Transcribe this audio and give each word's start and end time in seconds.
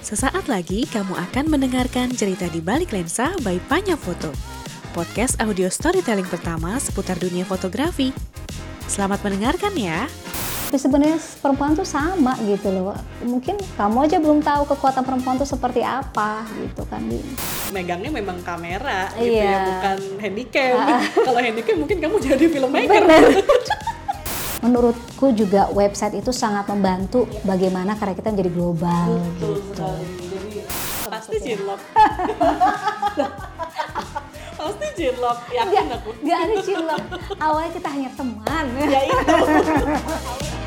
Sesaat 0.00 0.44
lagi 0.44 0.84
kamu 0.84 1.14
akan 1.14 1.44
mendengarkan 1.48 2.10
cerita 2.10 2.44
di 2.46 2.58
balik 2.58 2.90
lensa 2.90 3.30
by 3.40 3.62
Panya 3.64 3.94
Foto. 3.94 4.34
Podcast 4.90 5.38
audio 5.38 5.70
storytelling 5.70 6.26
pertama 6.26 6.74
seputar 6.76 7.14
dunia 7.16 7.46
fotografi. 7.46 8.10
Selamat 8.84 9.22
mendengarkan 9.22 9.70
ya. 9.72 10.10
Tapi 10.66 10.78
sebenarnya 10.78 11.18
perempuan 11.38 11.74
tuh 11.74 11.86
sama 11.86 12.34
gitu 12.42 12.70
loh. 12.70 12.94
Mungkin 13.22 13.58
kamu 13.74 14.06
aja 14.06 14.18
belum 14.18 14.38
tahu 14.38 14.66
kekuatan 14.68 15.02
perempuan 15.02 15.34
tuh 15.34 15.46
seperti 15.46 15.80
apa 15.80 16.42
gitu 16.58 16.82
kan. 16.86 17.02
megangnya 17.70 18.10
memang 18.10 18.42
kamera 18.42 19.14
gitu 19.14 19.30
Iya. 19.30 19.46
ya, 19.46 19.58
bukan 19.62 19.96
handycam. 20.18 20.74
Kalau 21.22 21.38
handycam 21.38 21.76
mungkin 21.78 21.96
kamu 22.02 22.16
jadi 22.18 22.44
filmmaker. 22.50 23.02
Menurutku 24.60 25.32
juga 25.32 25.72
website 25.72 26.20
itu 26.20 26.36
sangat 26.36 26.68
membantu 26.68 27.24
bagaimana 27.48 27.96
karya 27.96 28.12
kita 28.12 28.28
menjadi 28.28 28.52
global 28.52 29.16
Betul 29.16 29.56
gitu. 29.56 29.72
sekali. 29.72 30.04
Jadi 30.20 30.48
pasti 31.08 31.36
cinlok. 31.40 31.80
pasti 34.60 34.86
cinlok. 35.00 35.38
Yakin 35.48 35.86
aku. 35.96 36.10
Gak 36.20 36.38
ada 36.44 36.54
cilok. 36.60 37.02
Awalnya 37.40 37.70
kita 37.72 37.88
hanya 37.88 38.10
teman. 38.12 38.64
Ya 38.84 39.00
itu. 39.08 39.36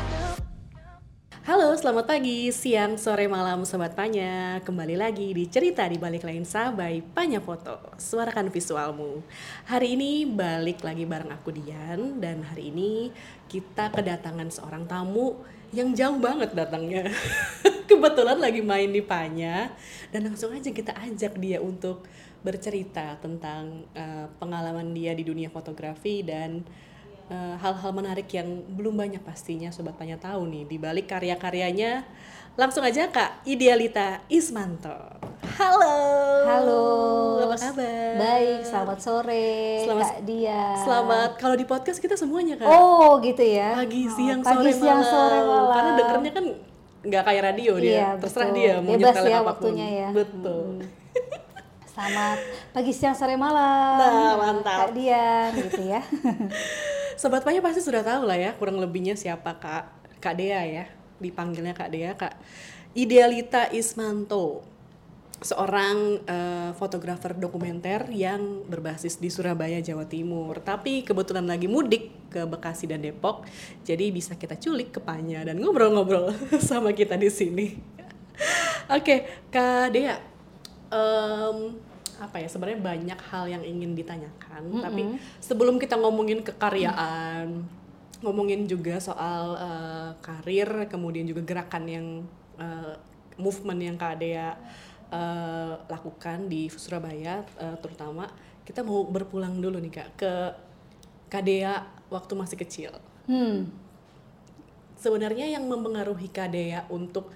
Halo, 1.44 1.76
selamat 1.76 2.08
pagi, 2.08 2.48
siang, 2.56 2.96
sore, 2.96 3.28
malam, 3.28 3.68
sobat 3.68 3.92
Panya. 3.92 4.64
Kembali 4.64 4.96
lagi 4.96 5.28
di 5.36 5.44
cerita 5.44 5.84
di 5.84 6.00
balik 6.00 6.24
lensa 6.24 6.72
by 6.72 7.04
Panya 7.12 7.36
Foto. 7.36 7.92
Suarakan 8.00 8.48
visualmu. 8.48 9.20
Hari 9.68 9.92
ini 9.92 10.24
balik 10.24 10.80
lagi 10.80 11.04
bareng 11.04 11.28
aku 11.28 11.52
Dian 11.52 12.16
dan 12.16 12.48
hari 12.48 12.72
ini 12.72 13.12
kita 13.54 13.94
kedatangan 13.94 14.50
seorang 14.50 14.82
tamu 14.90 15.38
yang 15.70 15.94
jauh 15.94 16.18
banget 16.18 16.50
datangnya. 16.58 17.06
Kebetulan 17.88 18.42
lagi 18.42 18.58
main 18.58 18.90
di 18.90 18.98
Panya 18.98 19.70
dan 20.10 20.26
langsung 20.26 20.50
aja 20.50 20.74
kita 20.74 20.90
ajak 20.90 21.38
dia 21.38 21.62
untuk 21.62 22.02
bercerita 22.42 23.14
tentang 23.22 23.86
eh, 23.94 24.26
pengalaman 24.42 24.90
dia 24.90 25.14
di 25.14 25.22
dunia 25.22 25.46
fotografi 25.54 26.26
dan 26.26 26.66
eh, 27.30 27.54
hal-hal 27.62 27.94
menarik 27.94 28.26
yang 28.34 28.66
belum 28.74 28.98
banyak 28.98 29.22
pastinya 29.22 29.70
sobat 29.70 29.94
tanya 29.94 30.18
tahu 30.18 30.50
nih 30.50 30.64
di 30.66 30.76
balik 30.82 31.06
karya-karyanya 31.06 32.02
langsung 32.54 32.80
aja 32.80 33.10
kak 33.10 33.42
Idealita 33.44 34.22
Ismanto 34.28 34.94
halo 35.54 35.94
Halo. 36.44 36.82
apa 37.42 37.56
kabar 37.60 38.14
Baik, 38.14 38.60
selamat 38.62 38.98
sore 39.00 39.50
Selamat- 39.82 40.06
Kak 40.08 40.20
Dia. 40.24 40.62
selamat 40.78 41.30
kalau 41.36 41.56
di 41.56 41.64
podcast 41.64 41.98
kita 41.98 42.14
semuanya 42.14 42.54
kak 42.54 42.66
Oh, 42.66 43.18
gitu 43.18 43.42
ya. 43.42 43.74
pagi 43.74 44.06
Oh, 44.06 44.12
siang 44.12 44.40
pagi, 44.40 44.54
sore 44.56 44.70
siang, 44.72 44.98
malam 44.98 45.04
sore, 45.04 45.38
malam. 45.40 45.66
karena 45.68 45.90
dengernya 45.96 46.30
kan 46.32 46.44
nggak 47.04 47.22
kayak 47.22 47.42
radio 47.44 47.72
dia 47.76 47.90
Iya, 47.92 48.08
terserah 48.16 48.46
betul. 48.46 48.56
dia 48.56 48.72
mau 48.76 48.92
Bebas 48.92 49.02
ya 49.04 49.20
apa 49.20 49.34
pun. 49.34 49.46
waktunya 49.48 49.86
ya. 49.90 50.08
betul 50.12 50.66
Selamat 51.86 52.38
pagi, 52.72 52.90
siang, 52.90 53.14
sore, 53.14 53.38
malam. 53.38 53.94
Nah, 53.94 54.34
mantap. 54.34 54.90
Kak 54.90 54.98
Dian, 54.98 55.54
gitu 55.54 55.78
ya. 55.86 56.02
Sobat 57.14 57.46
Panya 57.46 57.62
pasti 57.62 57.78
sudah 57.78 58.02
tahu 58.02 58.26
lah 58.26 58.34
ya 58.34 58.50
kurang 58.52 58.82
lebihnya 58.82 59.14
siapa 59.14 59.54
Kak 59.54 59.84
Kak 60.18 60.34
Dea 60.34 60.58
ya. 60.64 60.84
Dipanggilnya 61.18 61.74
Kak 61.76 61.90
Dea, 61.90 62.12
Kak 62.14 62.34
Idealita 62.94 63.70
Ismanto. 63.74 64.62
Seorang 65.44 66.24
eh, 66.24 66.70
fotografer 66.78 67.36
dokumenter 67.36 68.08
yang 68.14 68.64
berbasis 68.64 69.20
di 69.20 69.28
Surabaya, 69.28 69.82
Jawa 69.82 70.08
Timur. 70.08 70.62
Tapi 70.62 71.04
kebetulan 71.04 71.44
lagi 71.44 71.68
mudik 71.68 72.30
ke 72.32 72.46
Bekasi 72.48 72.88
dan 72.88 73.04
Depok. 73.04 73.44
Jadi 73.84 74.08
bisa 74.14 74.38
kita 74.38 74.56
culik 74.56 74.94
ke 74.94 75.00
Panya 75.02 75.44
dan 75.44 75.60
ngobrol-ngobrol 75.60 76.32
sama 76.70 76.96
kita 76.96 77.18
di 77.18 77.28
sini. 77.28 77.66
Oke, 78.88 79.48
Kak 79.52 79.92
Dea. 79.92 80.16
em, 80.94 81.76
apa 82.14 82.38
ya 82.38 82.46
sebenarnya 82.46 82.80
banyak 82.80 83.20
hal 83.30 83.44
yang 83.50 83.62
ingin 83.66 83.98
ditanyakan 83.98 84.62
tapi 84.78 85.18
sebelum 85.42 85.82
kita 85.82 85.98
ngomongin 85.98 86.46
kekaryaan 86.46 87.66
ngomongin 88.24 88.64
juga 88.64 88.96
soal 88.98 89.54
eh, 89.60 90.10
karir 90.24 90.88
kemudian 90.88 91.28
juga 91.28 91.44
gerakan 91.44 91.84
yang 91.84 92.06
eh, 92.56 92.94
movement 93.36 93.80
yang 93.84 93.96
Kak 94.00 94.16
Dea 94.18 94.56
eh, 95.12 95.72
lakukan 95.86 96.48
di 96.48 96.72
Surabaya 96.72 97.44
eh, 97.60 97.76
terutama 97.84 98.24
kita 98.64 98.80
mau 98.80 99.04
berpulang 99.04 99.60
dulu 99.60 99.76
nih 99.76 99.92
Kak 99.92 100.08
ke 100.16 100.32
Kak 101.28 101.44
Dea 101.44 101.84
waktu 102.08 102.32
masih 102.32 102.56
kecil 102.58 102.92
Hmm. 103.24 103.72
sebenarnya 105.00 105.48
yang 105.48 105.64
mempengaruhi 105.64 106.28
Kak 106.28 106.52
Dea 106.52 106.84
untuk 106.92 107.32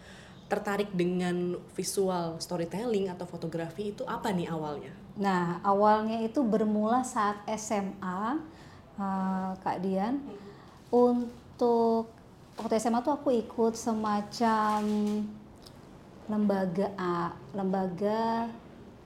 tertarik 0.48 0.88
dengan 0.96 1.60
visual 1.76 2.40
storytelling 2.40 3.12
atau 3.12 3.28
fotografi 3.28 3.92
itu 3.92 4.04
apa 4.08 4.32
nih 4.32 4.48
awalnya? 4.48 4.92
Nah, 5.20 5.60
awalnya 5.60 6.24
itu 6.24 6.40
bermula 6.40 7.04
saat 7.04 7.40
SMA, 7.52 8.40
eh, 8.96 9.50
Kak 9.60 9.78
Dian. 9.84 10.24
Untuk 10.88 12.08
waktu 12.56 12.80
SMA 12.80 13.04
tuh 13.04 13.14
aku 13.16 13.28
ikut 13.34 13.76
semacam 13.76 14.82
lembaga 16.28 16.86
A, 16.96 17.32
lembaga 17.56 18.48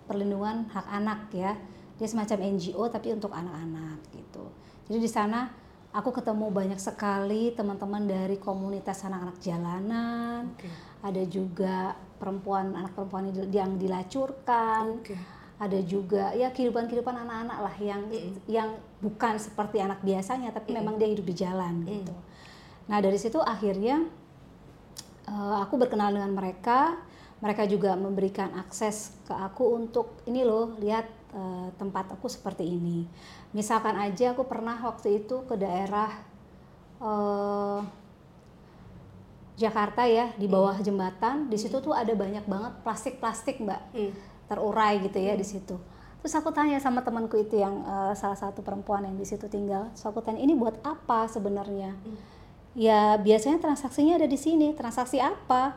perlindungan 0.06 0.66
hak 0.70 0.86
anak 0.90 1.20
ya. 1.34 1.54
Dia 1.98 2.08
semacam 2.10 2.58
NGO 2.58 2.90
tapi 2.90 3.14
untuk 3.14 3.30
anak-anak 3.30 3.98
gitu. 4.10 4.44
Jadi 4.90 4.98
di 4.98 5.10
sana 5.10 5.46
aku 5.94 6.10
ketemu 6.10 6.50
banyak 6.50 6.80
sekali 6.82 7.54
teman-teman 7.54 8.08
dari 8.08 8.40
komunitas 8.42 9.06
anak-anak 9.06 9.38
jalanan. 9.38 10.50
Oke. 10.58 10.70
Ada 11.02 11.22
juga 11.26 11.94
perempuan 12.22 12.78
anak 12.78 12.94
perempuan 12.94 13.34
yang 13.50 13.74
dilacurkan 13.74 15.02
Oke. 15.02 15.18
ada 15.58 15.78
juga 15.82 16.30
ya 16.38 16.54
kehidupan-kehidupan 16.54 17.26
anak-anak 17.26 17.58
lah 17.58 17.74
yang 17.82 18.02
yang 18.46 18.70
bukan 19.02 19.34
seperti 19.42 19.82
anak 19.82 19.98
biasanya 20.06 20.54
tapi 20.54 20.78
memang 20.78 20.94
dia 20.94 21.10
hidup 21.10 21.26
di 21.26 21.34
jalan 21.34 21.82
gitu. 21.84 22.14
Nah 22.86 23.02
dari 23.02 23.18
situ 23.18 23.42
akhirnya 23.42 24.06
eh, 25.26 25.56
aku 25.58 25.74
berkenalan 25.74 26.22
dengan 26.22 26.32
mereka, 26.38 26.96
mereka 27.42 27.66
juga 27.66 27.98
memberikan 27.98 28.54
akses 28.54 29.18
ke 29.26 29.34
aku 29.34 29.74
untuk 29.74 30.22
ini 30.30 30.46
loh 30.46 30.78
lihat 30.78 31.10
eh, 31.34 31.68
tempat 31.82 32.14
aku 32.14 32.30
seperti 32.30 32.62
ini. 32.62 33.04
Misalkan 33.50 33.98
aja 33.98 34.32
aku 34.32 34.46
pernah 34.46 34.78
waktu 34.78 35.26
itu 35.26 35.42
ke 35.50 35.58
daerah 35.58 36.10
eh, 37.02 37.80
Jakarta 39.52 40.08
ya 40.08 40.32
di 40.40 40.48
bawah 40.48 40.74
jembatan 40.80 41.46
di 41.52 41.60
situ 41.60 41.78
tuh 41.78 41.92
ada 41.92 42.10
banyak 42.16 42.42
banget 42.48 42.72
plastik-plastik 42.82 43.60
mbak 43.60 43.82
Hmm. 43.92 44.12
terurai 44.48 44.98
gitu 45.04 45.18
ya 45.20 45.36
di 45.36 45.44
situ. 45.44 45.76
Terus 46.22 46.38
aku 46.38 46.54
tanya 46.54 46.78
sama 46.78 47.02
temanku 47.02 47.34
itu 47.34 47.58
yang 47.58 47.82
eh, 47.82 48.14
salah 48.14 48.38
satu 48.38 48.62
perempuan 48.62 49.02
yang 49.02 49.18
di 49.18 49.26
situ 49.26 49.50
tinggal. 49.50 49.90
Terus 49.92 50.06
aku 50.06 50.22
tanya 50.22 50.38
ini 50.38 50.54
buat 50.54 50.78
apa 50.86 51.26
sebenarnya? 51.26 51.98
Ya 52.78 53.18
biasanya 53.18 53.58
transaksinya 53.58 54.16
ada 54.16 54.30
di 54.30 54.38
sini. 54.38 54.70
Transaksi 54.72 55.18
apa? 55.18 55.76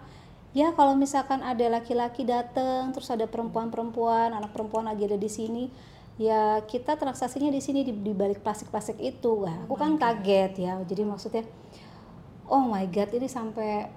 Ya 0.56 0.72
kalau 0.72 0.96
misalkan 0.96 1.44
ada 1.44 1.68
laki-laki 1.68 2.24
datang, 2.24 2.96
terus 2.96 3.12
ada 3.12 3.28
perempuan-perempuan, 3.28 4.32
anak 4.32 4.56
perempuan 4.56 4.88
lagi 4.88 5.04
ada 5.04 5.20
di 5.20 5.28
sini, 5.28 5.68
ya 6.16 6.64
kita 6.64 6.96
transaksinya 6.96 7.52
di 7.52 7.60
sini 7.60 7.84
di, 7.84 7.92
di 7.92 8.16
balik 8.16 8.40
plastik-plastik 8.40 8.96
itu. 9.04 9.44
Wah, 9.44 9.68
aku 9.68 9.76
kan 9.76 10.00
kaget 10.00 10.56
ya. 10.56 10.80
Jadi 10.88 11.04
maksudnya, 11.04 11.44
oh 12.48 12.64
my 12.72 12.88
god 12.88 13.12
ini 13.12 13.28
sampai 13.28 13.92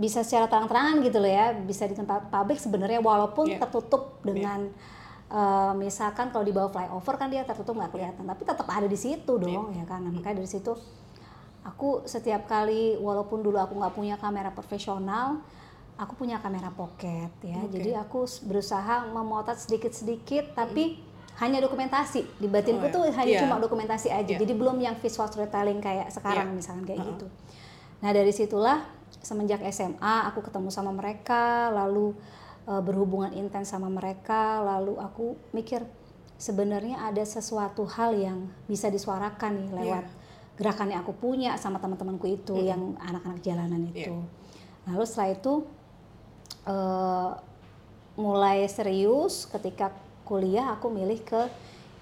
bisa 0.00 0.24
secara 0.24 0.48
terang-terangan 0.48 1.04
gitu 1.04 1.20
loh 1.20 1.28
ya, 1.28 1.52
bisa 1.52 1.84
di 1.84 1.92
tempat 1.92 2.32
publik 2.32 2.56
sebenarnya 2.56 3.04
walaupun 3.04 3.52
Iya. 3.52 3.60
tertutup 3.60 4.24
dengan 4.24 4.72
eh, 5.34 5.72
misalkan 5.74 6.30
kalau 6.30 6.46
di 6.46 6.54
bawah 6.54 6.70
flyover 6.70 7.14
kan 7.18 7.26
dia 7.26 7.42
tertutup 7.42 7.74
nggak 7.74 7.90
kelihatan, 7.90 8.22
tapi 8.22 8.42
tetap 8.42 8.66
ada 8.66 8.86
di 8.86 8.94
situ 8.94 9.32
dong 9.34 9.74
ya 9.74 9.82
kan. 9.82 9.98
Nah, 10.00 10.14
makanya 10.14 10.38
dari 10.38 10.46
situ 10.46 10.70
aku 11.64 12.04
setiap 12.04 12.46
kali 12.46 12.94
walaupun 12.96 13.42
dulu 13.42 13.56
aku 13.56 13.74
nggak 13.74 13.94
punya 13.94 14.14
kamera 14.14 14.52
profesional, 14.52 15.42
aku 15.96 16.14
punya 16.14 16.38
kamera 16.38 16.70
pocket 16.70 17.32
ya. 17.42 17.58
Oke. 17.64 17.72
Jadi 17.74 17.90
aku 17.94 18.20
berusaha 18.46 19.08
memotret 19.08 19.58
sedikit-sedikit 19.58 20.54
tapi 20.54 21.00
hanya 21.40 21.58
dokumentasi. 21.58 22.38
Di 22.38 22.46
batinku 22.46 22.86
Oh, 22.86 22.90
ya. 22.90 22.94
tuh 22.94 23.02
hanya 23.10 23.32
Iya. 23.32 23.42
cuma 23.42 23.58
dokumentasi 23.58 24.06
aja. 24.06 24.34
Iya. 24.36 24.38
Jadi 24.38 24.52
belum 24.54 24.78
yang 24.78 24.94
visual 25.00 25.26
storytelling 25.26 25.82
kayak 25.82 26.12
sekarang 26.14 26.54
Iya. 26.54 26.56
misalkan 26.62 26.84
kayak 26.86 27.00
Uh-uh. 27.02 27.10
gitu. 27.16 27.26
Nah, 28.06 28.10
dari 28.12 28.30
situlah 28.30 28.84
semenjak 29.18 29.64
SMA 29.66 30.28
aku 30.28 30.44
ketemu 30.44 30.68
sama 30.70 30.92
mereka, 30.92 31.72
lalu 31.72 32.12
eh, 32.68 32.82
berhubungan 32.82 33.32
intens 33.32 33.72
sama 33.72 33.88
mereka, 33.88 34.60
lalu 34.60 34.98
aku 35.00 35.36
mikir 35.52 35.84
sebenarnya 36.38 37.06
ada 37.06 37.22
sesuatu 37.22 37.86
hal 37.86 38.16
yang 38.18 38.50
bisa 38.66 38.90
disuarakan 38.90 39.64
nih 39.64 39.70
lewat 39.70 40.06
gerakan 40.54 40.94
yang 40.94 41.02
aku 41.02 41.14
punya 41.14 41.58
sama 41.58 41.82
teman-temanku 41.82 42.30
itu 42.30 42.54
yang 42.58 42.94
anak-anak 43.02 43.42
jalanan 43.42 43.90
itu. 43.90 44.22
Lalu 44.86 45.02
setelah 45.06 45.30
itu 45.34 45.52
eh, 46.66 47.30
mulai 48.14 48.62
serius 48.70 49.50
ketika 49.50 49.90
kuliah 50.22 50.72
aku 50.78 50.88
milih 50.88 51.20
ke 51.26 51.50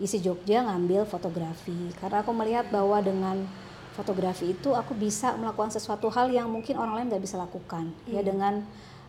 isi 0.01 0.21
Jogja 0.21 0.65
ngambil 0.65 1.09
fotografi. 1.09 1.93
Karena 1.97 2.21
aku 2.21 2.33
melihat 2.37 2.69
bahwa 2.69 3.01
dengan 3.01 3.45
fotografi 3.93 4.53
itu 4.57 4.73
aku 4.73 4.97
bisa 4.97 5.37
melakukan 5.37 5.73
sesuatu 5.73 6.09
hal 6.09 6.33
yang 6.33 6.49
mungkin 6.49 6.81
orang 6.81 7.01
lain 7.01 7.07
nggak 7.13 7.25
bisa 7.25 7.37
lakukan. 7.37 7.93
Ya 8.09 8.21
dengan 8.25 8.65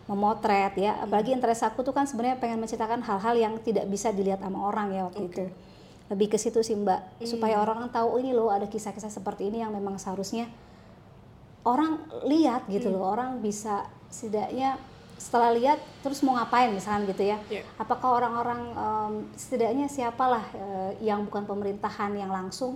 memotret 0.07 0.73
ya. 0.75 0.99
Apalagi 0.99 1.31
interest 1.31 1.63
aku 1.63 1.81
tuh 1.81 1.95
kan 1.95 2.03
sebenarnya 2.03 2.39
pengen 2.39 2.59
menceritakan 2.59 3.03
hal-hal 3.03 3.35
yang 3.39 3.53
tidak 3.63 3.87
bisa 3.87 4.11
dilihat 4.11 4.43
sama 4.43 4.67
orang 4.67 4.91
ya 4.91 5.07
waktu 5.07 5.23
itu. 5.31 5.45
Lebih 6.11 6.35
ke 6.35 6.37
situ 6.37 6.59
sih 6.59 6.75
mbak. 6.75 7.23
Supaya 7.23 7.63
orang 7.63 7.87
tahu 7.89 8.19
ini 8.19 8.35
loh 8.35 8.51
ada 8.51 8.67
kisah-kisah 8.67 9.09
seperti 9.09 9.47
ini 9.47 9.63
yang 9.63 9.71
memang 9.71 9.95
seharusnya 9.95 10.51
orang 11.63 12.03
lihat 12.27 12.67
gitu 12.67 12.91
loh. 12.91 13.07
Orang 13.07 13.39
bisa 13.39 13.87
setidaknya 14.11 14.77
setelah 15.23 15.55
lihat 15.55 15.79
terus 16.03 16.19
mau 16.25 16.35
ngapain 16.35 16.67
misalkan 16.75 17.07
gitu 17.07 17.23
ya. 17.23 17.39
Yeah. 17.47 17.63
apakah 17.79 18.19
orang-orang 18.19 18.61
em, 18.75 19.13
setidaknya 19.39 19.87
siapalah 19.87 20.43
eh, 20.51 20.91
yang 20.99 21.23
bukan 21.23 21.47
pemerintahan 21.47 22.11
yang 22.17 22.27
langsung 22.33 22.75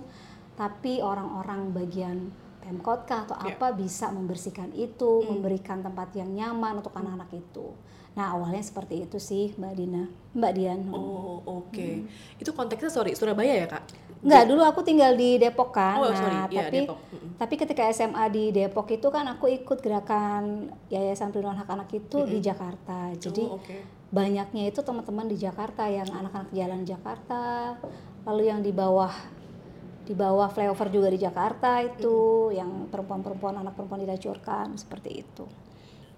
tapi 0.56 1.04
orang-orang 1.04 1.70
bagian 1.76 2.32
pemkot 2.68 3.00
kah 3.02 3.24
atau 3.24 3.36
Yeah. 3.38 3.56
apa 3.56 3.72
bisa 3.72 4.12
membersihkan 4.12 4.70
itu 4.70 5.24
memberikan 5.24 5.80
tempat 5.80 6.12
yang 6.12 6.28
nyaman 6.28 6.78
untuk 6.78 6.92
anak-anak 6.92 7.32
itu 7.32 7.72
nah 8.12 8.34
awalnya 8.34 8.60
seperti 8.60 9.00
itu 9.00 9.16
sih 9.16 9.54
mbak 9.54 9.72
Dina 9.72 10.04
mbak 10.34 10.52
Dian 10.52 10.80
Oh, 10.90 11.38
oke. 11.40 11.88
Itu 12.36 12.50
konteksnya 12.50 12.90
sorry, 12.90 13.14
Surabaya 13.14 13.54
ya, 13.54 13.66
Kak? 13.66 13.82
Enggak, 14.18 14.44
dulu 14.44 14.62
aku 14.62 14.82
tinggal 14.82 15.14
di 15.14 15.38
Depok 15.38 15.70
kan. 15.70 15.94
Oh, 15.96 16.10
nah, 16.10 16.18
sorry. 16.18 16.34
Iya, 16.50 16.66
tapi 16.66 16.78
Depok. 16.82 16.98
Mm-mm. 17.08 17.30
tapi 17.38 17.54
ketika 17.54 17.82
SMA 17.88 18.24
di 18.28 18.44
Depok 18.50 18.90
itu 18.90 19.06
kan 19.06 19.22
aku 19.24 19.46
ikut 19.48 19.78
gerakan 19.78 20.66
Yayasan 20.88 21.30
Perlindungan 21.30 21.62
Hak 21.62 21.70
Anak 21.70 21.90
itu 21.92 22.26
di 22.26 22.38
Jakarta. 22.40 23.14
Jadi 23.14 23.46
Oh, 23.46 23.56
oke. 23.56 23.76
banyaknya 24.10 24.66
itu 24.66 24.80
teman-teman 24.80 25.26
di 25.26 25.38
Jakarta 25.38 25.86
yang 25.86 26.10
anak-anak 26.10 26.50
jalan 26.50 26.82
Jakarta, 26.82 27.78
lalu 28.24 28.42
yang 28.44 28.58
di 28.58 28.72
bawah 28.72 29.14
di 30.08 30.16
bawah 30.16 30.48
flyover 30.48 30.88
juga 30.88 31.12
di 31.12 31.20
Jakarta 31.20 31.84
itu 31.84 32.48
yang 32.56 32.88
perempuan-perempuan 32.88 33.60
anak 33.60 33.76
perempuan 33.76 34.00
dilacurkan 34.00 34.72
seperti 34.80 35.20
itu. 35.20 35.44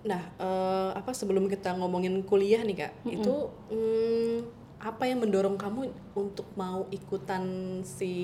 Nah, 0.07 0.23
eh, 0.39 0.91
apa 0.95 1.11
sebelum 1.11 1.51
kita 1.51 1.75
ngomongin 1.75 2.23
kuliah 2.23 2.63
nih, 2.63 2.87
Kak? 2.87 2.93
Itu 3.03 3.51
hmm, 3.75 4.39
apa 4.81 5.05
yang 5.11 5.21
mendorong 5.21 5.61
kamu 5.61 5.93
untuk 6.17 6.49
mau 6.57 6.89
ikutan 6.95 7.43
si 7.83 8.15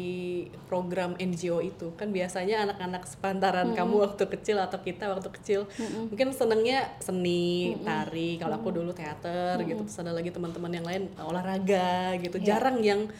program 0.71 1.19
NGO 1.19 1.59
itu? 1.59 1.93
Kan 1.99 2.15
biasanya 2.15 2.62
anak-anak 2.65 3.03
sepantaran 3.05 3.75
kamu 3.75 4.07
waktu 4.07 4.25
kecil 4.39 4.62
atau 4.62 4.79
kita 4.81 5.11
waktu 5.11 5.35
kecil 5.35 5.67
mungkin 6.09 6.31
senengnya 6.31 6.95
seni, 7.03 7.75
tari. 7.83 8.39
Kalau 8.39 8.62
aku 8.62 8.71
dulu 8.71 8.95
teater 8.95 9.61
gitu. 9.67 9.83
Terus 9.83 9.99
ada 9.99 10.15
lagi 10.15 10.31
teman-teman 10.31 10.71
yang 10.71 10.87
lain 10.87 11.11
olahraga 11.19 12.15
gitu. 12.23 12.39
Jarang 12.39 12.81
yang 12.87 13.11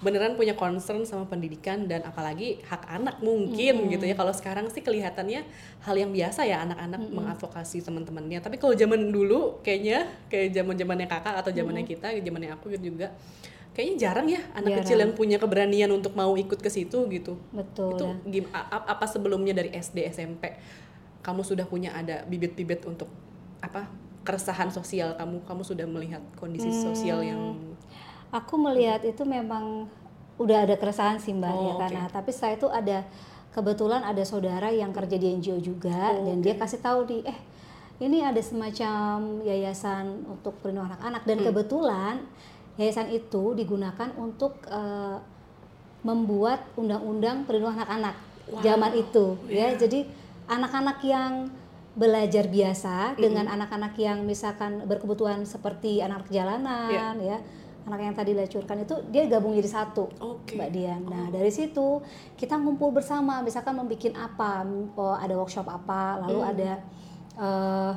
beneran 0.00 0.32
punya 0.32 0.56
concern 0.56 1.04
sama 1.04 1.28
pendidikan 1.28 1.84
dan 1.84 2.00
apalagi 2.08 2.56
hak 2.64 2.88
anak 2.88 3.20
mungkin 3.20 3.92
gitu 3.92 4.08
ya. 4.08 4.16
Kalau 4.16 4.32
sekarang 4.32 4.72
sih 4.72 4.80
kelihatannya 4.80 5.44
hal 5.84 5.94
yang 5.96 6.08
biasa 6.08 6.48
ya 6.48 6.64
anak-anak 6.64 7.00
mengadvokasi 7.12 7.84
teman-temannya. 7.84 8.40
Tapi 8.40 8.56
kalau 8.56 8.72
zaman 8.72 9.12
dulu 9.12 9.60
kayaknya 9.60 10.08
kayak 10.32 10.56
zaman 10.56 10.74
zamannya 10.80 11.06
kakak 11.06 11.34
atau 11.44 11.52
zamannya 11.52 11.84
kita 11.84 12.16
zamannya 12.16 12.50
aku 12.56 12.72
juga 12.80 13.12
kayaknya 13.76 13.96
jarang 14.00 14.26
ya 14.26 14.42
anak 14.56 14.72
Jarang. 14.72 14.78
kecil 14.82 14.98
yang 14.98 15.12
punya 15.14 15.36
keberanian 15.36 15.90
untuk 15.92 16.16
mau 16.16 16.32
ikut 16.32 16.58
ke 16.58 16.70
situ 16.72 17.06
gitu. 17.12 17.36
Betul. 17.52 17.92
itu 18.24 18.40
ya. 18.40 18.66
apa 18.66 19.04
sebelumnya 19.04 19.52
dari 19.52 19.70
SD 19.76 20.08
SMP 20.10 20.56
kamu 21.20 21.44
sudah 21.44 21.68
punya 21.68 21.92
ada 21.92 22.24
bibit-bibit 22.24 22.88
untuk 22.88 23.12
apa 23.60 23.84
keresahan 24.24 24.72
sosial 24.72 25.12
kamu? 25.20 25.44
Kamu 25.44 25.62
sudah 25.64 25.84
melihat 25.84 26.24
kondisi 26.40 26.72
sosial 26.72 27.20
yang 27.20 27.56
Aku 28.30 28.54
melihat 28.56 29.02
itu 29.02 29.22
memang 29.22 29.90
udah 30.38 30.64
ada 30.64 30.74
keresahan 30.74 31.20
sih 31.20 31.36
mbak 31.36 31.50
Oh, 31.50 31.62
ya 31.66 31.72
karena 31.76 32.02
tapi 32.08 32.30
setelah 32.32 32.54
itu 32.56 32.66
ada 32.70 32.98
kebetulan 33.50 34.00
ada 34.00 34.22
saudara 34.22 34.72
yang 34.72 34.88
kerja 34.88 35.18
di 35.18 35.36
NGO 35.36 35.58
juga 35.58 36.14
Oh, 36.16 36.24
dan 36.24 36.40
dia 36.40 36.54
kasih 36.54 36.80
tahu 36.80 37.04
di 37.04 37.20
eh 37.22 37.36
ini 38.00 38.24
ada 38.24 38.40
semacam 38.40 39.44
yayasan 39.44 40.24
untuk 40.24 40.56
perlindungan 40.64 40.96
anak-anak. 40.96 41.20
Hmm. 41.20 41.28
dan 41.28 41.38
kebetulan 41.44 42.14
yayasan 42.76 43.08
itu 43.12 43.52
digunakan 43.52 44.08
untuk 44.16 44.56
eh, 44.64 45.18
membuat 46.00 46.64
undang-undang 46.74 47.44
perlindungan 47.44 47.84
anak-anak 47.84 48.16
zaman 48.64 48.92
itu 48.96 49.36
Iya. 49.44 49.76
ya 49.76 49.84
jadi 49.84 50.00
anak-anak 50.48 50.98
yang 51.04 51.32
belajar 51.92 52.48
biasa 52.48 53.18
dengan 53.18 53.44
anak-anak 53.44 53.92
yang 53.98 54.24
misalkan 54.24 54.80
berkebutuhan 54.86 55.44
seperti 55.44 56.00
anak 56.00 56.24
jalanan 56.30 57.18
ya 57.20 57.36
anak 57.90 58.06
yang 58.06 58.16
tadi 58.16 58.30
dilacurkan 58.32 58.86
itu 58.86 58.94
dia 59.10 59.26
gabung 59.26 59.52
jadi 59.58 59.66
satu 59.66 60.06
Oke. 60.22 60.54
mbak 60.54 60.70
Dian 60.70 61.02
nah 61.04 61.26
dari 61.28 61.50
situ 61.50 61.98
kita 62.38 62.54
ngumpul 62.54 62.94
bersama 62.94 63.42
misalkan 63.42 63.74
membuat 63.74 64.14
apa 64.14 64.62
oh, 64.94 65.18
ada 65.18 65.34
workshop 65.34 65.66
apa 65.66 66.22
lalu 66.22 66.40
ada 66.46 66.70
eh, 67.34 67.92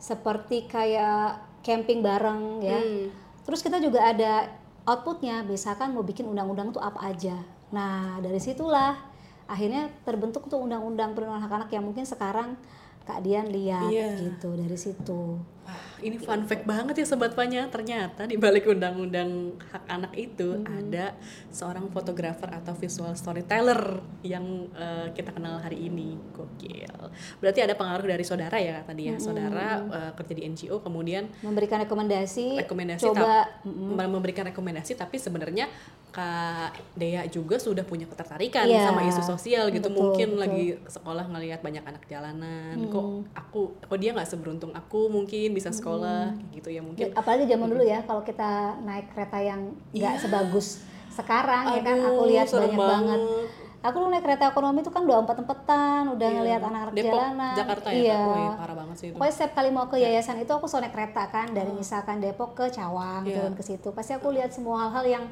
seperti 0.00 0.64
kayak 0.64 1.60
camping 1.60 2.00
bareng 2.00 2.64
ya 2.64 2.80
Hmm. 2.80 3.08
Terus 3.44 3.60
kita 3.60 3.76
juga 3.76 4.00
ada 4.00 4.48
outputnya, 4.88 5.44
misalkan 5.44 5.92
mau 5.92 6.00
bikin 6.00 6.24
undang-undang 6.24 6.72
itu 6.72 6.80
apa 6.80 7.12
aja. 7.12 7.36
Nah 7.76 8.16
dari 8.24 8.40
situlah 8.40 8.96
akhirnya 9.44 9.92
terbentuk 10.08 10.48
tuh 10.48 10.64
undang-undang 10.64 11.12
perlindungan 11.12 11.44
hak 11.44 11.52
anak 11.52 11.70
yang 11.72 11.84
mungkin 11.84 12.08
sekarang 12.08 12.56
Kak 13.04 13.20
Dian 13.20 13.52
lihat 13.52 13.92
Iya. 13.92 14.16
gitu 14.16 14.56
dari 14.56 14.76
situ. 14.80 15.36
Wah, 15.64 15.72
ini 15.98 16.16
fun 16.16 16.44
fact 16.44 16.62
banget 16.62 16.94
ya 16.94 17.06
sobat 17.06 17.32
Panya. 17.32 17.66
Ternyata 17.66 18.24
di 18.24 18.36
balik 18.36 18.64
undang-undang 18.66 19.30
hak 19.64 19.84
anak 19.86 20.12
itu 20.12 20.60
ada 20.60 21.16
seorang 21.48 21.88
fotografer 21.88 22.46
atau 22.46 22.72
visual 22.74 23.12
storyteller 23.12 23.80
yang 24.20 24.44
eh, 24.70 25.08
kita 25.10 25.32
kenal 25.32 25.56
hari 25.56 25.88
ini. 25.88 26.20
Gokil. 26.30 27.08
Berarti 27.38 27.60
ada 27.60 27.72
pengaruh 27.72 28.04
dari 28.06 28.22
saudara 28.22 28.56
ya 28.56 28.82
tadi 28.82 29.08
ya. 29.08 29.16
Saudara 29.16 29.80
eh, 29.80 30.12
kerja 30.14 30.34
di 30.34 30.42
NGO 30.44 30.78
kemudian 30.78 31.32
Memberikan 31.40 31.80
rekomendasi, 31.80 32.60
rekomendasi 32.60 33.00
coba 33.06 33.48
mem- 33.64 34.10
memberikan 34.10 34.44
rekomendasi 34.44 34.94
tapi 34.94 35.16
sebenarnya 35.16 35.66
Kak 36.10 36.70
Dea 36.94 37.24
juga 37.26 37.56
sudah 37.56 37.82
punya 37.82 38.04
ketertarikan 38.04 38.62
Iya. 38.64 38.86
sama 38.86 39.02
isu 39.02 39.22
sosial 39.24 39.66
gitu 39.70 39.88
Betul, 39.88 39.98
mungkin 39.98 40.28
betul. 40.30 40.42
lagi 40.42 40.64
sekolah 40.86 41.24
ngelihat 41.26 41.58
banyak 41.58 41.82
anak 41.82 42.04
jalanan 42.06 42.76
kok 42.86 43.04
aku 43.34 43.60
kok 43.80 43.98
dia 43.98 44.12
nggak 44.12 44.28
seberuntung 44.28 44.70
aku 44.70 45.08
mungkin 45.08 45.53
bisa 45.54 45.70
sekolah 45.70 46.34
kayak 46.34 46.50
gitu 46.52 46.68
ya 46.68 46.80
mungkin 46.80 47.06
apalagi 47.12 47.44
zaman 47.46 47.66
dulu 47.68 47.82
ya 47.82 48.02
kalau 48.02 48.20
kita 48.20 48.50
naik 48.80 49.06
kereta 49.08 49.38
yang 49.38 49.60
nggak 49.90 50.14
sebagus 50.18 50.82
sekarang 51.08 51.64
ya 51.70 51.80
kan 51.80 51.96
aku 51.96 52.10
Aduh, 52.18 52.26
lihat 52.26 52.46
banyak 52.48 52.74
banget. 52.74 53.20
banget. 53.22 53.22
Aku 53.84 54.00
dulu 54.00 54.08
naik 54.08 54.24
kereta 54.24 54.48
ekonomi 54.48 54.80
itu 54.80 54.88
kan 54.88 55.04
udah 55.04 55.20
empat-empatan, 55.20 56.02
udah 56.10 56.24
Iya. 56.24 56.36
ngelihat 56.40 56.62
anak-anak 56.64 56.94
jalanan. 56.96 57.52
Jakarta 57.54 57.88
ya 57.88 58.00
iya. 58.00 58.20
Wih, 58.24 58.50
parah 58.56 58.74
banget 58.74 58.96
sih 58.96 59.06
itu 59.06 59.14
Pokoknya 59.14 59.34
setiap 59.36 59.52
kali 59.54 59.68
mau 59.68 59.84
ke 59.84 59.96
yayasan 59.98 60.36
itu 60.38 60.48
aku 60.48 60.64
selalu 60.64 60.82
naik 60.82 60.94
kereta 60.96 61.22
kan 61.28 61.46
dari 61.52 61.68
misalkan 61.70 62.16
Depok 62.16 62.50
ke 62.54 62.64
Cawang 62.68 63.22
Iya. 63.22 63.36
turun 63.36 63.52
ke 63.52 63.60
situ. 63.60 63.88
Pasti 63.90 64.12
aku 64.12 64.32
lihat 64.32 64.50
semua 64.50 64.88
hal-hal 64.88 65.04
yang 65.06 65.24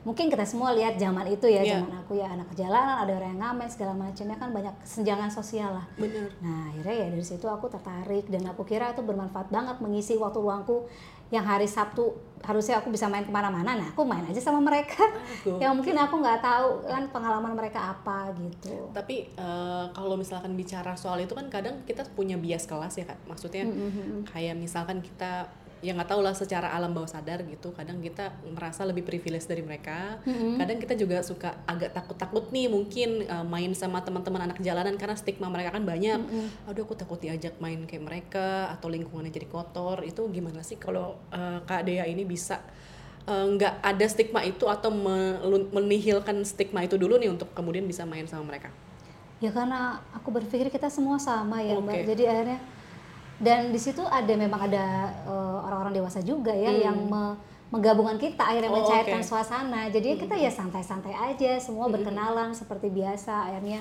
mungkin 0.00 0.26
kita 0.26 0.42
semua 0.42 0.72
lihat 0.72 0.96
zaman 0.96 1.28
itu 1.28 1.44
ya, 1.44 1.60
Iya. 1.60 1.84
zaman 1.84 1.92
aku 2.00 2.16
ya 2.16 2.26
anak 2.26 2.48
jalanan, 2.54 3.04
ada 3.04 3.12
orang 3.12 3.36
yang 3.36 3.40
ngamen 3.42 3.68
segala 3.68 3.92
macamnya 3.92 4.36
kan 4.36 4.48
banyak 4.48 4.74
kesenjangan 4.80 5.28
sosial 5.28 5.76
lah. 5.76 5.86
bener 5.94 6.32
Nah 6.40 6.72
akhirnya 6.72 6.94
ya 6.94 7.06
dari 7.12 7.20
situ 7.22 7.44
aku 7.44 7.68
tertarik 7.68 8.24
dan 8.26 8.48
aku 8.48 8.64
kira 8.64 8.90
itu 8.90 9.00
bermanfaat 9.00 9.48
banget 9.48 9.76
mengisi 9.78 10.16
waktu 10.16 10.40
luangku 10.40 10.88
yang 11.30 11.46
hari 11.46 11.70
Sabtu 11.70 12.10
harusnya 12.42 12.82
aku 12.82 12.90
bisa 12.90 13.06
main 13.06 13.22
ke 13.22 13.30
mana-mana, 13.30 13.78
nah 13.78 13.86
aku 13.86 14.02
main 14.02 14.24
aja 14.26 14.40
sama 14.40 14.58
mereka. 14.58 14.98
Aduh. 15.46 15.60
yang 15.62 15.76
mungkin 15.76 15.94
aku 15.94 16.18
nggak 16.18 16.40
tahu 16.40 16.82
kan 16.88 17.06
pengalaman 17.12 17.52
mereka 17.54 17.94
apa 17.94 18.32
gitu. 18.34 18.90
tapi 18.90 19.30
eh, 19.30 19.84
kalau 19.92 20.16
misalkan 20.16 20.56
bicara 20.56 20.96
soal 20.96 21.20
itu 21.20 21.30
kan 21.36 21.46
kadang 21.46 21.84
kita 21.84 22.02
punya 22.16 22.34
bias 22.34 22.66
kelas 22.66 22.96
ya 22.96 23.04
kak 23.06 23.20
maksudnya 23.28 23.62
kayak 24.26 24.56
misalkan 24.58 24.98
kita 24.98 25.46
ya 25.80 25.96
nggak 25.96 26.12
tahu 26.12 26.20
lah 26.20 26.36
secara 26.36 26.76
alam 26.76 26.92
bawah 26.92 27.08
sadar 27.08 27.40
gitu 27.48 27.72
kadang 27.72 28.04
kita 28.04 28.36
merasa 28.52 28.84
lebih 28.84 29.00
privilege 29.00 29.48
dari 29.48 29.64
mereka. 29.64 30.20
Kadang 30.60 30.76
kita 30.76 30.92
juga 30.92 31.24
suka 31.24 31.56
agak 31.64 31.96
takut-takut 31.96 32.52
nih 32.52 32.68
mungkin 32.68 33.24
eh, 33.24 33.44
main 33.48 33.72
sama 33.72 34.04
teman-teman 34.04 34.52
anak 34.52 34.60
jalanan 34.60 34.94
karena 35.00 35.16
stigma 35.16 35.48
mereka 35.48 35.72
kan 35.72 35.84
banyak. 35.88 36.20
Aduh 36.68 36.84
aku 36.84 36.92
takut 36.94 37.16
diajak 37.16 37.56
main 37.64 37.80
kayak 37.88 38.04
mereka 38.04 38.68
atau 38.76 38.92
lingkungannya 38.92 39.32
jadi 39.32 39.48
kotor. 39.48 40.04
Itu 40.04 40.28
gimana 40.28 40.60
sih 40.60 40.76
kalau 40.76 41.16
eh, 41.32 41.64
kak 41.64 41.88
Dea 41.88 42.04
ini 42.04 42.28
bisa 42.28 42.60
eh, 43.24 43.44
nggak 43.48 43.80
ada 43.80 44.06
stigma 44.06 44.44
itu 44.44 44.68
atau 44.68 44.92
melun- 44.92 45.72
menihilkan 45.72 46.44
stigma 46.44 46.84
itu 46.84 47.00
dulu 47.00 47.16
nih 47.16 47.32
untuk 47.32 47.56
kemudian 47.56 47.88
bisa 47.88 48.04
main 48.04 48.28
sama 48.28 48.44
mereka? 48.52 48.68
Ya 49.40 49.48
karena 49.48 50.04
aku 50.12 50.28
berpikir 50.28 50.68
kita 50.68 50.92
semua 50.92 51.16
sama 51.16 51.64
ya 51.64 51.80
mbak. 51.80 52.04
Oke. 52.04 52.12
Jadi 52.12 52.28
akhirnya 52.28 52.60
dan 53.40 53.68
di 53.68 53.80
situ 53.80 54.00
ada 54.02 54.28
memang 54.30 54.60
ada 54.62 54.84
eh, 55.22 55.58
orang-orang 55.60 55.96
dewasa 55.96 56.20
juga 56.20 56.52
ya 56.52 56.70
yang 56.70 56.96
me- 57.02 57.36
menggabungkan 57.70 58.18
kita 58.18 58.42
akhirnya 58.42 58.66
Hmm. 58.66 58.76
Oh, 58.76 58.82
mencairkan. 58.82 59.18
Hmm. 59.18 59.26
suasana. 59.26 59.80
Jadi 59.88 60.18
kita 60.18 60.34
ya 60.34 60.50
santai-santai 60.50 61.14
aja, 61.14 61.54
semua 61.56 61.86
berkenalan 61.86 62.50
seperti 62.50 62.90
biasa. 62.90 63.46
Akhirnya 63.46 63.80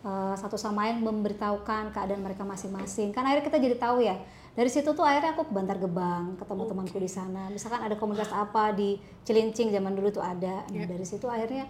eh, 0.00 0.34
satu 0.34 0.54
sama 0.54 0.86
lain 0.86 1.02
memberitahukan 1.02 1.90
keadaan 1.90 2.22
mereka 2.22 2.42
masing-masing. 2.42 3.10
Kan 3.10 3.26
akhirnya 3.26 3.44
kita 3.44 3.58
jadi 3.58 3.76
tahu 3.76 3.98
ya. 4.00 4.14
Dari 4.54 4.70
situ 4.70 4.88
tuh 4.88 5.02
akhirnya 5.02 5.34
aku 5.34 5.42
ke 5.42 5.52
Bantar 5.52 5.76
Gebang, 5.76 6.38
ketemu 6.38 6.62
temanku 6.64 6.96
di 6.96 7.10
sana. 7.10 7.50
Misalkan 7.50 7.82
ada 7.82 7.92
komunitas 7.92 8.30
apa 8.30 8.72
di 8.72 8.96
Cilincing 9.20 9.68
zaman 9.68 9.92
dulu 9.92 10.08
tuh 10.08 10.24
ada. 10.24 10.64
Nah, 10.64 10.80
Ya. 10.80 10.86
dari 10.86 11.04
situ 11.04 11.26
akhirnya 11.26 11.68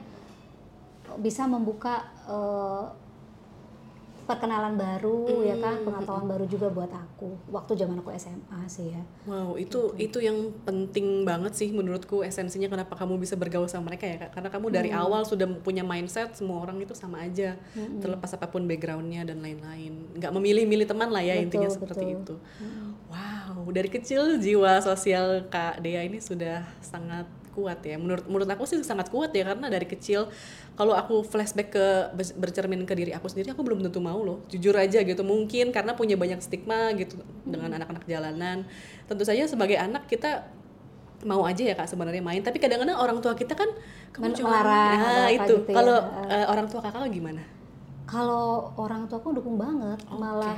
bisa 1.17 1.47
membuka 1.47 2.05
eh, 2.27 2.85
perkenalan 4.27 4.75
baru 4.75 5.41
ya 5.41 5.55
kan 5.57 5.81
pengetahuan 5.81 6.27
baru 6.27 6.45
juga 6.45 6.67
buat 6.67 6.91
aku 6.91 7.39
waktu 7.47 7.79
zaman 7.79 8.03
aku 8.03 8.11
SMA 8.19 8.61
sih 8.67 8.91
ya 8.91 9.03
Wow, 9.23 9.55
itu 9.55 9.95
itu 9.97 10.19
yang 10.19 10.35
penting 10.63 11.23
banget 11.23 11.55
sih 11.55 11.71
menurutku 11.71 12.23
esensinya 12.23 12.67
kenapa 12.67 12.95
kamu 12.95 13.19
bisa 13.19 13.35
bergaul 13.35 13.67
sama 13.67 13.91
mereka 13.91 14.07
ya 14.07 14.17
kak? 14.19 14.39
Karena 14.39 14.51
kamu 14.51 14.67
dari 14.71 14.91
Hmm. 14.91 15.03
awal 15.03 15.23
sudah 15.23 15.47
punya 15.63 15.83
mindset 15.83 16.35
semua 16.35 16.63
orang 16.63 16.79
itu 16.79 16.95
sama 16.95 17.23
aja, 17.23 17.59
terlepas 17.99 18.31
apa 18.31 18.47
pun 18.47 18.67
backgroundnya 18.67 19.27
dan 19.27 19.43
lain-lain. 19.43 20.15
Nggak 20.15 20.31
memilih-milih 20.31 20.87
teman 20.87 21.11
lah 21.11 21.23
ya 21.23 21.35
Betul, 21.35 21.45
intinya 21.47 21.69
seperti 21.71 22.05
betul. 22.07 22.19
itu. 22.23 22.35
Wow, 23.07 23.67
dari 23.71 23.89
kecil 23.89 24.39
jiwa 24.39 24.79
sosial 24.79 25.47
kak 25.47 25.79
Dea 25.79 26.03
ini 26.03 26.19
sudah 26.19 26.67
sangat 26.83 27.27
kuat 27.57 27.81
ya. 27.81 27.97
Menurut 27.97 28.29
menurut 28.29 28.45
aku 28.47 28.69
sih 28.69 28.77
sangat 28.83 29.09
kuat 29.09 29.33
ya 29.33 29.49
karena 29.49 29.67
dari 29.67 29.85
kecil 29.85 30.29
kalau 30.75 30.93
aku 30.93 31.25
flashback 31.25 31.73
ke 31.73 31.87
ber- 32.13 32.37
bercermin 32.37 32.85
ke 32.85 32.93
diri 32.93 33.11
aku 33.11 33.27
sendiri 33.27 33.51
aku 33.51 33.65
belum 33.65 33.81
tentu 33.81 33.99
mau 33.99 34.21
loh. 34.21 34.45
Jujur 34.47 34.77
aja 34.77 35.01
gitu 35.01 35.25
mungkin 35.25 35.73
karena 35.73 35.97
punya 35.97 36.15
banyak 36.15 36.39
stigma 36.39 36.93
gitu 36.93 37.17
dengan 37.43 37.73
anak-anak 37.75 38.05
jalanan. 38.05 38.69
Tentu 39.05 39.25
saja 39.25 39.49
sebagai 39.49 39.75
anak 39.75 40.05
kita 40.05 40.45
mau 41.25 41.43
aja 41.43 41.65
ya 41.65 41.73
kak 41.73 41.89
sebenarnya 41.89 42.21
main. 42.21 42.45
Tapi 42.45 42.61
kadang-kadang 42.61 42.95
orang 42.95 43.19
tua 43.19 43.33
kita 43.33 43.57
kan 43.57 43.73
Men- 44.21 44.37
cuma- 44.37 44.53
melarang 44.53 45.01
nah 45.01 45.25
apa 45.25 45.33
itu. 45.33 45.55
gitu 45.57 45.73
ya. 45.73 45.75
kalau 45.75 45.97
eh, 46.29 46.47
orang 46.47 46.67
tua 46.69 46.81
kakak 46.85 47.09
gimana? 47.09 47.43
Kalau 48.05 48.71
orang 48.77 49.09
tuaku 49.09 49.35
dukung 49.35 49.57
banget. 49.57 49.99
Malah 50.07 50.55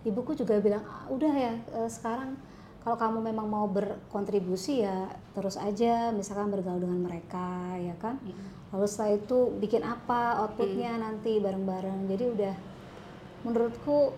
ibuku 0.00 0.32
juga 0.32 0.56
bilang 0.56 0.80
"Ah, 0.82 1.04
udah 1.06 1.28
ya 1.28 1.52
eh, 1.52 1.90
sekarang 1.90 2.38
kalau 2.78 2.96
kamu 2.96 3.18
memang 3.32 3.46
mau 3.46 3.66
berkontribusi 3.66 4.82
ya 4.82 5.10
terus 5.34 5.54
aja 5.54 6.08
misalkan 6.10 6.48
bergaul 6.48 6.80
dengan 6.80 7.04
mereka 7.04 7.76
ya 7.76 7.92
kan? 8.00 8.16
Lalu 8.68 8.84
setelah 8.84 9.16
itu 9.16 9.38
bikin 9.56 9.80
apa 9.80 10.44
outputnya 10.44 10.96
nanti 10.96 11.40
bareng-bareng. 11.40 12.08
Jadi 12.08 12.24
udah 12.28 12.54
menurutku 13.44 14.12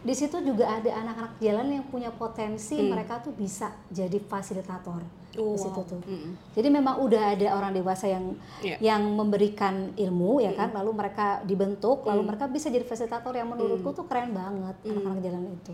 di 0.00 0.16
situ 0.16 0.40
juga 0.40 0.80
ada 0.80 0.88
anak-anak 0.96 1.36
jalan 1.38 1.68
yang 1.76 1.84
punya 1.92 2.08
potensi 2.08 2.80
mereka 2.80 3.20
tuh 3.20 3.36
bisa 3.36 3.68
jadi 3.92 4.16
fasilitator 4.16 5.20
Oh, 5.38 5.54
di 5.54 5.62
situ 5.62 5.80
tuh. 5.86 6.02
Mm-mm. 6.10 6.34
jadi 6.58 6.68
memang 6.74 7.06
udah 7.06 7.38
ada 7.38 7.54
orang 7.54 7.70
dewasa 7.70 8.10
yang 8.10 8.34
Iya. 8.66 8.82
yang 8.82 9.14
memberikan 9.14 9.94
ilmu 9.94 10.42
ya 10.42 10.50
kan, 10.58 10.74
lalu 10.74 10.90
mereka 10.90 11.38
dibentuk, 11.46 12.02
lalu 12.02 12.26
mereka 12.26 12.50
bisa 12.50 12.66
jadi 12.66 12.82
fasilitator 12.82 13.30
yang 13.38 13.46
menurutku 13.46 13.94
tuh 13.94 14.10
keren 14.10 14.34
banget 14.34 14.74
anak-anak 14.82 15.22
jalan 15.22 15.54
itu. 15.54 15.70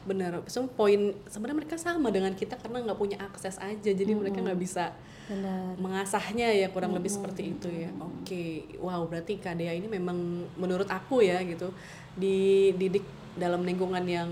Benar 0.00 0.40
semua 0.48 0.72
poin 0.72 1.12
sebenarnya 1.28 1.58
mereka 1.64 1.76
sama 1.76 2.08
dengan 2.08 2.32
kita 2.32 2.56
karena 2.56 2.80
nggak 2.84 2.98
punya 2.98 3.16
akses 3.20 3.60
aja. 3.60 3.90
Jadi 3.92 4.12
mereka 4.16 4.40
nggak 4.40 4.60
bisa 4.60 4.96
Benar. 5.28 5.76
mengasahnya 5.78 6.50
ya 6.56 6.72
kurang 6.72 6.96
lebih 6.96 7.12
seperti 7.12 7.52
itu 7.54 7.68
ya. 7.68 7.90
Oke. 8.00 8.64
Wow 8.80 9.06
berarti 9.06 9.36
Kak 9.36 9.60
Dea 9.60 9.76
ini 9.76 9.86
memang 9.86 10.16
menurut 10.56 10.88
aku 10.88 11.20
ya 11.20 11.38
gitu 11.44 11.70
dididik 12.16 13.04
dalam 13.38 13.62
lingkungan 13.62 14.02
yang 14.08 14.26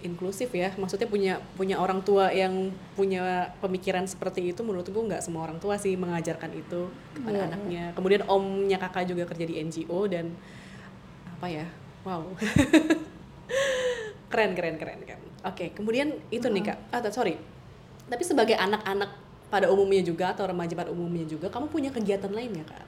inklusif 0.00 0.54
ya. 0.54 0.70
Maksudnya 0.78 1.10
punya 1.10 1.34
punya 1.58 1.76
orang 1.82 2.04
tua 2.06 2.30
yang 2.30 2.70
punya 2.94 3.50
pemikiran 3.58 4.06
seperti 4.06 4.54
itu 4.54 4.62
menurutku 4.62 4.94
nggak 4.94 5.24
semua 5.24 5.48
orang 5.50 5.58
tua 5.58 5.74
sih 5.74 5.98
mengajarkan 5.98 6.54
itu 6.54 6.86
kepada 7.18 7.34
Iya, 7.34 7.46
anaknya. 7.50 7.84
Kemudian 7.98 8.22
omnya 8.30 8.78
kakak 8.78 9.10
juga 9.10 9.26
kerja 9.26 9.44
di 9.48 9.58
NGO 9.58 10.06
dan 10.06 10.30
apa 11.34 11.50
ya? 11.50 11.66
Wow 12.06 12.30
keren 14.34 14.58
keren 14.58 14.74
keren 14.74 15.00
kan 15.06 15.20
oke 15.46 15.78
kemudian 15.78 16.10
itu 16.34 16.50
nih 16.50 16.74
kak 16.74 16.78
ah 16.90 16.98
sorry 17.14 17.38
tapi 18.10 18.26
sebagai 18.26 18.58
anak-anak 18.58 19.14
pada 19.46 19.70
umumnya 19.70 20.02
juga 20.02 20.34
atau 20.34 20.50
remaja 20.50 20.74
pada 20.74 20.90
umumnya 20.90 21.22
juga 21.22 21.46
kamu 21.46 21.70
punya 21.70 21.94
kegiatan 21.94 22.34
lain 22.34 22.50
ya 22.58 22.66
kak 22.66 22.82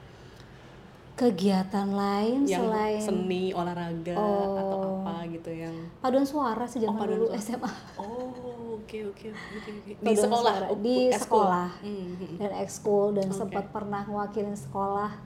Kegiatan 1.17 1.97
lain 1.97 2.45
yang 2.45 2.69
selain 2.69 3.01
seni 3.01 3.49
olahraga 3.49 4.13
atau 4.13 4.77
Oh. 4.77 5.01
apa 5.01 5.25
gitu 5.25 5.49
yang 5.49 5.73
paduan 5.97 6.21
suara 6.21 6.61
zaman 6.69 6.93
paduan 6.93 7.17
dulu 7.17 7.27
suara. 7.33 7.41
SMA 7.41 7.71
oh 7.97 8.77
oke 8.77 8.97
oke 9.09 9.25
oke 9.33 9.69
oke. 9.81 9.91
di 9.97 10.13
sekolah 10.13 10.53
suara. 10.53 10.65
oh, 10.69 10.77
di 10.77 10.97
sekolah 11.09 11.69
Hmm, 11.81 12.07
hmm. 12.21 12.35
dan 12.37 12.51
ekskul 12.61 13.17
dan 13.17 13.33
Oke. 13.33 13.37
sempat 13.39 13.65
pernah 13.73 14.05
ngewakilin 14.05 14.53
sekolah 14.53 15.17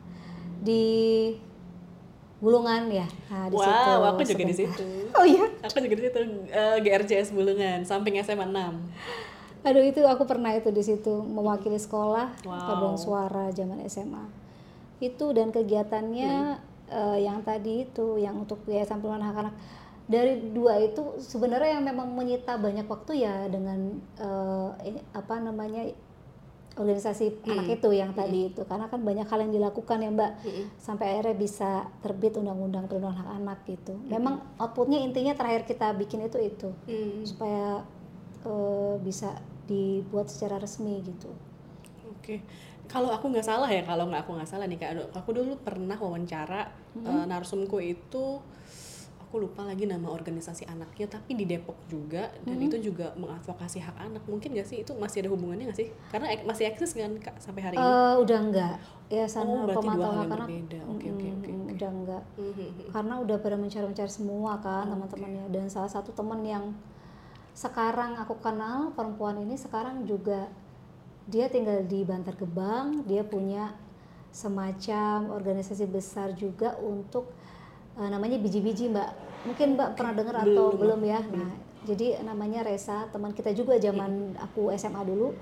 di 0.64 1.21
Bulungan 2.42 2.90
ya. 2.90 3.06
Nah, 3.30 3.46
di 3.48 3.56
situ 3.56 3.90
wow 3.94 4.10
aku 4.10 4.22
juga 4.26 4.44
di 4.44 4.56
situ 4.56 4.86
Oh 5.18 5.24
iya. 5.24 5.46
aku 5.62 5.78
juga 5.80 5.94
di 5.94 6.04
situ 6.04 6.20
eh, 6.50 6.78
GRCS 6.80 7.30
Bulungan 7.30 7.86
samping 7.86 8.18
SMA 8.20 8.44
6 8.44 9.62
Aduh 9.62 9.86
itu 9.86 10.02
aku 10.02 10.26
pernah 10.26 10.50
itu 10.52 10.68
di 10.70 10.82
situ 10.82 11.22
mewakili 11.22 11.78
sekolah 11.78 12.34
Wow. 12.42 12.66
paduan 12.66 12.98
suara 12.98 13.46
zaman 13.52 13.78
SMA. 13.86 14.26
Itu 15.00 15.30
dan 15.32 15.50
kegiatannya 15.50 16.34
eh, 16.90 17.18
yang 17.22 17.40
tadi 17.42 17.86
itu 17.86 18.18
yang 18.18 18.36
untuk 18.36 18.66
yayasan 18.66 18.98
perlindungan 18.98 19.22
hak 19.24 19.38
anak 19.40 19.56
dari 20.04 20.34
dua 20.50 20.76
itu 20.78 21.00
sebenarnya 21.18 21.78
yang 21.78 21.86
memang 21.86 22.10
menyita 22.10 22.58
banyak 22.58 22.84
waktu 22.84 23.22
ya 23.22 23.48
dengan 23.48 23.96
ini- 24.82 25.06
apa 25.12 25.40
namanya 25.40 25.88
organisasi 26.78 27.44
anak 27.48 27.80
itu 27.80 27.90
yang 27.92 28.16
tadi 28.16 28.54
itu. 28.54 28.62
Karena 28.64 28.88
kan 28.88 29.04
banyak 29.04 29.28
hal 29.28 29.40
yang 29.44 29.52
dilakukan 29.52 29.98
ya 30.00 30.10
Mbak. 30.12 30.32
Sampai 30.80 31.16
akhirnya 31.18 31.36
bisa 31.36 31.72
terbit 32.00 32.38
undang-undang 32.40 32.88
perlindungan 32.88 33.20
hak 33.20 33.30
anak 33.44 33.60
gitu. 33.68 33.94
Memang 34.08 34.40
outputnya 34.56 35.04
intinya 35.04 35.36
terakhir 35.36 35.68
kita 35.68 35.92
bikin 35.96 36.24
itu 36.28 36.38
itu. 36.40 36.70
Hmm, 36.88 37.28
supaya 37.28 37.84
eh, 38.48 38.96
bisa 39.04 39.36
dibuat 39.68 40.28
secara 40.32 40.60
resmi 40.60 41.00
gitu. 41.04 41.32
Oke, 42.12 42.44
kalau 42.92 43.10
aku 43.10 43.32
nggak 43.32 43.48
salah 43.48 43.70
ya, 43.72 43.82
kalau 43.88 44.12
nggak 44.12 44.28
aku 44.28 44.32
nggak 44.36 44.50
salah 44.50 44.66
nih 44.68 44.78
kak, 44.78 45.16
aku 45.16 45.30
dulu 45.32 45.56
pernah 45.64 45.96
wawancara 45.96 46.68
eh, 47.00 47.26
narsumku 47.28 47.80
itu, 47.80 48.44
aku 49.32 49.40
lupa 49.40 49.64
lagi 49.64 49.88
nama 49.88 50.12
organisasi 50.12 50.68
anaknya, 50.68 51.08
tapi 51.08 51.40
di 51.40 51.48
Depok 51.48 51.80
juga, 51.88 52.28
dan 52.44 52.60
itu 52.60 52.76
juga 52.84 53.16
mengadvokasi 53.16 53.80
hak 53.80 53.96
anak. 53.96 54.24
Mungkin 54.28 54.52
nggak 54.52 54.68
sih 54.68 54.84
itu 54.84 54.92
masih 55.00 55.24
ada 55.24 55.32
hubungannya 55.32 55.72
nggak 55.72 55.80
sih? 55.80 55.88
Karena 56.12 56.36
ek- 56.36 56.44
masih 56.44 56.68
eksis 56.68 56.92
kan 56.92 57.16
kak 57.16 57.40
sampai 57.40 57.64
hari 57.64 57.76
ini. 57.80 57.88
Eh, 57.88 58.14
udah 58.20 58.38
enggak 58.44 58.76
ya 59.08 59.24
Oh, 59.24 59.28
sana 59.28 59.64
dua 59.64 59.76
pemantauan 59.76 60.28
anak 60.28 60.48
berbeda. 60.48 60.80
Oke, 60.88 61.08
mm, 61.08 61.16
oke, 61.16 61.28
oke. 61.32 61.52
udah 61.72 61.90
enggak 61.92 62.24
Hmm, 62.36 62.44
hmm, 62.44 62.56
hmm. 62.60 62.90
karena 62.92 63.14
udah 63.24 63.38
pada 63.40 63.56
mencari-mencari 63.56 64.12
semua 64.12 64.52
kan 64.60 64.84
teman-temannya 64.88 65.46
dan 65.48 65.66
salah 65.72 65.92
satu 65.92 66.12
teman 66.12 66.44
yang 66.44 66.76
sekarang 67.52 68.16
aku 68.16 68.36
kenal 68.40 68.92
perempuan 68.96 69.36
ini 69.40 69.56
sekarang 69.56 70.08
juga 70.08 70.48
dia 71.28 71.48
tinggal 71.48 71.84
di 71.88 72.04
Bantar 72.08 72.36
Gebang 72.36 73.04
dia 73.08 73.24
punya 73.24 73.76
semacam 74.32 75.28
organisasi 75.36 75.84
besar 75.92 76.32
juga 76.34 76.80
untuk 76.80 77.28
eh, 77.98 78.10
namanya 78.12 78.38
biji-biji 78.40 78.92
mbak. 78.92 79.10
Mungkin 79.42 79.68
mbak 79.74 79.90
pernah 79.98 80.14
dengar 80.14 80.36
atau 80.46 80.78
belum, 80.78 81.02
ya? 81.02 81.20
nah 81.34 81.50
jadi 81.82 82.22
namanya 82.22 82.62
Resa 82.62 83.10
teman 83.10 83.34
kita 83.34 83.58
juga 83.58 83.74
zaman 83.82 84.38
aku 84.38 84.70
SMA 84.78 85.02
dulu. 85.02 85.34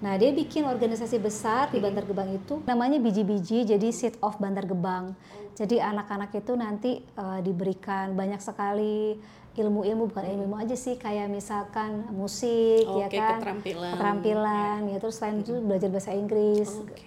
Nah, 0.00 0.16
dia 0.16 0.32
bikin 0.32 0.64
organisasi 0.64 1.20
besar 1.20 1.68
di 1.68 1.76
Bantar 1.76 2.08
Gebang 2.08 2.32
itu. 2.32 2.64
Namanya 2.64 2.96
biji-biji 2.96 3.68
jadi 3.68 3.88
seed 3.92 4.16
of 4.24 4.40
Bantar 4.40 4.64
Gebang. 4.64 5.12
Jadi 5.54 5.76
anak-anak 5.76 6.32
itu 6.32 6.52
nanti 6.56 7.04
eh, 7.04 7.40
diberikan 7.44 8.16
banyak 8.16 8.40
sekali 8.40 9.20
ilmu-ilmu 9.60 10.08
bukan 10.08 10.24
ilmu 10.24 10.56
aja 10.56 10.72
sih 10.72 10.96
kayak 10.96 11.28
misalkan 11.28 12.06
musik 12.16 12.86
ya 12.86 13.06
Oke, 13.10 13.18
kan? 13.18 13.38
keterampilan. 13.38 13.92
keterampilan 13.92 14.78
ya. 14.88 14.96
Terus 15.04 15.14
selain 15.20 15.36
itu 15.44 15.54
belajar 15.60 15.88
bahasa 15.92 16.10
Inggris. 16.16 16.70
Oke. 16.74 17.06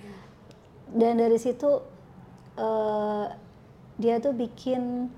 dan 0.94 1.18
dari 1.18 1.42
situ 1.42 1.82
eh, 2.53 3.25
dia 3.98 4.18
tuh 4.18 4.34
bikin 4.34 5.12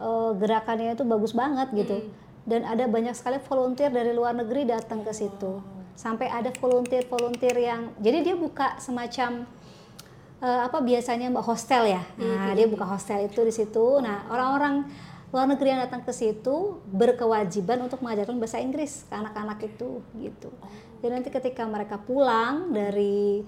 eh, 0.00 0.30
gerakannya 0.36 0.96
itu 0.96 1.04
bagus 1.04 1.32
banget 1.36 1.68
gitu. 1.74 2.08
Dan 2.48 2.64
ada 2.64 2.88
banyak 2.88 3.12
sekali 3.12 3.36
volunteer 3.44 3.92
dari 3.92 4.16
luar 4.16 4.32
negeri 4.32 4.64
datang 4.64 5.04
ke 5.04 5.12
situ. 5.12 5.60
Sampai 5.92 6.30
ada 6.30 6.48
volunteer 6.56 7.04
volunteer 7.04 7.56
yang 7.58 7.92
jadi 8.00 8.32
dia 8.32 8.36
buka 8.38 8.80
semacam 8.80 9.44
eh, 10.40 10.60
apa 10.64 10.78
biasanya 10.80 11.28
mbak 11.28 11.44
hostel 11.44 11.84
ya? 11.84 12.02
Nah 12.16 12.56
dia 12.56 12.64
buka 12.64 12.88
hostel 12.88 13.28
itu 13.28 13.40
di 13.44 13.52
situ. 13.52 14.00
Nah 14.00 14.24
orang-orang 14.32 14.88
luar 15.28 15.44
negeri 15.44 15.76
yang 15.76 15.84
datang 15.84 16.00
ke 16.00 16.12
situ 16.16 16.80
berkewajiban 16.88 17.84
untuk 17.84 18.00
mengajarkan 18.00 18.40
bahasa 18.40 18.64
Inggris 18.64 19.04
ke 19.04 19.12
anak-anak 19.12 19.60
itu 19.60 20.00
gitu. 20.16 20.48
Dan 21.04 21.20
nanti 21.20 21.28
ketika 21.28 21.68
mereka 21.68 22.00
pulang 22.00 22.72
dari 22.72 23.44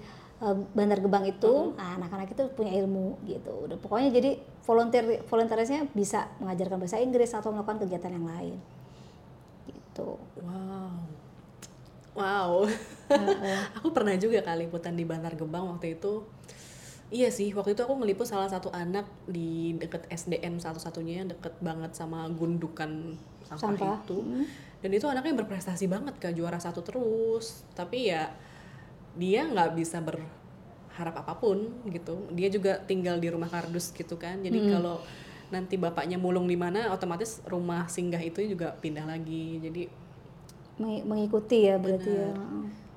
Bandar 0.73 0.97
Gebang 0.97 1.25
itu 1.29 1.77
nah, 1.77 2.01
anak-anak 2.01 2.33
itu 2.33 2.43
punya 2.57 2.73
ilmu 2.81 3.21
gitu 3.29 3.69
udah 3.69 3.77
pokoknya 3.77 4.09
jadi 4.09 4.31
volunteer 4.65 5.21
volunteersnya 5.29 5.85
bisa 5.93 6.33
mengajarkan 6.41 6.81
bahasa 6.81 6.97
Inggris 6.97 7.29
atau 7.29 7.53
melakukan 7.53 7.85
kegiatan 7.85 8.09
yang 8.09 8.25
lain 8.25 8.57
gitu 9.69 10.17
Wow. 10.41 10.97
Wow. 12.11 12.67
aku 13.77 13.87
pernah 13.95 14.17
juga 14.19 14.43
kali 14.43 14.67
liputan 14.67 14.97
di 14.99 15.07
Bantar 15.07 15.37
Gebang 15.39 15.69
waktu 15.71 15.95
itu. 15.95 16.27
Iya 17.11 17.27
sih, 17.27 17.51
waktu 17.51 17.75
itu 17.75 17.83
aku 17.83 17.99
ngeliput 17.99 18.23
salah 18.23 18.47
satu 18.47 18.71
anak 18.71 19.03
di 19.27 19.75
deket 19.75 20.07
SDN 20.07 20.63
satu-satunya 20.63 21.23
yang 21.23 21.29
deket 21.31 21.59
banget 21.59 21.91
sama 21.91 22.23
gundukan 22.31 23.19
sampah, 23.43 23.59
Sampah. 23.59 23.95
itu. 23.99 24.47
Dan 24.79 24.91
itu 24.95 25.05
anaknya 25.11 25.43
berprestasi 25.43 25.91
banget 25.91 26.15
ke 26.23 26.31
juara 26.31 26.55
satu 26.55 26.79
terus. 26.79 27.67
Tapi 27.75 28.15
ya 28.15 28.31
dia 29.15 29.43
nggak 29.43 29.75
bisa 29.75 29.99
berharap 29.99 31.15
apa 31.15 31.33
pun 31.37 31.67
gitu. 31.87 32.27
Dia 32.31 32.47
juga 32.47 32.79
tinggal 32.83 33.19
di 33.19 33.27
rumah 33.27 33.51
kardus 33.51 33.91
gitu 33.91 34.15
kan. 34.15 34.39
Jadi 34.43 34.57
kalau 34.71 34.97
nanti 35.51 35.75
bapaknya 35.75 36.15
mulung 36.15 36.47
di 36.47 36.55
mana 36.55 36.95
otomatis 36.95 37.43
rumah 37.43 37.91
singgah 37.91 38.23
itu 38.23 38.39
juga 38.45 38.71
pindah 38.79 39.03
lagi. 39.03 39.59
Jadi 39.59 39.83
Meng- 40.79 41.05
mengikuti 41.05 41.67
ya 41.67 41.75
berarti 41.77 42.09
ya. 42.09 42.31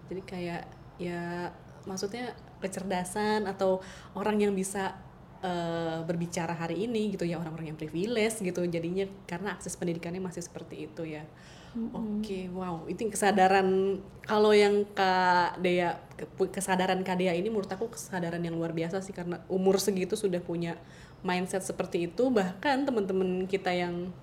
Jadi 0.09 0.23
kayak 0.23 0.63
ya 0.97 1.51
maksudnya 1.85 2.33
kecerdasan 2.63 3.45
atau 3.45 3.83
orang 4.17 4.41
yang 4.41 4.53
bisa 4.57 4.97
eh, 5.45 6.01
berbicara 6.07 6.57
hari 6.57 6.89
ini 6.89 7.13
gitu 7.13 7.29
ya 7.29 7.37
orang-orang 7.37 7.75
yang 7.75 7.79
privilege 7.79 8.41
gitu 8.41 8.65
jadinya 8.65 9.05
karena 9.29 9.53
akses 9.53 9.77
pendidikannya 9.77 10.23
masih 10.23 10.41
seperti 10.41 10.89
itu 10.89 11.05
ya 11.05 11.29
oke 11.75 12.41
wow. 12.55 12.87
Itu 12.87 13.11
kesadaran 13.11 13.99
kalau 14.25 14.55
yang 14.55 14.87
kak 14.95 15.59
Dea 15.61 15.99
ke- 16.15 16.51
kesadaran 16.51 17.03
kak 17.03 17.19
Dea 17.19 17.35
ini 17.35 17.51
menurut 17.51 17.69
aku 17.69 17.91
kesadaran 17.93 18.41
yang 18.41 18.55
luar 18.55 18.71
biasa 18.71 19.03
sih 19.03 19.11
karena 19.11 19.43
umur 19.51 19.83
segitu 19.83 20.15
sudah 20.15 20.39
punya 20.39 20.79
mindset 21.27 21.67
seperti 21.67 22.07
itu. 22.07 22.31
Bahkan 22.31 22.87
teman-teman 22.87 23.51
kita 23.51 23.75
yang 23.75 24.15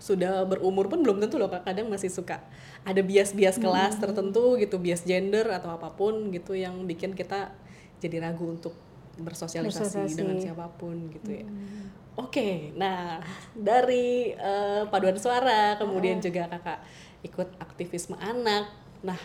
sudah 0.00 0.48
berumur 0.48 0.88
pun 0.88 1.04
belum 1.04 1.20
tentu 1.20 1.36
loh 1.36 1.52
Kak. 1.52 1.68
kadang 1.68 1.92
masih 1.92 2.08
suka 2.08 2.40
ada 2.88 3.04
bias-bias 3.04 3.60
kelas 3.60 4.00
tertentu 4.00 4.56
gitu 4.56 4.80
bias 4.80 5.04
gender 5.04 5.44
atau 5.52 5.76
apa 5.76 5.92
pun 5.92 6.32
gitu 6.32 6.56
yang 6.56 6.88
bikin 6.88 7.12
kita 7.12 7.52
jadi 8.00 8.24
ragu 8.24 8.48
untuk 8.48 8.72
bersosialisasi 9.22 9.80
Bersosialisasi. 10.06 10.18
dengan 10.18 10.36
siapa 10.40 10.66
pun 10.74 11.08
gitu 11.12 11.30
ya. 11.30 11.46
Oke 12.16 12.74
nah 12.74 13.20
dari 13.54 14.32
eh, 14.32 14.82
paduan 14.88 15.16
suara 15.16 15.76
kemudian 15.76 16.18
juga 16.18 16.48
kakak 16.48 16.80
ikut 17.22 17.48
aktivisme 17.60 18.16
anak. 18.18 18.68
Nah 19.00 19.20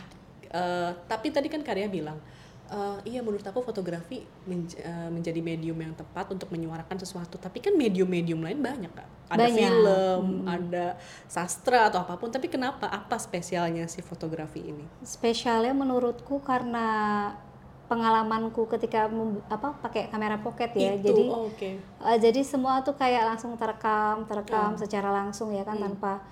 eh, 0.47 0.91
tapi 1.07 1.31
tadi 1.33 1.47
kan 1.49 1.59
Karya 1.59 1.89
bilang 1.89 2.19
eh, 2.65 2.97
iya 3.09 3.19
menurut 3.25 3.43
aku 3.43 3.61
fotografi 3.61 4.23
menj- 4.45 4.79
eh, 4.79 5.09
menjadi 5.11 5.37
medium 5.41 5.75
yang 5.75 5.93
tepat 5.93 6.31
untuk 6.31 6.49
menyuarakan 6.49 6.97
sesuatu. 6.97 7.35
Tapi 7.37 7.59
kan 7.59 7.73
medium-medium 7.75 8.39
lain 8.39 8.61
banyak 8.61 8.91
kak. 8.93 9.09
Ada 9.25 9.49
Banyak. 9.49 9.57
film 9.57 10.25
ada 10.45 10.85
sastra 11.25 11.89
atau 11.89 12.05
apa 12.05 12.13
pun. 12.15 12.29
Tapi 12.29 12.45
kenapa 12.45 12.85
apa 12.85 13.17
spesialnya 13.17 13.89
si 13.89 14.05
fotografi 14.05 14.61
ini? 14.61 14.85
Spesialnya 15.01 15.73
menurutku 15.73 16.45
karena 16.45 16.85
pengalamanku 17.85 18.65
ketika 18.65 19.05
apa 19.49 19.77
pakai 19.81 20.09
kamera 20.09 20.41
pocket 20.41 20.73
ya. 20.73 20.97
Itu, 20.97 21.13
jadi 21.13 21.23
oh, 21.29 21.47
oke. 21.49 21.69
Eh, 21.81 22.17
jadi 22.17 22.41
semua 22.41 22.81
tuh 22.81 22.97
kayak 22.97 23.23
langsung 23.35 23.53
terekam, 23.57 24.25
terekam 24.25 24.73
secara 24.77 25.13
langsung 25.13 25.53
ya 25.53 25.61
kan 25.61 25.77
tanpa 25.77 26.25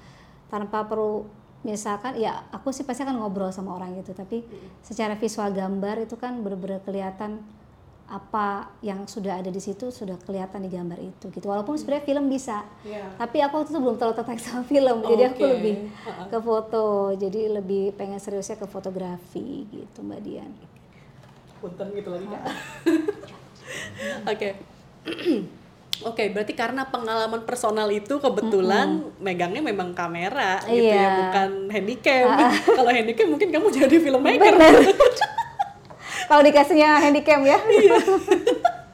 tanpa 0.50 0.86
perlu 0.86 1.26
misalkan 1.64 2.20
ya 2.20 2.44
aku 2.52 2.76
sih 2.76 2.84
pasti 2.84 3.06
akan 3.06 3.22
ngobrol 3.22 3.54
sama 3.54 3.78
orang 3.78 3.94
gitu. 4.02 4.18
Tapi 4.18 4.42
secara 4.82 5.14
visual 5.14 5.54
gambar 5.54 6.10
itu 6.10 6.18
kan 6.18 6.42
bener-bener 6.42 6.82
kelihatan 6.82 7.38
apa 8.04 8.68
yang 8.84 9.08
sudah 9.08 9.40
ada 9.42 9.48
di 9.48 9.58
situ 9.64 9.90
sudah 9.90 10.20
kelihatan 10.26 10.66
di 10.66 10.70
gambar 10.74 11.00
itu 11.00 11.30
gitu. 11.30 11.46
Walaupun 11.46 11.78
sebenarnya 11.78 12.06
film 12.06 12.26
bisa 12.28 12.66
Iya. 12.84 13.16
tapi 13.16 13.40
aku 13.40 13.64
waktu 13.64 13.72
itu 13.74 13.80
belum 13.80 13.96
terlalu 14.02 14.16
tertarik 14.18 14.42
sama 14.42 14.66
film. 14.74 15.06
Jadi 15.06 15.24
aku 15.30 15.44
lebih 15.46 15.76
ke 16.34 16.38
foto. 16.42 17.14
Jadi 17.14 17.42
lebih 17.46 17.94
pengen 17.94 18.18
seriusnya 18.18 18.58
ke 18.58 18.66
fotografi 18.66 19.70
gitu 19.70 20.02
mbak 20.02 20.20
Dian 20.26 20.73
punten 21.64 21.88
gitu 21.96 22.10
lagi 22.12 22.28
kak 22.28 22.44
oke 24.36 24.50
Oke, 26.04 26.34
berarti 26.34 26.58
karena 26.58 26.90
pengalaman 26.90 27.46
personal 27.46 27.86
itu 27.88 28.18
kebetulan 28.18 29.14
megangnya 29.22 29.62
memang 29.62 29.94
kamera 29.94 30.58
gitu 30.66 30.90
ya, 30.90 31.00
Iya. 31.00 31.12
bukan 31.22 31.50
handycam. 31.70 32.28
Kalau 32.82 32.90
handycam 32.92 33.28
mungkin 33.30 33.54
kamu 33.54 33.68
jadi 33.72 33.96
filmmaker. 34.02 34.54
Kalau 36.34 36.42
dikasihnya 36.42 36.98
handycam 36.98 37.46
ya 37.46 37.62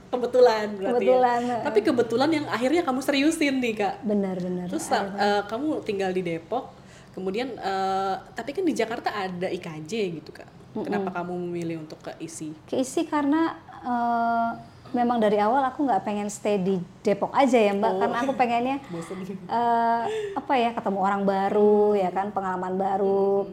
kebetulan 0.09 0.65
berarti. 0.75 1.05
Kebetulan, 1.05 1.39
Ya. 1.39 1.57
Tapi 1.63 1.79
kebetulan 1.79 2.29
yang 2.29 2.45
akhirnya 2.51 2.81
kamu 2.83 2.99
seriusin 2.99 3.55
nih, 3.63 3.73
Kak. 3.79 3.95
benar-benar 4.03 4.67
Terus 4.67 4.85
eh, 4.91 5.41
kamu 5.47 5.81
tinggal 5.87 6.11
di 6.11 6.21
Depok, 6.25 6.75
kemudian 7.15 7.55
eh, 7.55 8.15
tapi 8.35 8.51
kan 8.51 8.67
di 8.67 8.73
Jakarta 8.75 9.09
ada 9.13 9.47
IKJ 9.47 10.19
gitu, 10.19 10.35
Kak. 10.35 10.58
Kenapa 10.73 11.09
kamu 11.21 11.33
memilih 11.49 11.81
untuk 11.81 11.99
ke 11.99 12.13
ISI? 12.21 12.53
keisi 12.69 13.09
karena 13.09 13.57
eh, 13.81 14.49
memang 14.89 15.21
dari 15.21 15.37
awal 15.37 15.61
aku 15.65 15.85
nggak 15.85 16.01
pengen 16.01 16.29
stay 16.29 16.57
di 16.57 16.77
Depok 17.01 17.33
aja 17.33 17.57
ya 17.57 17.73
mbak. 17.73 17.93
Karena 17.97 18.17
aku 18.21 18.33
pengennya 18.33 18.77
eh, 19.57 20.03
apa 20.37 20.53
ya 20.57 20.69
ketemu 20.73 20.99
orang 21.01 21.21
baru 21.25 21.93
ya 21.97 22.09
kan 22.13 22.29
pengalaman 22.29 22.73
baru 22.77 23.49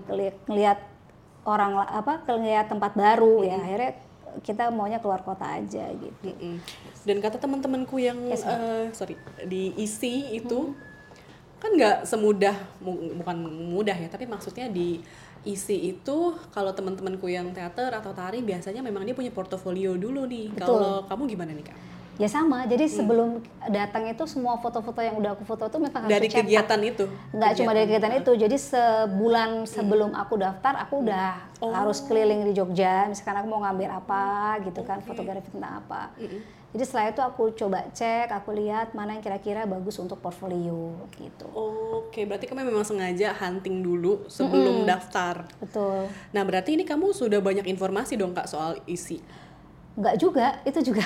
ngelihat 0.49 0.79
orang 1.47 1.79
apa 1.79 2.25
ngelihat 2.27 2.67
tempat 2.69 2.93
baru 2.97 3.45
ya. 3.45 3.57
Akhirnya 3.61 3.93
kita 4.45 4.69
maunya 4.69 5.01
keluar 5.01 5.25
kota 5.25 5.49
aja 5.49 5.89
gitu. 5.97 6.29
Mm-mm. 6.29 6.61
Dan 7.09 7.25
kata 7.25 7.41
teman-temanku 7.41 7.97
yang 7.97 8.21
eh, 8.29 8.93
sorry 8.93 9.17
di 9.49 9.73
isi 9.81 10.37
itu 10.37 10.77
kan 11.57 11.73
nggak 11.73 12.05
semudah 12.05 12.53
mu- 12.85 13.17
bukan 13.17 13.37
mudah 13.73 13.97
ya 13.97 14.13
tapi 14.13 14.29
maksudnya 14.29 14.69
di 14.69 15.01
isi 15.47 15.95
itu 15.95 16.35
kalau 16.51 16.75
teman-temanku 16.75 17.31
yang 17.31 17.55
teater 17.55 17.95
atau 17.95 18.11
tari 18.11 18.43
biasanya 18.43 18.83
memang 18.83 19.07
dia 19.07 19.15
punya 19.15 19.31
portofolio 19.31 19.95
dulu 19.95 20.27
nih. 20.27 20.53
Kalau 20.59 21.07
kamu 21.07 21.23
gimana 21.31 21.55
nih 21.55 21.67
kak? 21.71 21.79
ya 22.17 22.29
sama. 22.33 22.65
Jadi 22.65 22.89
sebelum 22.89 23.45
datang 23.69 24.09
itu 24.09 24.25
semua 24.25 24.57
foto-foto 24.57 25.05
yang 25.05 25.21
udah 25.21 25.37
aku 25.37 25.45
foto 25.45 25.69
tuh 25.69 25.77
memang 25.77 26.09
harus 26.09 26.13
Dari 26.17 26.27
dicetak. 26.29 26.49
kegiatan 26.49 26.81
itu? 26.81 27.05
nggak 27.33 27.53
cuma 27.61 27.71
dari 27.77 27.87
kegiatan. 27.89 28.13
itu. 28.25 28.33
Jadi 28.41 28.57
sebulan 28.57 29.51
sebelum 29.69 30.11
aku 30.17 30.35
daftar 30.41 30.81
aku 30.81 31.05
udah 31.05 31.29
harus 31.61 32.01
keliling 32.09 32.49
di 32.49 32.53
Jogja. 32.57 33.05
Misalkan 33.09 33.45
aku 33.45 33.49
mau 33.53 33.61
ngambil 33.69 34.01
apa 34.01 34.25
gitu 34.65 34.81
kan 34.85 35.05
fotografi 35.05 35.49
tentang 35.53 35.85
apa 35.85 36.13
jadi 36.77 36.85
setelah 36.85 37.07
itu 37.09 37.23
aku 37.25 37.43
coba 37.57 37.89
cek 37.89 38.29
aku 38.29 38.53
lihat 38.53 38.93
mana 38.93 39.17
yang 39.17 39.25
kira-kira 39.25 39.65
bagus 39.65 39.97
untuk 39.97 40.21
portfolio 40.21 40.93
gitu. 41.17 41.49
Oke, 42.05 42.29
berarti 42.29 42.45
kamu 42.45 42.69
memang 42.69 42.85
sengaja 42.85 43.33
hunting 43.33 43.81
dulu 43.81 44.29
sebelum 44.29 44.85
daftar. 44.85 45.49
betul. 45.57 46.05
Nah, 46.37 46.45
berarti 46.45 46.77
ini 46.77 46.85
kamu 46.85 47.17
sudah 47.17 47.41
banyak 47.41 47.65
informasi 47.65 48.21
dong 48.21 48.37
kak 48.37 48.45
soal 48.45 48.77
isi. 48.85 49.25
nggak 49.97 50.21
juga 50.21 50.61
itu 50.69 50.93
juga. 50.93 51.01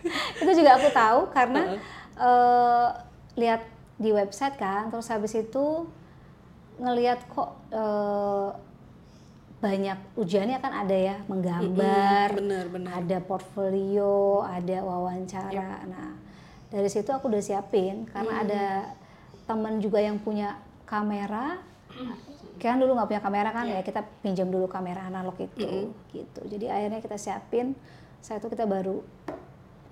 Itu 0.40 0.54
juga 0.54 0.78
aku 0.78 0.88
tahu 0.94 1.20
karena 1.34 1.74
eh, 2.14 2.88
lihat 3.34 3.66
di 3.98 4.14
website 4.14 4.54
kan 4.54 4.94
terus 4.94 5.10
habis 5.10 5.34
itu 5.34 5.90
ngelihat 6.78 7.26
kok 7.26 7.50
eh, 7.74 8.48
banyak 9.60 10.16
ujiannya 10.16 10.56
kan 10.56 10.72
ada 10.72 10.96
ya 10.96 11.16
menggambar 11.28 12.32
Bener, 12.40 12.64
bener. 12.72 12.90
ada 12.96 13.18
portfolio 13.20 14.40
ada 14.40 14.80
wawancara. 14.80 15.84
Nah 15.84 16.16
dari 16.72 16.88
situ 16.88 17.12
aku 17.12 17.28
udah 17.28 17.44
siapin 17.44 18.08
karena 18.08 18.32
ada 18.40 18.64
teman 19.44 19.76
juga 19.84 20.00
yang 20.00 20.16
punya 20.16 20.56
kamera. 20.88 21.60
Kan 22.56 22.80
dulu 22.80 22.96
nggak 22.96 23.08
punya 23.12 23.22
kamera 23.24 23.50
kan 23.52 23.68
ya 23.68 23.84
kita 23.84 24.00
pinjam 24.24 24.48
dulu 24.48 24.64
kamera 24.64 25.04
analog 25.12 25.36
itu 25.36 25.92
gitu. 26.08 26.40
Jadi 26.48 26.64
akhirnya 26.72 27.04
kita 27.04 27.20
siapin 27.20 27.76
saya 28.24 28.40
itu 28.40 28.48
kita 28.48 28.64
baru 28.64 29.04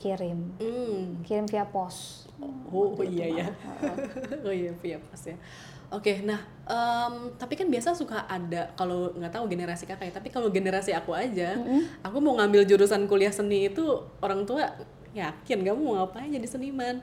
kirim. 0.01 0.55
Hmm. 0.63 1.21
kirim 1.29 1.45
via 1.45 1.69
pos. 1.69 2.25
Oh 2.73 2.97
iya 3.05 3.45
ya. 3.45 3.47
oh 4.49 4.55
iya 4.55 4.73
via 4.81 4.97
pas 4.97 5.23
ya. 5.29 5.37
Oke, 5.89 6.21
nah 6.21 6.37
em, 6.69 7.33
tapi 7.41 7.57
kan 7.57 7.65
biasa 7.65 7.97
suka 7.97 8.29
ada 8.29 8.69
kalau 8.77 9.09
nggak 9.17 9.33
tahu 9.33 9.49
generasi 9.49 9.89
kakak 9.89 10.13
ya, 10.13 10.15
tapi 10.21 10.29
kalau 10.29 10.53
generasi 10.53 10.93
aku 10.93 11.17
aja, 11.17 11.57
aku 12.05 12.21
mau 12.21 12.37
ngambil 12.37 12.69
jurusan 12.69 13.09
kuliah 13.09 13.33
seni 13.33 13.73
itu 13.73 13.85
orang 14.21 14.45
tua 14.45 14.69
yakin 15.17 15.65
kamu 15.65 15.81
mau 15.81 16.05
ngapain 16.05 16.29
jadi 16.29 16.45
seniman. 16.45 17.01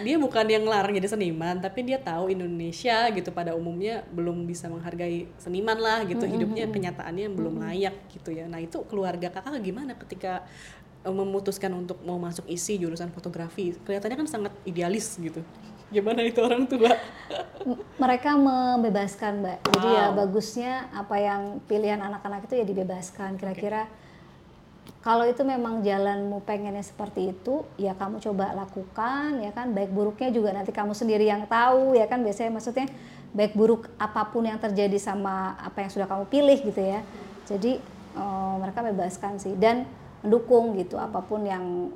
Dia 0.00 0.16
bukan 0.16 0.48
yang 0.48 0.64
larang 0.64 0.96
jadi 0.96 1.04
seniman, 1.04 1.60
tapi 1.60 1.84
dia 1.84 2.00
tahu 2.00 2.32
Indonesia 2.32 3.12
gitu 3.12 3.28
pada 3.36 3.52
umumnya 3.52 4.00
belum 4.08 4.48
bisa 4.48 4.72
menghargai 4.72 5.28
seniman 5.36 5.76
lah 5.76 6.00
gitu, 6.08 6.24
hidupnya 6.24 6.64
kenyataannya 6.72 7.28
belum 7.28 7.60
layak 7.60 8.08
gitu 8.16 8.32
ya. 8.32 8.48
Nah 8.48 8.64
itu 8.64 8.80
keluarga 8.88 9.28
kakak 9.28 9.60
gimana 9.60 9.92
ketika 10.00 10.48
memutuskan 11.04 11.68
untuk 11.76 12.00
mau 12.08 12.16
masuk 12.16 12.48
isi 12.48 12.80
jurusan 12.80 13.12
fotografi? 13.12 13.76
Kelihatannya 13.84 14.24
kan 14.24 14.28
sangat 14.40 14.52
idealis 14.64 15.20
gitu 15.20 15.44
gimana 15.92 16.24
itu 16.24 16.40
orang 16.40 16.64
tua? 16.64 16.96
Mereka 18.00 18.34
membebaskan 18.34 19.44
mbak. 19.44 19.58
Jadi 19.68 19.88
ya 19.92 20.06
bagusnya 20.10 20.72
apa 20.96 21.20
yang 21.20 21.60
pilihan 21.68 22.00
anak-anak 22.00 22.48
itu 22.48 22.58
ya 22.58 22.64
dibebaskan. 22.64 23.36
Kira-kira 23.36 23.86
kalau 25.04 25.28
itu 25.28 25.44
memang 25.44 25.84
jalanmu 25.84 26.42
pengennya 26.42 26.82
seperti 26.82 27.34
itu 27.34 27.66
ya 27.74 27.92
kamu 27.94 28.18
coba 28.24 28.56
lakukan 28.56 29.44
ya 29.44 29.52
kan? 29.52 29.70
Baik 29.76 29.92
buruknya 29.92 30.32
juga 30.32 30.50
nanti 30.56 30.72
kamu 30.72 30.96
sendiri 30.96 31.28
yang 31.28 31.44
tahu 31.46 31.94
ya 31.94 32.08
kan? 32.08 32.24
Biasanya 32.24 32.50
maksudnya 32.56 32.88
baik 33.36 33.52
buruk 33.52 33.92
apa 34.00 34.28
pun 34.32 34.48
yang 34.48 34.58
terjadi 34.58 34.96
sama 34.96 35.54
apa 35.60 35.84
yang 35.84 35.90
sudah 35.92 36.08
kamu 36.08 36.24
pilih 36.32 36.58
gitu 36.64 36.82
ya. 36.82 37.04
Jadi 37.46 37.78
eh, 38.16 38.54
mereka 38.58 38.80
bebaskan 38.80 39.38
sih 39.38 39.54
dan 39.60 39.84
mendukung 40.24 40.78
gitu 40.78 40.96
apa 40.98 41.18
pun 41.22 41.42
yang 41.46 41.90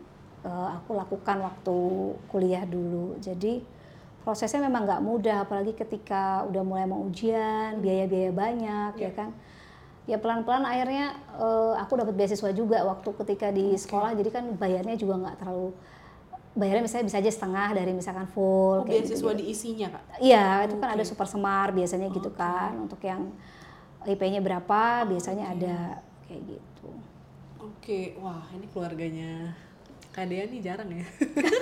eh, 0.44 0.68
aku 0.78 0.94
lakukan 0.94 1.42
waktu 1.42 1.78
kuliah 2.30 2.62
dulu. 2.66 3.18
Jadi 3.22 3.75
prosesnya 4.26 4.66
memang 4.66 4.82
nggak 4.82 5.02
mudah 5.06 5.46
apalagi 5.46 5.70
ketika 5.70 6.42
udah 6.50 6.62
mulai 6.66 6.82
mau 6.82 6.98
ujian 7.06 7.78
biaya-biaya 7.78 8.34
banyak 8.34 8.92
ya 8.98 9.10
kan 9.14 9.30
ya 10.10 10.18
pelan-pelan 10.18 10.66
akhirnya 10.66 11.14
eh, 11.38 11.72
aku 11.78 11.94
dapat 11.94 12.14
beasiswa 12.18 12.50
juga 12.50 12.82
waktu 12.82 13.06
ketika 13.22 13.54
di 13.54 13.78
sekolah 13.78 14.18
jadi 14.18 14.30
kan 14.34 14.44
bayarnya 14.58 14.98
juga 14.98 15.14
nggak 15.22 15.36
terlalu 15.38 15.70
bayarnya 16.56 16.82
misalnya 16.88 17.06
bisa 17.06 17.18
aja 17.20 17.30
setengah 17.30 17.68
dari 17.76 17.92
misalkan 17.92 18.26
full 18.32 18.80
Oh, 18.80 18.84
kayak 18.88 19.06
beasiswa 19.06 19.30
gitu. 19.30 19.40
diisinya 19.44 19.86
kak? 19.92 20.02
Iya, 20.24 20.64
itu 20.64 20.74
kan 20.80 20.88
ada 20.96 21.04
super 21.04 21.28
semar 21.28 21.68
biasanya 21.68 22.08
gitu 22.08 22.32
kan. 22.32 22.72
Untuk 22.80 22.96
yang 23.04 23.28
IP-nya 24.08 24.40
berapa 24.40 25.04
biasanya 25.04 25.52
ada 25.52 26.00
kayak 26.24 26.56
gitu. 26.56 26.88
Oke, 27.60 28.16
wah 28.16 28.40
ini 28.56 28.64
keluarganya 28.72 29.52
Kak 30.16 30.32
Dea 30.32 30.48
nih 30.48 30.64
jarang 30.64 30.88
ya. 30.88 31.04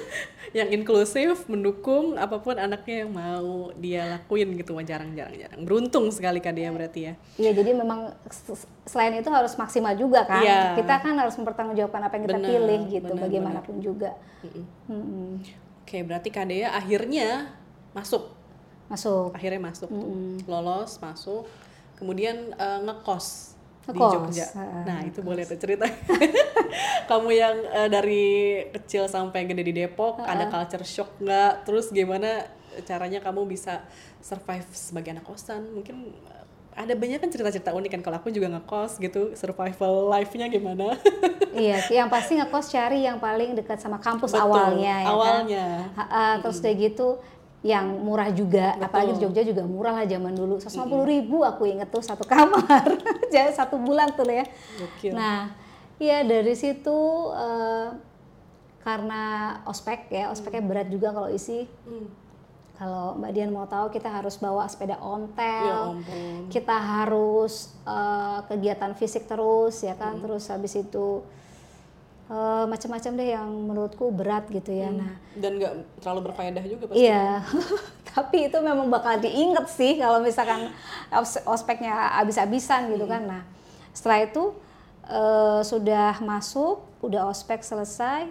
yang 0.62 0.70
inklusif, 0.70 1.50
mendukung 1.50 2.14
apa 2.14 2.38
pun 2.38 2.54
anaknya 2.54 3.02
yang 3.02 3.10
mau 3.10 3.74
dia 3.74 4.06
lakuin 4.06 4.54
gitu, 4.54 4.78
wah 4.78 4.86
jarang-jarang 4.86 5.34
jarang. 5.34 5.66
Beruntung 5.66 6.06
sekali 6.14 6.38
Kak 6.38 6.54
Dea 6.54 6.70
berarti 6.70 7.10
ya. 7.10 7.12
Iya, 7.34 7.50
jadi 7.50 7.74
memang 7.74 8.14
selain 8.86 9.18
itu 9.18 9.26
harus 9.26 9.58
maksimal 9.58 9.98
juga 9.98 10.22
kan. 10.22 10.38
Iya. 10.46 10.78
Kita 10.78 11.02
kan 11.02 11.18
harus 11.18 11.34
mempertanggungjawabkan 11.34 12.02
apa 12.06 12.14
yang 12.14 12.24
kita 12.30 12.38
Benar, 12.38 12.50
pilih 12.54 12.80
gitu, 12.86 13.10
benar, 13.10 13.22
bagaimanapun 13.26 13.74
juga. 13.82 14.10
Mm-mm. 14.46 14.64
Mm-mm. 14.86 15.30
Oke, 15.82 15.98
berarti 16.06 16.28
Kak 16.30 16.46
Dea 16.46 16.70
akhirnya 16.70 17.50
masuk, 17.90 18.30
Masuk. 18.86 19.34
akhirnya 19.34 19.58
masuk 19.58 19.90
tuh. 19.90 20.38
Lolos, 20.46 21.02
masuk, 21.02 21.50
kemudian 21.98 22.54
eh, 22.54 22.78
ngekos 22.86 23.53
di 23.92 24.00
Jogja. 24.00 24.46
Nah, 24.86 25.04
itu 25.04 25.20
boleh 25.20 25.44
tuh 25.44 25.58
cerita. 25.60 25.84
Kamu 27.10 27.28
yang 27.28 27.56
eh, 27.68 27.88
dari 27.92 28.24
kecil 28.72 29.04
sampai 29.10 29.44
gede 29.44 29.60
di 29.60 29.74
Depok, 29.76 30.24
ada 30.24 30.48
culture 30.48 30.86
shock 30.86 31.20
nggak? 31.20 31.68
Terus 31.68 31.92
gimana 31.92 32.48
caranya 32.82 33.22
kamu 33.22 33.46
bisa 33.46 33.86
survive 34.18 34.66
sebagai 34.72 35.14
anak 35.14 35.28
kosan? 35.28 35.68
Mungkin 35.70 36.10
eh, 36.10 36.44
ada 36.74 36.90
banyak 36.98 37.22
kan 37.22 37.30
cerita-cerita 37.30 37.70
unik 37.70 37.90
kan 37.98 38.02
kalau 38.02 38.16
aku 38.18 38.34
juga 38.34 38.50
ngekos 38.50 38.98
gitu, 38.98 39.36
survival 39.38 40.10
life-nya 40.10 40.50
gimana? 40.50 40.98
iya, 41.54 41.78
yang 41.92 42.10
pasti 42.10 42.34
ngekos 42.40 42.66
cari 42.74 43.06
yang 43.06 43.22
paling 43.22 43.54
dekat 43.54 43.78
sama 43.78 44.02
kampus 44.02 44.34
Betul, 44.34 44.48
awalnya 44.50 44.94
ya 45.04 45.06
kan? 45.06 45.14
awalnya. 45.14 45.66
Ha- 45.94 46.10
ah, 46.10 46.34
terus 46.42 46.58
udah 46.58 46.74
gitu 46.74 47.08
yang 47.64 48.04
murah 48.04 48.28
juga, 48.28 48.76
apalagi 48.76 49.16
di 49.16 49.24
Jogja 49.24 49.40
juga 49.40 49.64
murah 49.64 49.96
lah 49.96 50.04
zaman 50.04 50.36
dulu. 50.36 50.60
150 50.60 50.84
ribu 51.08 51.40
aku 51.40 51.64
inget 51.64 51.88
tuh 51.88 52.04
satu 52.04 52.28
kamar, 52.28 52.84
jadi 53.32 53.56
satu 53.56 53.80
bulan 53.80 54.12
tuh 54.12 54.28
ya. 54.28 54.44
Gokil. 54.76 55.16
Nah, 55.16 55.48
iya 55.96 56.20
dari 56.20 56.52
situ 56.52 56.98
eh, 57.32 57.88
karena 58.84 59.22
ospek 59.64 60.12
ya, 60.12 60.28
ospeknya 60.28 60.60
berat 60.60 60.88
juga 60.92 61.08
kalau 61.10 61.32
isi. 61.32 61.64
Hmm. 61.88 62.04
Kalau 62.74 63.14
Mbak 63.16 63.30
Dian 63.32 63.48
mau 63.48 63.64
tahu 63.64 63.86
kita 63.88 64.10
harus 64.10 64.34
bawa 64.36 64.66
sepeda 64.66 64.98
Ya 64.98 65.00
ontel, 65.00 65.76
ampun. 65.94 66.50
kita 66.52 66.76
harus 66.76 67.72
eh, 67.88 68.38
kegiatan 68.44 68.92
fisik 68.92 69.24
terus 69.24 69.80
ya 69.80 69.96
kan, 69.96 70.20
Hmm. 70.20 70.22
terus 70.28 70.52
habis 70.52 70.76
itu 70.76 71.24
eh, 72.26 72.64
macam-macam 72.64 73.10
deh 73.14 73.28
yang 73.30 73.48
menurutku 73.48 74.08
berat 74.10 74.48
gitu 74.48 74.70
ya. 74.70 74.88
Nah, 74.88 75.14
Dan 75.34 75.58
nggak 75.58 75.72
terlalu 76.00 76.20
berfaedah 76.30 76.64
juga 76.64 76.84
pasti. 76.88 77.04
Iya, 77.04 77.44
tapi 78.14 78.48
itu 78.48 78.58
memang 78.58 78.88
bakal 78.88 79.18
diinget 79.18 79.66
sih 79.68 79.98
kalau 79.98 80.20
misalkan 80.20 80.70
os- 81.10 81.44
ospeknya 81.44 82.16
habis-habisan 82.16 82.92
gitu 82.92 83.04
kan. 83.04 83.24
Nah, 83.24 83.42
setelah 83.92 84.24
itu 84.24 84.54
eh, 85.04 85.60
sudah 85.62 86.16
masuk, 86.20 86.80
udah 87.04 87.28
ospek 87.28 87.60
selesai, 87.60 88.24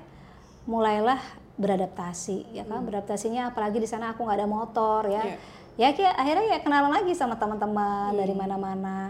mulailah 0.65 1.21
beradaptasi 1.53 2.49
ya 2.51 2.65
kan. 2.65 2.82
Beradaptasinya 2.82 3.53
apalagi 3.53 3.77
di 3.77 3.86
sana 3.86 4.12
aku 4.12 4.25
nggak 4.25 4.39
ada 4.41 4.49
motor 4.49 5.06
ya. 5.06 5.21
Iya. 5.21 5.38
Ya 5.73 5.89
kayak 5.89 6.13
akhirnya 6.13 6.45
ya 6.53 6.60
kenalan 6.62 6.93
lagi 6.93 7.13
sama 7.13 7.34
teman-teman 7.34 8.13
dari 8.13 8.34
mana-mana. 8.34 9.10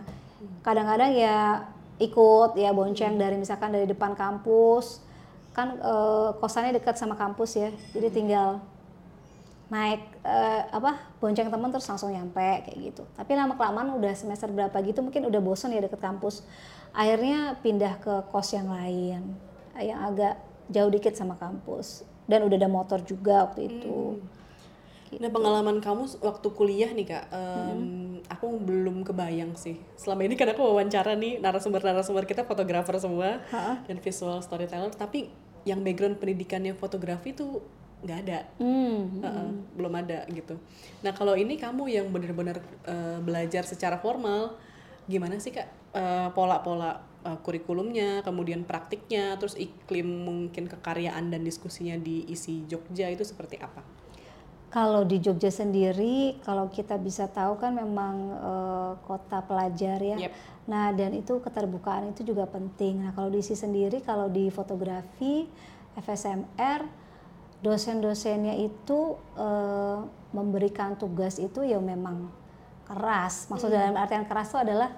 Kadang-kadang 0.63 1.12
ya 1.12 1.67
ikut 2.10 2.58
ya 2.60 2.76
bonceng 2.76 3.16
dari 3.16 3.39
misalkan 3.39 3.72
dari 3.72 3.88
depan 3.88 4.18
kampus. 4.18 5.00
Kan 5.54 5.78
eh, 5.78 6.30
kosannya 6.38 6.76
dekat 6.76 6.98
sama 7.00 7.13
kampus 7.16 7.56
ya. 7.56 7.70
Jadi 7.94 8.10
tinggal 8.12 8.60
naik 9.72 10.06
eh, 10.22 10.62
apa 10.70 11.02
bonceng 11.18 11.50
teman 11.50 11.74
terus 11.74 11.88
langsung 11.89 12.13
nyampe 12.13 12.68
kayak 12.68 12.78
gitu. 12.78 13.04
Tapi 13.16 13.32
lama 13.34 13.58
kelamaan 13.58 13.96
udah 13.98 14.13
semester 14.13 14.52
berapa 14.52 14.76
gitu 14.86 15.02
mungkin 15.02 15.26
udah 15.30 15.42
bosan 15.42 15.74
ya 15.74 15.82
deket 15.82 16.02
kampus. 16.02 16.46
Akhirnya 16.94 17.58
pindah 17.63 17.98
ke 17.98 18.13
kos 18.30 18.54
yang 18.54 18.70
lain 18.70 19.34
yang 19.80 20.00
agak 20.06 20.38
jauh 20.70 20.92
dikit 20.94 21.18
sama 21.18 21.39
kampus. 21.39 22.06
Dan 22.30 22.46
udah 22.48 22.56
ada 22.56 22.70
motor 22.72 23.00
juga 23.04 23.50
waktu 23.50 23.68
itu. 23.68 24.22
Nah 25.20 25.30
pengalaman 25.30 25.78
kamu 25.84 26.10
waktu 26.24 26.48
kuliah 26.56 26.89
nih 26.89 27.06
kak, 27.06 27.26
em, 27.30 28.03
aku 28.30 28.60
belum 28.60 29.04
kebayang 29.04 29.56
sih. 29.58 29.80
Selama 29.96 30.28
ini 30.28 30.36
kan 30.40 30.52
aku 30.52 30.62
wawancara 30.64 31.18
nih 31.18 31.42
narasumber-narasumber 31.44 32.24
kita 32.28 32.48
fotografer 32.48 32.96
semua 33.00 33.44
dan 33.88 33.98
visual 34.00 34.40
storyteller, 34.40 34.92
tapi 34.96 35.32
yang 35.64 35.80
background 35.80 36.20
pendidikannya 36.20 36.76
fotografi 36.76 37.32
tuh 37.32 37.64
nggak 38.04 38.20
ada, 38.28 38.40
hmm. 38.60 39.24
Heeh, 39.24 39.50
belum 39.80 39.94
ada 39.96 40.28
gitu. 40.28 40.60
Nah 41.08 41.16
kalau 41.16 41.40
ini 41.40 41.56
kamu 41.56 41.88
yang 41.88 42.12
benar-benar 42.12 42.60
eh, 42.84 43.20
belajar 43.24 43.64
secara 43.64 43.96
formal, 43.96 44.60
gimana 45.08 45.40
sih 45.40 45.56
kak 45.56 45.84
Eh, 45.94 46.30
pola-pola 46.34 47.06
eh, 47.22 47.38
kurikulumnya, 47.46 48.26
kemudian 48.26 48.66
praktiknya, 48.66 49.38
terus 49.38 49.54
iklim 49.54 50.26
mungkin 50.26 50.66
kekaryaan 50.66 51.30
dan 51.30 51.46
diskusinya 51.46 51.94
di 52.02 52.26
isi 52.34 52.66
Jogja 52.66 53.14
itu 53.14 53.22
seperti 53.22 53.62
apa? 53.62 53.86
Kalau 54.74 55.06
di 55.06 55.22
Jogja 55.22 55.54
sendiri, 55.54 56.42
kalau 56.42 56.66
kita 56.66 56.98
bisa 56.98 57.30
tahu 57.30 57.62
kan 57.62 57.78
memang 57.78 58.16
eh, 58.34 58.92
kota 59.06 59.46
pelajar 59.46 60.02
ya. 60.02 60.18
Yep. 60.18 60.34
Nah 60.66 60.90
dan 60.98 61.14
itu 61.14 61.38
keterbukaan 61.38 62.10
itu 62.10 62.26
juga 62.26 62.50
penting. 62.50 63.06
Nah 63.06 63.14
kalau 63.14 63.30
di 63.30 63.46
sini 63.46 63.70
sendiri, 63.70 64.02
kalau 64.02 64.34
di 64.34 64.50
fotografi 64.50 65.46
FSMR, 65.94 66.90
dosen-dosennya 67.62 68.58
itu 68.58 69.14
eh, 69.38 70.00
memberikan 70.34 70.98
tugas 70.98 71.38
itu 71.38 71.62
ya 71.62 71.78
memang 71.78 72.34
keras. 72.90 73.46
Maksud 73.54 73.70
dalam 73.70 73.94
artian 73.94 74.26
keras 74.26 74.50
itu 74.50 74.58
adalah 74.58 74.90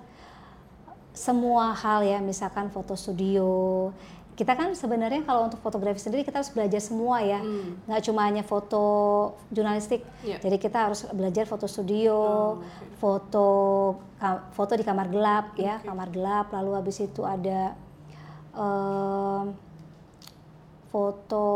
semua 1.12 1.76
hal 1.76 2.04
ya, 2.04 2.24
misalkan 2.24 2.72
foto 2.72 2.96
studio. 2.96 3.92
Kita 4.36 4.52
kan 4.52 4.76
sebenarnya 4.76 5.24
kalau 5.24 5.48
untuk 5.48 5.63
fotografi 5.63 5.95
sendiri 5.95 6.28
kita 6.28 6.43
harus 6.43 6.52
belajar 6.52 6.84
semua 6.84 7.24
ya, 7.24 7.39
nggak 7.88 8.04
cuma 8.04 8.28
hanya 8.28 8.43
foto 8.43 8.84
jurnalistik. 9.48 10.04
Iya. 10.28 10.43
Jadi 10.43 10.60
kita 10.60 10.91
harus 10.91 11.08
belajar 11.15 11.48
foto 11.48 11.71
studio, 11.71 12.60
foto 13.00 13.48
ka- 14.19 14.52
foto 14.52 14.76
di 14.76 14.84
kamar 14.84 15.08
gelap 15.08 15.56
ya, 15.56 15.80
kamar 15.80 16.12
gelap. 16.12 16.52
Lalu 16.52 16.71
habis 16.76 17.00
itu 17.00 17.24
ada 17.24 17.80
em, 18.52 19.56
foto 20.91 21.48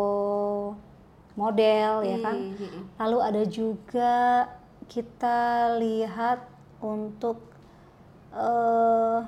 model 1.35 1.91
ya 2.03 2.17
kan. 2.23 2.35
Lalu 2.95 3.17
ada 3.19 3.43
juga 3.43 4.15
kita 4.87 5.37
lihat 5.79 6.47
untuk 6.79 7.43
eh 8.31 9.19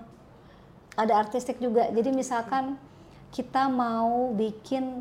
ada 0.96 1.14
artistik 1.20 1.60
juga. 1.60 1.92
Jadi 1.92 2.16
misalkan 2.16 2.80
kita 3.32 3.72
mau 3.72 4.36
bikin 4.36 5.00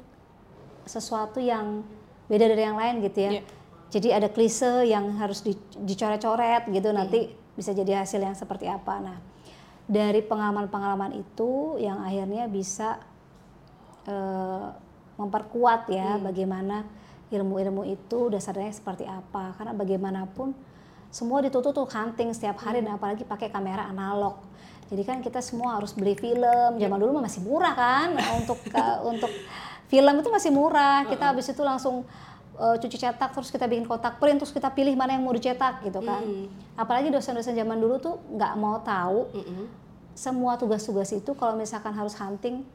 sesuatu 0.87 1.43
yang 1.43 1.83
beda 2.31 2.47
dari 2.47 2.63
yang 2.63 2.79
lain 2.79 3.03
gitu 3.03 3.19
ya. 3.27 3.31
Iya. 3.39 3.43
Jadi 3.91 4.09
ada 4.15 4.29
klise 4.31 4.87
yang 4.87 5.19
harus 5.19 5.43
di- 5.43 5.59
dicoret-coret 5.83 6.71
gitu 6.71 6.95
nanti 6.95 7.35
bisa 7.59 7.75
jadi 7.75 8.07
hasil 8.07 8.23
yang 8.23 8.39
seperti 8.39 8.71
apa. 8.71 9.03
Nah, 9.03 9.19
dari 9.91 10.23
pengalaman-pengalaman 10.23 11.19
itu 11.19 11.75
yang 11.83 11.99
akhirnya 12.07 12.47
bisa 12.47 13.03
eh, 14.07 14.69
memperkuat 15.19 15.91
ya 15.91 16.17
bagaimana 16.23 16.87
ilmu-ilmu 17.35 17.83
itu 17.91 18.31
dasarnya 18.31 18.71
seperti 18.71 19.11
apa. 19.11 19.59
Karena 19.59 19.75
bagaimanapun 19.75 20.55
semua 21.11 21.43
ditutup 21.43 21.75
tuh 21.75 21.91
hunting 21.91 22.31
setiap 22.31 22.63
hari 22.63 22.87
dan 22.87 22.95
apalagi 22.95 23.27
pakai 23.27 23.51
kamera 23.51 23.91
analog. 23.91 24.39
Jadi 24.91 25.03
kan 25.07 25.19
kita 25.23 25.39
semua 25.39 25.79
harus 25.79 25.95
beli 25.95 26.19
film. 26.19 26.77
Zaman 26.77 26.99
dulu 26.99 27.23
mah 27.23 27.25
masih 27.31 27.41
murah 27.47 27.75
kan 27.79 28.09
untuk 28.37 28.59
eh, 28.81 28.99
untuk 29.07 29.31
film 29.87 30.15
itu 30.19 30.29
masih 30.29 30.51
murah. 30.51 31.07
Kita 31.07 31.31
habis 31.31 31.47
itu 31.47 31.63
langsung 31.63 32.03
eh, 32.59 32.77
cuci 32.77 32.99
cetak 32.99 33.31
terus 33.31 33.55
kita 33.55 33.71
bikin 33.71 33.87
kotak 33.87 34.19
print 34.19 34.43
terus 34.43 34.51
kita 34.51 34.69
pilih 34.75 34.93
mana 34.99 35.15
yang 35.15 35.23
mau 35.23 35.33
dicetak 35.33 35.87
gitu 35.87 36.03
kan. 36.03 36.27
Apalagi 36.75 37.09
dosen-dosen 37.15 37.55
zaman 37.55 37.79
dulu 37.79 38.03
tuh 38.03 38.19
nggak 38.35 38.53
mau 38.59 38.83
tahu 38.83 39.31
semua 40.21 40.61
tugas-tugas 40.61 41.09
itu 41.17 41.33
kalau 41.33 41.57
misalkan 41.57 41.97
harus 41.97 42.13
hunting 42.19 42.67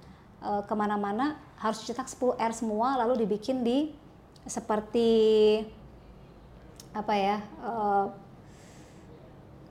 eh, 0.42 0.62
ke 0.66 0.74
mana-mana 0.74 1.38
harus 1.62 1.84
dicetak 1.84 2.10
10 2.10 2.42
R 2.42 2.54
semua 2.58 2.98
lalu 3.06 3.22
dibikin 3.22 3.62
di 3.62 3.94
seperti 4.50 5.10
apa 6.96 7.14
ya 7.14 7.38
eh, 7.44 8.06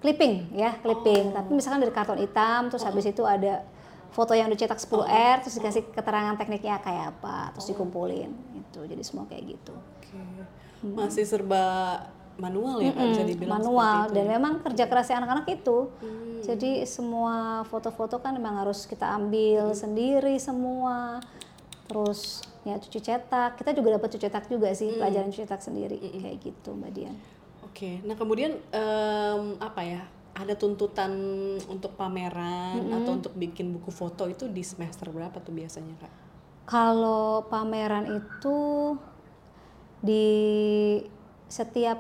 clipping 0.05 0.53
ya 0.53 0.77
clipping. 0.79 1.33
Tapi 1.33 1.49
misalkan 1.51 1.81
dari 1.81 1.91
karton 1.91 2.21
hitam 2.21 2.69
terus 2.69 2.85
habis 2.85 3.09
itu 3.09 3.25
ada 3.25 3.65
foto 4.13 4.31
yang 4.31 4.47
dicetak 4.47 4.77
10 4.77 5.01
R 5.09 5.37
terus 5.41 5.57
dikasih 5.57 5.91
keterangan 5.91 6.37
tekniknya 6.37 6.79
kayak 6.79 7.17
apa 7.17 7.51
terus 7.51 7.67
dikumpulin 7.67 8.31
itu 8.55 8.81
jadi 8.85 9.01
semua 9.01 9.25
kayak 9.25 9.57
gitu. 9.57 9.73
Oke. 9.73 10.21
Masih 10.85 11.25
serba 11.25 11.65
manual 12.37 12.79
ya 12.79 12.91
Kak, 12.91 13.07
bisa 13.09 13.25
dibilang 13.25 13.59
manual. 13.59 13.99
itu 14.05 14.13
dan 14.13 14.25
ya? 14.27 14.31
memang 14.37 14.53
kerja 14.61 14.85
kerasnya 14.85 15.17
anak-anak 15.19 15.47
itu. 15.51 15.89
Hmm. 15.99 16.23
jadi 16.45 16.85
semua 16.85 17.35
foto-foto 17.65 18.21
kan 18.21 18.37
memang 18.37 18.61
harus 18.61 18.85
kita 18.85 19.09
ambil 19.09 19.73
Hmm. 19.73 19.79
sendiri 19.81 20.37
semua. 20.37 21.25
Terus 21.85 22.45
ya 22.63 22.77
cuci 22.77 23.01
cetak. 23.01 23.57
Kita 23.57 23.73
juga 23.73 23.97
dapat 23.97 24.09
cuci 24.11 24.25
cetak 24.25 24.45
juga 24.47 24.69
sih 24.73 24.93
pelajaran 24.95 25.29
cuci 25.29 25.43
cetak 25.43 25.59
sendiri 25.59 25.97
kayak 25.97 26.37
gitu 26.39 26.71
mbak 26.73 26.93
Dian 26.93 27.17
Oke, 27.75 27.99
nah 28.07 28.15
kemudian 28.15 28.55
em, 28.71 29.59
apa 29.59 29.83
ya? 29.83 30.07
Ada 30.31 30.55
tuntutan 30.55 31.11
untuk 31.67 31.99
pameran 31.99 32.87
atau 32.87 33.19
untuk 33.19 33.35
bikin 33.35 33.75
buku 33.75 33.91
foto 33.91 34.31
itu 34.31 34.47
di 34.47 34.63
semester 34.63 35.11
berapa 35.11 35.35
tuh 35.43 35.51
biasanya 35.51 35.99
kak? 35.99 36.13
Kalau 36.71 37.51
pameran 37.51 38.15
itu 38.15 38.59
di 39.99 40.27
setiap 41.51 41.99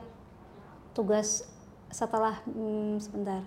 tugas 0.95 1.43
setelah 1.91 2.39
hmm, 2.47 3.03
sebentar 3.03 3.43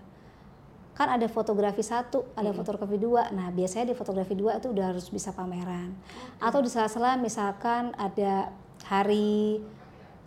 kan 0.97 1.13
ada 1.13 1.31
fotografi 1.31 1.85
satu, 1.85 2.27
ada 2.35 2.51
fotografi 2.51 2.99
dua. 2.99 3.31
Nah 3.31 3.53
biasanya 3.55 3.93
di 3.93 3.95
fotografi 3.95 4.35
dua 4.35 4.59
itu 4.59 4.75
udah 4.75 4.91
harus 4.91 5.07
bisa 5.07 5.31
pameran. 5.31 5.95
Atau 6.43 6.59
di 6.59 6.67
sela-sela 6.67 7.15
misalkan 7.15 7.95
ada 7.95 8.51
hari 8.83 9.63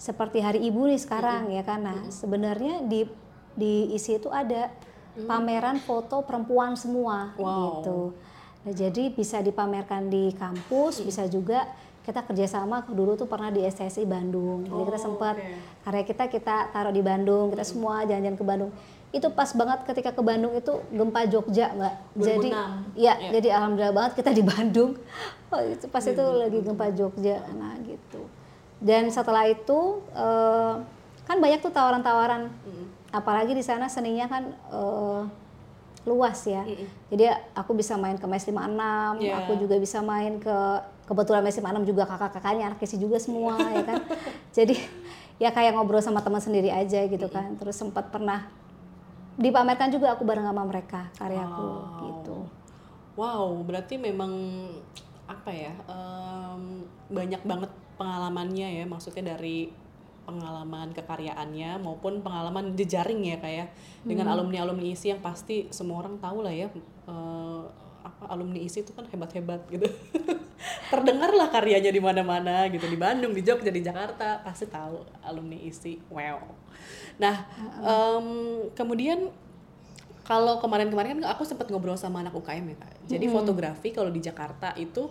seperti 0.01 0.41
hari 0.41 0.65
ibu 0.65 0.89
nih 0.89 0.97
sekarang 0.97 1.53
ya 1.53 1.61
kan. 1.61 1.85
Nah 1.85 2.09
sebenarnya 2.09 2.81
di 2.83 3.05
di 3.53 3.93
isi 3.93 4.17
itu 4.17 4.33
ada 4.33 4.73
pameran 5.21 5.77
foto 5.79 6.25
perempuan 6.25 6.73
semua 6.73 7.37
Wow. 7.37 7.45
gitu. 7.77 7.99
Nah, 8.61 8.73
jadi 8.73 9.09
bisa 9.11 9.41
dipamerkan 9.41 10.09
di 10.09 10.33
kampus, 10.33 11.01
bisa 11.01 11.25
juga 11.27 11.65
kita 12.01 12.21
kerjasama 12.23 12.85
dulu 12.87 13.13
tuh 13.15 13.25
pernah 13.25 13.49
di 13.49 13.61
STSI 13.61 14.05
Bandung. 14.05 14.65
Jadi 14.65 14.83
kita 14.87 14.99
Oh, 14.99 15.05
sempat 15.07 15.37
oke. 15.37 15.53
karya 15.83 16.05
kita 16.07 16.25
kita 16.27 16.57
taruh 16.71 16.91
di 16.91 17.01
Bandung, 17.01 17.49
kita 17.49 17.61
semua 17.63 18.01
jalan-jalan 18.03 18.37
ke 18.37 18.45
Bandung. 18.47 18.71
Itu 19.11 19.29
pas 19.29 19.51
banget 19.51 19.85
ketika 19.85 20.11
ke 20.11 20.23
Bandung 20.23 20.55
itu 20.55 20.73
gempa 20.89 21.27
Jogja, 21.27 21.73
Mbak. 21.73 21.95
Jadi 22.17 22.49
2006. 22.49 22.97
ya, 22.97 23.15
Ya. 23.19 23.31
jadi 23.35 23.49
alhamdulillah 23.53 23.95
banget 23.95 24.13
kita 24.15 24.31
di 24.31 24.43
Bandung. 24.43 24.97
Oh, 25.51 25.59
itu 25.59 25.83
pas 25.85 25.99
itu 26.01 26.23
lagi 26.23 26.63
gempa 26.63 26.87
Jogja. 26.91 27.43
Nah, 27.51 27.75
gitu. 27.83 28.23
Dan 28.81 29.09
setelah 29.09 29.45
itu 29.45 29.79
eh, 30.11 30.75
kan 31.25 31.37
banyak 31.37 31.61
tuh 31.61 31.71
tawaran-tawaran. 31.71 32.49
Apalagi 33.11 33.53
di 33.53 33.61
sana 33.61 33.87
seninya 33.87 34.27
kan 34.27 34.43
eh, 34.51 35.23
luas 36.03 36.41
ya. 36.43 36.65
Jadi 37.13 37.25
aku 37.53 37.77
bisa 37.77 37.95
main 37.95 38.17
ke 38.17 38.25
Mes 38.25 38.41
56, 38.43 39.21
Ya. 39.21 39.37
aku 39.39 39.53
juga 39.55 39.77
bisa 39.77 40.01
main 40.01 40.41
ke 40.41 40.57
kebetulan 41.05 41.45
Mes 41.45 41.53
56 41.53 41.85
juga 41.85 42.09
kakak-kakaknya 42.09 42.73
anak 42.73 42.81
isi 42.81 42.97
juga 42.97 43.21
semua 43.21 43.61
ya 43.77 43.85
kan. 43.85 44.01
Jadi 44.51 44.81
ya 45.37 45.51
kayak 45.51 45.77
ngobrol 45.77 46.01
sama 46.01 46.21
teman 46.21 46.41
sendiri 46.41 46.73
aja 46.73 47.05
gitu 47.05 47.29
kan. 47.29 47.53
Terus 47.57 47.77
sempat 47.77 48.09
pernah 48.09 48.49
dipamerkan 49.37 49.89
juga 49.89 50.13
aku 50.13 50.25
bareng 50.25 50.45
sama 50.45 50.65
mereka 50.65 51.09
karyaku 51.17 51.61
Wow. 51.61 52.01
gitu. 52.03 52.37
Wow, 53.17 53.45
berarti 53.61 53.95
memang 53.97 54.33
apa 55.27 55.51
ya? 55.51 55.73
em, 55.85 56.63
banyak 57.09 57.43
banget 57.45 57.71
pengalamannya 58.01 58.81
ya, 58.81 58.85
maksudnya 58.89 59.37
dari 59.37 59.69
pengalaman 60.25 60.95
kekaryaannya 60.95 61.83
maupun 61.83 62.23
pengalaman 62.23 62.79
jejaring 62.79 63.35
ya 63.35 63.37
kayak 63.43 63.75
dengan 64.07 64.31
alumni 64.31 64.63
alumni 64.63 64.95
isi 64.95 65.11
yang 65.11 65.19
pasti 65.19 65.67
semua 65.75 66.07
orang 66.07 66.23
tahu 66.23 66.47
lah 66.47 66.55
ya 66.55 66.71
eh, 67.11 67.63
apa 68.01 68.25
alumni 68.33 68.63
isi 68.63 68.81
itu 68.81 68.95
kan 68.97 69.05
hebat 69.11 69.31
hebat 69.37 69.61
gitu. 69.69 69.85
Terdengar 70.93 71.33
lah 71.33 71.49
karyanya 71.49 71.89
di 71.89 72.01
mana 72.01 72.21
mana 72.21 72.69
gitu 72.69 72.85
di 72.85 72.97
Bandung 72.97 73.33
di 73.33 73.41
Jogja 73.41 73.73
di 73.73 73.81
Jakarta 73.81 74.41
pasti 74.45 74.69
tahu 74.69 75.05
alumni 75.25 75.57
isi 75.57 75.97
wow. 76.13 76.41
Nah 77.21 77.37
em, 77.81 78.29
kemudian 78.77 79.29
kalau 80.31 80.63
kemarin-kemarin 80.63 81.19
kan 81.19 81.35
aku 81.35 81.43
sempat 81.43 81.67
ngobrol 81.75 81.99
sama 81.99 82.23
anak 82.23 82.31
UKM 82.39 82.63
ya 82.71 82.77
kak. 82.79 82.93
Jadi 83.11 83.27
fotografi 83.27 83.91
kalau 83.91 84.15
di 84.15 84.23
Jakarta 84.23 84.71
itu 84.79 85.11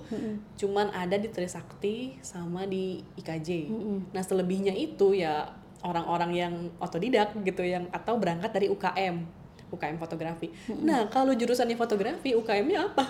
cuman 0.56 0.96
ada 0.96 1.20
di 1.20 1.28
Trisakti 1.28 2.16
sama 2.24 2.64
di 2.64 3.04
IKJ. 3.20 3.68
Nah 4.16 4.24
selebihnya 4.24 4.72
itu 4.72 5.12
ya 5.12 5.52
orang-orang 5.84 6.32
yang 6.32 6.54
otodidak 6.80 7.36
gitu 7.44 7.68
yang 7.68 7.92
atau 7.92 8.16
berangkat 8.16 8.48
dari 8.56 8.72
UKM, 8.72 9.28
UKM 9.76 10.00
fotografi. 10.00 10.56
Nah 10.72 11.12
kalau 11.12 11.36
jurusannya 11.36 11.76
fotografi 11.76 12.32
UKM-nya 12.40 12.88
apa? 12.88 13.04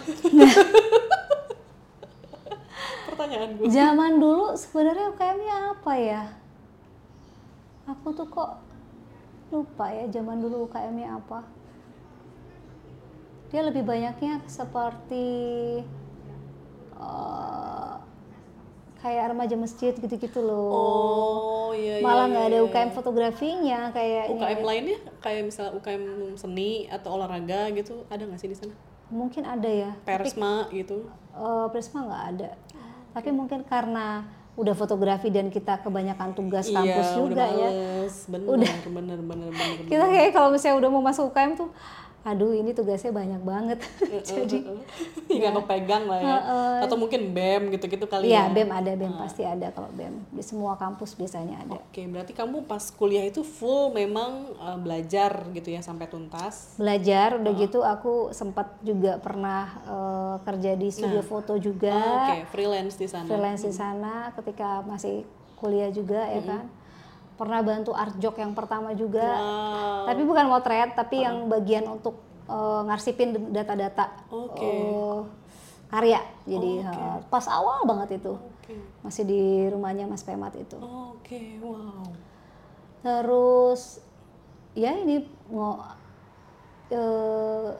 Pertanyaan 3.14 3.54
gue. 3.54 3.70
Zaman 3.70 4.18
dulu 4.18 4.58
sebenarnya 4.58 5.14
UKM-nya 5.14 5.56
apa 5.78 5.94
ya? 5.94 6.24
Aku 7.86 8.18
tuh 8.18 8.26
kok 8.26 8.58
lupa 9.54 9.94
ya 9.94 10.10
zaman 10.10 10.42
dulu 10.42 10.66
UKM-nya 10.66 11.22
apa. 11.22 11.59
Dia 13.50 13.62
lebih 13.66 13.82
banyaknya 13.82 14.46
seperti 14.46 15.28
eh, 16.94 17.96
kayak 19.00 19.32
remaja 19.32 19.56
masjid 19.56 19.94
gitu-gitu 19.96 20.44
loh. 20.44 20.70
Oh 20.70 21.72
iya 21.72 22.04
iya. 22.04 22.06
Malah 22.06 22.26
nggak 22.30 22.46
iya, 22.46 22.52
ada 22.52 22.60
iya. 22.60 22.68
UKM 22.68 22.92
fotografinya 22.92 23.80
kayaknya. 23.96 24.36
UKM 24.36 24.62
lainnya 24.62 24.98
kayak 25.24 25.42
misalnya 25.48 25.72
UKM 25.80 26.04
seni 26.36 26.86
atau 26.92 27.16
olahraga 27.16 27.72
gitu 27.72 28.04
ada 28.12 28.22
nggak 28.28 28.40
sih 28.40 28.52
di 28.52 28.58
sana? 28.60 28.76
Mungkin 29.10 29.48
ada 29.48 29.70
ya. 29.70 29.92
Persma 30.04 30.68
gitu. 30.70 31.08
Eh, 31.34 31.66
Prisma 31.72 32.00
nggak 32.06 32.24
ada. 32.36 32.50
Tapi 33.16 33.30
mungkin 33.34 33.66
karena 33.66 34.28
udah 34.60 34.76
fotografi 34.76 35.32
dan 35.32 35.48
kita 35.48 35.80
kebanyakan 35.80 36.36
tugas 36.36 36.68
kampus 36.68 37.08
iya, 37.08 37.16
juga 37.16 37.32
udah 37.32 37.50
ya. 37.56 37.70
Bener, 38.28 38.48
bener, 38.52 38.78
bener, 38.92 39.20
bener, 39.24 39.50
bener. 39.56 39.88
Kita 39.88 40.06
kayak 40.12 40.36
kalau 40.36 40.52
misalnya 40.52 40.78
udah 40.84 40.90
mau 40.92 41.00
masuk 41.00 41.32
UKM 41.32 41.56
tuh, 41.56 41.72
aduh 42.20 42.52
ini 42.52 42.76
tugasnya 42.76 43.16
banyak 43.16 43.42
banget. 43.42 43.80
Jadi 44.28 44.60
nggak 45.30 45.54
kepegang 45.64 46.04
lah 46.04 46.20
ya. 46.20 46.38
Atau 46.84 47.00
mungkin 47.00 47.32
BEM 47.32 47.72
gitu-gitu 47.72 48.06
kali 48.06 48.28
Iya, 48.28 48.48
ya. 48.48 48.54
BEM 48.54 48.70
ada, 48.70 48.92
BEM 48.92 49.14
pasti 49.16 49.48
ada 49.48 49.72
kalau 49.72 49.88
BEM. 49.96 50.28
Di 50.36 50.44
semua 50.44 50.76
kampus 50.76 51.16
biasanya 51.16 51.64
ada. 51.64 51.80
Oke, 51.80 52.04
berarti 52.12 52.36
kamu 52.36 52.68
pas 52.68 52.84
kuliah 52.92 53.24
itu 53.24 53.42
full 53.42 53.96
memang 53.96 54.52
eh, 54.52 54.78
belajar 54.84 55.48
gitu 55.56 55.72
ya 55.72 55.80
sampai 55.80 56.12
tuntas. 56.12 56.76
Belajar 56.76 57.40
udah 57.40 57.54
gitu 57.56 57.80
aku 57.88 58.36
sempat 58.36 58.68
juga 58.84 59.16
pernah 59.24 59.64
eh, 59.88 60.36
kerja 60.44 60.72
di 60.76 60.90
studio 60.92 61.24
foto 61.24 61.56
juga. 61.56 61.96
Oh, 61.96 62.18
Oke, 62.28 62.44
freelance 62.52 63.00
di 63.00 63.08
sana. 63.08 63.28
freelance 63.32 63.64
di 63.64 63.74
sana 63.74 64.36
ketika 64.36 64.84
masih 64.84 65.24
kuliah 65.56 65.92
juga 65.92 66.28
ya 66.28 66.44
kan. 66.44 66.64
Pernah 67.40 67.64
bantu 67.64 67.96
artjok 67.96 68.36
yang 68.44 68.52
pertama 68.52 68.92
juga. 68.92 69.24
Wow. 69.24 70.12
Tapi 70.12 70.22
bukan 70.28 70.46
motret, 70.52 70.92
tapi 70.92 71.24
yang 71.24 71.48
bagian 71.48 71.88
untuk 71.88 72.20
eh, 72.52 72.82
ngarsipin 72.84 73.56
data-data 73.56 74.28
Oke. 74.28 74.68
eh, 74.68 75.20
karya. 75.88 76.20
Jadi 76.44 76.84
eh, 76.84 77.18
pas 77.32 77.48
awal 77.48 77.88
banget 77.88 78.20
itu. 78.20 78.36
Oke. 78.36 78.76
Masih 79.00 79.24
di 79.24 79.72
rumahnya 79.72 80.04
Mas 80.04 80.28
Pemat 80.28 80.52
itu. 80.60 80.76
Oke, 80.84 81.64
wow. 81.64 82.04
Terus 83.00 84.04
ya 84.76 85.00
ini 85.00 85.24
ngo, 85.48 85.80
eh, 86.92 87.72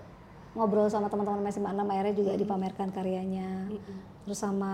ngobrol 0.56 0.88
sama 0.88 1.12
teman-teman 1.12 1.44
masih 1.44 1.60
mana 1.60 1.84
akhirnya 1.84 2.16
juga 2.16 2.32
dipamerkan 2.40 2.96
karyanya. 2.96 3.68
Terus 4.24 4.40
sama 4.40 4.72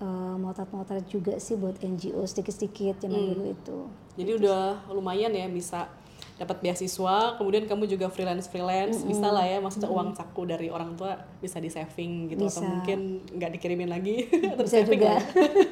eh, 0.00 0.34
motret-motret 0.36 1.06
juga 1.08 1.36
sih 1.40 1.56
buat 1.56 1.78
NGO 1.80 2.24
sedikit-sedikit 2.24 3.04
zaman 3.04 3.36
dulu 3.36 3.44
itu. 3.52 3.78
Jadi 4.16 4.30
udah 4.44 4.88
lumayan 4.92 5.32
ya 5.32 5.46
bisa 5.48 5.88
dapat 6.36 6.60
beasiswa, 6.60 7.40
kemudian 7.40 7.64
kamu 7.64 7.88
juga 7.88 8.12
freelance 8.12 8.44
freelance, 8.52 9.00
bisa 9.08 9.32
lah 9.32 9.40
ya, 9.40 9.56
maksudnya 9.56 9.88
uang 9.88 10.12
saku 10.12 10.44
dari 10.44 10.68
orang 10.68 10.92
tua 10.92 11.16
bisa 11.40 11.56
di 11.56 11.72
saving 11.72 12.28
gitu 12.28 12.44
atau 12.44 12.60
Bisa. 12.60 12.68
mungkin 12.68 13.24
nggak 13.24 13.50
dikirimin 13.56 13.88
lagi, 13.88 14.28
terus 14.60 14.68
Bisa 14.68 14.84
saving 14.84 15.00
juga. 15.00 15.16
lah. 15.16 15.24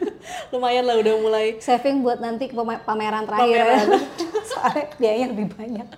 lumayan 0.57 0.85
lah 0.89 0.97
udah 1.05 1.15
mulai. 1.21 1.47
Saving 1.61 2.01
buat 2.01 2.17
nanti 2.17 2.49
pameran 2.57 3.29
terakhir 3.29 3.61
ya. 3.61 3.77
Soalnya 4.51 4.85
biayanya 4.97 5.27
lebih 5.37 5.47
banyak. 5.53 5.89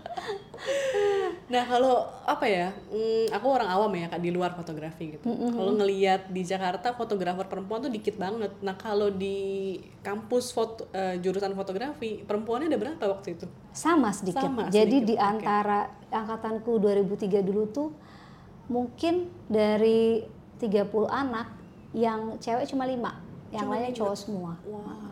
Nah 1.47 1.63
kalau 1.63 2.11
apa 2.27 2.43
ya, 2.51 2.75
hmm, 2.91 3.31
aku 3.31 3.47
orang 3.47 3.71
awam 3.71 3.95
ya 3.95 4.11
kak 4.11 4.19
di 4.19 4.35
luar 4.35 4.51
fotografi 4.59 5.15
gitu. 5.15 5.31
Kalau 5.31 5.79
ngelihat 5.79 6.35
di 6.35 6.43
Jakarta 6.43 6.91
fotografer 6.91 7.47
perempuan 7.47 7.87
tuh 7.87 7.93
dikit 7.95 8.19
banget. 8.19 8.51
Nah 8.67 8.75
kalau 8.75 9.15
di 9.15 9.79
kampus 10.03 10.51
foto, 10.51 10.91
eh, 10.91 11.23
jurusan 11.23 11.55
fotografi 11.55 12.19
perempuannya 12.27 12.67
ada 12.67 12.79
berapa 12.79 13.05
waktu 13.15 13.39
itu? 13.39 13.47
Sama 13.71 14.11
sedikit. 14.11 14.43
Sama, 14.43 14.67
Jadi 14.75 15.07
sedikit, 15.07 15.11
di 15.11 15.17
antara 15.23 15.87
angkatanku 16.11 16.83
2003 16.83 17.47
dulu 17.47 17.63
tuh 17.71 17.89
mungkin 18.67 19.31
dari 19.47 20.27
30 20.59 21.07
anak 21.07 21.47
yang 21.95 22.43
cewek 22.43 22.67
cuma 22.67 22.91
lima, 22.91 23.23
yang 23.55 23.71
lainnya 23.71 23.95
cowok 23.95 24.17
semua. 24.19 24.53
Wah. 24.67 25.07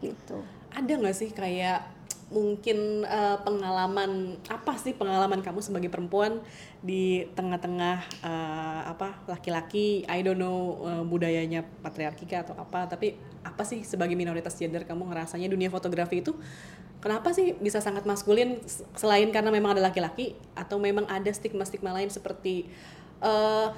Gitu. 0.00 0.38
ada 0.70 0.92
nggak 0.96 1.12
sih 1.12 1.28
kayak 1.28 1.99
mungkin 2.30 3.02
eh, 3.02 3.36
pengalaman 3.42 4.38
apa 4.46 4.78
sih 4.78 4.94
pengalaman 4.94 5.42
kamu 5.42 5.60
sebagai 5.60 5.90
perempuan 5.90 6.38
di 6.78 7.26
tengah-tengah 7.34 7.98
eh, 8.22 8.82
apa 8.86 9.26
laki-laki? 9.26 10.06
I 10.06 10.22
don't 10.22 10.38
know 10.38 10.78
eh, 10.86 11.04
budayanya 11.04 11.66
patriarki 11.82 12.30
atau 12.30 12.54
apa 12.54 12.86
tapi 12.86 13.18
apa 13.42 13.66
sih 13.66 13.82
sebagai 13.82 14.14
minoritas 14.14 14.54
gender 14.54 14.86
kamu 14.86 15.10
ngerasanya 15.10 15.50
dunia 15.50 15.68
fotografi 15.68 16.22
itu? 16.22 16.38
Kenapa 17.00 17.32
sih 17.32 17.56
bisa 17.56 17.80
sangat 17.80 18.04
maskulin 18.04 18.60
selain 18.92 19.32
karena 19.32 19.48
memang 19.48 19.72
ada 19.72 19.88
laki-laki 19.88 20.36
atau 20.52 20.76
memang 20.76 21.08
ada 21.08 21.32
stigma-stigma 21.32 21.96
lain 21.96 22.12
seperti 22.12 22.68
eh, 22.68 22.99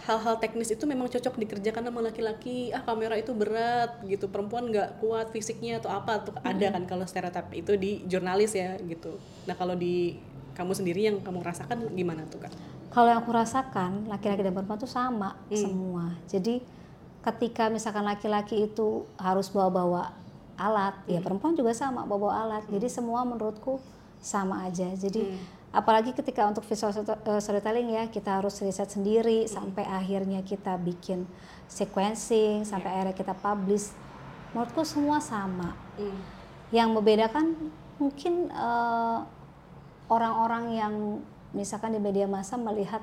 hal-hal 0.06 0.38
teknis 0.38 0.70
itu 0.70 0.86
memang 0.86 1.10
cocok 1.10 1.34
dikerjakan 1.34 1.90
sama 1.90 2.00
laki-laki. 2.00 2.70
Ah 2.70 2.86
kamera 2.86 3.18
itu 3.18 3.34
berat 3.34 3.98
gitu. 4.06 4.30
Perempuan 4.30 4.70
nggak 4.70 5.02
kuat 5.02 5.34
fisiknya 5.34 5.82
atau 5.82 5.90
apa 5.90 6.22
tuh 6.22 6.34
ada 6.46 6.70
kan 6.70 6.86
kalau 6.86 7.02
stereotip 7.02 7.50
itu 7.50 7.74
di 7.74 8.06
jurnalis 8.06 8.54
ya 8.54 8.78
gitu. 8.78 9.18
Nah 9.50 9.58
kalau 9.58 9.74
di 9.74 10.14
kamu 10.54 10.72
sendiri 10.76 11.10
yang 11.10 11.18
kamu 11.24 11.42
rasakan 11.42 11.90
gimana 11.96 12.22
tuh 12.30 12.46
kak? 12.46 12.54
Kalau 12.92 13.08
yang 13.08 13.24
aku 13.24 13.32
rasakan 13.32 14.06
laki-laki 14.06 14.44
dan 14.44 14.52
perempuan 14.52 14.78
tuh 14.78 14.90
sama 14.90 15.34
semua. 15.50 16.14
Jadi 16.28 16.60
ketika 17.24 17.72
misalkan 17.72 18.04
laki-laki 18.04 18.68
itu 18.68 19.08
harus 19.16 19.48
bawa-bawa 19.48 20.12
alat, 20.60 20.94
ya 21.08 21.18
perempuan 21.24 21.56
juga 21.56 21.72
sama 21.72 22.04
bawa-bawa 22.04 22.34
alat. 22.46 22.64
Jadi 22.68 22.86
semua 22.92 23.24
menurutku 23.24 23.80
sama 24.20 24.68
aja. 24.68 24.92
Jadi 24.92 25.34
apalagi 25.72 26.12
ketika 26.12 26.44
untuk 26.44 26.62
visual 26.68 26.92
eh, 26.92 27.40
storytelling 27.40 27.96
ya 27.96 28.04
kita 28.12 28.38
harus 28.38 28.60
riset 28.60 28.92
sendiri 28.92 29.48
sampai 29.48 29.88
akhirnya 29.88 30.44
kita 30.44 30.76
bikin 30.76 31.24
sequencing 31.64 32.68
sampai 32.68 32.92
akhirnya 32.92 33.16
kita 33.16 33.34
publish. 33.34 33.96
Menurutku 34.52 34.84
semua 34.84 35.16
sama. 35.16 35.72
Yang 36.68 36.88
membedakan 36.92 37.72
mungkin 37.96 38.52
eh, 38.52 39.18
orang-orang 40.12 40.64
yang 40.76 40.94
misalkan 41.56 41.96
di 41.96 42.00
media 42.00 42.28
massa 42.28 42.60
melihat 42.60 43.00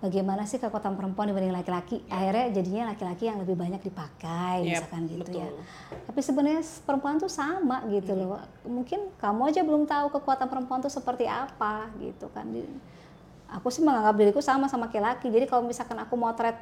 bagaimana 0.00 0.48
sih 0.48 0.56
kekuatan 0.56 0.96
perempuan 0.96 1.28
dibanding 1.28 1.52
laki-laki, 1.52 2.00
akhirnya 2.08 2.48
jadinya 2.50 2.82
laki-laki 2.90 3.28
yang 3.28 3.38
lebih 3.38 3.52
banyak 3.54 3.80
dipakai, 3.80 4.64
Yep, 4.64 4.66
misalkan 4.66 5.02
gitu 5.06 5.30
ya. 5.36 5.48
betul. 5.48 5.50
Tapi 6.08 6.20
sebenarnya 6.24 6.62
perempuan 6.82 7.16
tuh 7.16 7.28
sama 7.28 7.84
gitu 7.86 8.12
loh. 8.12 8.40
Mungkin 8.64 9.12
kamu 9.16 9.40
aja 9.52 9.60
belum 9.60 9.84
tahu 9.84 10.08
kekuatan 10.10 10.48
perempuan 10.48 10.80
tuh 10.80 10.88
seperti 10.88 11.28
apa 11.28 11.92
gitu 12.00 12.32
kan. 12.32 12.48
Aku 13.50 13.68
sih 13.68 13.82
menganggap 13.82 14.16
diriku 14.16 14.40
sama 14.40 14.66
sama 14.66 14.88
laki-laki. 14.88 15.28
Jadi 15.28 15.44
kalau 15.44 15.62
misalkan 15.62 15.98
aku 15.98 16.16
motret 16.16 16.56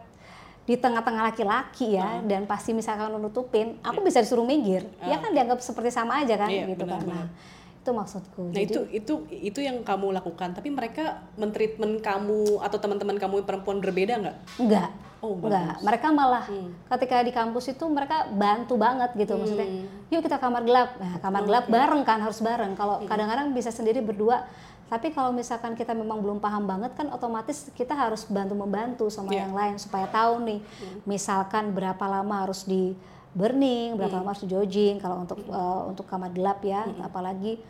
di 0.64 0.76
tengah-tengah 0.76 1.32
laki-laki 1.32 1.96
ya 1.96 2.20
dan 2.28 2.44
pasti 2.44 2.76
misalkan 2.76 3.08
nutupin, 3.14 3.80
aku 3.80 4.04
bisa 4.04 4.20
disuruh 4.20 4.44
minggir. 4.44 4.84
Ya 5.00 5.16
kan 5.16 5.32
dianggap 5.32 5.62
seperti 5.62 5.88
sama 5.88 6.20
aja 6.20 6.36
kan 6.36 6.50
Iya, 6.50 6.74
gitu 6.74 6.84
kan. 6.84 7.00
benar-benar. 7.00 7.24
Nah, 7.24 7.56
itu 7.88 7.96
maksudku. 7.96 8.42
Nah 8.52 8.60
Jadi 8.60 8.64
itu 8.68 8.80
itu 8.92 9.14
itu 9.32 9.60
yang 9.64 9.80
kamu 9.80 10.12
lakukan. 10.12 10.52
Tapi 10.52 10.68
mereka 10.68 11.24
mentreatment 11.34 12.04
kamu 12.04 12.60
atau 12.60 12.76
teman-teman 12.76 13.16
kamu 13.16 13.40
yang 13.40 13.48
perempuan 13.48 13.80
berbeda 13.80 14.14
nggak? 14.20 14.36
enggak. 14.60 14.90
Oh, 15.18 15.34
enggak. 15.34 15.82
Mereka 15.82 16.06
malah 16.12 16.44
Hmm. 16.46 16.70
ketika 16.94 17.24
di 17.24 17.32
kampus 17.32 17.72
itu 17.72 17.84
mereka 17.88 18.28
bantu 18.30 18.76
banget 18.76 19.10
gitu 19.16 19.34
maksudnya. 19.34 19.88
Yuk 20.12 20.20
kita 20.20 20.36
kamar 20.36 20.62
gelap. 20.62 20.94
Nah, 20.94 21.16
kamar 21.18 21.42
gelap 21.42 21.64
bareng 21.66 22.02
kan 22.04 22.20
harus 22.20 22.38
bareng. 22.38 22.76
Kalau 22.76 23.00
Hmm. 23.00 23.08
kadang-kadang 23.08 23.50
bisa 23.50 23.72
sendiri 23.72 23.98
berdua. 23.98 24.44
Tapi 24.88 25.12
kalau 25.12 25.32
misalkan 25.32 25.76
kita 25.76 25.92
memang 25.92 26.20
belum 26.20 26.38
paham 26.38 26.64
banget 26.64 26.92
kan 26.94 27.08
otomatis 27.08 27.68
kita 27.72 27.92
harus 27.92 28.24
bantu 28.24 28.54
membantu 28.54 29.04
sama 29.08 29.32
Iya. 29.32 29.44
yang 29.44 29.52
lain 29.52 29.76
supaya 29.76 30.08
tahu 30.08 30.40
nih. 30.44 30.60
Misalkan 31.02 31.72
berapa 31.72 32.04
lama 32.04 32.44
harus 32.44 32.64
di 32.64 32.96
burning, 33.34 33.94
berapa 33.94 34.08
Hmm. 34.10 34.22
lama 34.22 34.28
harus 34.32 34.42
di 34.42 34.48
jogging 34.48 34.96
kalau 34.96 35.20
untuk 35.20 35.38
eh, 35.42 35.80
untuk 35.84 36.06
kamar 36.06 36.30
gelap 36.30 36.62
ya, 36.62 36.88
apalagi 37.02 37.60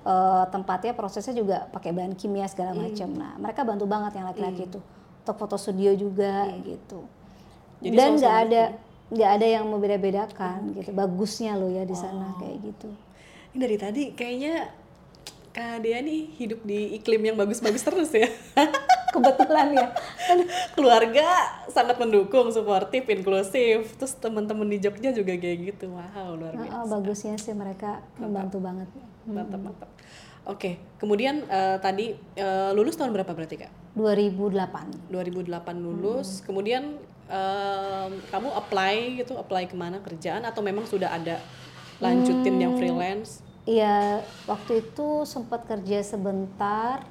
eh, 0.00 0.44
tempatnya 0.48 0.92
prosesnya 0.92 1.32
juga 1.32 1.66
pakai 1.68 1.90
bahan 1.90 2.14
kimia 2.14 2.46
segala 2.46 2.72
Hmm. 2.72 2.84
macam. 2.84 3.08
Nah, 3.10 3.32
mereka 3.36 3.60
bantu 3.62 3.84
banget 3.84 4.12
yang 4.14 4.26
laki-laki 4.26 4.64
itu 4.64 4.80
untuk 5.20 5.36
foto 5.36 5.56
studio 5.56 5.92
juga 5.92 6.46
gitu. 6.60 7.02
Hmm. 7.02 7.16
Jadi 7.80 7.94
Dan 7.94 8.10
nggak 8.16 8.36
ada 8.44 8.62
nggak 9.08 9.30
ada 9.34 9.46
yang 9.48 9.64
membeda-bedakan 9.64 10.58
gitu. 10.74 10.90
Bagusnya 10.92 11.54
loh 11.54 11.68
ya 11.68 11.82
di 11.82 11.92
sana 11.92 12.32
Oh. 12.32 12.38
kayak 12.38 12.56
gitu. 12.62 12.88
Ini 13.48 13.58
dari 13.58 13.76
tadi 13.76 14.02
kayaknya 14.12 14.68
Kak 15.48 15.80
Dea 15.80 15.98
nih 15.98 16.36
hidup 16.36 16.60
di 16.62 16.94
iklim 16.94 17.24
yang 17.24 17.34
bagus-bagus 17.34 17.80
terus 17.82 18.12
ya. 18.12 18.28
Kebetulan 19.08 19.72
ya. 19.72 19.86
Keluarga 20.72 21.26
sangat 21.66 21.96
mendukung, 21.96 22.52
suportif, 22.52 23.02
inklusif. 23.04 23.96
Terus 23.96 24.12
teman-teman 24.14 24.68
di 24.68 24.78
Jogja 24.78 25.10
juga 25.10 25.32
kayak 25.32 25.58
gitu. 25.66 25.88
Wow, 25.88 26.36
luar 26.36 26.52
Oh, 26.52 26.60
biasa. 26.60 26.76
oh, 26.76 26.86
bagusnya 26.86 27.34
sih 27.36 27.54
mereka 27.54 28.04
membantu 28.16 28.60
banget. 28.60 28.86
Mantap, 29.28 29.60
mantap. 29.60 29.90
Oke, 30.48 30.80
kemudian 30.96 31.44
eh, 31.44 31.76
tadi 31.78 32.16
eh, 32.36 32.70
lulus 32.72 32.96
tahun 32.96 33.12
berapa 33.12 33.28
berarti 33.36 33.56
Kak? 33.60 33.72
2008. 33.98 35.12
2008 35.12 35.76
lulus, 35.76 36.40
kemudian 36.46 36.96
em, 37.26 38.12
kamu 38.30 38.48
apply 38.54 38.94
gitu, 39.18 39.34
apply 39.34 39.66
ke 39.66 39.74
mana 39.74 39.98
kerjaan 39.98 40.46
atau 40.46 40.62
memang 40.62 40.86
sudah 40.86 41.10
ada 41.10 41.42
lanjutin 41.98 42.56
yang 42.62 42.78
freelance? 42.78 43.42
Iya, 43.68 44.22
waktu 44.48 44.80
itu 44.86 45.26
sempat 45.28 45.68
kerja 45.68 46.00
sebentar 46.00 47.04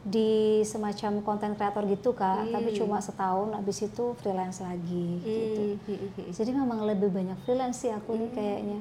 di 0.00 0.64
semacam 0.64 1.20
konten 1.20 1.52
kreator 1.52 1.84
gitu 1.84 2.16
kak, 2.16 2.48
tapi 2.48 2.72
cuma 2.72 3.04
setahun, 3.04 3.52
habis 3.52 3.84
itu 3.84 4.16
freelance 4.16 4.64
lagi 4.64 5.20
gitu. 5.20 5.76
Hmm, 5.84 6.32
Jadi 6.32 6.50
memang 6.56 6.88
lebih 6.88 7.12
banyak 7.12 7.36
freelance 7.44 7.84
sih 7.84 7.92
aku 7.92 8.16
nih 8.16 8.30
kayaknya, 8.32 8.80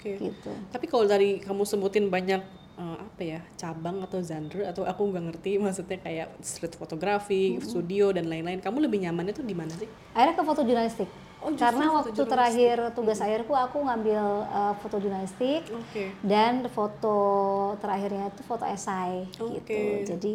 Oke. 0.00 0.16
gitu. 0.16 0.52
Tapi 0.72 0.84
kalau 0.88 1.04
tadi 1.04 1.44
kamu 1.44 1.62
sebutin 1.68 2.08
banyak 2.08 2.40
eh, 2.80 2.96
apa 3.04 3.20
ya 3.20 3.40
cabang 3.60 4.00
atau 4.00 4.24
genre 4.24 4.64
atau 4.64 4.88
aku 4.88 5.02
nggak 5.12 5.24
ngerti 5.28 5.60
maksudnya 5.60 6.00
kayak 6.00 6.28
street 6.40 6.80
fotografi, 6.80 7.60
studio 7.60 8.08
dan 8.16 8.32
lain-lain. 8.32 8.64
Kamu 8.64 8.80
lebih 8.80 9.04
nyamannya 9.04 9.36
tuh 9.36 9.44
di 9.44 9.52
mana 9.52 9.76
sih? 9.76 9.88
Akhirnya 10.16 10.34
ke 10.40 10.42
foto 10.48 10.60
jurnalistik. 10.64 11.10
Oh, 11.40 11.56
Karena 11.56 11.88
waktu 11.88 12.20
terakhir 12.20 12.92
tugas 12.92 13.16
akhirku 13.16 13.56
aku 13.56 13.80
ngambil 13.80 14.44
uh, 14.44 14.76
foto 14.76 15.00
jurnalistik 15.00 15.64
Oke. 15.72 16.12
dan 16.20 16.68
foto 16.68 17.16
terakhirnya 17.80 18.28
itu 18.28 18.44
foto 18.44 18.68
esai 18.68 19.24
gitu. 19.32 19.48
Oke. 19.56 20.04
Jadi 20.04 20.32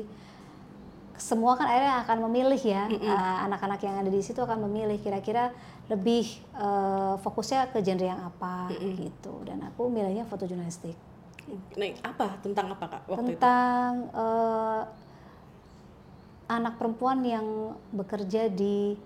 semua 1.16 1.56
kan 1.56 1.70
akhirnya 1.70 2.02
akan 2.04 2.18
memilih 2.28 2.60
ya 2.60 2.90
uh, 2.90 3.46
anak-anak 3.46 3.80
yang 3.86 3.96
ada 4.02 4.10
di 4.10 4.20
situ 4.20 4.42
akan 4.42 4.68
memilih 4.68 4.98
kira-kira 5.00 5.54
lebih 5.86 6.26
uh, 6.58 7.16
fokusnya 7.22 7.70
ke 7.70 7.82
genre 7.86 8.06
yang 8.06 8.22
apa 8.26 8.74
gitu. 8.74 9.46
Dan 9.46 9.62
aku 9.66 9.90
milihnya 9.90 10.26
foto 10.26 10.50
jurnalistik 10.50 10.98
Nah, 11.78 11.94
apa 12.02 12.42
tentang 12.42 12.74
apa 12.74 12.86
kak 12.90 13.02
waktu 13.06 13.22
itu? 13.22 13.38
tentang 13.38 14.10
uh, 14.18 14.82
anak 16.50 16.78
perempuan 16.78 17.22
yang 17.22 17.78
bekerja 17.94 18.50
di 18.50 18.98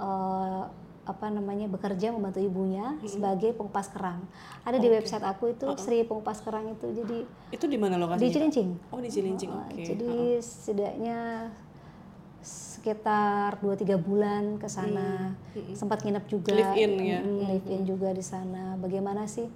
uh, 0.00 0.64
apa 1.04 1.28
namanya 1.28 1.68
bekerja 1.68 2.08
membantu 2.16 2.40
ibunya 2.40 2.96
sebagai 3.04 3.52
pengupas 3.52 3.92
kerang. 3.92 4.24
Ada 4.64 4.80
di 4.80 4.88
website 4.88 5.20
aku 5.20 5.52
itu 5.52 5.68
Sri 5.76 6.00
pengupas 6.08 6.40
kerang 6.40 6.72
itu 6.72 6.88
jadi 6.96 7.28
Itu 7.52 7.68
di 7.68 7.76
mana 7.76 8.00
di 8.00 8.08
lokasinya? 8.08 8.24
Kak? 8.24 8.32
Cilincing. 8.40 8.68
Oh 8.88 9.00
di 9.04 9.10
Cilincing, 9.12 9.50
Uh, 9.52 9.60
oke. 9.68 9.82
Jadi 9.84 10.40
setidaknya 10.40 11.18
sekitar 12.84 13.64
2-3 13.64 13.96
bulan 13.96 14.60
ke 14.60 14.68
sana. 14.68 15.32
Sempat 15.72 16.04
nginep 16.04 16.24
juga. 16.28 16.52
Live 16.52 16.76
in 16.76 16.92
ya? 17.00 17.20
Mm, 17.24 17.40
live 17.48 17.68
in 17.72 17.82
juga 17.88 18.12
di 18.12 18.20
sana. 18.20 18.76
Bagaimana 18.76 19.24
sih? 19.24 19.48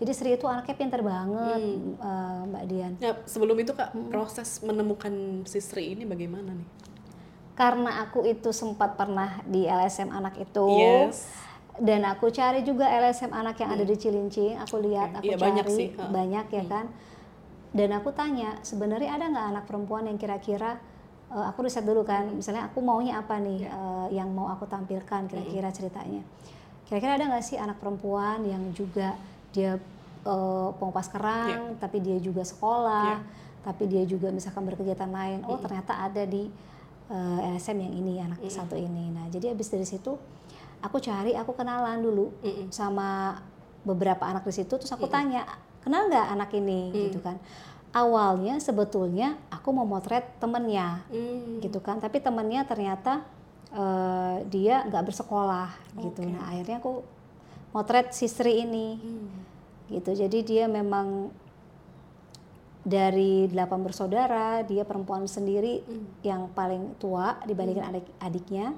Jadi 0.00 0.10
Sri 0.16 0.32
itu 0.34 0.48
anaknya 0.48 0.74
pinter 0.80 1.04
banget, 1.04 1.60
uh, 2.00 2.48
Mbak 2.48 2.64
Dian. 2.66 2.92
Nah, 2.96 3.14
sebelum 3.28 3.54
itu 3.60 3.76
kak 3.76 3.92
proses 4.08 4.64
menemukan 4.64 5.12
si 5.44 5.60
Sri 5.60 5.92
ini 5.92 6.08
bagaimana 6.08 6.56
nih? 6.56 6.80
karena 7.52 8.00
aku 8.00 8.24
itu 8.24 8.48
sempat 8.48 8.96
pernah 8.96 9.44
di 9.44 9.68
LSM 9.68 10.08
anak 10.08 10.40
itu 10.40 10.64
Yes. 10.72 11.28
dan 11.76 12.00
aku 12.08 12.32
cari 12.32 12.64
juga 12.64 12.88
LSM 12.88 13.28
anak 13.28 13.60
yang 13.60 13.76
ada 13.76 13.84
di 13.84 13.92
Cilincing 13.92 14.56
aku 14.56 14.80
lihat 14.80 15.20
aku 15.20 15.28
Iya, 15.28 15.36
cari 15.36 15.44
banyak 15.44 15.66
sih, 15.68 15.88
banyak 15.92 16.46
ya 16.48 16.64
kan 16.64 16.88
dan 17.76 17.92
aku 17.92 18.08
tanya 18.16 18.56
sebenarnya 18.64 19.20
ada 19.20 19.28
nggak 19.28 19.46
anak 19.52 19.64
perempuan 19.68 20.08
yang 20.08 20.16
kira-kira 20.16 20.80
eh, 21.32 21.46
aku 21.48 21.64
riset 21.64 21.84
dulu 21.84 22.04
kan 22.04 22.28
misalnya 22.28 22.68
aku 22.68 22.84
maunya 22.84 23.18
apa 23.18 23.40
nih 23.40 23.64
eh, 23.64 24.06
yang 24.12 24.28
mau 24.30 24.52
aku 24.52 24.68
tampilkan 24.68 25.26
kira-kira 25.26 25.72
ceritanya. 25.72 26.22
Kira-kira 26.86 27.16
ada 27.16 27.24
nggak 27.32 27.44
sih 27.44 27.56
anak 27.56 27.80
perempuan 27.80 28.44
yang 28.44 28.60
juga 28.76 29.16
dia 29.50 29.80
eh, 30.24 30.68
pengupas 30.76 31.08
kerang 31.08 31.76
tapi 31.80 32.04
dia 32.04 32.20
juga 32.20 32.44
sekolah 32.44 33.20
tapi 33.62 33.86
dia 33.86 34.02
juga 34.02 34.34
misalkan 34.34 34.66
berkegiatan 34.66 35.06
lain 35.06 35.46
oh 35.46 35.54
ternyata 35.56 36.02
ada 36.02 36.26
di 36.26 36.50
eh, 37.08 37.38
LSM 37.56 37.78
yang 37.80 37.94
ini 37.96 38.12
anak 38.20 38.38
satu 38.52 38.76
ini. 38.76 39.08
Nah 39.10 39.26
jadi 39.32 39.56
habis 39.56 39.72
dari 39.72 39.88
situ 39.88 40.12
aku 40.82 40.96
cari 40.98 41.32
aku 41.38 41.54
kenalan 41.56 42.02
dulu 42.02 42.34
sama 42.68 43.40
beberapa 43.82 44.22
anak 44.26 44.46
di 44.46 44.54
situ 44.54 44.78
terus 44.78 44.90
aku 44.94 45.10
tanya 45.10 45.46
kenal 45.82 46.06
nggak 46.10 46.26
anak 46.28 46.50
ini? 46.54 46.92
Gitu 47.08 47.18
kan 47.24 47.40
awalnya 47.92 48.56
sebetulnya 48.58 49.36
aku 49.52 49.68
mau 49.70 49.84
motret 49.84 50.24
temennya 50.40 51.04
Hmm. 51.12 51.60
gitu 51.60 51.78
kan. 51.78 52.00
Tapi 52.00 52.18
temennya 52.18 52.64
ternyata 52.64 53.22
eh, 53.72 54.36
dia 54.52 54.84
nggak 54.84 55.12
bersekolah 55.12 55.70
gitu. 55.96 56.24
Nah 56.28 56.52
akhirnya 56.52 56.76
aku 56.80 57.00
motret 57.72 58.12
si 58.12 58.28
Sri 58.28 58.64
ini 58.64 59.00
gitu. 59.88 60.12
Jadi 60.12 60.44
dia 60.44 60.64
memang 60.68 61.32
dari 62.82 63.46
delapan 63.46 63.80
bersaudara 63.86 64.66
dia 64.66 64.82
perempuan 64.82 65.22
sendiri 65.30 65.86
yang 66.26 66.50
paling 66.50 66.98
tua 66.98 67.38
dibandingkan 67.46 67.94
adik-adiknya 67.94 68.74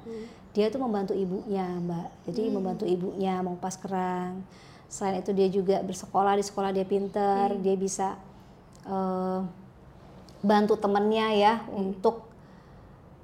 dia 0.54 0.70
tuh 0.70 0.78
membantu 0.78 1.16
ibunya 1.16 1.66
mbak. 1.82 2.30
Jadi 2.30 2.42
membantu 2.52 2.84
ibunya 2.86 3.40
mengupas 3.42 3.74
kerang. 3.80 4.44
Selain 4.86 5.18
itu 5.18 5.34
dia 5.34 5.48
juga 5.50 5.82
bersekolah 5.82 6.38
di 6.38 6.44
sekolah 6.46 6.70
dia 6.70 6.86
pinter 6.86 7.56
dia 7.58 7.74
bisa 7.74 8.14
eh, 8.85 9.41
bantu 10.41 10.76
temennya 10.76 11.32
ya 11.32 11.55
untuk 11.68 12.28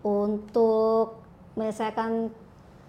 untuk 0.00 1.20
menyelesaikan 1.54 2.32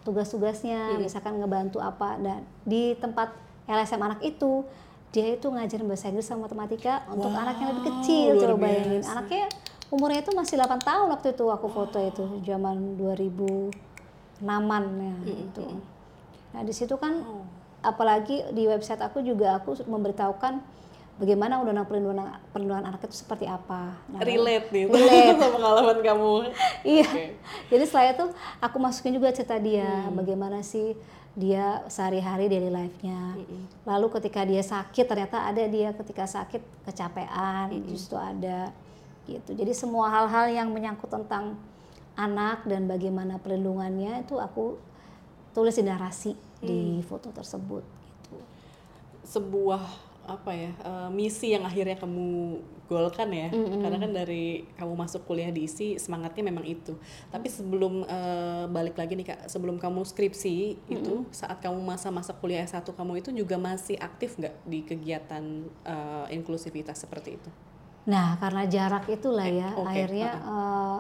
tugas-tugasnya, 0.02 0.96
misalkan 0.98 1.38
ngebantu 1.38 1.78
apa. 1.78 2.16
Dan 2.16 2.48
di 2.64 2.96
tempat 2.96 3.36
LSM 3.68 4.00
anak 4.00 4.20
itu 4.24 4.64
dia 5.12 5.36
itu 5.36 5.44
ngajarin 5.44 5.86
bahasa 5.86 6.08
Inggris 6.08 6.24
sama 6.24 6.48
matematika 6.48 7.04
untuk 7.12 7.30
Wow, 7.30 7.44
anak 7.44 7.56
yang 7.60 7.70
lebih 7.76 7.84
kecil 7.92 8.32
coba 8.40 8.56
bayangin. 8.64 9.04
biasa. 9.04 9.12
anaknya 9.12 9.44
umurnya 9.92 10.20
itu 10.24 10.32
masih 10.32 10.56
8 10.56 10.80
tahun 10.80 11.08
waktu 11.12 11.28
itu 11.36 11.46
aku 11.52 11.68
foto 11.68 12.00
itu 12.00 12.24
zaman 12.48 12.96
2006an 12.96 14.84
ya 15.04 15.16
itu 15.28 15.66
nah 16.52 16.64
di 16.64 16.72
situ 16.72 16.96
kan 16.96 17.20
apalagi 17.84 18.56
di 18.56 18.72
website 18.72 19.04
aku 19.04 19.20
juga 19.20 19.60
aku 19.60 19.84
memberitahukan 19.84 20.64
bagaimana 21.22 21.62
undang-undang 21.62 21.86
perlindungan 21.86 22.34
perlindungan 22.50 22.86
anak 22.90 23.06
itu 23.06 23.22
seperti 23.22 23.46
apa 23.46 23.94
Nah, 24.10 24.26
relate 24.26 24.74
nih 24.74 24.90
Relate. 24.90 25.38
sama 25.38 25.54
pengalaman 25.54 25.98
kamu 26.02 26.34
Iya. 26.82 27.06
Oke. 27.06 27.26
Jadi 27.70 27.84
setelah 27.86 28.06
itu 28.10 28.26
aku 28.58 28.78
masukin 28.82 29.14
juga 29.14 29.30
cerita 29.30 29.62
dia 29.62 30.10
bagaimana 30.10 30.66
sih 30.66 30.98
dia 31.32 31.86
sehari-hari 31.88 32.52
daily 32.52 32.68
life-nya. 32.68 33.40
Lalu 33.88 34.08
ketika 34.20 34.44
dia 34.44 34.60
sakit 34.60 35.06
ternyata 35.08 35.48
ada 35.48 35.64
dia 35.70 35.96
ketika 35.96 36.28
sakit 36.28 36.60
kecapean 36.90 37.72
justru 37.88 38.18
ada 38.20 38.74
gitu. 39.30 39.54
Jadi 39.56 39.72
semua 39.72 40.10
hal-hal 40.12 40.52
yang 40.52 40.68
menyangkut 40.74 41.08
tentang 41.08 41.56
anak 42.20 42.68
dan 42.68 42.90
bagaimana 42.90 43.40
perlindungannya 43.40 44.28
itu 44.28 44.36
aku 44.36 44.76
tulis 45.56 45.78
di 45.78 45.86
narasi 45.88 46.34
di 46.60 47.00
foto 47.08 47.32
tersebut 47.32 47.82
gitu. 48.28 48.38
sebuah 49.26 50.11
apa 50.32 50.52
ya 50.56 50.72
eh, 50.72 51.10
misi 51.12 51.52
yang 51.52 51.68
akhirnya 51.68 52.00
kamu 52.00 52.60
golkan 52.92 53.32
ya. 53.32 53.48
Karena 53.56 53.98
kan 54.04 54.12
dari 54.12 54.68
kamu 54.76 54.94
masuk 55.00 55.24
kuliah 55.24 55.48
di 55.48 55.64
ISI 55.64 55.96
semangatnya 55.96 56.44
memang 56.44 56.68
itu. 56.68 57.00
Tapi 57.32 57.48
sebelum 57.48 58.04
eh, 58.04 58.68
balik 58.68 59.00
lagi 59.00 59.16
nih 59.16 59.32
kak 59.32 59.40
sebelum 59.48 59.80
kamu 59.80 60.04
skripsi 60.04 60.56
itu 60.92 61.24
saat 61.32 61.64
kamu 61.64 61.80
masa-masa 61.80 62.36
kuliah 62.36 62.68
S1 62.68 62.84
kamu 62.84 63.24
itu 63.24 63.32
juga 63.32 63.56
masih 63.56 63.96
aktif 63.96 64.36
nggak 64.36 64.56
di 64.68 64.84
kegiatan 64.84 65.44
eh, 65.88 66.26
inklusivitas 66.36 67.00
seperti 67.00 67.40
itu? 67.40 67.50
Nah, 68.02 68.34
karena 68.42 68.66
jarak 68.66 69.06
itulah 69.14 69.46
ya, 69.46 69.78
oke, 69.78 69.86
akhirnya 69.88 70.32
eh, 70.42 71.00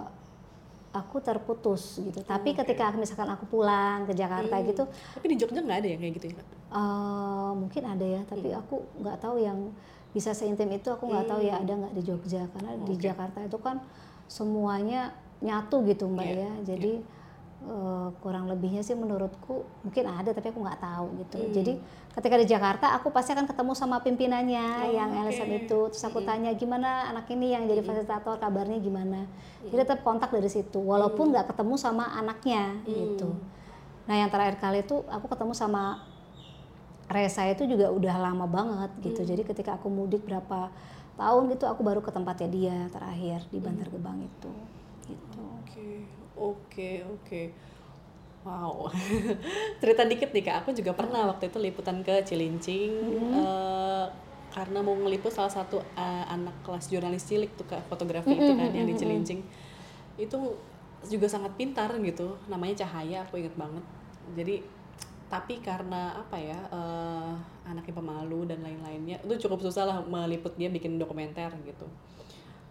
aku 0.91 1.23
terputus 1.23 1.97
gitu. 1.97 2.19
Tapi 2.21 2.51
ketika 2.51 2.91
misalkan 2.93 3.31
aku 3.31 3.47
pulang 3.47 4.03
ke 4.03 4.13
Jakarta 4.13 4.59
gitu, 4.67 4.83
tapi 4.87 5.25
di 5.31 5.35
Jogja 5.39 5.63
nggak 5.63 5.79
ada 5.83 5.87
ya 5.87 5.97
kayak 5.97 6.13
gitu 6.19 6.25
ya 6.35 6.43
eh, 6.71 7.51
mungkin 7.55 7.83
ada 7.87 8.05
ya. 8.05 8.21
Tapi 8.27 8.51
aku 8.51 8.75
nggak 8.99 9.17
tahu 9.23 9.35
yang 9.39 9.71
bisa 10.11 10.35
seintim 10.35 10.67
itu. 10.67 10.91
Aku 10.91 11.07
nggak 11.07 11.27
tahu 11.31 11.39
ya 11.41 11.59
ada 11.59 11.73
nggak 11.79 11.93
di 11.95 12.01
Jogja 12.03 12.43
karena 12.51 12.71
di 12.83 12.93
Jakarta 12.99 13.39
itu 13.39 13.57
kan 13.59 13.79
semuanya 14.27 15.11
nyatu 15.41 15.83
gitu 15.87 16.05
mbak 16.07 16.27
Iya, 16.27 16.39
ya. 16.43 16.51
Jadi 16.75 16.93
eh, 17.61 18.07
kurang 18.21 18.49
lebihnya 18.49 18.81
sih 18.81 18.97
menurutku 18.97 19.65
mungkin 19.85 20.05
ada 20.09 20.33
tapi 20.33 20.49
aku 20.49 20.59
nggak 20.61 20.81
tahu 20.81 21.07
gitu. 21.21 21.37
Hmm. 21.37 21.53
Jadi 21.53 21.73
ketika 22.11 22.35
di 22.35 22.45
Jakarta 22.49 22.85
aku 22.97 23.13
pasti 23.13 23.31
akan 23.31 23.47
ketemu 23.47 23.71
sama 23.77 24.01
pimpinannya 24.01 24.67
Oh, 24.85 24.91
yang 24.91 25.09
oke. 25.13 25.29
LSM 25.29 25.49
itu. 25.65 25.79
Terus 25.93 26.03
aku 26.03 26.19
tanya 26.25 26.51
gimana 26.57 27.07
anak 27.13 27.29
ini 27.31 27.53
yang 27.53 27.69
jadi 27.69 27.81
fasilitator 27.85 28.41
kabarnya 28.41 28.81
gimana. 28.81 29.29
Jadi 29.61 29.81
tetap 29.85 30.01
kontak 30.01 30.33
dari 30.33 30.49
situ 30.49 30.81
walaupun 30.81 31.31
nggak 31.31 31.53
ketemu 31.53 31.75
sama 31.77 32.11
anaknya 32.17 32.81
gitu. 32.89 33.29
Nah 34.09 34.15
yang 34.17 34.29
terakhir 34.33 34.57
kali 34.57 34.81
itu 34.81 35.05
aku 35.07 35.29
ketemu 35.29 35.53
sama 35.53 36.03
Reza 37.11 37.43
itu 37.43 37.67
juga 37.67 37.91
udah 37.91 38.15
lama 38.23 38.47
banget 38.47 38.91
gitu. 39.03 39.21
Jadi 39.27 39.43
ketika 39.43 39.75
aku 39.75 39.91
mudik 39.91 40.23
berapa 40.23 40.71
tahun 41.19 41.51
gitu 41.51 41.67
aku 41.67 41.83
baru 41.83 41.99
ke 41.99 42.09
tempatnya 42.09 42.47
dia 42.47 42.77
terakhir 42.87 43.43
di 43.51 43.59
Bantar 43.59 43.91
Gebang 43.91 44.23
itu. 44.23 44.51
Gitu. 45.11 45.43
Oke, 45.59 46.07
oke, 46.35 46.89
oke. 47.07 47.41
Wow. 48.41 48.89
Cerita 49.81 50.01
dikit 50.09 50.33
nih 50.33 50.43
Kak, 50.45 50.55
aku 50.65 50.69
juga 50.73 50.97
pernah 50.97 51.29
waktu 51.29 51.53
itu 51.53 51.61
liputan 51.61 52.01
ke 52.01 52.25
Cilincing 52.25 52.89
eh, 53.37 54.05
karena 54.49 54.81
mau 54.81 54.97
ngeliput 54.97 55.29
salah 55.29 55.53
satu 55.53 55.77
eh, 55.77 56.25
anak 56.25 56.65
kelas 56.65 56.89
jurnalis 56.89 57.29
cilik 57.29 57.53
tuh 57.53 57.69
Kak, 57.69 57.85
fotografi 57.85 58.33
itu 58.33 58.53
kan 58.57 58.73
yang 58.73 58.89
di 58.89 58.97
Cilincing. 58.97 59.45
Itu 60.17 60.57
juga 61.05 61.29
sangat 61.29 61.53
pintar 61.53 61.93
gitu. 62.01 62.37
Namanya 62.49 62.81
Cahaya, 62.81 63.21
aku 63.25 63.37
inget 63.37 63.53
banget. 63.53 63.85
Jadi 64.33 64.81
tapi 65.31 65.63
karena 65.63 66.11
apa 66.11 66.35
ya 66.35 66.59
eh, 66.75 67.33
anaknya 67.63 67.95
pemalu 67.95 68.51
dan 68.51 68.59
lain-lainnya 68.59 69.23
itu 69.23 69.47
cukup 69.47 69.63
susah 69.63 69.87
lah 69.87 69.97
meliput 70.03 70.51
dia 70.59 70.67
bikin 70.67 70.99
dokumenter 70.99 71.47
gitu 71.63 71.87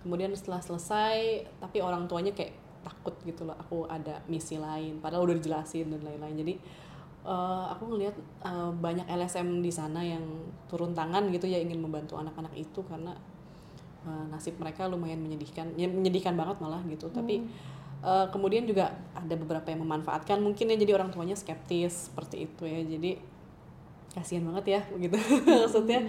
kemudian 0.04 0.28
setelah 0.36 0.60
selesai 0.60 1.48
tapi 1.56 1.80
orang 1.80 2.04
tuanya 2.04 2.36
kayak 2.36 2.52
takut 2.80 3.14
gitu 3.28 3.44
loh 3.44 3.56
aku 3.56 3.84
ada 3.86 4.24
misi 4.26 4.56
lain 4.56 4.98
padahal 4.98 5.28
udah 5.28 5.36
dijelasin 5.36 5.92
dan 5.92 6.00
lain-lain. 6.04 6.36
Jadi 6.36 6.54
eh, 7.24 7.64
aku 7.72 7.82
ngelihat 7.92 8.16
eh, 8.44 8.72
banyak 8.72 9.06
LSM 9.08 9.60
di 9.60 9.72
sana 9.72 10.00
yang 10.00 10.24
turun 10.66 10.96
tangan 10.96 11.28
gitu 11.32 11.46
ya 11.48 11.60
ingin 11.60 11.80
membantu 11.80 12.16
anak-anak 12.16 12.52
itu 12.56 12.80
karena 12.84 13.12
eh, 14.04 14.24
nasib 14.32 14.56
mereka 14.56 14.88
lumayan 14.88 15.20
menyedihkan 15.20 15.76
ya 15.76 15.88
menyedihkan 15.88 16.34
banget 16.34 16.56
malah 16.64 16.80
gitu. 16.88 17.08
Tapi 17.12 17.44
eh, 18.04 18.26
kemudian 18.32 18.64
juga 18.64 18.96
ada 19.12 19.34
beberapa 19.36 19.68
yang 19.68 19.84
memanfaatkan 19.84 20.40
mungkin 20.40 20.72
ya 20.72 20.76
jadi 20.80 20.92
orang 20.96 21.12
tuanya 21.12 21.36
skeptis 21.36 22.08
seperti 22.12 22.48
itu 22.48 22.64
ya. 22.64 22.80
Jadi 22.84 23.20
kasihan 24.10 24.42
banget 24.42 24.64
ya 24.66 24.80
begitu 24.90 25.16
maksudnya 25.62 26.02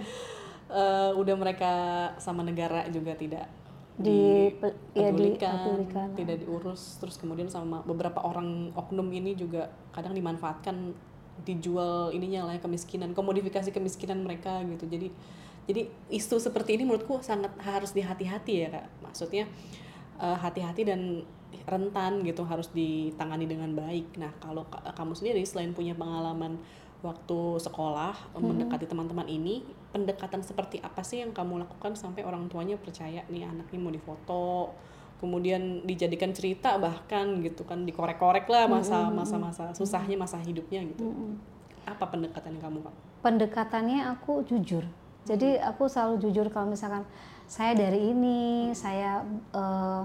eh, 0.72 1.10
udah 1.14 1.34
mereka 1.36 1.72
sama 2.18 2.42
negara 2.42 2.88
juga 2.90 3.14
tidak 3.14 3.46
Di- 3.92 4.56
ya, 4.96 5.12
dipedulikan, 5.12 5.52
dipedulikan. 5.52 6.08
tidak 6.16 6.36
diurus 6.40 6.96
terus 6.96 7.20
kemudian 7.20 7.52
sama 7.52 7.84
beberapa 7.84 8.24
orang 8.24 8.72
oknum 8.72 9.04
ini 9.12 9.36
juga 9.36 9.68
kadang 9.92 10.16
dimanfaatkan 10.16 10.96
dijual 11.44 12.08
ininya 12.12 12.48
lah 12.48 12.56
ya, 12.56 12.60
kemiskinan 12.64 13.12
komodifikasi 13.12 13.68
kemiskinan 13.68 14.24
mereka 14.24 14.64
gitu. 14.64 14.88
Jadi 14.88 15.12
jadi 15.68 15.86
isu 16.10 16.40
seperti 16.40 16.74
ini 16.80 16.88
menurutku 16.88 17.20
sangat 17.22 17.52
harus 17.60 17.92
dihati-hati 17.92 18.52
ya 18.64 18.68
kak. 18.72 18.86
Maksudnya 19.04 19.44
eh, 20.20 20.36
hati-hati 20.40 20.82
dan 20.88 21.22
rentan 21.68 22.24
gitu 22.24 22.48
harus 22.48 22.72
ditangani 22.72 23.44
dengan 23.44 23.76
baik. 23.76 24.16
Nah 24.16 24.32
kalau 24.40 24.64
ka- 24.72 24.82
kamu 24.96 25.12
sendiri 25.12 25.44
selain 25.44 25.76
punya 25.76 25.92
pengalaman 25.92 26.56
waktu 27.04 27.58
sekolah 27.60 28.14
mendekati 28.38 28.86
teman-teman 28.86 29.26
ini 29.26 29.66
pendekatan 29.92 30.40
seperti 30.40 30.80
apa 30.80 31.04
sih 31.04 31.20
yang 31.20 31.36
kamu 31.36 31.68
lakukan 31.68 31.94
sampai 31.94 32.24
orang 32.24 32.48
tuanya 32.48 32.80
percaya 32.80 33.22
nih 33.28 33.44
anaknya 33.44 33.78
mau 33.78 33.92
difoto 33.92 34.72
kemudian 35.20 35.86
dijadikan 35.86 36.34
cerita 36.34 36.80
bahkan 36.82 37.44
gitu 37.44 37.62
kan 37.62 37.86
dikorek-korek 37.86 38.48
lah 38.50 38.66
masa 38.66 39.06
masa 39.12 39.38
masa 39.38 39.64
susahnya 39.76 40.18
masa 40.18 40.40
hidupnya 40.42 40.82
gitu. 40.82 41.06
Apa 41.86 42.10
pendekatan 42.10 42.58
yang 42.58 42.64
kamu 42.72 42.78
kak 42.82 42.94
pendekatannya 43.22 44.10
aku 44.10 44.42
jujur. 44.44 44.84
Jadi 45.22 45.54
aku 45.62 45.86
selalu 45.86 46.18
jujur 46.18 46.50
kalau 46.50 46.74
misalkan 46.74 47.06
saya 47.46 47.78
dari 47.78 48.10
ini, 48.10 48.74
saya 48.74 49.22
eh, 49.54 50.02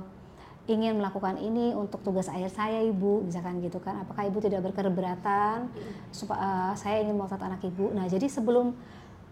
ingin 0.70 1.02
melakukan 1.02 1.42
ini 1.42 1.74
untuk 1.74 2.06
tugas 2.06 2.30
akhir 2.30 2.54
saya 2.54 2.86
ibu, 2.86 3.26
misalkan 3.26 3.58
gitu 3.66 3.82
kan. 3.82 4.06
Apakah 4.06 4.30
ibu 4.30 4.38
tidak 4.38 4.62
berkeberatan 4.70 5.74
supaya 6.14 6.78
saya 6.78 7.02
ingin 7.02 7.18
memotret 7.18 7.42
anak 7.42 7.66
ibu. 7.66 7.90
Nah 7.92 8.06
jadi 8.06 8.30
sebelum 8.30 8.78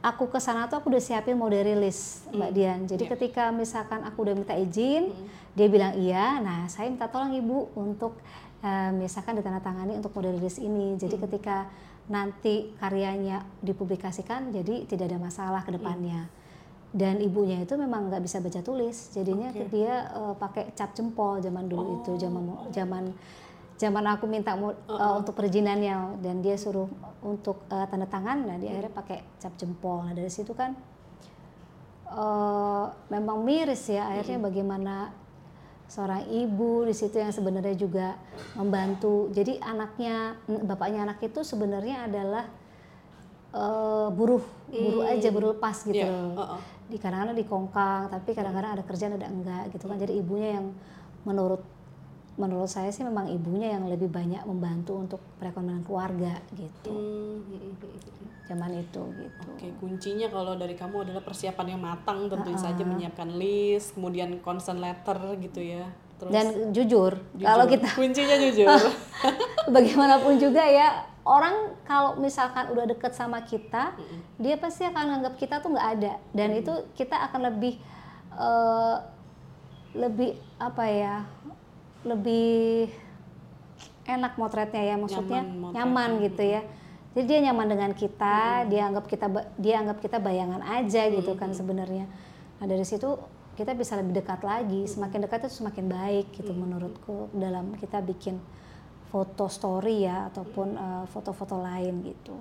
aku 0.06 0.30
ke 0.30 0.38
sana 0.38 0.70
tuh 0.70 0.78
aku 0.78 0.94
udah 0.94 1.02
siapin 1.02 1.34
mode 1.34 1.58
rilis 1.58 2.22
Mbak 2.30 2.52
Dian. 2.54 2.80
Jadi 2.86 3.10
ketika 3.10 3.50
misalkan 3.50 4.06
aku 4.06 4.22
udah 4.30 4.38
minta 4.38 4.54
izin, 4.54 5.10
dia 5.58 5.66
bilang 5.66 5.98
iya. 5.98 6.38
Nah 6.38 6.70
saya 6.70 6.94
minta 6.94 7.10
tolong 7.10 7.34
ibu 7.34 7.74
untuk 7.74 8.22
eh, 8.62 8.94
misalkan 8.94 9.42
ditandatangani 9.42 9.98
untuk 9.98 10.14
mode 10.14 10.38
rilis 10.38 10.62
ini. 10.62 10.94
Jadi 11.02 11.18
ketika 11.18 11.66
nanti 12.06 12.70
karyanya 12.78 13.42
dipublikasikan, 13.66 14.54
jadi 14.54 14.86
tidak 14.86 15.10
ada 15.10 15.18
masalah 15.18 15.66
ke 15.66 15.74
depannya. 15.74 16.30
Dan 16.96 17.20
ibunya 17.20 17.60
itu 17.60 17.76
memang 17.76 18.08
nggak 18.08 18.24
bisa 18.24 18.40
baca 18.40 18.62
tulis, 18.62 19.10
jadinya 19.10 19.50
dia 19.74 20.14
eh, 20.14 20.34
pakai 20.38 20.70
cap 20.78 20.94
jempol 20.94 21.42
zaman 21.42 21.66
dulu 21.66 22.06
itu, 22.06 22.14
zaman 22.22 22.70
zaman 22.70 23.10
zaman 23.76 24.08
aku 24.08 24.24
minta 24.26 24.56
mau- 24.56 24.72
eh, 24.76 25.14
untuk 25.20 25.36
perizinannya 25.36 26.24
dan 26.24 26.40
dia 26.40 26.56
suruh 26.56 26.88
untuk 27.20 27.68
eh, 27.68 27.86
tanda 27.92 28.08
tangan, 28.08 28.48
nah 28.48 28.56
dia 28.56 28.72
akhirnya 28.72 28.94
pakai 28.96 29.20
cap 29.40 29.54
jempol. 29.60 30.08
Nah 30.08 30.14
dari 30.16 30.32
situ 30.32 30.56
kan 30.56 30.72
eh, 32.08 32.86
memang 33.12 33.44
miris 33.44 33.92
ya 33.92 34.08
akhirnya 34.12 34.40
bagaimana 34.40 34.96
seorang 35.86 36.26
ibu 36.34 36.82
di 36.82 36.98
situ 36.98 37.20
yang 37.22 37.30
sebenarnya 37.30 37.76
juga 37.78 38.18
membantu. 38.58 39.30
Jadi 39.30 39.62
anaknya, 39.62 40.34
bapaknya 40.66 41.06
anak 41.06 41.22
itu 41.22 41.46
sebenarnya 41.46 42.10
adalah 42.10 42.46
eh, 43.54 44.08
buruh, 44.10 44.42
buruh 44.72 45.04
aja, 45.06 45.30
buruh 45.30 45.52
lepas 45.54 45.84
gitu. 45.84 46.00
Iya, 46.00 46.10
loh. 46.10 46.34
uh-uh. 46.40 46.62
Di 46.86 46.98
kadang-kadang 47.02 47.38
di 47.38 47.46
kongkang, 47.46 48.14
tapi 48.14 48.34
kadang-kadang 48.34 48.72
ada 48.78 48.84
kerjaan 48.86 49.18
ada 49.20 49.28
enggak 49.30 49.74
gitu 49.74 49.86
kan. 49.90 49.98
Jadi 50.00 50.14
ibunya 50.16 50.58
yang 50.62 50.74
menurut 51.26 51.62
menurut 52.36 52.68
saya 52.68 52.92
sih 52.92 53.04
memang 53.08 53.32
ibunya 53.32 53.80
yang 53.80 53.88
lebih 53.88 54.12
banyak 54.12 54.44
membantu 54.44 55.00
untuk 55.00 55.22
perekonomian 55.40 55.84
keluarga 55.88 56.36
gitu. 56.56 56.96
Zaman 58.46 58.72
itu 58.78 59.02
gitu. 59.18 59.48
Oke, 59.56 59.68
kuncinya 59.82 60.28
kalau 60.30 60.54
dari 60.54 60.76
kamu 60.78 61.10
adalah 61.10 61.24
persiapan 61.24 61.76
yang 61.76 61.82
matang, 61.82 62.30
tentu 62.30 62.54
saja 62.60 62.84
menyiapkan 62.86 63.40
list, 63.40 63.96
kemudian 63.98 64.38
consent 64.44 64.78
letter 64.78 65.18
gitu 65.42 65.64
ya. 65.64 65.88
Terus 66.16 66.32
dan 66.32 66.72
jujur, 66.72 67.20
jujur. 67.36 67.48
kalau 67.48 67.66
kita 67.68 67.88
kuncinya 67.92 68.36
jujur. 68.40 68.68
bagaimanapun 69.74 70.38
juga 70.38 70.62
ya 70.62 71.10
orang 71.26 71.74
kalau 71.90 72.22
misalkan 72.22 72.70
udah 72.70 72.86
deket 72.86 73.18
sama 73.18 73.42
kita 73.42 73.98
dia 74.38 74.56
pasti 74.62 74.86
akan 74.86 75.22
anggap 75.22 75.34
kita 75.42 75.58
tuh 75.58 75.74
nggak 75.74 75.90
ada 76.00 76.14
dan 76.38 76.54
itu 76.54 76.74
kita 76.94 77.18
akan 77.30 77.50
lebih 77.50 77.82
eh, 78.38 78.96
lebih 79.98 80.38
apa 80.62 80.86
ya 80.86 81.16
lebih 82.06 82.88
enak 84.06 84.38
motretnya 84.38 84.94
ya 84.94 84.96
maksudnya 84.96 85.42
Nyaman 85.42 85.74
nyaman, 85.74 86.10
motretnya. 86.14 86.26
gitu 86.30 86.44
ya. 86.46 86.62
Jadi 87.16 87.26
dia 87.32 87.40
nyaman 87.50 87.68
dengan 87.72 87.92
kita 87.96 88.38
dia 88.70 88.82
anggap 88.92 89.06
kita 89.08 89.26
dia 89.58 89.76
anggap 89.82 89.98
kita 90.04 90.18
bayangan 90.22 90.62
aja 90.62 91.10
gitu 91.10 91.34
kan 91.34 91.52
sebenarnya. 91.52 92.06
Nah 92.62 92.66
dari 92.70 92.86
situ 92.86 93.18
kita 93.56 93.72
bisa 93.74 93.98
lebih 93.98 94.22
dekat 94.22 94.44
lagi. 94.46 94.86
Semakin 94.86 95.26
dekat 95.26 95.48
itu 95.48 95.64
semakin 95.64 95.86
baik 95.90 96.28
gitu 96.36 96.52
menurutku 96.54 97.32
dalam 97.34 97.74
kita 97.80 98.04
bikin 98.04 98.38
foto 99.10 99.48
story 99.48 100.06
ya 100.06 100.28
ataupun 100.30 100.76
eh, 100.76 101.04
foto-foto 101.10 101.56
lain 101.58 102.04
gitu. 102.04 102.36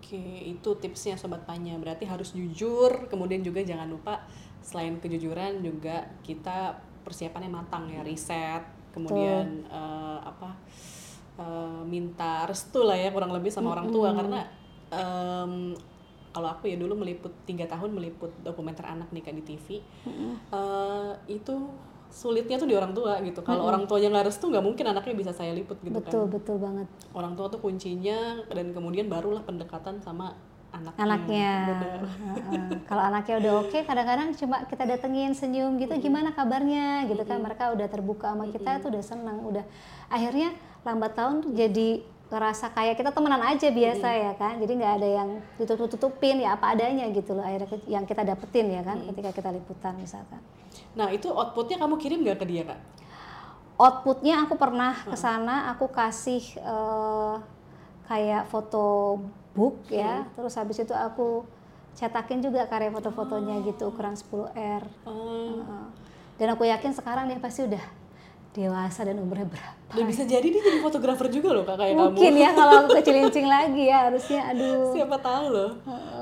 Oke, 0.00 0.20
itu 0.44 0.70
tipsnya 0.76 1.16
sobat 1.16 1.46
Panya. 1.46 1.78
Berarti 1.78 2.04
harus 2.04 2.34
jujur, 2.34 3.06
kemudian 3.06 3.40
juga 3.40 3.62
jangan 3.62 3.86
lupa 3.88 4.26
selain 4.60 4.98
kejujuran 5.00 5.62
juga 5.64 6.04
kita 6.26 6.82
persiapannya 7.02 7.50
matang 7.50 7.88
ya, 7.90 8.00
riset, 8.04 8.62
kemudian 8.94 9.64
eh, 9.66 10.18
apa 10.22 10.50
eh, 11.38 11.82
minta 11.86 12.44
restu 12.46 12.84
lah 12.84 12.96
ya 12.98 13.10
kurang 13.14 13.32
lebih 13.34 13.50
sama 13.52 13.74
orang 13.74 13.88
tua. 13.90 14.12
Karena 14.12 14.40
em, 14.90 15.74
kalau 16.30 16.46
aku 16.46 16.70
ya 16.70 16.78
dulu 16.78 17.02
meliput 17.02 17.34
tiga 17.42 17.66
tahun 17.66 17.90
meliput 17.90 18.30
dokumenter 18.46 18.86
anak 18.86 19.10
nikah 19.10 19.34
di 19.34 19.42
TV 19.42 19.82
eh, 20.54 21.12
itu 21.26 21.54
sulitnya 22.10 22.58
tuh 22.58 22.66
di 22.66 22.74
orang 22.74 22.90
tua 22.90 23.22
gitu. 23.22 23.40
Kalau 23.46 23.70
orang 23.70 23.86
tuanya 23.86 24.10
nggak 24.10 24.26
restu 24.34 24.50
nggak 24.50 24.66
mungkin 24.66 24.84
anaknya 24.90 25.14
bisa 25.14 25.32
saya 25.32 25.54
liput 25.54 25.78
gitu 25.78 25.94
kan. 25.94 26.10
Betul 26.10 26.24
betul 26.26 26.56
banget. 26.58 26.86
Orang 27.14 27.38
tua 27.38 27.46
tuh 27.46 27.62
kuncinya 27.62 28.42
dan 28.50 28.74
kemudian 28.74 29.06
barulah 29.06 29.46
pendekatan 29.46 30.02
sama 30.02 30.34
anaknya. 30.72 31.02
anaknya. 31.04 31.52
Kalau 32.88 33.02
anaknya 33.02 33.34
udah 33.42 33.52
oke 33.66 33.78
kadang-kadang 33.84 34.28
cuma 34.38 34.56
kita 34.66 34.84
datengin 34.86 35.32
senyum 35.36 35.76
gitu 35.78 35.92
gimana 35.98 36.30
kabarnya? 36.34 37.06
Gitu 37.10 37.22
kan. 37.26 37.38
Mereka 37.42 37.74
udah 37.74 37.86
terbuka 37.90 38.32
sama 38.32 38.48
kita 38.48 38.80
tuh 38.80 38.94
udah 38.94 39.04
senang 39.04 39.38
udah. 39.44 39.64
Akhirnya 40.10 40.54
lambat 40.86 41.12
tahun 41.14 41.44
tuh 41.44 41.52
jadi 41.52 42.02
ngerasa 42.30 42.70
kayak 42.70 42.94
kita 42.94 43.10
temenan 43.10 43.42
aja 43.42 43.68
biasa 43.68 44.08
ya 44.10 44.32
kan. 44.38 44.58
Jadi 44.62 44.72
nggak 44.78 44.94
ada 45.02 45.08
yang 45.08 45.28
ditutup-tutupin 45.58 46.42
ya 46.42 46.54
apa 46.54 46.72
adanya 46.72 47.10
gitu 47.10 47.34
loh 47.34 47.42
akhirnya 47.42 47.78
yang 47.90 48.04
kita 48.06 48.22
dapetin 48.22 48.70
ya 48.70 48.82
kan 48.86 49.02
ketika 49.10 49.30
kita 49.34 49.50
liputan 49.50 49.98
misalkan. 49.98 50.38
Nah 50.94 51.10
itu 51.10 51.26
outputnya 51.26 51.82
kamu 51.82 51.98
kirim 51.98 52.22
gak 52.22 52.38
ke 52.42 52.46
dia 52.46 52.62
kak? 52.62 52.78
outputnya 53.80 54.44
aku 54.44 54.60
pernah 54.60 54.92
ke 54.92 55.16
sana 55.16 55.72
aku 55.72 55.88
kasih 55.88 56.44
eh, 56.60 57.34
kayak 58.04 58.52
foto 58.52 59.16
book 59.60 59.76
ya. 59.92 60.24
Terus 60.32 60.56
habis 60.56 60.80
itu 60.80 60.96
aku 60.96 61.44
cetakin 61.92 62.40
juga 62.40 62.64
karya 62.64 62.88
foto-fotonya 62.88 63.60
gitu 63.60 63.92
ukuran 63.92 64.16
10R 64.16 64.82
Oh, 65.04 65.60
Heeh. 65.60 65.84
dan 66.40 66.48
aku 66.48 66.64
yakin 66.64 66.96
sekarang 66.96 67.28
dia 67.28 67.36
pasti 67.36 67.68
udah 67.68 67.84
dewasa 68.50 69.06
dan 69.06 69.20
umurnya 69.20 69.46
berapa. 69.46 69.94
Dan 69.94 70.10
bisa 70.10 70.26
jadi 70.26 70.42
dia 70.42 70.58
jadi 70.58 70.80
fotografer 70.80 71.30
juga 71.30 71.52
loh 71.52 71.62
kak 71.62 71.76
kayak 71.78 71.94
mungkin 71.94 72.32
kamu. 72.34 72.42
ya 72.42 72.50
kalau 72.50 72.72
aku 72.82 72.88
kecilincing 72.98 73.46
lagi 73.46 73.82
ya 73.86 74.10
harusnya 74.10 74.40
aduh. 74.50 74.90
Siapa 74.90 75.16
tahu 75.20 75.44
loh. 75.50 75.70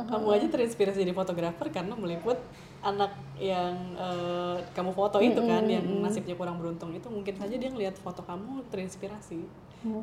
Kamu 0.04 0.26
aja 0.36 0.46
terinspirasi 0.48 1.04
jadi 1.04 1.14
fotografer 1.16 1.72
karena 1.72 1.96
meliput 1.96 2.36
anak 2.80 3.16
yang 3.40 3.72
eh, 3.96 4.56
kamu 4.72 4.92
foto 4.92 5.18
itu 5.20 5.40
kan, 5.40 5.64
yang 5.64 5.84
nasibnya 6.04 6.36
kurang 6.36 6.60
beruntung. 6.60 6.92
Itu 6.92 7.08
mungkin 7.08 7.32
saja 7.32 7.56
dia 7.56 7.70
ngelihat 7.72 7.96
foto 7.96 8.20
kamu 8.20 8.60
terinspirasi. 8.68 9.40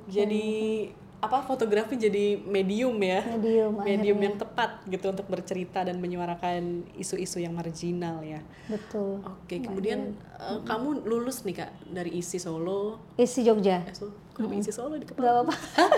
Jadi 0.09 0.45
apa 1.26 1.41
fotografi 1.41 1.95
jadi 1.95 2.38
medium 2.38 2.93
ya? 2.95 3.26
medium 3.32 3.71
medium 3.80 4.17
yang 4.17 4.36
tepat 4.36 4.82
gitu 4.86 5.09
untuk 5.09 5.26
bercerita 5.26 5.82
dan 5.82 5.97
menyuarakan 5.97 6.61
isu-isu 6.93 7.38
yang 7.38 7.51
marginal 7.51 8.21
ya. 8.21 8.39
betul 8.65 9.19
Oke, 9.21 9.59
kemudian 9.59 10.13
eh, 10.36 10.59
kamu 10.61 11.03
lulus 11.03 11.41
nih 11.41 11.59
kak 11.59 11.71
dari 11.88 12.13
ISI 12.15 12.38
Solo. 12.38 13.01
isi 13.15 13.41
Jogja 13.41 13.82
Eh. 13.82 13.93
Kenapa 14.32 14.53
ISI 14.53 14.69
Solo 14.69 14.95
di 14.95 15.03
kepala? 15.03 15.41
apa-apa 15.41 15.55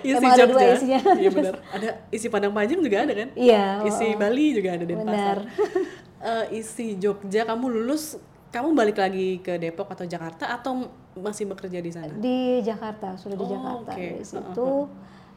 ISI 0.00 0.16
Emang 0.16 0.32
ada 0.32 0.44
dua 0.44 0.56
Jogja. 0.56 0.74
isinya. 0.74 1.00
Iya 1.14 1.30
benar. 1.30 1.54
Ada 1.70 1.88
ISI 2.08 2.28
Padang 2.28 2.52
Panjang 2.52 2.80
juga 2.80 2.96
ada 3.00 3.12
kan? 3.12 3.28
iya 3.34 3.82
ISI 3.82 4.14
Bali 4.14 4.46
juga 4.52 4.68
ada 4.72 4.84
Denpasar. 4.84 5.38
Benar. 5.44 5.48
Eh, 6.24 6.56
ISI 6.56 6.96
Jogja 6.96 7.44
kamu 7.44 7.68
lulus, 7.68 8.16
kamu 8.48 8.72
balik 8.72 8.96
lagi 8.96 9.44
ke 9.44 9.60
Depok 9.60 9.92
atau 9.92 10.08
Jakarta 10.08 10.48
atau 10.48 10.88
masih 11.16 11.44
bekerja 11.46 11.78
di 11.78 11.90
sana? 11.90 12.10
di 12.10 12.58
Jakarta 12.60 13.14
sudah 13.14 13.36
di 13.36 13.44
Oh, 13.44 13.50
Jakarta. 13.50 13.90
oke. 13.90 14.06
dari 14.10 14.24
situ. 14.24 14.70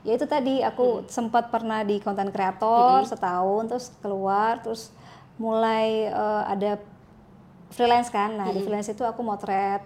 ya 0.02 0.12
itu 0.16 0.26
tadi 0.26 0.56
aku 0.62 1.04
sempat 1.06 1.50
pernah 1.50 1.84
di 1.84 2.00
konten 2.00 2.32
kreator 2.32 3.04
setahun 3.04 3.64
terus 3.68 3.86
keluar 4.00 4.62
terus 4.62 4.94
mulai 5.36 6.08
eh, 6.08 6.44
ada 6.48 6.72
freelance 7.70 8.08
kan. 8.08 8.34
Nah 8.34 8.48
di 8.50 8.64
freelance 8.64 8.88
itu 8.88 9.04
aku 9.04 9.20
motret 9.22 9.84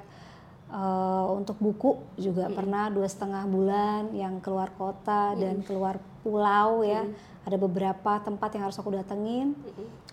eh, 0.70 1.26
untuk 1.32 1.58
buku 1.58 1.98
juga 2.16 2.48
pernah 2.48 2.88
dua 2.88 3.08
setengah 3.10 3.44
bulan 3.46 4.14
yang 4.14 4.38
keluar 4.39 4.70
kota 4.78 5.34
dan 5.36 5.60
keluar 5.62 5.98
pulau 6.22 6.86
ya. 6.86 7.04
Ada 7.42 7.58
beberapa 7.58 8.22
tempat 8.22 8.54
yang 8.54 8.70
harus 8.70 8.78
aku 8.78 8.94
datengin 8.94 9.58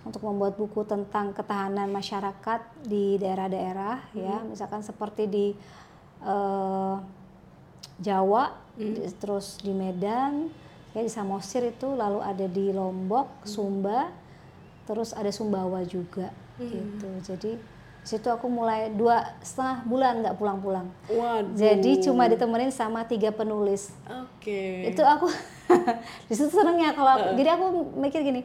untuk 0.08 0.24
membuat 0.24 0.56
buku 0.56 0.82
tentang 0.82 1.30
ketahanan 1.30 1.86
masyarakat 1.88 2.60
di 2.82 3.16
daerah-daerah 3.16 4.08
ya. 4.16 4.40
Misalkan 4.42 4.80
seperti 4.80 5.28
di 5.28 5.46
eh, 6.24 6.94
Jawa 7.98 8.54
di- 8.74 9.10
terus 9.14 9.58
di 9.58 9.70
Medan 9.70 10.48
ya 10.94 11.02
di 11.02 11.10
Samosir 11.10 11.66
itu 11.66 11.92
lalu 11.92 12.22
ada 12.22 12.46
di 12.46 12.70
Lombok 12.70 13.44
Sumba 13.44 14.08
terus 14.84 15.12
ada 15.12 15.28
Sumbawa 15.28 15.84
juga 15.84 16.32
gitu. 16.72 17.08
Jadi 17.22 17.52
di 17.98 18.06
situ 18.08 18.24
aku 18.26 18.48
mulai 18.48 18.88
dua 18.88 19.36
setengah 19.40 19.84
bulan 19.84 20.24
nggak 20.24 20.36
pulang-pulang. 20.36 20.86
Jadi 21.52 21.76
cuma 22.00 22.24
ditemenin 22.26 22.72
sama 22.72 23.04
tiga 23.04 23.28
penulis. 23.28 23.92
Oke. 24.08 24.88
itu 24.88 25.02
aku 25.04 25.28
di 26.30 26.34
situ 26.34 26.48
senengnya 26.48 26.94
kalau 26.94 27.10
aku, 27.12 27.36
jadi 27.36 27.50
aku 27.52 27.66
mikir 27.98 28.22
gini 28.22 28.40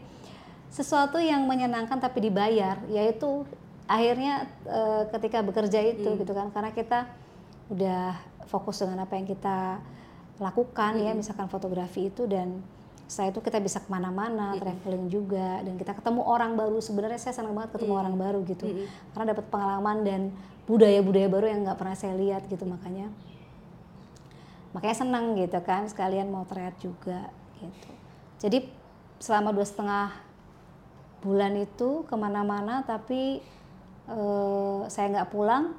sesuatu 0.74 1.21
yang 1.21 1.45
menyenangkan 1.45 2.01
tapi 2.01 2.34
dibayar 2.34 2.82
yaitu 2.89 3.45
akhirnya 3.86 4.49
eh, 4.65 5.03
ketika 5.13 5.45
bekerja 5.45 5.80
itu 5.86 6.17
gitu 6.17 6.34
kan. 6.34 6.49
Karena 6.49 6.74
kita 6.74 7.05
udah 7.69 8.17
fokus 8.49 8.82
dengan 8.82 9.05
apa 9.05 9.13
yang 9.13 9.30
kita 9.30 9.78
lakukan 10.41 10.97
ya 10.97 11.13
misalkan 11.13 11.45
fotografi 11.45 12.09
itu 12.09 12.26
dan 12.26 12.59
setelah 13.05 13.30
itu 13.30 13.39
kita 13.45 13.61
bisa 13.61 13.78
ke 13.78 13.89
mana-mana 13.93 14.57
traveling 14.57 15.05
juga 15.13 15.61
dan 15.61 15.78
kita 15.78 15.93
ketemu 15.93 16.26
orang 16.26 16.57
baru. 16.57 16.82
Sebenarnya 16.82 17.21
saya 17.21 17.38
senang 17.38 17.53
banget 17.53 17.78
ketemu 17.78 17.93
orang 17.93 18.15
baru 18.17 18.41
gitu. 18.41 18.65
Karena 19.13 19.38
dapat 19.38 19.45
pengalaman 19.53 20.01
dan 20.01 20.21
budaya-budaya 20.65 21.28
baru 21.30 21.45
yang 21.53 21.59
nggak 21.67 21.78
pernah 21.78 21.95
saya 21.95 22.15
lihat 22.15 22.47
gitu 22.47 22.63
makanya 22.63 23.11
makanya 24.71 24.95
seneng 25.05 25.38
gitu 25.38 25.59
kan 25.61 25.86
sekalian 25.86 26.32
mau 26.34 26.47
teriak 26.49 26.74
juga 26.82 27.30
gitu. 27.61 27.89
Jadi 28.41 28.57
selama 29.21 29.53
dua 29.53 29.67
setengah 29.67 30.32
bulan 31.24 31.55
itu 31.55 32.03
ke 32.03 32.15
mana-mana 32.15 32.84
tapi 32.84 33.39
eh, 34.05 34.80
saya 34.88 35.07
nggak 35.09 35.32
pulang 35.32 35.71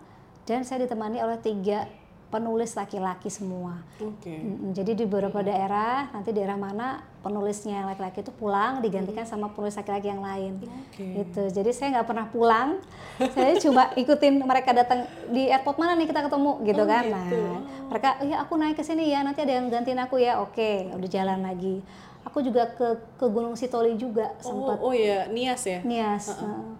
dan 0.45 0.65
saya 0.65 0.83
ditemani 0.83 1.21
oleh 1.21 1.37
tiga 1.39 1.85
penulis 2.25 2.75
laki-laki 2.75 3.31
semua. 3.31 3.79
Oke. 4.03 4.27
Mm, 4.27 4.75
jadi 4.75 4.99
di 4.99 5.05
beberapa 5.07 5.39
daerah 5.39 6.11
nanti 6.11 6.35
daerah 6.35 6.59
mana 6.59 6.99
penulisnya 7.23 7.87
laki-laki 7.87 8.27
itu 8.27 8.35
pulang 8.35 8.83
digantikan 8.83 9.23
sama 9.23 9.55
penulis 9.55 9.79
laki-laki 9.79 10.11
yang 10.11 10.19
lain. 10.19 10.59
Oke. 10.59 11.23
gitu. 11.23 11.47
Jadi 11.47 11.71
saya 11.71 11.95
nggak 11.95 12.09
pernah 12.11 12.27
pulang. 12.27 12.83
Saya 13.39 13.55
cuma 13.63 13.95
ikutin 13.95 14.43
mereka 14.43 14.75
datang 14.75 15.07
di 15.31 15.47
airport 15.47 15.79
mana 15.79 15.95
nih 15.95 16.11
kita 16.11 16.27
ketemu 16.27 16.53
gitu 16.67 16.83
Oh, 16.83 16.89
kan. 16.91 17.05
gitu. 17.07 17.39
nah 17.39 17.61
mereka 17.87 18.09
iya 18.27 18.37
aku 18.43 18.53
naik 18.59 18.75
ke 18.75 18.83
sini 18.83 19.07
ya 19.07 19.23
nanti 19.23 19.47
ada 19.47 19.55
yang 19.55 19.71
gantiin 19.71 20.03
aku 20.03 20.19
ya. 20.19 20.43
Oke 20.43 20.91
udah 20.91 21.07
jalan 21.07 21.39
lagi 21.39 21.87
aku 22.25 22.41
juga 22.41 22.67
ke 22.73 22.99
ke 23.21 23.27
Gunung 23.29 23.55
Sitoli 23.55 23.95
juga 24.01 24.33
sempat 24.41 24.81
Oh, 24.81 24.91
oh 24.91 24.95
ya, 24.97 25.29
Nias 25.29 25.63
ya? 25.69 25.81
Nias 25.85 26.33
nah. 26.41 26.75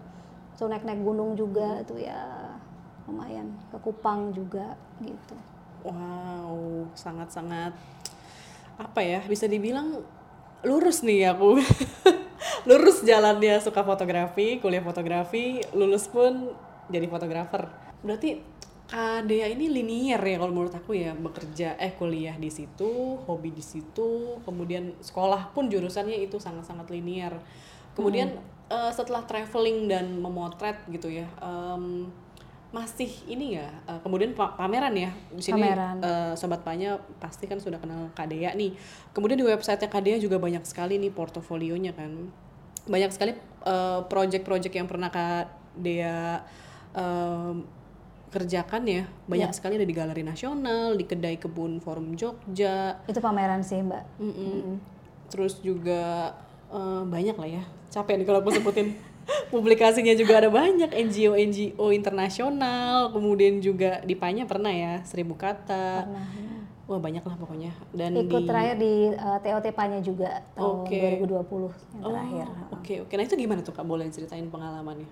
so 0.57 0.65
naik 0.65 0.83
naik 0.83 1.01
gunung 1.05 1.37
juga 1.37 1.79
itu 1.81 2.01
ya 2.01 2.51
lumayan 3.05 3.53
ke 3.69 3.77
Kupang 3.79 4.33
juga 4.33 4.73
gitu 4.99 5.37
Wow, 5.85 6.89
sangat-sangat 6.97 7.77
apa 8.81 8.99
ya? 9.05 9.21
Bisa 9.21 9.45
dibilang 9.45 10.01
lurus 10.65 11.05
nih 11.05 11.29
aku. 11.29 11.61
lurus 12.69 13.05
jalannya 13.05 13.61
suka 13.61 13.85
fotografi, 13.85 14.57
kuliah 14.57 14.81
fotografi, 14.81 15.61
lulus 15.77 16.09
pun 16.09 16.49
jadi 16.89 17.05
fotografer. 17.05 17.69
Berarti 18.01 18.41
Kak 18.85 19.25
Dea 19.25 19.49
ini 19.49 19.65
linear 19.65 20.21
ya 20.21 20.37
kalau 20.37 20.53
menurut 20.53 20.73
aku 20.77 20.93
ya 20.93 21.17
bekerja 21.17 21.73
eh 21.81 21.97
kuliah 21.97 22.37
di 22.37 22.53
situ, 22.53 23.17
hobi 23.25 23.49
di 23.49 23.65
situ, 23.65 24.37
kemudian 24.45 24.93
sekolah 25.01 25.51
pun 25.57 25.67
jurusannya 25.67 26.21
itu 26.21 26.37
sangat-sangat 26.37 26.93
linear. 26.93 27.33
Kemudian 27.97 28.37
eh, 28.69 28.91
setelah 28.93 29.25
traveling 29.25 29.89
dan 29.89 30.21
memotret 30.21 30.85
gitu 30.93 31.09
ya, 31.09 31.25
em, 31.41 32.09
masih 32.75 33.07
ini 33.31 33.55
ya 33.55 33.71
uh, 33.87 34.03
kemudian 34.03 34.35
pa- 34.35 34.51
pameran 34.51 34.91
ya 34.91 35.07
di 35.31 35.39
sini 35.39 35.63
Pameran. 35.63 36.03
uh, 36.03 36.33
sobat 36.35 36.59
Panya 36.59 36.99
pasti 37.23 37.47
kan 37.47 37.55
sudah 37.55 37.79
kenal 37.79 38.11
Kadea 38.11 38.51
nih 38.51 38.75
kemudian 39.15 39.39
di 39.39 39.47
websitenya 39.47 39.87
Kadea 39.87 40.19
juga 40.19 40.43
banyak 40.43 40.59
sekali 40.67 40.99
nih 40.99 41.07
portofolionya 41.07 41.95
kan 41.95 42.27
banyak 42.83 43.15
sekali 43.15 43.31
uh, 43.63 44.03
project-project 44.11 44.75
yang 44.75 44.91
pernah 44.91 45.07
Kadea 45.07 46.43
um, 46.99 47.63
kerjakan 48.35 48.83
ya 48.83 49.03
banyak 49.25 49.47
Ya. 49.47 49.55
sekali 49.55 49.75
ada 49.75 49.83
di 49.83 49.91
Galeri 49.91 50.21
Nasional 50.21 50.93
di 50.93 51.03
Kedai 51.03 51.35
Kebun 51.35 51.79
Forum 51.79 52.13
Jogja 52.13 52.99
Itu 53.05 53.17
pameran 53.17 53.61
sih, 53.61 53.79
Mbak. 53.79 54.03
Mm-mm. 54.19 54.75
terus 55.25 55.57
juga 55.57 56.35
eh, 56.67 57.03
banyak 57.03 57.33
lah 57.33 57.49
ya 57.51 57.63
capek 57.89 58.19
nih 58.19 58.25
kalau 58.25 58.39
aku 58.39 58.51
sebutin 58.51 58.93
publikasinya 59.49 60.13
juga 60.13 60.37
ada 60.37 60.49
banyak 60.49 60.91
NGO 60.91 61.33
NGO 61.33 61.85
internasional 61.89 63.09
kemudian 63.09 63.57
juga 63.57 63.97
di 64.01 64.13
Panya 64.13 64.43
pernah 64.43 64.69
ya 64.69 65.01
seribu 65.01 65.33
kata 65.33 66.03
Pernah. 66.03 66.27
ya. 66.29 66.53
wah 66.85 66.99
banyak 66.99 67.21
lah 67.21 67.35
pokoknya 67.35 67.73
dan 67.89 68.13
Ikut 68.13 68.29
di 68.37 68.45
terakhir 68.45 68.75
di 68.77 68.93
uh, 69.11 69.39
TOT 69.39 69.65
Panya 69.71 69.97
juga 69.99 70.45
tahun 70.53 70.75
Oke. 70.83 70.99
2020 71.17 71.25
yang 71.25 71.41
Oh, 71.97 72.11
terakhir. 72.11 72.45
oke 72.71 72.93
oke 73.01 73.13
nah 73.15 73.23
itu 73.23 73.35
gimana 73.35 73.59
tuh 73.59 73.73
kak 73.73 73.81
boleh 73.83 74.05
ceritain 74.07 74.45
pengalamannya 74.45 75.09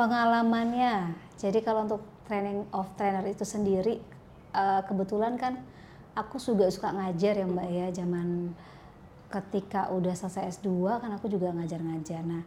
Pengalamannya, 0.00 1.12
jadi 1.36 1.60
kalau 1.60 1.84
untuk 1.84 2.00
training 2.24 2.64
of 2.72 2.88
trainer 2.96 3.20
itu 3.28 3.44
sendiri, 3.44 4.00
eh, 4.56 4.80
kebetulan 4.88 5.36
kan 5.36 5.60
aku 6.16 6.40
juga 6.40 6.72
suka 6.72 6.88
ngajar 6.88 7.36
ya 7.36 7.44
Mbak 7.44 7.68
ya, 7.68 7.86
zaman 7.92 8.56
ketika 9.28 9.92
udah 9.92 10.16
selesai 10.16 10.56
S2 10.56 10.96
kan 11.04 11.12
aku 11.12 11.28
juga 11.28 11.52
ngajar-ngajar. 11.52 12.24
Nah, 12.24 12.40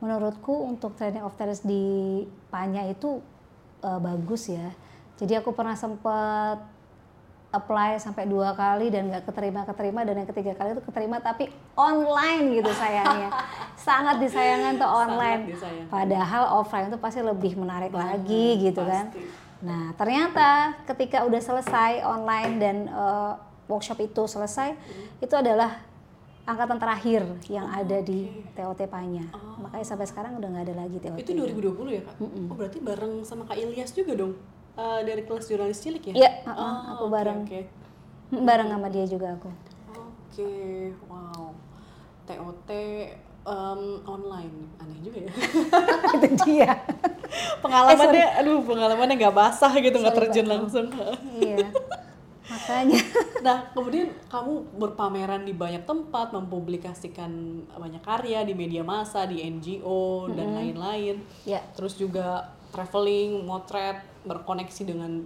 menurutku 0.00 0.64
untuk 0.64 0.96
training 0.96 1.20
of 1.20 1.36
trainers 1.36 1.60
di 1.60 2.24
Panya 2.48 2.88
itu 2.88 3.20
eh, 3.84 4.00
bagus 4.00 4.48
ya. 4.48 4.72
Jadi 5.20 5.36
aku 5.36 5.52
pernah 5.52 5.76
sempat 5.76 6.56
apply 7.54 8.02
sampai 8.02 8.26
dua 8.26 8.52
kali 8.58 8.90
dan 8.90 9.06
nggak 9.08 9.30
keterima 9.30 9.62
keterima 9.62 10.02
dan 10.02 10.20
yang 10.20 10.28
ketiga 10.28 10.52
kali 10.58 10.74
itu 10.74 10.82
keterima 10.82 11.22
tapi 11.22 11.48
online 11.78 12.58
gitu 12.58 12.70
sayangnya. 12.74 13.30
Sangat 13.86 14.18
disayangkan 14.18 14.74
tuh 14.82 14.90
online. 14.90 15.42
disayangkan. 15.54 15.92
padahal 15.94 16.42
offline 16.58 16.90
itu 16.90 16.98
pasti 16.98 17.20
lebih 17.22 17.54
menarik 17.54 17.94
lagi 17.94 18.58
gitu 18.58 18.82
kan. 18.82 19.14
pasti. 19.14 19.22
nah 19.62 19.94
ternyata 19.94 20.76
ketika 20.84 21.22
udah 21.24 21.40
selesai 21.40 22.02
online 22.02 22.52
dan 22.58 22.76
eh, 22.90 23.32
workshop 23.70 24.02
itu 24.02 24.28
selesai 24.28 24.76
itu 25.24 25.34
adalah 25.34 25.80
angkatan 26.44 26.76
terakhir 26.76 27.24
yang 27.48 27.64
ada 27.72 28.04
di 28.04 28.28
TOT 28.52 28.84
Panya 28.92 29.24
makanya 29.56 29.86
sampai 29.88 30.04
sekarang 30.04 30.36
udah 30.36 30.48
nggak 30.52 30.64
ada 30.68 30.74
lagi 30.84 30.96
TOT 31.00 31.16
itu 31.24 31.32
2020 31.32 31.96
ya 31.96 32.02
kak? 32.04 32.14
Oh 32.20 32.56
berarti 32.56 32.78
bareng 32.84 33.24
sama 33.24 33.48
kak 33.48 33.56
Ilyas 33.56 33.96
juga 33.96 34.12
dong 34.12 34.36
Eh, 34.74 35.00
dari 35.06 35.22
kelas 35.22 35.46
jurnalis 35.46 35.78
cilik 35.78 36.02
ya? 36.10 36.14
Iya, 36.18 36.30
uh-uh, 36.50 36.58
Oh, 36.58 36.78
aku 36.98 37.04
bareng. 37.06 37.46
oke. 37.46 37.60
Bareng 38.34 38.68
sama 38.74 38.90
dia 38.90 39.06
juga 39.06 39.30
aku. 39.38 39.50
Oke, 39.94 40.90
wow. 41.06 41.54
TOT 42.26 42.70
em, 43.44 43.82
online, 44.02 44.56
aneh 44.82 44.98
juga 44.98 45.18
ya. 45.22 45.32
itu 46.18 46.28
dia. 46.42 46.72
Pengalamannya, 47.62 48.26
aduh 48.42 48.64
pengalamannya 48.66 49.14
nggak 49.14 49.36
basah 49.36 49.70
gitu, 49.78 49.94
nggak 50.00 50.16
terjun 50.16 50.46
langsung. 50.48 50.86
iya 51.38 51.70
makanya. 52.44 53.00
Nah, 53.44 53.60
kemudian 53.76 54.08
kamu 54.32 54.80
berpameran 54.80 55.44
di 55.44 55.52
banyak 55.52 55.84
tempat, 55.84 56.32
mempublikasikan 56.32 57.28
banyak 57.68 58.00
karya 58.00 58.40
di 58.40 58.56
media 58.56 58.80
massa, 58.80 59.28
di 59.28 59.44
NGO 59.44 60.32
dan 60.32 60.56
lain-lain. 60.56 61.20
ya 61.44 61.60
Terus 61.76 62.00
juga 62.00 62.56
traveling, 62.74 63.46
motret, 63.46 64.02
berkoneksi 64.26 64.82
dengan 64.82 65.22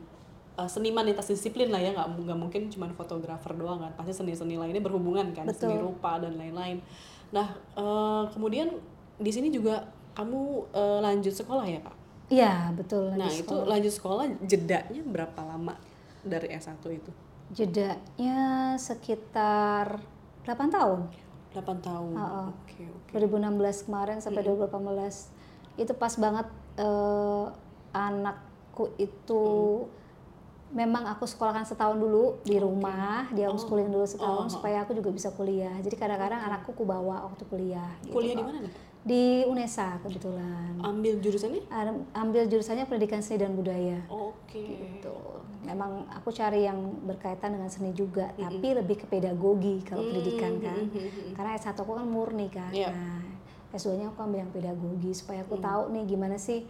uh, 0.60 0.68
seniman 0.68 1.08
lintas 1.08 1.32
disiplin 1.32 1.72
lah 1.72 1.80
ya, 1.80 1.96
nggak 1.96 2.28
nggak 2.28 2.38
mungkin 2.38 2.68
cuma 2.68 2.92
fotografer 2.92 3.56
doang 3.56 3.80
kan, 3.80 3.96
pasti 3.96 4.12
seni-seni 4.12 4.60
lainnya 4.60 4.84
berhubungan 4.84 5.32
kan, 5.32 5.48
Betul. 5.48 5.72
seni 5.72 5.76
rupa 5.80 6.20
dan 6.20 6.36
lain-lain. 6.36 6.84
Nah, 7.32 7.56
uh, 7.72 8.28
kemudian 8.28 8.76
di 9.16 9.32
sini 9.32 9.48
juga 9.48 9.88
kamu 10.12 10.68
uh, 10.76 11.00
lanjut 11.00 11.32
sekolah 11.32 11.64
ya 11.64 11.80
kak? 11.80 11.96
iya 12.28 12.70
betul 12.76 13.12
Nah 13.16 13.24
lanjut 13.28 13.44
itu 13.44 13.56
lanjut 13.64 13.92
sekolah 13.92 14.24
jedanya 14.44 15.00
berapa 15.04 15.40
lama 15.44 15.74
dari 16.22 16.52
S1 16.52 16.80
itu? 16.92 17.12
jedanya 17.48 18.76
sekitar 18.76 20.04
8 20.44 20.68
tahun 20.68 21.08
8 21.56 21.64
tahun. 21.80 22.12
Oh, 22.12 22.20
oh. 22.20 22.48
Oke 22.52 22.84
oke. 22.84 23.16
2016 23.16 23.88
kemarin 23.88 24.20
sampai 24.20 24.44
2018 24.44 25.80
itu 25.80 25.92
pas 25.96 26.12
banget 26.20 26.44
eh, 26.78 27.46
anakku 27.92 28.94
itu 28.96 29.44
memang 30.68 31.08
aku 31.08 31.24
sekolahkan 31.24 31.64
setahun 31.64 31.96
dulu 31.96 32.44
di 32.44 32.60
rumah 32.60 33.24
dia 33.32 33.48
homeschooling 33.48 33.88
dulu 33.88 34.04
setahun 34.04 34.52
supaya 34.52 34.84
aku 34.84 34.92
juga 34.92 35.08
bisa 35.08 35.32
kuliah 35.32 35.72
jadi 35.80 35.96
kadang-kadang 35.96 36.44
anakku 36.44 36.76
ku 36.76 36.84
bawa 36.84 37.24
waktu 37.24 37.44
kuliah 37.48 37.88
gitu 38.04 38.12
Kuliah 38.12 38.36
di 38.36 38.44
mana 38.44 38.58
nih? 38.60 38.72
di 39.08 39.40
UNESA 39.48 40.04
kebetulan 40.04 40.76
Ambil 40.84 41.16
jurusannya? 41.24 41.64
Am- 41.72 42.04
ambil 42.12 42.44
jurusannya 42.44 42.84
pendidikan 42.84 43.24
seni 43.24 43.40
dan 43.40 43.56
budaya 43.56 44.04
Oke. 44.12 44.60
gitu. 44.60 45.16
Memang 45.64 46.04
aku 46.12 46.28
cari 46.32 46.64
yang 46.68 46.76
berkaitan 47.04 47.52
dengan 47.56 47.68
seni 47.68 47.92
juga, 47.92 48.32
tapi 48.36 48.72
lebih 48.72 49.00
ke 49.00 49.06
pedagogi 49.08 49.84
kalau 49.84 50.00
pendidikan 50.08 50.56
kan. 50.60 50.88
Karena 51.36 51.50
S1 51.60 51.76
aku 51.76 51.92
kan 51.92 52.06
murni 52.08 52.48
kan. 52.48 52.72
Iya. 52.72 52.88
Nah, 52.88 53.20
S2-nya 53.74 54.12
aku 54.12 54.20
ambil 54.24 54.44
yang 54.46 54.52
pedagogi 54.52 55.12
supaya 55.12 55.44
aku 55.44 55.60
tahu 55.60 55.92
nih 55.92 56.04
gimana 56.08 56.40
sih 56.40 56.64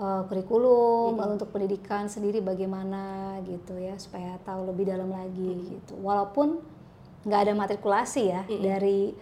uh, 0.00 0.24
kurikulum 0.24 1.20
lalu 1.20 1.36
untuk 1.36 1.52
pendidikan 1.52 2.08
sendiri 2.08 2.40
bagaimana 2.40 3.36
gitu 3.44 3.76
ya, 3.76 3.94
supaya 4.00 4.40
tahu 4.42 4.64
lebih 4.72 4.88
dalam 4.88 5.12
lagi 5.12 5.76
gitu. 5.76 5.94
Walaupun 6.00 6.64
nggak 7.24 7.40
ada 7.48 7.52
matrikulasi 7.56 8.22
ya 8.32 8.42
dari 8.48 9.12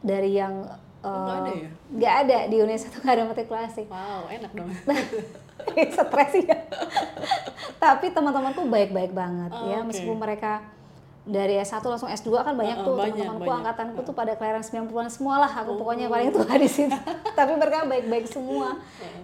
dari 0.00 0.32
yang 0.36 0.64
Oh, 1.06 1.12
nggak 1.12 1.38
uh, 1.38 1.42
ada 1.44 1.52
ya? 1.54 1.70
nggak 1.92 2.14
ada 2.24 2.38
di 2.50 2.56
UNESA 2.58 2.90
tuh 2.90 2.98
nggak 2.98 3.14
ada 3.14 3.24
matrikulasi 3.30 3.82
Wow 3.86 4.26
enak 4.26 4.50
dong. 4.58 4.70
stres 5.94 6.32
ya. 6.42 6.56
Tapi 7.76 8.10
teman-temanku 8.10 8.66
baik-baik 8.66 9.12
banget 9.14 9.50
Oh, 9.54 9.70
ya, 9.70 9.84
oke. 9.84 9.92
meskipun 9.92 10.18
mereka 10.18 10.66
dari 11.26 11.58
S1 11.58 11.82
langsung 11.82 12.06
S2 12.06 12.30
kan 12.38 12.54
banyak 12.54 12.78
Uh-uh, 12.80 12.86
tuh 12.86 12.94
teman-temanku. 13.02 13.50
Oh. 13.50 13.58
angkatanku 13.58 13.98
tuh 14.00 14.14
pada 14.14 14.38
kelahiran 14.38 14.62
90-an 14.62 15.10
semua 15.10 15.42
lah. 15.42 15.50
Aku 15.50 15.74
pokoknya 15.74 16.06
paling 16.06 16.30
tua 16.30 16.46
di 16.54 16.70
situ. 16.70 16.94
Tapi 17.38 17.52
mereka 17.58 17.82
baik-baik 17.82 18.30
semua. 18.30 18.78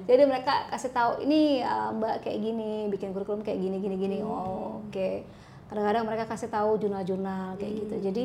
Jadi 0.05 0.23
mereka 0.27 0.67
kasih 0.69 0.91
tahu 0.91 1.23
ini 1.23 1.63
uh, 1.63 1.95
Mbak 1.95 2.27
kayak 2.27 2.39
gini, 2.43 2.91
bikin 2.91 3.15
kurikulum 3.15 3.41
kayak 3.41 3.55
gini 3.57 3.79
gini 3.79 3.95
gini. 3.95 4.19
Hmm. 4.19 4.29
Oh, 4.29 4.83
oke. 4.83 5.23
Kadang-kadang 5.71 6.03
mereka 6.03 6.25
kasih 6.27 6.51
tahu 6.51 6.75
jurnal-jurnal 6.77 7.55
kayak 7.57 7.73
gitu. 7.81 7.95
Hmm. 7.95 8.05
Jadi 8.11 8.25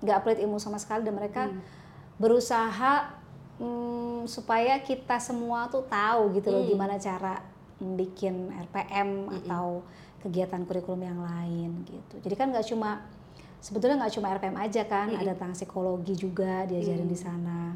nggak 0.00 0.18
pelit 0.24 0.38
ilmu 0.40 0.56
sama 0.56 0.80
sekali 0.80 1.04
dan 1.04 1.12
mereka 1.12 1.52
berusaha 2.16 3.12
mm, 3.58 4.24
supaya 4.24 4.78
kita 4.80 5.18
semua 5.18 5.68
tuh 5.68 5.84
tahu 5.84 6.32
gitu 6.34 6.48
Hmm. 6.48 6.56
loh 6.58 6.64
gimana 6.66 6.94
cara 6.96 7.42
bikin 7.76 8.48
RPM 8.66 9.26
atau 9.42 9.82
kegiatan 10.22 10.62
kurikulum 10.62 11.02
yang 11.02 11.20
lain 11.20 11.82
gitu. 11.84 12.14
Jadi 12.22 12.34
kan 12.38 12.54
nggak 12.54 12.66
cuma 12.70 13.02
sebetulnya 13.58 13.98
nggak 14.06 14.14
cuma 14.18 14.26
RPM 14.30 14.56
aja 14.58 14.82
kan, 14.86 15.10
ada 15.10 15.34
tentang 15.34 15.54
psikologi 15.54 16.14
juga 16.14 16.64
diajarin 16.66 17.10
di 17.10 17.18
sana. 17.18 17.74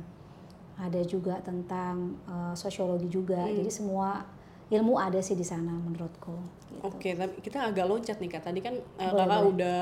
Ada 0.77 1.03
juga 1.05 1.41
tentang 1.43 2.15
eh, 2.29 2.55
sosiologi 2.55 3.11
juga. 3.11 3.43
Jadi 3.47 3.71
semua 3.73 4.23
ilmu 4.67 4.99
ada 4.99 5.23
sih 5.23 5.39
di 5.39 5.47
sana 5.47 5.71
menurutku. 5.71 6.35
Gitu. 6.71 6.83
Oke, 6.83 7.15
tapi 7.15 7.39
kita 7.39 7.71
agak 7.71 7.87
loncat 7.87 8.19
nih 8.19 8.31
kak. 8.31 8.43
Tadi 8.51 8.61
kan 8.63 8.75
Boleh, 8.99 9.15
kakak 9.15 9.41
boleh. 9.43 9.51
udah 9.55 9.81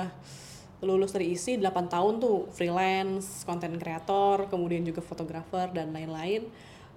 lulus 0.85 1.17
dari 1.17 1.33
ISI 1.33 1.57
8 1.57 1.89
tahun 1.89 2.21
tuh 2.21 2.53
freelance, 2.53 3.49
konten 3.49 3.81
kreator, 3.81 4.53
kemudian 4.53 4.85
juga 4.85 5.01
fotografer 5.01 5.73
dan 5.73 5.97
lain-lain. 5.97 6.45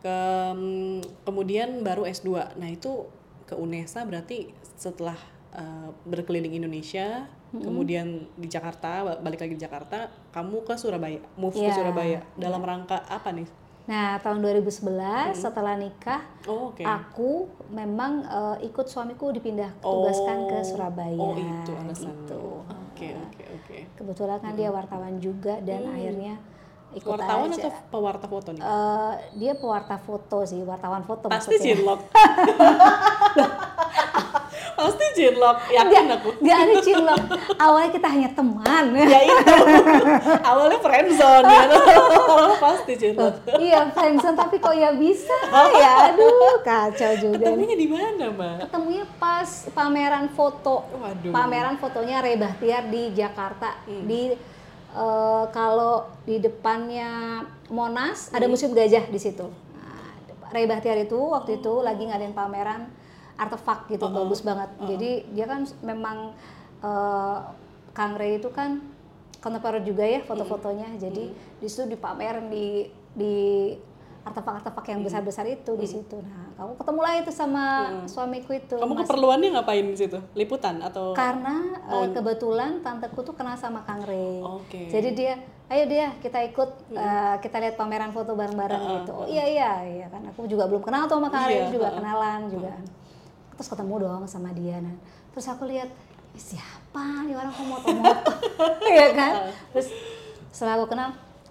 Ke- 0.04 1.02
kemudian 1.24 1.80
baru 1.82 2.04
S2. 2.04 2.60
Nah 2.60 2.70
itu 2.70 3.08
ke 3.48 3.56
UNESA 3.56 4.04
berarti 4.04 4.52
setelah 4.76 5.16
eh, 5.58 5.90
berkeliling 6.04 6.54
Indonesia, 6.56 7.26
kemudian 7.50 8.06
di 8.34 8.46
Jakarta, 8.46 9.02
ba- 9.04 9.20
balik 9.20 9.40
lagi 9.40 9.54
di 9.54 9.62
Jakarta, 9.62 10.06
kamu 10.30 10.62
ke 10.62 10.74
Surabaya, 10.76 11.18
move 11.34 11.52
ke 11.52 11.64
Iya, 11.64 11.74
Surabaya. 11.74 12.20
Dalam 12.36 12.62
rangka 12.62 13.02
apa 13.04 13.32
nih? 13.32 13.48
Nah, 13.88 14.20
tahun 14.20 14.44
2011 14.44 15.32
setelah 15.34 15.74
nikah 15.74 16.20
Oh, 16.44 16.70
oke. 16.70 16.84
Aku 16.84 17.32
memang 17.70 18.20
eh, 18.22 18.68
ikut 18.68 18.84
suamiku 18.86 19.32
dipindah 19.32 19.72
tugaskan 19.80 20.46
ke 20.46 20.58
Surabaya. 20.62 21.16
Oh, 21.18 21.34
itu 21.34 21.72
alasannya. 21.74 22.12
gitu. 22.22 22.44
Oke, 22.68 23.16
oke, 23.16 23.44
oke. 23.50 23.78
Kebetulan 23.96 24.38
kan 24.38 24.54
dia 24.54 24.70
wartawan 24.70 25.18
juga 25.18 25.58
dan 25.60 25.88
akhirnya 25.88 26.36
ikut 26.90 27.08
Wartawan 27.10 27.48
aja. 27.48 27.64
atau 27.64 27.72
pewarta 27.90 28.26
foto 28.26 28.50
nih? 28.50 28.60
Eh, 28.60 29.14
dia 29.38 29.54
pewarta 29.56 29.96
foto 29.98 30.44
sih, 30.44 30.62
wartawan 30.62 31.04
foto 31.04 31.28
Pasti 31.28 31.56
maksudnya. 31.56 31.76
cilok. 31.76 32.00
Pasti 34.78 35.06
cinlok, 35.12 35.58
yakin 35.68 36.06
aku. 36.08 36.30
Gak 36.40 36.58
ada 36.60 36.74
cinlok. 36.80 37.18
Awalnya 37.58 37.90
kita 37.92 38.08
hanya 38.08 38.30
teman. 38.32 38.86
ya 38.94 39.20
itu. 39.24 39.56
Awalnya 40.40 40.78
friendzone 40.78 41.46
ya. 41.46 41.62
Pasti 42.64 42.94
cinlok. 42.94 43.34
iya 43.58 43.90
friendzone 43.90 44.38
tapi 44.38 44.56
kok 44.58 44.72
ya 44.72 44.94
bisa 44.94 45.34
ya 45.74 45.92
aduh 46.08 46.62
kacau 46.62 47.12
juga. 47.18 47.42
Ketemunya 47.44 47.76
di 47.76 47.88
mana, 47.88 48.24
Mbak? 48.30 48.56
ketemunya 48.64 49.06
pas 49.18 49.50
pameran 49.72 50.30
foto 50.30 50.86
Waduh. 50.92 51.32
pameran 51.32 51.76
fotonya 51.76 52.22
Ray 52.22 52.38
Bahtiar 52.38 52.86
di 52.86 53.10
Jakarta 53.12 53.82
Hmm. 53.84 54.04
di 54.04 54.36
eh, 54.90 55.44
kalau 55.50 55.96
di 56.22 56.38
depannya 56.38 57.42
Monas 57.68 58.30
ada 58.30 58.44
Hmm. 58.44 58.52
museum 58.52 58.72
gajah 58.72 59.06
di 59.06 59.18
situ 59.18 59.48
nah, 59.74 60.12
Ray 60.50 60.66
Bahtiar 60.66 60.98
itu 60.98 61.18
waktu 61.18 61.58
itu 61.58 61.74
lagi 61.80 62.04
ngadain 62.04 62.32
pameran 62.32 62.88
artefak 63.38 63.86
gitu 63.88 64.02
Oh, 64.02 64.12
bagus 64.12 64.42
banget 64.42 64.70
jadi 64.82 65.12
dia 65.28 65.46
kan 65.46 65.62
memang 65.82 66.34
eh, 66.80 67.38
Kang 67.92 68.14
Ray 68.14 68.38
itu 68.38 68.50
kan 68.50 68.82
kontemporer 69.38 69.82
juga 69.82 70.02
ya 70.02 70.22
foto-fotonya 70.22 70.88
Hmm. 70.92 71.00
jadi 71.00 71.24
di 71.32 71.68
situ 71.68 71.86
dipamerin 71.88 72.48
di 72.48 72.86
di 73.12 73.34
artefak-artefak 74.22 74.86
yang 74.88 75.00
Hmm. 75.00 75.08
besar-besar 75.08 75.48
itu 75.48 75.72
di 75.74 75.88
situ. 75.88 76.20
Nah, 76.20 76.52
kamu 76.54 76.76
ketemu 76.76 77.00
lah 77.00 77.14
itu 77.16 77.32
sama 77.32 77.64
suamiku 78.06 78.52
itu. 78.52 78.76
Kamu 78.76 78.92
Mas- 78.92 79.08
keperluannya 79.08 79.56
ngapain 79.56 79.88
di 79.88 79.96
situ? 79.96 80.20
Liputan 80.34 80.84
atau 80.84 81.16
karena 81.16 81.56
eh, 81.88 82.12
kebetulan 82.12 82.84
tanteku 82.84 83.24
tuh 83.24 83.32
kenal 83.32 83.56
sama 83.56 83.82
Kang 83.82 84.04
Rey. 84.04 84.44
Oke. 84.44 84.92
Jadi 84.92 85.16
dia, 85.16 85.40
ayo 85.68 85.88
dia 85.88 86.12
kita 86.20 86.44
ikut 86.44 86.70
eh, 86.92 87.36
kita 87.40 87.56
lihat 87.58 87.76
pameran 87.76 88.12
foto 88.12 88.36
bareng-bareng 88.36 88.84
gitu. 89.00 89.12
Oh 89.16 89.24
iya 89.26 89.48
iya 89.48 89.72
iya 89.88 90.08
kan. 90.08 90.20
Aku 90.28 90.44
juga 90.44 90.68
belum 90.68 90.84
kenal 90.84 91.08
tuh 91.08 91.18
sama 91.18 91.32
Kang 91.32 91.48
Rey 91.48 91.64
Iya, 91.64 91.72
juga 91.72 91.88
heeh. 91.88 91.98
kenalan 91.98 92.42
juga. 92.52 92.74
Terus 93.58 93.68
ketemu 93.68 93.96
dong 94.00 94.24
sama 94.26 94.50
dia. 94.52 94.78
Nah, 94.78 94.94
terus 95.32 95.46
aku 95.46 95.66
lihat 95.66 95.90
"Ih, 96.32 96.44
siapa 96.44 97.02
nih 97.24 97.34
orang 97.34 97.50
kok 97.50 97.66
moto-moto, 97.66 98.32
Iya 98.88 99.08
kan? 99.12 99.32
Terus 99.72 99.88
setelah 100.50 100.78
aku 100.78 100.86
kenal, 100.88 101.10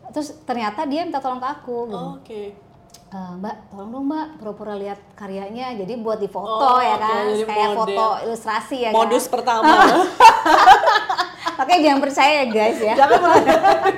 terus 0.08 0.34
ternyata 0.42 0.82
dia 0.84 1.02
minta 1.02 1.18
tolong 1.18 1.38
ke 1.38 1.48
aku. 1.48 1.76
gitu. 1.86 2.06
Oke. 2.16 2.42
Eh, 3.06 3.32
mbak, 3.36 3.54
tolong 3.68 3.90
dong 3.92 4.04
mbak, 4.04 4.26
pura-pura 4.36 4.74
lihat 4.74 4.98
karyanya, 5.14 5.74
jadi 5.76 5.94
buat 5.96 6.18
di 6.18 6.26
foto 6.26 6.58
Oh, 6.68 6.78
ya 6.78 6.94
kan, 6.96 7.22
jadi 7.28 7.42
kayak 7.44 7.68
model. 7.68 7.78
foto 7.78 8.06
ilustrasi 8.24 8.76
ya 8.80 8.90
Modus 8.90 9.24
kan. 9.24 9.32
pertama. 9.32 9.74
Makanya 11.58 11.80
jangan 11.82 12.00
percaya 12.00 12.32
ya 12.36 12.46
guys 12.46 12.78
ya. 12.78 12.94
Jangan 12.96 13.20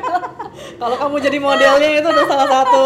Kalau 0.80 0.96
kamu 0.96 1.16
jadi 1.20 1.38
modelnya 1.38 1.88
itu 1.96 2.06
udah 2.06 2.26
salah 2.26 2.48
satu 2.48 2.84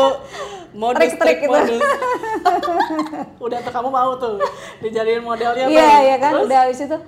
modus 0.72 1.12
trik 1.16 1.38
gitu. 1.44 1.52
modus. 1.52 1.80
udah 3.44 3.58
tuh 3.60 3.72
kamu 3.72 3.88
mau 3.88 4.12
tuh 4.16 4.40
dijadiin 4.80 5.22
modelnya 5.22 5.68
Iya 5.68 5.84
tuh. 5.86 6.00
ya 6.04 6.16
kan, 6.18 6.32
Terus? 6.32 6.44
udah 6.48 6.58
habis 6.64 6.80
itu, 6.80 6.98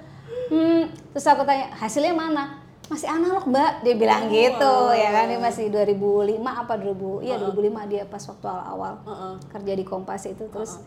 hmm, 0.53 0.83
terus 1.12 1.27
aku 1.27 1.43
tanya 1.43 1.67
hasilnya 1.75 2.15
mana? 2.15 2.45
Masih 2.85 3.09
analog 3.09 3.49
mbak, 3.49 3.81
dia 3.81 3.95
bilang 3.97 4.29
gitu 4.29 4.75
ya 4.93 5.09
kan, 5.09 5.25
dia 5.25 5.41
masih 5.41 5.73
2005 5.73 6.37
apa 6.45 6.75
2000, 6.77 7.25
iya 7.25 7.41
2005 7.41 7.91
dia 7.91 8.03
pas 8.05 8.21
waktu 8.21 8.45
awal-awal 8.45 8.95
Heeh. 9.09 9.35
kerja 9.49 9.73
di 9.73 9.85
Kompas 9.89 10.29
itu 10.29 10.45
terus, 10.53 10.85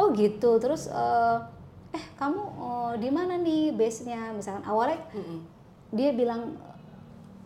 oh 0.00 0.08
gitu, 0.16 0.56
terus 0.56 0.88
eh, 0.88 1.36
eh 1.92 2.04
kamu 2.16 2.40
oh, 2.40 2.92
di 2.96 3.12
mana 3.12 3.36
nih 3.36 3.76
base-nya? 3.76 4.32
Misalkan 4.32 4.64
awalnya 4.64 5.04
Mm-mm. 5.12 5.44
dia 5.92 6.16
bilang 6.16 6.56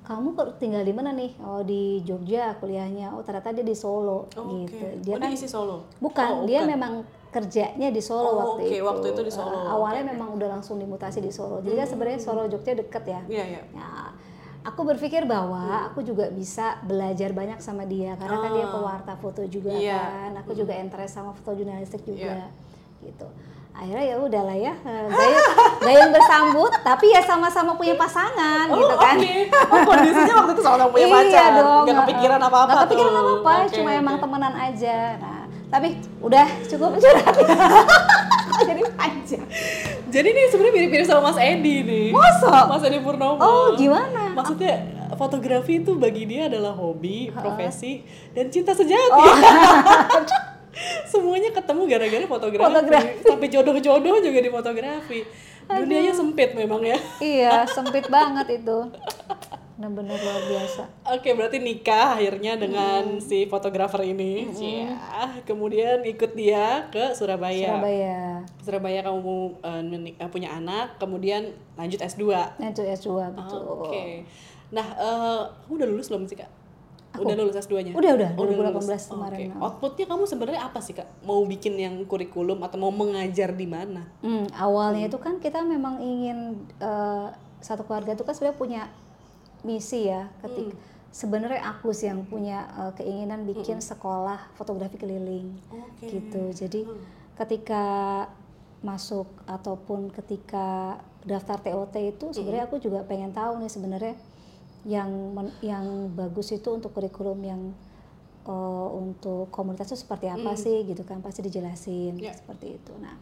kamu 0.09 0.33
kok 0.33 0.57
tinggal 0.57 0.81
di 0.81 0.91
mana 0.91 1.13
nih? 1.13 1.37
Oh 1.39 1.61
di 1.61 2.01
Jogja 2.01 2.57
kuliahnya. 2.57 3.13
Oh 3.13 3.21
ternyata 3.21 3.53
dia 3.53 3.61
di 3.63 3.77
Solo 3.77 4.25
Oke. 4.27 4.65
gitu. 4.65 4.87
Dia 5.05 5.15
oh, 5.15 5.21
kan 5.21 5.29
di 5.29 5.37
isi 5.37 5.45
Solo. 5.47 5.85
bukan, 6.01 6.29
Oh, 6.33 6.45
dia 6.49 6.65
bukan. 6.65 6.73
memang 6.73 6.93
kerjanya 7.29 7.89
di 7.89 8.01
Solo 8.01 8.25
Oh, 8.25 8.35
waktu 8.35 8.63
oke, 8.65 8.73
itu. 8.73 8.83
waktu 8.83 9.07
itu 9.13 9.21
di 9.23 9.31
Solo. 9.31 9.53
Uh, 9.53 9.69
awalnya 9.69 10.09
memang 10.09 10.33
udah 10.33 10.49
langsung 10.51 10.81
dimutasi 10.81 11.21
di 11.21 11.29
Solo. 11.29 11.61
Jadi 11.61 11.77
kan 11.77 11.87
sebenarnya 11.87 12.19
Solo 12.19 12.49
Jogja 12.49 12.73
deket 12.73 13.05
ya. 13.05 13.21
Iya, 13.29 13.45
iya. 13.47 13.63
Ya, 13.69 13.89
aku 14.65 14.81
berpikir 14.83 15.29
bahwa 15.29 15.61
aku 15.87 16.01
juga 16.01 16.33
bisa 16.33 16.81
belajar 16.83 17.31
banyak 17.31 17.61
sama 17.61 17.85
dia 17.85 18.17
karena 18.17 18.37
kan 18.39 18.51
dia 18.51 18.65
Ah. 18.65 18.73
pewarta 18.73 19.13
foto 19.15 19.45
juga 19.45 19.71
Iya. 19.71 20.01
kan. 20.25 20.31
Aku 20.41 20.57
juga 20.57 20.73
interest 20.73 21.13
sama 21.15 21.37
foto 21.37 21.53
jurnalistik 21.53 22.01
juga. 22.03 22.33
Iya. 22.33 22.49
Gitu. 23.05 23.29
Akhirnya 23.79 24.05
ya 24.05 24.17
udahlah 24.19 24.57
ya, 24.59 24.75
eh, 24.77 25.07
gayung, 25.07 25.47
gayung 25.79 26.11
bersambut, 26.11 26.73
tapi 26.83 27.07
ya 27.09 27.23
sama-sama 27.23 27.73
punya 27.73 27.95
pasangan 27.95 28.67
Oh, 28.67 28.75
gitu 28.77 28.95
kan. 28.99 29.15
oke. 29.15 29.35
Oh, 29.71 29.79
kondisinya 29.87 30.35
waktu 30.37 30.53
itu 30.53 30.63
sama 30.63 30.87
punya 30.89 31.07
iya 31.07 31.15
pacar. 31.15 31.51
dong. 31.57 31.85
Gak 31.85 31.97
kepikiran 32.01 32.41
apa-apa 32.43 32.67
Nggak 32.69 32.83
kepikiran 32.85 33.15
apa-apa, 33.15 33.53
Oke, 33.55 33.71
cuma 33.73 33.89
oke. 33.89 34.01
emang 34.01 34.17
temenan 34.19 34.55
aja. 34.59 34.97
Nah, 35.17 35.41
tapi 35.69 35.89
udah 36.19 36.47
cukup 36.67 36.91
curhat. 36.97 37.35
Jadi 38.69 38.83
panjang. 38.93 39.45
Jadi 40.09 40.27
ini 40.27 40.43
sebenarnya 40.51 40.75
mirip-mirip 40.75 41.07
sama 41.07 41.31
Mas 41.31 41.39
Edi 41.39 41.75
nih. 41.81 42.07
Masa? 42.11 42.67
Mas 42.67 42.83
Edi 42.83 42.99
Purnomo. 42.99 43.39
Oh, 43.39 43.67
gimana? 43.73 44.35
Maksudnya 44.35 44.75
fotografi 45.15 45.79
itu 45.79 45.95
bagi 45.95 46.27
dia 46.27 46.51
adalah 46.51 46.75
hobi, 46.75 47.31
profesi, 47.31 48.03
dan 48.33 48.51
cinta 48.51 48.75
sejati. 48.75 49.07
Oh. 49.15 49.23
Semuanya 51.05 51.51
ketemu 51.51 51.83
gara-gara 51.87 52.25
fotografi. 52.27 52.67
Fotografi. 52.67 53.11
Sampai 53.25 53.49
jodoh-jodoh 53.49 54.17
juga 54.21 54.39
di 54.39 54.51
fotografi. 54.51 55.21
Dunianya 55.69 56.17
sempit 56.17 56.57
memang 56.57 56.81
ya. 56.81 56.97
iya, 57.21 57.69
sempit 57.69 58.09
banget 58.09 58.63
itu. 58.63 58.89
Bener-bener 59.79 60.19
luar 60.19 60.43
biasa. 60.49 60.83
Oke, 61.07 61.39
berarti 61.39 61.63
nikah 61.63 62.19
akhirnya 62.19 62.59
dengan 62.59 63.05
Hmm. 63.15 63.23
si 63.23 63.47
fotografer 63.47 64.03
ini. 64.03 64.51
Ya, 64.59 64.99
kemudian 65.47 66.03
ikut 66.03 66.35
dia 66.35 66.89
ke 66.91 67.15
Surabaya. 67.15 67.79
Surabaya. 67.79 68.43
Surabaya 68.59 69.01
kamu 69.07 69.37
eh, 70.19 70.27
punya 70.27 70.51
anak, 70.51 70.99
kemudian 70.99 71.55
lanjut 71.79 72.03
S2. 72.03 72.27
Nah, 72.59 72.69
itu 72.69 72.83
S2 72.83 73.31
betul. 73.31 73.63
Oke. 73.87 74.27
Nah, 74.75 74.87
eh, 74.99 75.41
kamu 75.63 75.73
udah 75.79 75.89
lulus 75.89 76.11
belum 76.11 76.27
sih, 76.27 76.43
Kak? 76.43 76.51
Udah 77.21 77.35
lulus 77.35 77.57
S2-nya? 77.59 77.93
Udah, 77.95 78.13
udah, 78.15 78.31
Oh, 78.39 78.45
2018 78.47 78.87
lulus. 78.87 79.05
kemarin. 79.11 79.49
Oke. 79.51 79.63
Outputnya 79.63 80.07
kamu 80.07 80.23
sebenarnya 80.25 80.63
apa 80.63 80.79
sih, 80.79 80.95
Kak? 80.95 81.09
Mau 81.23 81.41
bikin 81.45 81.75
yang 81.75 81.95
kurikulum 82.05 82.59
atau 82.63 82.77
mau 82.79 82.91
mengajar 82.91 83.53
di 83.53 83.67
mana? 83.67 84.07
Hmm, 84.21 84.47
awalnya 84.55 85.11
itu 85.11 85.19
kan 85.19 85.43
kita 85.43 85.61
memang 85.63 85.99
ingin 86.01 86.63
eh, 86.79 87.29
satu 87.59 87.83
keluarga 87.83 88.15
itu 88.15 88.23
kan 88.23 88.35
sebenarnya 88.35 88.59
punya 88.59 88.83
misi 89.63 90.07
ya. 90.07 90.31
Ketika 90.41 90.75
sebenarnya 91.09 91.65
aku 91.65 91.91
sih 91.91 92.07
yang 92.07 92.23
punya 92.29 92.69
eh, 92.79 92.93
keinginan 92.95 93.43
bikin 93.43 93.81
sekolah 93.81 94.53
fotografi 94.55 95.01
keliling. 95.01 95.57
Oke. 95.73 96.07
gitu 96.07 96.55
jadi 96.55 96.87
ketika 97.35 97.85
masuk 98.79 99.27
ataupun 99.47 100.15
ketika 100.15 100.99
daftar 101.27 101.59
TOT 101.59 101.95
itu 101.99 102.27
sebenarnya 102.31 102.71
aku 102.71 102.79
juga 102.79 103.03
pengen 103.03 103.35
tahu 103.35 103.59
nih 103.59 103.71
sebenarnya 103.71 104.15
yang 104.85 105.09
men- 105.33 105.57
yang 105.61 105.85
bagus 106.11 106.51
itu 106.51 106.69
untuk 106.69 106.93
kurikulum 106.93 107.41
yang 107.41 107.63
eh, 108.45 108.89
untuk 108.95 109.49
komunitas 109.49 109.91
itu 109.91 109.99
seperti 109.99 110.27
apa 110.27 110.55
sih 110.55 110.83
gitu 110.83 111.03
kan 111.03 111.19
pasti 111.19 111.41
dijelasin 111.41 112.17
Ya. 112.17 112.33
seperti 112.33 112.77
itu 112.77 112.93
nah 112.97 113.19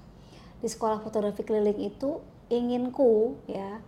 di 0.57 0.66
sekolah 0.66 1.00
fotografi 1.00 1.42
keliling 1.42 1.80
itu 1.82 2.20
inginku 2.48 3.36
ya 3.46 3.80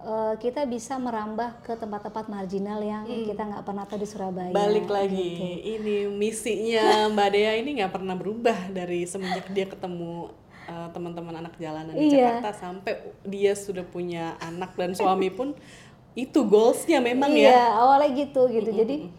eh, 0.00 0.34
kita 0.36 0.64
bisa 0.64 0.96
merambah 0.96 1.60
ke 1.60 1.72
tempat-tempat 1.74 2.26
marginal 2.26 2.80
yang 2.80 3.04
kita 3.04 3.42
nggak 3.42 3.62
pernah 3.62 3.84
tahu 3.84 3.98
di 3.98 4.08
Surabaya 4.08 4.50
Balik 4.50 4.88
lagi, 4.88 5.28
gitu. 5.36 5.44
ini 5.70 5.96
misinya 6.08 7.06
Mbak 7.08 7.28
Dea 7.30 7.52
ini 7.56 7.70
nggak 7.76 7.92
pernah 7.92 8.14
berubah 8.14 8.70
dari 8.70 9.04
semenjak 9.04 9.46
dia 9.48 9.66
ketemu 9.66 10.32
eh, 10.66 10.88
teman-teman 10.90 11.34
anak 11.36 11.54
jalanan 11.56 11.92
di 11.92 12.10
Iya. 12.10 12.40
Jakarta 12.40 12.50
sampai 12.58 12.92
dia 13.22 13.52
sudah 13.52 13.84
punya 13.84 14.34
anak 14.40 14.72
dan 14.74 14.92
suami 14.92 15.28
pun 15.28 15.52
itu 16.18 16.42
goalsnya 16.42 16.98
memang 16.98 17.30
iya, 17.30 17.54
ya. 17.54 17.66
awalnya 17.78 18.10
gitu 18.18 18.50
gitu. 18.50 18.70
Jadi 18.70 19.10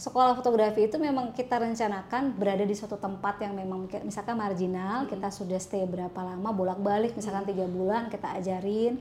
sekolah 0.00 0.32
fotografi 0.32 0.88
itu 0.88 0.96
memang 0.96 1.34
kita 1.36 1.60
rencanakan 1.60 2.32
berada 2.32 2.64
di 2.64 2.72
suatu 2.72 2.96
tempat 2.96 3.42
yang 3.44 3.52
memang 3.52 3.84
misalkan 4.00 4.38
marginal, 4.38 5.04
kita 5.10 5.28
sudah 5.28 5.60
stay 5.60 5.84
berapa 5.84 6.16
lama 6.16 6.48
bolak-balik 6.54 7.12
misalkan 7.12 7.44
tiga 7.44 7.66
bulan 7.68 8.08
kita 8.08 8.32
ajarin. 8.40 8.96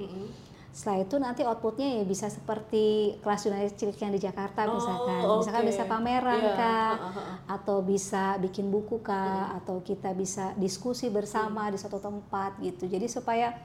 Setelah 0.69 1.01
itu 1.01 1.15
nanti 1.17 1.41
outputnya 1.41 1.97
ya 1.97 2.03
bisa 2.05 2.29
seperti 2.29 3.17
kelas 3.25 3.41
jurnalis 3.41 3.73
cilik 3.73 3.97
yang 4.05 4.13
di 4.13 4.21
Jakarta 4.21 4.69
Oh, 4.69 4.77
misalkan, 4.77 5.17
misalkan 5.41 5.63
oke. 5.65 5.69
bisa 5.73 5.83
pameran 5.89 6.39
Iya, 6.45 6.53
kah, 6.53 6.93
ha-ha. 6.93 7.23
atau 7.57 7.81
bisa 7.81 8.37
bikin 8.37 8.69
buku 8.69 9.01
kah, 9.01 9.49
atau 9.57 9.81
kita 9.81 10.13
bisa 10.13 10.53
diskusi 10.61 11.09
bersama 11.09 11.73
di 11.73 11.77
suatu 11.81 11.97
tempat 11.97 12.61
gitu. 12.61 12.85
Jadi 12.85 13.09
supaya 13.09 13.57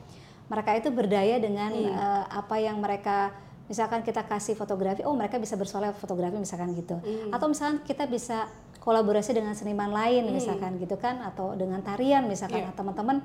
mereka 0.49 0.71
itu 0.81 0.89
berdaya 0.89 1.37
dengan 1.37 1.77
eh, 1.77 2.25
apa 2.25 2.57
yang 2.57 2.81
mereka 2.81 3.37
misalkan 3.65 4.05
kita 4.05 4.25
kasih 4.25 4.55
fotografi, 4.55 5.01
oh 5.05 5.17
mereka 5.17 5.41
bisa 5.41 5.57
bersoleh 5.57 5.93
fotografi 5.97 6.37
misalkan 6.37 6.73
gitu. 6.77 7.01
Atau 7.33 7.49
misalkan 7.49 7.81
kita 7.83 8.05
bisa 8.05 8.47
kolaborasi 8.81 9.33
dengan 9.33 9.57
seniman 9.57 9.89
lain 9.89 10.29
misalkan 10.29 10.77
gitu 10.77 11.01
kan, 11.01 11.25
atau 11.25 11.57
dengan 11.57 11.81
tarian 11.81 12.29
misalkan 12.29 12.61
Iya. 12.61 12.69
Nah, 12.69 12.77
teman-teman 12.77 13.17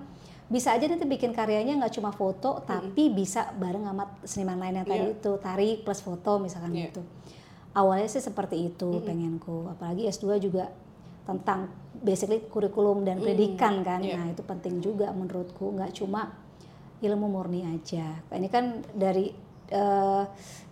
bisa 0.49 0.73
aja 0.73 0.87
nanti 0.89 1.05
bikin 1.05 1.29
karyanya 1.29 1.77
nggak 1.77 1.93
cuma 1.93 2.09
foto 2.09 2.65
tapi 2.65 3.13
bisa 3.13 3.53
bareng 3.53 3.85
sama 3.85 4.17
seniman 4.25 4.57
lain 4.57 4.81
yang 4.81 4.87
tadi 4.87 5.05
Iya. 5.05 5.15
itu 5.21 5.31
tari 5.37 5.77
plus 5.77 6.01
foto 6.01 6.41
misalkan 6.41 6.73
Iya. 6.73 6.89
gitu 6.89 7.05
awalnya 7.77 8.09
sih 8.09 8.17
seperti 8.17 8.57
itu 8.65 8.97
pengenku 9.05 9.69
apalagi 9.69 10.09
S2 10.09 10.41
juga 10.41 10.73
tentang 11.29 11.69
basically 12.01 12.41
kurikulum 12.49 13.05
dan 13.05 13.21
pendidikan 13.21 13.85
kan 13.85 14.01
Iya. 14.01 14.17
nah 14.17 14.25
itu 14.25 14.41
penting 14.41 14.81
juga 14.81 15.13
menurutku 15.13 15.69
nggak 15.69 16.01
cuma 16.01 16.33
ilmu 16.99 17.29
murni 17.29 17.63
aja. 17.63 18.17
Ini 18.27 18.49
kan 18.49 18.81
dari 18.91 19.31
eh, 19.69 20.23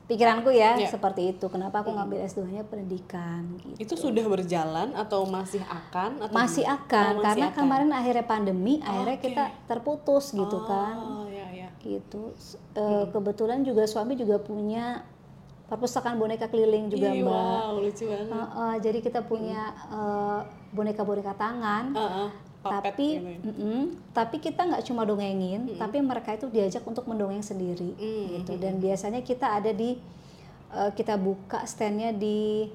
pikiranku 0.04 0.50
ya 0.50 0.76
Ya. 0.76 0.88
seperti 0.88 1.32
itu. 1.32 1.46
Kenapa 1.46 1.82
aku 1.82 1.92
ngambil 1.92 2.24
S2-nya 2.24 2.64
pendidikan 2.64 3.44
gitu. 3.60 3.76
Itu 3.78 3.94
sudah 3.98 4.24
berjalan 4.24 4.94
atau 4.94 5.28
masih 5.28 5.60
akan 5.62 6.24
atau 6.24 6.32
Masih 6.32 6.64
akan 6.64 7.12
Oh, 7.12 7.16
masih 7.18 7.26
karena 7.28 7.48
akan. 7.48 7.60
kemarin 7.60 7.90
akhirnya 7.92 8.26
pandemi, 8.26 8.74
akhirnya 8.80 9.18
Oke. 9.18 9.26
kita 9.26 9.44
terputus 9.66 10.32
gitu 10.32 10.58
kan. 10.64 10.96
Oh, 10.96 11.28
ya 11.28 11.48
ya. 11.52 11.68
Gitu. 11.78 12.32
S- 12.34 12.56
eh, 12.74 13.06
kebetulan 13.08 13.62
juga 13.62 13.84
suami 13.84 14.16
juga 14.16 14.40
punya 14.40 15.04
perpustakaan 15.68 16.16
boneka 16.16 16.48
keliling 16.48 16.88
juga, 16.88 17.12
Ih, 17.12 17.22
Mbak. 17.22 17.44
Wow, 17.60 17.72
lucu 17.78 18.04
banget. 18.08 18.32
Eh, 18.32 18.48
eh, 18.56 18.76
jadi 18.82 19.00
kita 19.02 19.20
punya 19.22 19.62
eh, 19.92 20.40
boneka-boneka 20.72 21.36
tangan. 21.36 21.92
Heeh, 21.92 22.28
puppet 22.70 22.84
tapi 22.86 23.08
ya. 23.14 23.22
mm-mm, 23.40 23.82
tapi 24.12 24.36
kita 24.38 24.62
nggak 24.64 24.84
cuma 24.84 25.02
dongengin 25.02 25.76
tapi 25.76 25.98
mereka 26.00 26.32
itu 26.32 26.48
diajak 26.48 26.84
untuk 26.84 27.06
mendongeng 27.06 27.42
sendiri 27.42 27.92
Mm, 27.94 28.24
gitu. 28.38 28.54
dan 28.58 28.78
biasanya 28.78 29.22
kita 29.22 29.48
ada 29.54 29.72
di 29.72 29.96
eh, 30.70 30.92
kita 30.94 31.16
buka 31.16 31.64
standnya 31.64 32.12
di 32.12 32.68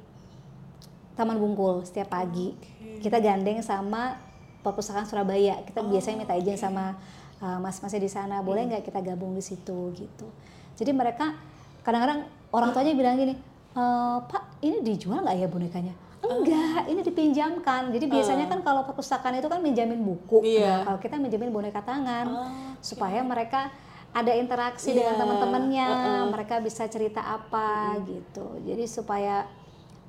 Taman 1.13 1.37
Bungkul 1.37 1.85
setiap 1.85 2.09
pagi. 2.11 2.57
Kita 2.99 3.21
gandeng 3.21 3.61
sama 3.61 4.17
perpustakaan 4.63 5.05
Surabaya. 5.05 5.61
Kita 5.61 5.85
biasanya 5.85 6.17
minta 6.19 6.33
izin 6.33 6.57
sama 6.57 6.97
eh, 7.37 7.59
mas-masnya 7.59 8.01
di 8.01 8.09
sana. 8.09 8.41
Boleh 8.41 8.65
nggak 8.65 8.83
kita 8.83 9.05
gabung 9.05 9.33
di 9.33 9.45
situ 9.45 9.93
gitu. 9.93 10.27
Jadi 10.73 10.91
mereka 10.91 11.37
kadang-kadang 11.83 12.25
orang 12.49 12.73
tuanya 12.73 12.95
bilang 12.95 13.15
gini 13.15 13.35
"Eh, 13.73 14.19
Pak 14.23 14.63
ini 14.63 14.81
dijual 14.81 15.21
nggak 15.21 15.37
ya 15.37 15.47
bonekanya 15.47 15.95
enggak 16.23 16.87
ini 16.87 17.01
dipinjamkan. 17.03 17.91
Jadi 17.91 18.07
biasanya 18.07 18.47
kan 18.47 18.63
kalau 18.63 18.87
perpustakaan 18.87 19.43
itu 19.43 19.51
kan 19.51 19.59
minjamin 19.59 19.99
buku. 20.01 20.47
Iya. 20.47 20.63
Nah, 20.63 20.79
kalau 20.87 20.99
kita 21.03 21.15
minjamin 21.19 21.51
boneka 21.51 21.83
tangan 21.83 22.27
Oh, 22.31 22.49
supaya 22.79 23.21
mereka 23.27 23.75
ada 24.13 24.33
interaksi 24.37 24.93
Iya, 24.93 25.03
dengan 25.03 25.15
teman-temannya 25.25 25.87
uh-uh. 25.89 26.23
mereka 26.31 26.61
bisa 26.61 26.87
cerita 26.87 27.25
apa 27.25 27.97
gitu. 28.07 28.61
Jadi 28.63 28.85
supaya 28.87 29.49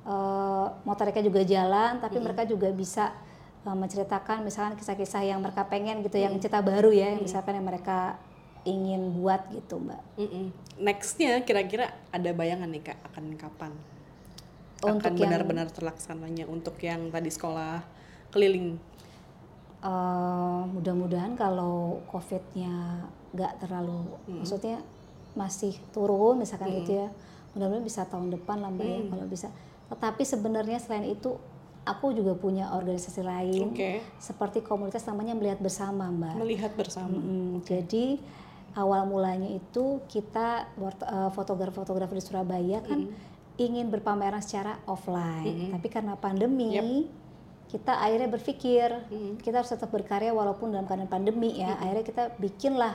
eh, 0.06 0.66
motorika 0.84 1.18
juga 1.24 1.42
jalan 1.42 1.98
tapi 1.98 2.20
mereka 2.20 2.44
juga 2.44 2.68
bisa 2.70 3.10
eh, 3.64 3.76
menceritakan 3.76 4.44
misalkan 4.44 4.76
kisah-kisah 4.76 5.24
yang 5.24 5.40
mereka 5.40 5.66
pengen 5.66 6.04
gitu 6.04 6.20
yang 6.20 6.36
cerita 6.38 6.60
baru 6.60 6.92
ya 6.92 7.16
yang 7.16 7.24
misalkan 7.24 7.58
yang 7.58 7.66
mereka 7.66 8.20
ingin 8.64 9.20
buat 9.20 9.50
gitu 9.52 9.76
mbak. 9.76 10.00
Mm-mm. 10.16 10.52
Nextnya 10.80 11.40
kira-kira 11.44 11.92
ada 12.12 12.30
bayangan 12.32 12.68
nih 12.68 12.92
kak 12.92 12.98
akan 13.12 13.36
kapan? 13.36 13.72
Untuk 14.84 15.12
akan 15.12 15.16
benar-benar 15.16 15.68
terlaksananya 15.72 16.44
untuk 16.44 16.76
yang 16.84 17.08
tadi 17.08 17.30
sekolah 17.32 17.80
keliling. 18.30 18.76
Eh, 19.84 20.62
mudah-mudahan 20.72 21.36
kalau 21.36 22.00
covidnya 22.08 23.04
nggak 23.36 23.60
terlalu 23.60 24.16
maksudnya 24.30 24.80
masih 25.36 25.76
turun 25.90 26.40
misalkan 26.40 26.70
gitu 26.80 27.04
ya 27.04 27.10
mudah-mudahan 27.52 27.84
bisa 27.84 28.06
tahun 28.08 28.32
depan 28.32 28.64
lah 28.64 28.72
mbak 28.72 28.88
ya 28.88 29.00
kalau 29.12 29.24
bisa. 29.28 29.52
Tetapi 29.92 30.22
sebenarnya 30.24 30.80
selain 30.80 31.12
itu 31.12 31.36
aku 31.84 32.16
juga 32.16 32.32
punya 32.32 32.72
organisasi 32.72 33.20
lain 33.20 33.76
Oke. 33.76 34.00
seperti 34.16 34.64
komunitas 34.64 35.04
namanya 35.04 35.36
melihat 35.36 35.60
bersama 35.60 36.08
mbak. 36.08 36.32
Melihat 36.40 36.72
bersama. 36.72 37.20
Mm, 37.20 37.60
jadi 37.68 38.16
awal 38.80 39.04
mulanya 39.04 39.52
itu 39.52 40.00
kita 40.08 40.64
eh, 40.80 41.30
fotografer-fotografer 41.36 42.16
di 42.16 42.24
Surabaya 42.24 42.80
kan 42.80 43.04
ingin 43.54 43.86
berpameran 43.86 44.42
secara 44.42 44.82
offline, 44.86 45.70
tapi 45.70 45.86
karena 45.86 46.18
pandemi 46.18 46.74
kita 47.74 47.98
akhirnya 47.98 48.30
berpikir 48.30 48.88
kita 49.42 49.58
harus 49.58 49.74
tetap 49.74 49.90
berkarya 49.90 50.30
walaupun 50.30 50.70
dalam 50.70 50.86
keadaan 50.86 51.10
pandemi 51.10 51.58
ya. 51.58 51.74
Akhirnya 51.82 52.04
kita 52.06 52.22
bikinlah 52.38 52.94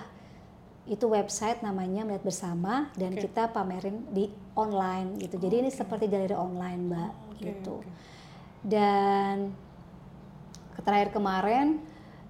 itu 0.90 1.06
website 1.06 1.62
namanya 1.62 2.02
melihat 2.08 2.26
bersama 2.26 2.90
dan 2.98 3.14
Oke. 3.14 3.30
kita 3.30 3.52
pamerin 3.52 4.10
di 4.10 4.32
online 4.58 5.22
gitu. 5.22 5.38
Jadi 5.38 5.68
ini 5.68 5.70
seperti 5.70 6.10
galeri 6.10 6.34
online 6.34 6.82
mbak 6.90 7.12
Oke, 7.12 7.44
gitu. 7.44 7.76
oke. 7.84 7.92
Dan 8.66 9.54
terakhir 10.82 11.14
kemarin 11.14 11.84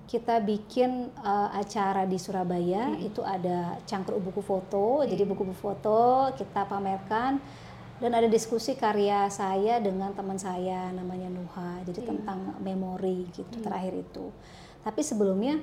kita 0.10 0.42
bikin 0.42 1.14
uh, 1.22 1.54
acara 1.54 2.04
di 2.10 2.18
Surabaya. 2.18 2.98
Itu 2.98 3.22
ada 3.22 3.78
cangkruk 3.86 4.20
buku 4.26 4.42
foto. 4.42 5.06
Jadi 5.06 5.22
buku-buku 5.22 5.56
foto 5.56 6.34
kita 6.34 6.66
pamerkan 6.66 7.38
dan 8.00 8.12
ada 8.16 8.28
diskusi 8.32 8.80
karya 8.80 9.28
saya 9.28 9.84
dengan 9.84 10.16
teman 10.16 10.40
saya 10.40 10.88
namanya 10.96 11.28
Nuha 11.28 11.84
jadi 11.84 12.00
tentang 12.04 12.56
memori 12.64 13.28
gitu 13.36 13.60
terakhir 13.60 14.08
itu. 14.08 14.32
Tapi 14.80 15.04
sebelumnya 15.04 15.60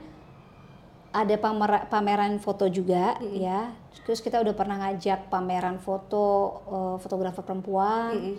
ada 1.16 1.32
pamera- 1.40 1.88
pameran 1.88 2.36
foto 2.36 2.68
juga 2.68 3.16
ya. 3.32 3.72
Terus 4.04 4.20
kita 4.20 4.38
udah 4.44 4.52
pernah 4.52 4.76
ngajak 4.84 5.32
pameran 5.32 5.80
foto 5.80 6.24
uh, 6.68 6.96
fotografer 7.00 7.40
perempuan 7.40 8.36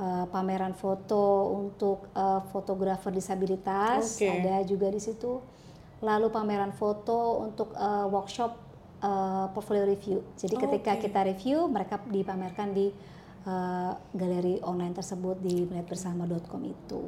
uh, 0.00 0.24
pameran 0.32 0.72
foto 0.72 1.52
untuk 1.52 2.08
uh, 2.16 2.40
fotografer 2.52 3.12
disabilitas 3.12 4.16
Oke. 4.16 4.28
ada 4.28 4.64
juga 4.64 4.88
di 4.88 5.00
situ. 5.00 5.40
Lalu 6.00 6.28
pameran 6.32 6.72
foto 6.76 7.44
untuk 7.44 7.72
uh, 7.76 8.08
workshop 8.08 8.52
uh, 9.04 9.48
portfolio 9.52 9.84
review. 9.88 10.24
Jadi 10.36 10.56
ketika 10.56 10.96
Oke. 10.96 11.08
kita 11.08 11.20
review 11.24 11.68
mereka 11.68 12.00
dipamerkan 12.04 12.72
di 12.72 12.92
uh, 13.46 13.94
galeri 14.12 14.58
online 14.66 14.92
tersebut 14.92 15.38
di 15.38 15.64
melihatbersama.com 15.64 16.62
itu 16.66 17.02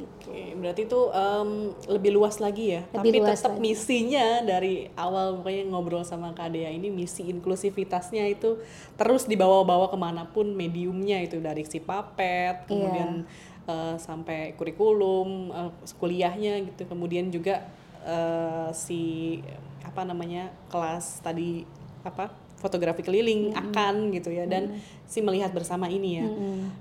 gitu. 0.00 0.26
Oke, 0.32 0.56
berarti 0.56 0.88
itu 0.88 1.00
em, 1.12 1.50
lebih 1.86 2.10
luas 2.16 2.40
lagi 2.40 2.80
ya. 2.80 2.82
Lebih 2.96 3.20
Tapi 3.20 3.20
luas 3.20 3.38
tetap 3.38 3.54
lagi. 3.54 3.62
misinya 3.62 4.26
dari 4.42 4.88
awal 4.96 5.38
pokoknya 5.38 5.62
ngobrol 5.68 6.02
sama 6.02 6.32
Kak 6.32 6.56
Dea 6.56 6.72
ini 6.72 6.88
misi 6.88 7.28
inklusivitasnya 7.28 8.24
itu 8.26 8.58
terus 8.96 9.28
dibawa-bawa 9.28 9.92
ke 9.92 9.98
mana 10.00 10.24
pun 10.26 10.48
mediumnya 10.56 11.20
itu 11.20 11.38
dari 11.38 11.62
si 11.68 11.78
papet, 11.78 12.64
kemudian 12.66 13.28
eh, 13.68 13.96
sampai 14.00 14.56
kurikulum, 14.56 15.52
eh, 15.52 15.70
kuliahnya 16.00 16.64
gitu, 16.72 16.88
kemudian 16.88 17.28
juga 17.28 17.68
eh, 18.02 18.70
si 18.72 19.38
apa 19.84 20.08
namanya 20.08 20.48
kelas 20.72 21.20
tadi 21.20 21.68
apa 22.02 22.41
fotografi 22.62 23.02
keliling 23.02 23.50
akan 23.50 24.14
gitu 24.14 24.30
ya 24.30 24.46
dan 24.46 24.78
si 25.04 25.18
melihat 25.18 25.50
bersama 25.50 25.90
ini 25.90 26.22
ya. 26.22 26.26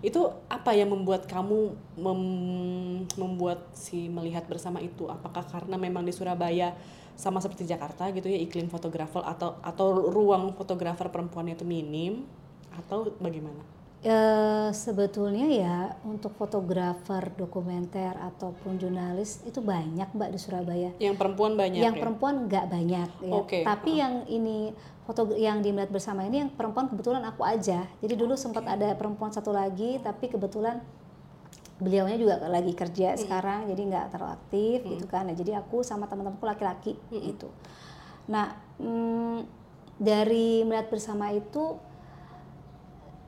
Itu 0.05 0.29
apa 0.45 0.77
yang 0.77 0.93
membuat 0.93 1.25
kamu 1.25 1.73
mem- 1.97 3.09
membuat 3.17 3.73
si 3.73 4.05
melihat 4.07 4.45
bersama 4.45 4.77
itu? 4.77 5.09
Apakah 5.09 5.41
karena 5.49 5.75
memang 5.82 6.05
di 6.05 6.13
Surabaya 6.13 6.77
sama 7.17 7.41
seperti 7.41 7.65
Jakarta 7.65 8.13
gitu 8.13 8.29
ya 8.29 8.38
iklim 8.38 8.69
fotografer 8.69 9.21
atau 9.25 9.57
atau 9.65 10.09
ruang 10.09 10.53
fotografer 10.53 11.09
perempuan 11.09 11.49
itu 11.49 11.65
minim 11.65 12.23
atau 12.77 13.09
bagaimana? 13.17 13.82
Eh, 14.01 14.69
sebetulnya 14.73 15.45
ya 15.45 15.93
untuk 16.01 16.34
fotografer 16.34 17.21
dokumenter 17.38 18.17
ataupun 18.17 18.82
jurnalis 18.82 19.45
itu 19.45 19.61
banyak 19.61 20.09
mbak 20.17 20.34
di 20.34 20.41
Surabaya. 20.41 20.89
yang 20.97 21.13
perempuan 21.13 21.53
banyak 21.53 21.86
yang 21.86 21.93
ya? 21.93 22.01
perempuan 22.01 22.49
nggak 22.49 22.65
banyak 22.65 23.09
ya. 23.21 23.29
Oke, 23.38 23.61
Tapi 23.61 24.01
yang 24.01 24.25
ini 24.25 24.73
foto 25.12 25.36
yang 25.36 25.59
dimelihat 25.59 25.91
bersama 25.91 26.24
ini 26.24 26.47
yang 26.47 26.49
perempuan 26.55 26.88
kebetulan 26.88 27.20
aku 27.28 27.43
aja. 27.43 27.84
Jadi 27.99 28.14
dulu 28.16 28.39
sempat 28.39 28.64
ada 28.64 28.95
perempuan 28.95 29.36
satu 29.36 29.51
lagi 29.51 29.99
tapi 29.99 30.32
kebetulan 30.32 30.80
beliaunya 31.84 32.16
juga 32.16 32.39
lagi 32.47 32.72
kerja 32.72 33.18
sekarang 33.20 33.68
jadi 33.68 33.82
nggak 33.91 34.05
terlalu 34.16 34.32
aktif 34.39 34.78
gitu 34.88 35.05
kan. 35.12 35.28
Nah, 35.28 35.36
jadi 35.36 35.59
aku 35.59 35.84
sama 35.84 36.07
teman-temanku 36.07 36.47
laki-laki 36.47 36.95
gitu. 37.12 37.51
Nah, 38.32 38.55
mm, 38.80 39.43
dari 39.99 40.64
melihat 40.64 40.88
bersama 40.88 41.36
itu 41.36 41.76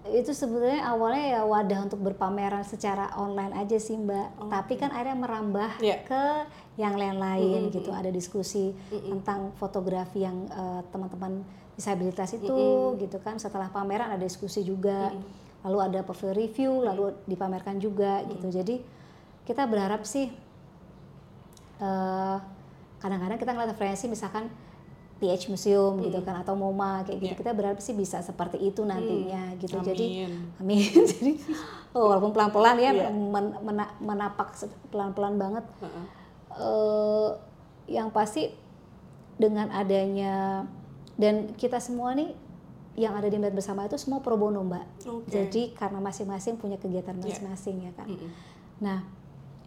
itu 0.03 0.35
sebetulnya 0.35 0.83
awalnya 0.83 1.39
ya 1.39 1.41
wadah 1.47 1.87
untuk 1.87 2.03
berpameran 2.03 2.67
secara 2.67 3.15
online 3.15 3.55
aja 3.55 3.79
sih 3.79 3.95
mbak. 3.95 4.51
Tapi 4.51 4.75
kan 4.75 4.91
akhirnya 4.91 5.15
merambah 5.15 5.71
Iya. 5.79 6.03
ke 6.03 6.23
yang 6.75 6.99
lain-lain 6.99 7.71
gitu. 7.71 7.89
ada 7.95 8.11
diskusi 8.11 8.75
tentang 8.91 9.55
fotografi 9.55 10.27
yang 10.27 10.43
eh, 10.51 10.81
teman-teman 10.91 11.62
disabilitas 11.73 12.29
itu 12.31 12.57
gitu 12.97 13.17
kan. 13.19 13.37
Setelah 13.37 13.69
pameran 13.69 14.09
ada 14.09 14.21
diskusi 14.21 14.61
juga 14.61 15.09
lalu 15.63 15.77
ada 15.79 15.99
profil 16.03 16.35
review 16.35 16.83
lalu 16.83 17.15
dipamerkan 17.25 17.77
juga 17.77 18.21
gitu. 18.25 18.47
Jadi 18.49 18.83
kita 19.43 19.63
berharap 19.65 20.03
sih 20.03 20.27
eh, 21.79 22.37
kadang-kadang 22.99 23.35
kita 23.35 23.51
ngeliat 23.51 23.71
referensi 23.71 24.07
misalkan 24.07 24.47
TH 25.19 25.47
Museum 25.47 26.03
gitu 26.03 26.19
kan 26.19 26.35
atau 26.37 26.51
MoMA 26.53 27.07
kayak 27.07 27.19
gitu. 27.21 27.33
Kita 27.39 27.55
berharap 27.55 27.79
sih 27.79 27.95
bisa 27.95 28.19
seperti 28.19 28.59
itu 28.59 28.83
nantinya 28.83 29.55
gitu. 29.55 29.79
Jadi 29.79 30.27
Amin. 30.59 30.83
amin. 30.83 31.03
Jadi 31.15 31.31
oh, 31.95 32.11
walaupun 32.11 32.35
pelan-pelan 32.35 32.75
ya 32.75 32.91
Iya. 32.91 33.07
men- 33.07 33.55
mena- 33.63 33.95
menapak 33.99 34.51
pelan-pelan 34.91 35.39
banget. 35.39 35.65
Heeh. 35.79 36.05
eh 36.53 37.29
yang 37.89 38.13
pasti 38.13 38.51
dengan 39.35 39.71
adanya 39.73 40.67
dan 41.15 41.53
kita 41.53 41.77
semua 41.77 42.13
nih 42.13 42.33
yang 42.93 43.13
ada 43.13 43.25
di 43.25 43.37
Melihat 43.37 43.57
Bersama 43.57 43.85
itu 43.85 43.97
semua 43.97 44.21
pro 44.21 44.37
bono 44.37 44.61
mbak 44.61 44.85
Oke. 45.03 45.29
jadi 45.29 45.73
karena 45.73 45.97
masing-masing 45.97 46.57
punya 46.57 46.77
kegiatan 46.77 47.13
Iya. 47.15 47.21
masing-masing 47.25 47.75
ya 47.83 47.91
kan 47.93 48.07
Mm-mm. 48.07 48.29
Nah, 48.79 48.99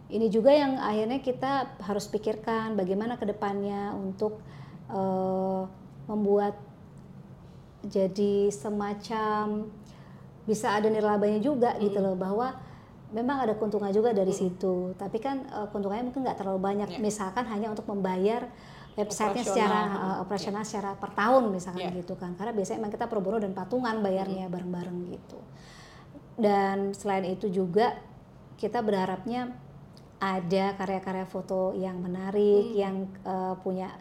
ini 0.07 0.29
juga 0.29 0.53
yang 0.53 0.77
akhirnya 0.77 1.19
kita 1.19 1.51
harus 1.81 2.05
pikirkan 2.05 2.75
bagaimana 2.75 3.15
ke 3.15 3.25
depannya 3.25 3.91
untuk 3.91 4.39
eh, 4.87 5.61
membuat 6.05 6.55
jadi 7.83 8.47
semacam 8.49 9.67
bisa 10.43 10.71
ada 10.71 10.87
nirlabanya 10.87 11.39
juga 11.39 11.75
gitu 11.77 11.99
loh 11.99 12.15
bahwa 12.15 12.55
memang 13.11 13.43
ada 13.43 13.55
keuntungan 13.55 13.91
juga 13.91 14.11
dari 14.11 14.31
situ 14.31 14.91
tapi 14.95 15.19
kan 15.19 15.43
uh, 15.47 15.67
keuntungannya 15.71 16.07
mungkin 16.07 16.23
nggak 16.23 16.39
terlalu 16.39 16.59
banyak 16.59 16.87
Yeah. 16.87 17.03
misalkan 17.03 17.47
hanya 17.47 17.71
untuk 17.71 17.87
membayar 17.87 18.47
websitenya 18.97 19.45
secara 19.45 19.79
Hmm. 19.85 19.97
uh, 20.01 20.17
operasional 20.25 20.65
secara 20.65 20.97
per 20.97 21.13
tahun 21.13 21.53
misalkan 21.53 21.85
Yeah. 21.85 22.01
gitu 22.01 22.17
kan. 22.17 22.33
Karena 22.33 22.51
biasanya 22.51 22.81
emang 22.81 22.91
kita 22.91 23.05
pro 23.05 23.21
bono 23.21 23.37
dan 23.37 23.53
patungan 23.53 24.01
bayarnya 24.01 24.49
bareng-bareng 24.49 24.97
gitu. 25.13 25.39
Dan 26.33 26.97
selain 26.97 27.29
itu 27.29 27.49
juga 27.49 27.93
kita 28.57 28.81
berharapnya 28.81 29.53
ada 30.17 30.73
karya-karya 30.73 31.29
foto 31.29 31.77
yang 31.77 32.01
menarik 32.01 32.73
yang 32.73 33.05
uh, 33.21 33.53
punya 33.61 33.93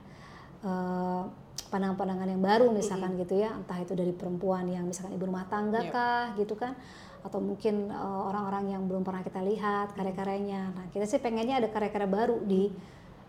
uh, 0.65 1.29
pandangan-pandangan 1.69 2.29
yang 2.33 2.41
baru 2.41 2.73
misalkan 2.73 3.21
gitu 3.21 3.37
ya. 3.37 3.53
Entah 3.53 3.77
itu 3.77 3.93
dari 3.93 4.17
perempuan 4.17 4.65
yang 4.65 4.89
misalkan 4.89 5.13
ibu 5.13 5.29
rumah 5.29 5.45
tangga 5.53 5.85
Yep. 5.85 5.93
kah 5.93 6.25
gitu 6.41 6.57
kan. 6.57 6.73
Atau 7.21 7.45
mungkin 7.45 7.93
uh, 7.93 8.33
orang-orang 8.33 8.73
yang 8.73 8.83
belum 8.89 9.05
pernah 9.05 9.21
kita 9.21 9.45
lihat 9.45 9.93
karya-karyanya. 9.93 10.73
Nah 10.73 10.87
kita 10.89 11.05
sih 11.05 11.21
pengennya 11.21 11.61
ada 11.61 11.69
karya-karya 11.69 12.09
baru 12.09 12.41
di 12.41 12.73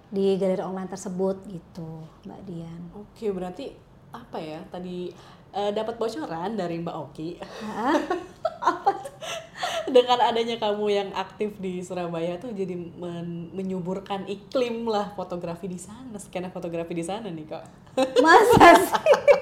di 0.08 0.40
galeri 0.40 0.64
online 0.64 0.92
tersebut 0.92 1.44
gitu 1.52 2.08
mbak 2.24 2.40
Dian. 2.48 2.82
Oke, 2.96 3.28
berarti 3.36 3.72
apa 4.16 4.40
ya 4.40 4.64
tadi 4.72 5.12
eh, 5.52 5.72
dapat 5.76 6.00
bocoran 6.00 6.56
dari 6.56 6.80
Mbak 6.80 6.96
Oki. 6.96 7.30
Dengan 9.88 10.20
adanya 10.20 10.60
kamu 10.60 10.86
yang 10.92 11.10
aktif 11.16 11.56
di 11.64 11.80
Surabaya 11.80 12.36
tuh 12.36 12.52
jadi 12.52 12.76
men- 12.76 13.56
menyuburkan 13.56 14.28
iklim 14.28 14.84
lah 14.84 15.16
fotografi 15.16 15.72
di 15.72 15.80
sana, 15.80 16.20
skena 16.20 16.52
fotografi 16.52 16.92
di 16.92 17.04
sana 17.08 17.32
nih 17.32 17.48
kak. 17.48 17.64
masa 18.20 18.78
sih 18.92 19.37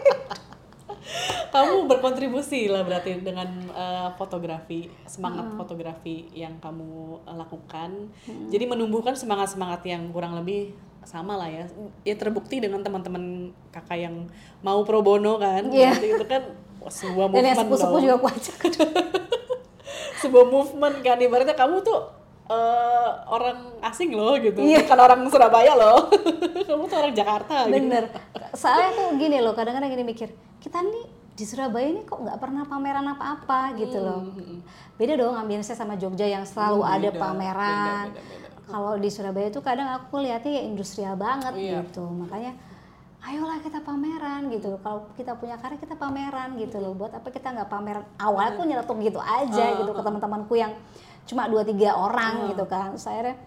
Kamu 1.54 1.88
berkontribusi 1.88 2.68
lah 2.68 2.82
berarti 2.82 3.22
dengan 3.22 3.48
eh, 3.72 4.10
fotografi, 4.18 4.90
semangat 5.06 5.54
fotografi 5.56 6.28
yang 6.34 6.58
kamu 6.60 7.22
lakukan. 7.30 8.10
Jadi 8.50 8.66
menumbuhkan 8.66 9.14
semangat-semangat 9.14 9.86
yang 9.86 10.10
kurang 10.10 10.36
lebih 10.36 10.74
sama 11.06 11.38
lah 11.38 11.48
ya. 11.48 11.64
Ya 12.04 12.18
terbukti 12.18 12.58
dengan 12.58 12.82
teman-teman 12.82 13.54
kakak 13.70 14.02
yang 14.02 14.26
mau 14.66 14.82
pro 14.84 15.06
bono 15.06 15.38
kan. 15.38 15.70
Iya. 15.70 15.94
Berarti 15.94 16.08
itu 16.10 16.26
kan 16.26 16.44
sebuah 16.86 17.28
dan 17.34 17.46
yang 17.54 17.58
movement 17.66 17.82
dong. 17.82 18.04
juga 18.06 18.18
kuajak 18.22 18.58
sebuah 20.22 20.46
movement 20.50 20.96
kan 21.02 21.18
ibaratnya 21.22 21.58
kamu 21.58 21.82
tuh 21.82 22.25
eh, 22.48 23.10
orang 23.28 23.58
asing 23.82 24.12
loh 24.12 24.38
gitu. 24.38 24.60
Iya. 24.60 24.84
bukan 24.84 25.00
orang 25.00 25.20
Surabaya 25.28 25.74
loh. 25.74 26.10
Kamu 26.68 26.86
tuh 26.86 26.98
orang 27.00 27.14
Jakarta 27.14 27.66
gitu. 27.66 27.74
bener. 27.74 28.04
Soalnya 28.54 28.92
tuh 28.94 29.08
gini 29.16 29.38
loh 29.40 29.54
kadang-kadang 29.54 29.90
gini 29.90 30.04
mikir 30.04 30.30
kita 30.58 30.80
nih 30.80 31.06
di 31.32 31.44
Surabaya 31.44 31.86
ini 31.86 32.02
kok 32.02 32.16
nggak 32.18 32.38
pernah 32.38 32.64
pameran 32.64 33.06
apa-apa? 33.10 33.76
gitu 33.76 33.98
loh. 33.98 34.24
Beda 34.96 35.14
dong 35.16 35.36
ambience 35.36 35.70
sama 35.70 35.96
Jogja 35.96 36.24
yang 36.24 36.44
selalu 36.44 36.80
Hmm, 36.80 36.94
ada 36.94 37.10
beda, 37.10 37.20
pameran. 37.20 38.06
Beda, 38.08 38.22
beda, 38.22 38.36
beda. 38.40 38.48
kalau 38.66 38.92
di 38.96 39.10
Surabaya 39.10 39.48
tuh 39.50 39.60
kadang 39.60 39.90
aku 39.92 40.16
lihatnya 40.18 40.52
ya 40.54 40.64
industrial 40.64 41.16
banget 41.16 41.54
Iya. 41.54 41.84
gitu. 41.84 42.08
Makanya 42.08 42.56
ayolah 43.22 43.60
kita 43.60 43.82
pameran 43.82 44.48
gitu 44.48 44.70
loh. 44.70 44.80
Kalau 44.80 45.00
kita 45.14 45.34
punya 45.34 45.58
karya 45.58 45.76
kita 45.76 45.94
pameran 45.94 46.56
gitu 46.56 46.78
loh. 46.78 46.94
Buat 46.94 47.14
apa 47.14 47.28
kita 47.28 47.52
nggak 47.52 47.68
pameran? 47.68 48.06
Awalnya 48.16 48.52
aku 48.52 48.62
nyeletuk 48.64 48.98
gitu 49.02 49.20
aja 49.20 49.66
Ah, 49.66 49.76
gitu 49.76 49.92
ke 49.92 50.02
teman-temanku 50.02 50.54
yang 50.56 50.72
cuma 51.26 51.50
dua 51.50 51.66
tiga 51.66 51.98
orang 51.98 52.54
gitu 52.54 52.66
kan. 52.70 52.94
Terus 52.94 53.08
akhirnya 53.10 53.38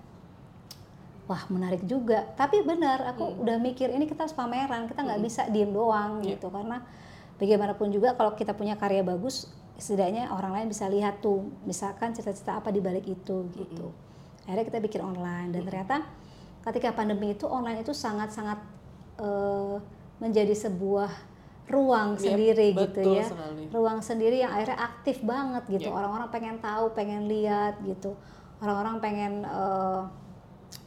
wah 1.29 1.43
menarik 1.53 1.85
juga. 1.85 2.25
Tapi 2.35 2.65
benar 2.65 3.15
aku 3.15 3.43
udah 3.45 3.61
mikir 3.61 3.93
ini 3.93 4.09
kita 4.09 4.25
harus 4.27 4.35
pameran 4.35 4.89
kita 4.89 5.05
nggak 5.05 5.21
bisa 5.23 5.47
diem 5.53 5.71
doang 5.71 6.25
Iya. 6.25 6.37
gitu. 6.37 6.49
Karena 6.49 6.83
bagaimanapun 7.39 7.89
juga 7.95 8.17
kalau 8.19 8.35
kita 8.35 8.57
punya 8.57 8.75
karya 8.75 9.05
bagus 9.07 9.47
setidaknya 9.79 10.35
orang 10.35 10.59
lain 10.59 10.67
bisa 10.75 10.91
lihat 10.91 11.23
tuh 11.23 11.55
misalkan 11.63 12.11
cita-cita 12.11 12.59
apa 12.59 12.75
di 12.75 12.83
balik 12.83 13.07
itu 13.07 13.47
gitu. 13.55 13.95
Akhirnya 14.49 14.67
kita 14.67 14.79
bikin 14.83 15.01
online. 15.05 15.55
Dan 15.55 15.63
ternyata 15.69 16.03
ketika 16.67 16.91
pandemi 16.97 17.37
itu 17.37 17.47
online 17.47 17.87
itu 17.87 17.95
sangat-sangat 17.95 18.59
eh, 19.23 19.77
menjadi 20.19 20.51
sebuah 20.51 21.11
ruang 21.69 22.17
Yep, 22.17 22.23
sendiri 22.23 22.67
gitu 22.73 23.01
betul 23.01 23.15
ya 23.15 23.25
sekali. 23.25 23.63
ruang 23.69 23.99
sendiri 24.01 24.37
yang 24.39 24.51
akhirnya 24.51 24.79
aktif 24.79 25.17
banget 25.21 25.65
gitu 25.69 25.89
Yep. 25.89 25.95
orang-orang 25.95 26.29
pengen 26.29 26.57
tahu 26.59 26.85
pengen 26.93 27.23
lihat 27.27 27.79
gitu 27.83 28.17
orang-orang 28.59 28.97
pengen 28.99 29.33
eh, 29.45 30.03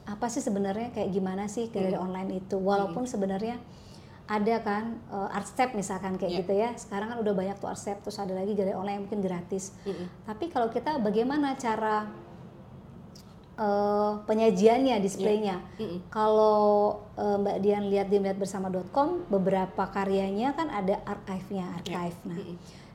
apa 0.04 0.26
sih 0.28 0.40
sebenarnya 0.40 0.90
kayak 0.92 1.10
gimana 1.10 1.46
sih 1.46 1.70
Hmm. 1.70 2.04
online 2.04 2.38
itu 2.38 2.58
walaupun 2.58 3.06
sebenarnya 3.06 3.58
ada 4.24 4.64
kan 4.64 4.84
uh, 5.10 5.28
art 5.28 5.44
step 5.44 5.74
misalkan 5.74 6.16
kayak 6.16 6.32
Iya. 6.32 6.40
gitu 6.40 6.54
ya 6.56 6.70
sekarang 6.74 7.10
kan 7.10 7.18
udah 7.20 7.34
banyak 7.34 7.58
tuh 7.58 7.68
art 7.68 7.76
step 7.76 8.00
terus 8.00 8.16
ada 8.16 8.32
lagi 8.32 8.54
galeri 8.54 8.72
online 8.72 8.96
yang 8.96 9.06
mungkin 9.06 9.20
gratis 9.20 9.76
Mm-mm. 9.84 10.08
tapi 10.24 10.48
kalau 10.48 10.68
kita 10.68 11.00
bagaimana 11.00 11.52
cara 11.56 12.08
uh, 13.62 14.12
penyajiannya 14.26 14.98
displaynya. 14.98 15.62
Mm-mm. 15.78 16.10
kalau 16.10 17.00
uh, 17.16 17.38
Mbak 17.38 17.58
Dian 17.62 17.86
lihat 17.94 18.10
di 18.10 18.18
melihatbersama.com 18.18 19.30
beberapa 19.30 19.86
karyanya 19.86 20.58
kan 20.58 20.74
ada 20.74 21.00
archive-nya 21.06 21.78
archive. 21.78 22.18
Nah 22.26 22.42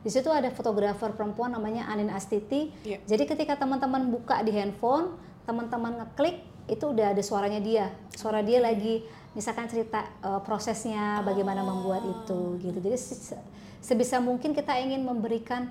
di 0.06 0.10
situ 0.14 0.30
ada 0.30 0.54
fotografer 0.54 1.10
perempuan 1.14 1.50
namanya 1.50 1.90
Anin 1.90 2.10
Astiti. 2.14 2.70
Iya. 2.86 3.02
jadi 3.06 3.26
ketika 3.26 3.58
teman-teman 3.58 4.06
buka 4.06 4.38
di 4.46 4.54
handphone 4.54 5.18
teman-teman 5.46 6.02
ngeklik 6.02 6.42
itu 6.66 6.84
udah 6.90 7.14
ada 7.14 7.22
suaranya 7.22 7.62
dia. 7.62 7.86
Suara 8.14 8.42
dia 8.42 8.58
lagi 8.58 9.06
misalkan 9.38 9.70
cerita 9.70 10.02
uh, 10.22 10.42
prosesnya 10.42 11.22
bagaimana 11.22 11.62
membuat 11.62 12.02
itu 12.02 12.58
gitu. 12.58 12.78
Jadi 12.82 12.98
se- 12.98 13.38
sebisa 13.78 14.18
mungkin 14.18 14.50
kita 14.50 14.74
ingin 14.82 15.06
memberikan 15.06 15.70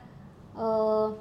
uh, 0.56 1.16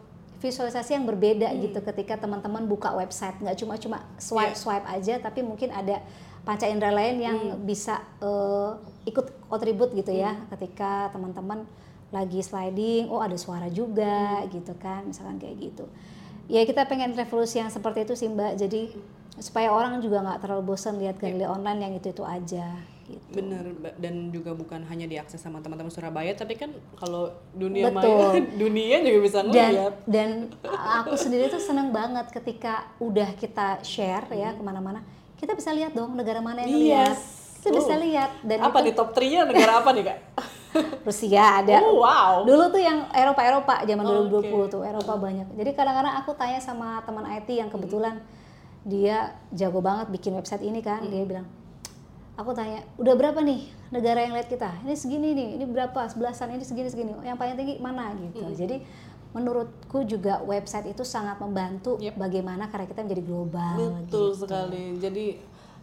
visualisasi 0.45 1.01
yang 1.01 1.09
berbeda 1.09 1.49
gitu 1.57 1.81
ketika 1.81 2.21
teman-teman 2.21 2.69
buka 2.69 2.93
website. 2.93 3.41
Nggak 3.41 3.57
cuma 3.65 3.75
cuma 3.81 3.99
swipe 4.21 4.53
Iya. 4.53 4.61
swipe 4.61 4.87
aja 4.87 5.15
tapi 5.25 5.41
mungkin 5.41 5.73
ada 5.73 6.05
panca 6.45 6.69
indera 6.69 6.93
lain 6.93 7.17
yang 7.25 7.39
bisa 7.65 8.05
uh, 8.21 8.77
ikut 9.09 9.49
kontribut 9.49 9.97
gitu 9.97 10.13
ya 10.13 10.37
ketika 10.53 11.09
teman-teman 11.17 11.65
lagi 12.13 12.45
sliding 12.45 13.09
oh 13.09 13.25
ada 13.25 13.35
suara 13.41 13.73
juga 13.73 14.45
gitu 14.53 14.77
kan 14.77 15.09
misalkan 15.09 15.41
kayak 15.41 15.57
gitu. 15.73 15.89
Ya 16.53 16.61
kita 16.69 16.85
pengen 16.85 17.17
revolusi 17.17 17.57
yang 17.57 17.73
seperti 17.73 18.05
itu 18.05 18.13
sih 18.13 18.29
mbak. 18.29 18.61
Jadi 18.61 18.93
supaya 19.41 19.73
orang 19.73 19.99
juga 20.05 20.21
nggak 20.21 20.45
terlalu 20.45 20.77
bosan 20.77 21.01
lihat 21.01 21.17
galeri 21.17 21.49
online 21.49 21.81
yang 21.81 21.93
itu 21.97 22.13
itu 22.13 22.23
aja 22.23 22.94
gitu 23.07 23.21
Bener, 23.31 23.65
dan 23.97 24.29
juga 24.29 24.53
bukan 24.53 24.81
hanya 24.85 25.05
diakses 25.05 25.37
sama 25.37 25.59
teman-teman 25.59 25.89
Surabaya, 25.89 26.33
tapi 26.33 26.55
kan 26.55 26.69
kalau 26.95 27.29
dunia 27.53 27.89
Betul. 27.89 28.17
maya, 28.17 28.41
dunia 28.63 28.97
juga 29.01 29.19
bisa 29.21 29.39
dan 29.41 29.49
ngeliat. 29.49 29.95
dan 30.05 30.29
aku 30.99 31.15
sendiri 31.15 31.47
tuh 31.47 31.59
seneng 31.59 31.89
banget 31.89 32.29
ketika 32.31 32.89
udah 32.99 33.33
kita 33.35 33.81
share 33.81 34.25
ya 34.31 34.53
ke 34.53 34.61
mana-mana 34.61 35.05
kita 35.35 35.53
bisa 35.53 35.71
lihat 35.71 35.93
dong 35.93 36.15
negara 36.15 36.39
mana 36.39 36.63
yang 36.63 36.73
lihat 36.73 37.13
Yes. 37.13 37.23
kita 37.61 37.75
bisa 37.75 37.93
Oh. 37.93 38.01
lihat 38.01 38.31
dan 38.43 38.59
apa 38.61 38.79
itu 38.79 38.87
di 38.87 38.93
top 38.93 39.09
3-nya 39.11 39.41
negara 39.45 39.73
apa 39.81 39.91
nih, 39.91 40.05
Kak? 40.05 40.19
Rusia 41.07 41.63
ada 41.63 41.79
Oh, 41.81 42.03
wow. 42.03 42.43
dulu 42.43 42.67
tuh 42.69 42.81
yang 42.81 43.07
Eropa 43.09 43.41
Eropa 43.41 43.75
zaman 43.83 44.05
Oh, 44.05 44.27
2020 44.27 44.69
tuh 44.69 44.83
Eropa 44.83 45.15
banyak 45.15 45.47
jadi 45.55 45.71
kadang-kadang 45.71 46.15
aku 46.19 46.35
tanya 46.35 46.59
sama 46.59 46.99
teman 47.03 47.25
IT 47.25 47.49
yang 47.49 47.69
kebetulan 47.69 48.19
dia 48.83 49.33
jago 49.49 49.79
banget 49.79 50.11
bikin 50.11 50.35
website 50.35 50.61
ini 50.61 50.81
kan 50.81 51.01
dia 51.05 51.25
bilang 51.25 51.47
aku 52.35 52.51
tanya 52.51 52.83
udah 52.99 53.15
berapa 53.15 53.39
nih 53.43 53.71
negara 53.95 54.27
yang 54.27 54.35
lihat 54.35 54.51
kita 54.51 54.71
ini 54.83 54.95
segini 54.99 55.29
nih 55.39 55.49
ini 55.61 55.65
berapa 55.71 56.11
sebelasan 56.11 56.51
ini 56.55 56.67
segini 56.67 56.89
segini 56.91 57.15
yang 57.23 57.39
paling 57.39 57.55
tinggi 57.55 57.79
mana 57.79 58.11
gitu 58.19 58.43
jadi 58.55 58.83
menurutku 59.35 60.07
juga 60.07 60.39
website 60.47 60.95
itu 60.95 61.03
sangat 61.03 61.43
membantu 61.43 61.99
Yep. 61.99 62.15
bagaimana 62.15 62.71
karya 62.71 62.87
kita 62.87 63.03
menjadi 63.03 63.25
global 63.27 63.75
Betul 64.07 64.31
gitu. 64.31 64.47
sekali. 64.47 64.95
Jadi 65.03 65.27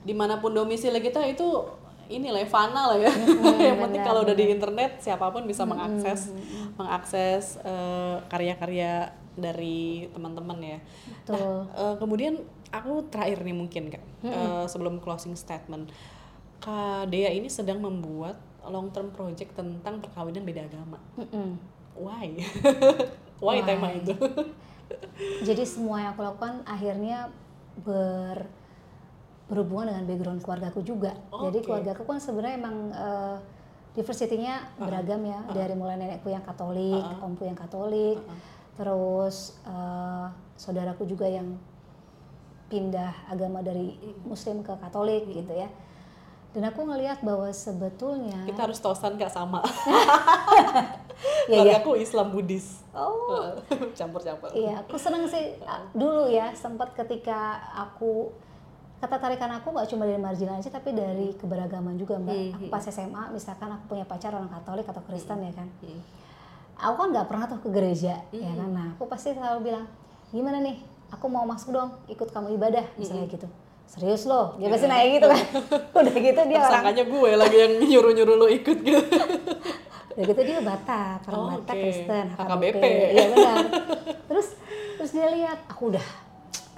di 0.02 0.14
mana 0.16 0.40
pun 0.40 0.56
domisili 0.56 0.98
kita 1.04 1.20
itu 1.28 1.68
inilah 2.08 2.42
ya, 2.44 2.48
fana 2.48 2.96
lah 2.96 2.98
ya. 2.98 3.12
yang 3.76 3.80
penting 3.84 4.02
kalau 4.08 4.24
udah 4.24 4.36
di 4.36 4.56
internet 4.56 5.04
siapa 5.04 5.28
pun 5.36 5.44
bisa 5.44 5.68
mengakses 5.68 6.32
mengakses 6.80 7.60
eh, 7.60 8.16
karya-karya 8.32 9.12
dari 9.36 10.08
teman-teman 10.16 10.58
ya. 10.64 10.80
Betul. 11.12 11.68
Nah, 11.68 11.92
eh, 11.92 11.96
kemudian 12.00 12.34
aku 12.72 13.04
terakhir 13.12 13.44
nih 13.44 13.56
mungkin 13.56 13.84
kak 13.92 14.04
eh, 14.24 14.66
sebelum 14.72 15.04
closing 15.04 15.36
statement, 15.36 15.92
Kak 16.62 17.10
Dea 17.10 17.34
ini 17.34 17.50
sedang 17.50 17.82
membuat 17.82 18.38
long 18.62 18.94
term 18.94 19.10
project 19.10 19.58
tentang 19.58 19.98
perkawinan 19.98 20.46
beda 20.46 20.70
agama. 20.70 21.02
Mm-mm. 21.18 21.58
Why? 21.98 22.38
Why 23.44 23.66
tema 23.66 23.90
Why? 23.90 24.06
itu? 24.06 24.14
jadi 25.48 25.64
semua 25.66 26.06
yang 26.06 26.12
aku 26.14 26.22
lakukan 26.22 26.62
akhirnya 26.70 27.34
ber 27.82 28.46
berhubungan 29.52 29.92
dengan 29.92 30.04
background 30.08 30.42
keluargaku 30.46 30.80
juga. 30.86 31.12
Jadi 31.28 31.60
Oke. 31.60 31.66
keluargaku 31.68 32.08
kan 32.08 32.24
sebenarnya 32.24 32.56
emang 32.56 32.78
eh, 32.96 33.38
diversity-nya 34.00 34.80
beragam 34.80 35.20
ya, 35.28 35.44
dari 35.52 35.76
mulai 35.76 36.00
nenekku 36.00 36.32
yang 36.32 36.40
Katolik, 36.40 37.04
omku 37.20 37.44
yang 37.44 37.60
Katolik, 37.60 38.24
terus 38.80 39.60
eh, 39.68 40.26
saudaraku 40.56 41.04
juga 41.04 41.28
yang 41.28 41.60
pindah 42.72 43.28
agama 43.28 43.60
dari 43.60 44.00
Muslim 44.24 44.64
ke 44.64 44.72
Katolik 44.80 45.28
gitu 45.28 45.52
ya. 45.52 45.68
Dan 46.52 46.68
aku 46.68 46.84
ngelihat 46.84 47.24
bahwa 47.24 47.48
sebetulnya 47.56 48.44
Kita 48.44 48.68
harus 48.68 48.84
tosan 48.84 49.16
gak 49.16 49.32
sama. 49.32 49.64
ya 51.52 51.64
ya. 51.64 51.80
aku 51.80 51.96
Islam 51.96 52.36
Buddhis. 52.36 52.84
oh. 52.92 53.56
Campur-campur. 54.00 54.52
iya 54.52 54.84
aku 54.84 55.00
seneng 55.00 55.24
sih 55.32 55.56
dulu 55.96 56.28
ya 56.28 56.52
sempat 56.52 56.92
ketika 56.92 57.56
aku 57.72 58.36
kata 59.02 59.18
tarikan 59.18 59.50
aku 59.58 59.74
nggak 59.74 59.90
cuma 59.90 60.06
dari 60.06 60.22
marginal 60.22 60.62
aja 60.62 60.70
tapi 60.70 60.94
dari 60.94 61.34
keberagaman 61.40 61.98
juga 61.98 62.22
mbak. 62.22 62.36
Hmm, 62.36 62.54
aku 62.54 62.66
pas 62.70 62.84
SMA 62.86 63.24
misalkan 63.34 63.72
aku 63.72 63.96
punya 63.96 64.06
pacar 64.06 64.36
orang 64.36 64.52
Katolik 64.52 64.86
atau 64.86 65.02
Kristen 65.08 65.42
ya 65.42 65.54
kan. 65.56 65.68
Hmm. 65.82 66.02
aku 66.82 66.96
kan 66.98 67.08
nggak 67.14 67.28
pernah 67.30 67.46
tuh 67.48 67.60
ke 67.64 67.70
gereja 67.72 68.22
ya 68.30 68.52
kan. 68.60 68.70
Nah 68.70 68.88
aku 68.94 69.08
pasti 69.08 69.32
selalu 69.34 69.72
bilang 69.72 69.86
gimana 70.36 70.60
nih? 70.60 70.78
Aku 71.12 71.28
mau 71.28 71.44
masuk 71.44 71.76
dong 71.76 71.92
ikut 72.08 72.30
kamu 72.32 72.56
ibadah 72.56 72.86
misalnya 72.96 73.28
gitu 73.28 73.48
serius 73.92 74.24
loh 74.24 74.56
dia 74.56 74.68
pasti 74.68 74.88
nanya 74.88 75.08
gitu 75.12 75.28
kan? 75.28 75.42
Udah 76.00 76.16
gitu 76.16 76.42
dia 76.48 76.58
orang 76.58 76.64
Tersangkanya 76.64 77.04
gue 77.06 77.32
lagi 77.36 77.58
yang 77.60 77.74
nyuruh-nyuruh 77.78 78.36
lo 78.36 78.48
ikut 78.48 78.78
gitu. 78.80 79.04
udah 80.12 80.24
gitu 80.28 80.42
dia 80.44 80.60
Batak 80.60 81.24
orang 81.26 81.40
Oh, 81.40 81.48
Batak 81.58 81.76
oke. 81.76 81.82
Kristen 81.82 82.26
HKBP. 82.34 82.84
iya 83.12 83.26
benar. 83.30 83.56
Terus 84.28 84.48
terus 84.96 85.12
dia 85.12 85.28
lihat 85.28 85.60
aku 85.68 85.92
udah 85.92 86.08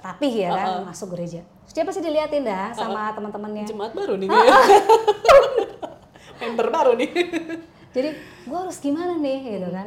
rapih 0.00 0.32
ya 0.34 0.50
kan 0.50 0.68
masuk 0.84 1.14
gereja. 1.14 1.42
Terus 1.64 1.72
dia 1.72 1.84
pasti 1.84 2.00
diliatin 2.00 2.42
dah 2.42 2.70
sama 2.72 3.10
teman-temannya. 3.10 3.64
Jemaat 3.64 3.94
baru 3.94 4.14
nih 4.14 4.26
dia. 4.26 4.42
Member 6.42 6.66
baru 6.68 6.92
nih. 6.94 7.10
jadi 7.90 8.10
gua 8.44 8.66
harus 8.66 8.78
gimana 8.78 9.14
nih? 9.14 9.38
Gitu 9.54 9.68
kan 9.70 9.86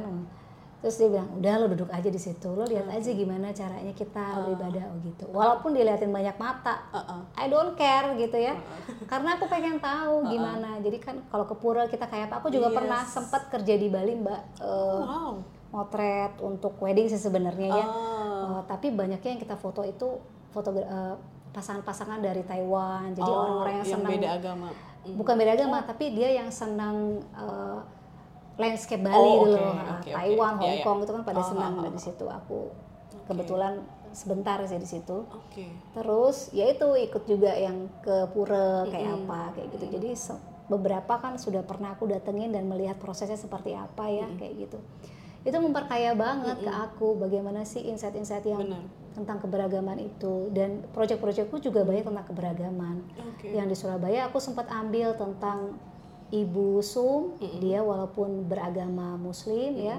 terus 0.78 0.96
dia 0.96 1.10
bilang 1.10 1.30
udah 1.34 1.54
lo 1.58 1.66
duduk 1.68 1.90
aja 1.90 2.06
di 2.06 2.18
situ 2.18 2.48
lo 2.48 2.64
lihat 2.64 2.86
aja 2.88 3.10
gimana 3.12 3.50
caranya 3.50 3.92
kita 3.92 4.24
beribadah 4.40 4.84
oh 4.86 4.98
gitu 5.02 5.26
walaupun 5.28 5.72
diliatin 5.72 6.10
banyak 6.10 6.38
mata 6.38 6.86
Uh-uh. 6.92 7.22
I 7.34 7.46
don't 7.46 7.74
care 7.74 8.14
gitu 8.14 8.38
ya 8.38 8.54
karena 9.12 9.36
aku 9.36 9.46
pengen 9.46 9.78
tahu 9.78 10.28
gimana 10.28 10.78
jadi 10.78 10.98
kan 10.98 11.16
kalau 11.26 11.44
ke 11.44 11.56
pura 11.56 11.86
kita 11.86 12.06
kayak 12.06 12.30
apa 12.30 12.40
aku 12.40 12.50
juga 12.50 12.70
pernah 12.72 13.02
sempat 13.04 13.50
kerja 13.50 13.74
di 13.74 13.88
Bali 13.88 14.14
mbak 14.16 14.42
Eh, 14.60 15.00
Wow. 15.00 15.42
motret 15.68 16.38
untuk 16.40 16.78
wedding 16.78 17.06
sih 17.06 17.18
sebenarnya 17.18 17.70
ya. 17.70 17.86
Eh, 18.48 18.62
tapi 18.66 18.88
banyaknya 18.90 19.30
yang 19.30 19.42
kita 19.42 19.56
foto 19.56 19.82
itu 19.82 20.16
foto 20.48 20.72
eh, 20.72 21.16
pasangan-pasangan 21.50 22.20
dari 22.20 22.40
Taiwan 22.42 23.12
jadi 23.12 23.26
Oh, 23.26 23.42
orang-orang 23.42 23.74
yang 23.76 23.88
senang 23.90 24.12
beda 24.14 24.30
agama. 24.32 24.70
Mm. 25.04 25.16
bukan 25.16 25.36
beda 25.36 25.52
agama 25.54 25.78
tapi 25.82 26.06
dia 26.12 26.30
yang 26.34 26.48
senang 26.48 26.96
eh, 27.34 27.78
landscape 28.58 29.02
Bali 29.02 29.16
Oh, 29.16 29.46
dulu. 29.46 29.54
oke, 29.54 29.62
Eh, 29.62 29.94
oke, 29.94 30.10
Taiwan 30.12 30.54
oke. 30.54 30.60
Hong 30.60 30.74
Iya, 30.74 30.84
Kong 30.84 30.98
iya. 30.98 31.04
itu 31.04 31.12
kan 31.14 31.24
pada 31.24 31.40
Oh, 31.40 31.48
senang 31.48 31.74
oh, 31.74 31.82
nah, 31.82 31.92
di 31.92 32.02
situ. 32.02 32.26
Aku 32.26 32.58
kebetulan 33.24 33.74
sebentar 34.10 34.58
sih 34.66 34.78
di 34.78 34.88
situ. 34.88 35.18
Oke. 35.30 35.66
terus 35.94 36.50
ya 36.52 36.66
itu 36.66 36.88
ikut 36.98 37.24
juga 37.24 37.52
yang 37.52 37.86
ke 38.00 38.26
pura 38.28 38.86
kayak 38.86 39.24
apa 39.24 39.54
kayak 39.54 39.68
gitu. 39.72 39.86
Jadi 39.92 40.10
beberapa 40.68 41.14
kan 41.16 41.38
sudah 41.38 41.62
pernah 41.62 41.94
aku 41.94 42.06
datengin 42.06 42.50
dan 42.50 42.66
melihat 42.66 42.98
prosesnya 42.98 43.36
seperti 43.36 43.72
apa 43.72 44.06
ya 44.06 44.26
kayak 44.34 44.54
gitu. 44.60 44.78
Itu 45.42 45.58
memperkaya 45.58 46.12
banget 46.12 46.60
ke 46.60 46.72
aku 46.72 47.16
bagaimana 47.16 47.64
sih 47.64 47.86
insight-insight 47.86 48.44
yang 48.44 48.64
Benar. 48.64 48.84
tentang 49.14 49.38
keberagaman 49.40 49.96
itu. 50.02 50.50
Dan 50.50 50.84
proyek-proyekku 50.92 51.62
juga 51.62 51.84
banyak 51.84 52.04
tentang 52.04 52.26
keberagaman. 52.26 52.96
Oke. 53.28 53.48
yang 53.50 53.66
di 53.66 53.76
Surabaya 53.76 54.28
aku 54.28 54.40
sempat 54.40 54.66
ambil 54.68 55.14
tentang 55.14 55.78
Ibu 56.32 56.84
Sum 56.84 57.36
dia 57.60 57.80
walaupun 57.80 58.46
beragama 58.46 59.16
Muslim 59.16 59.80
ya 59.80 59.98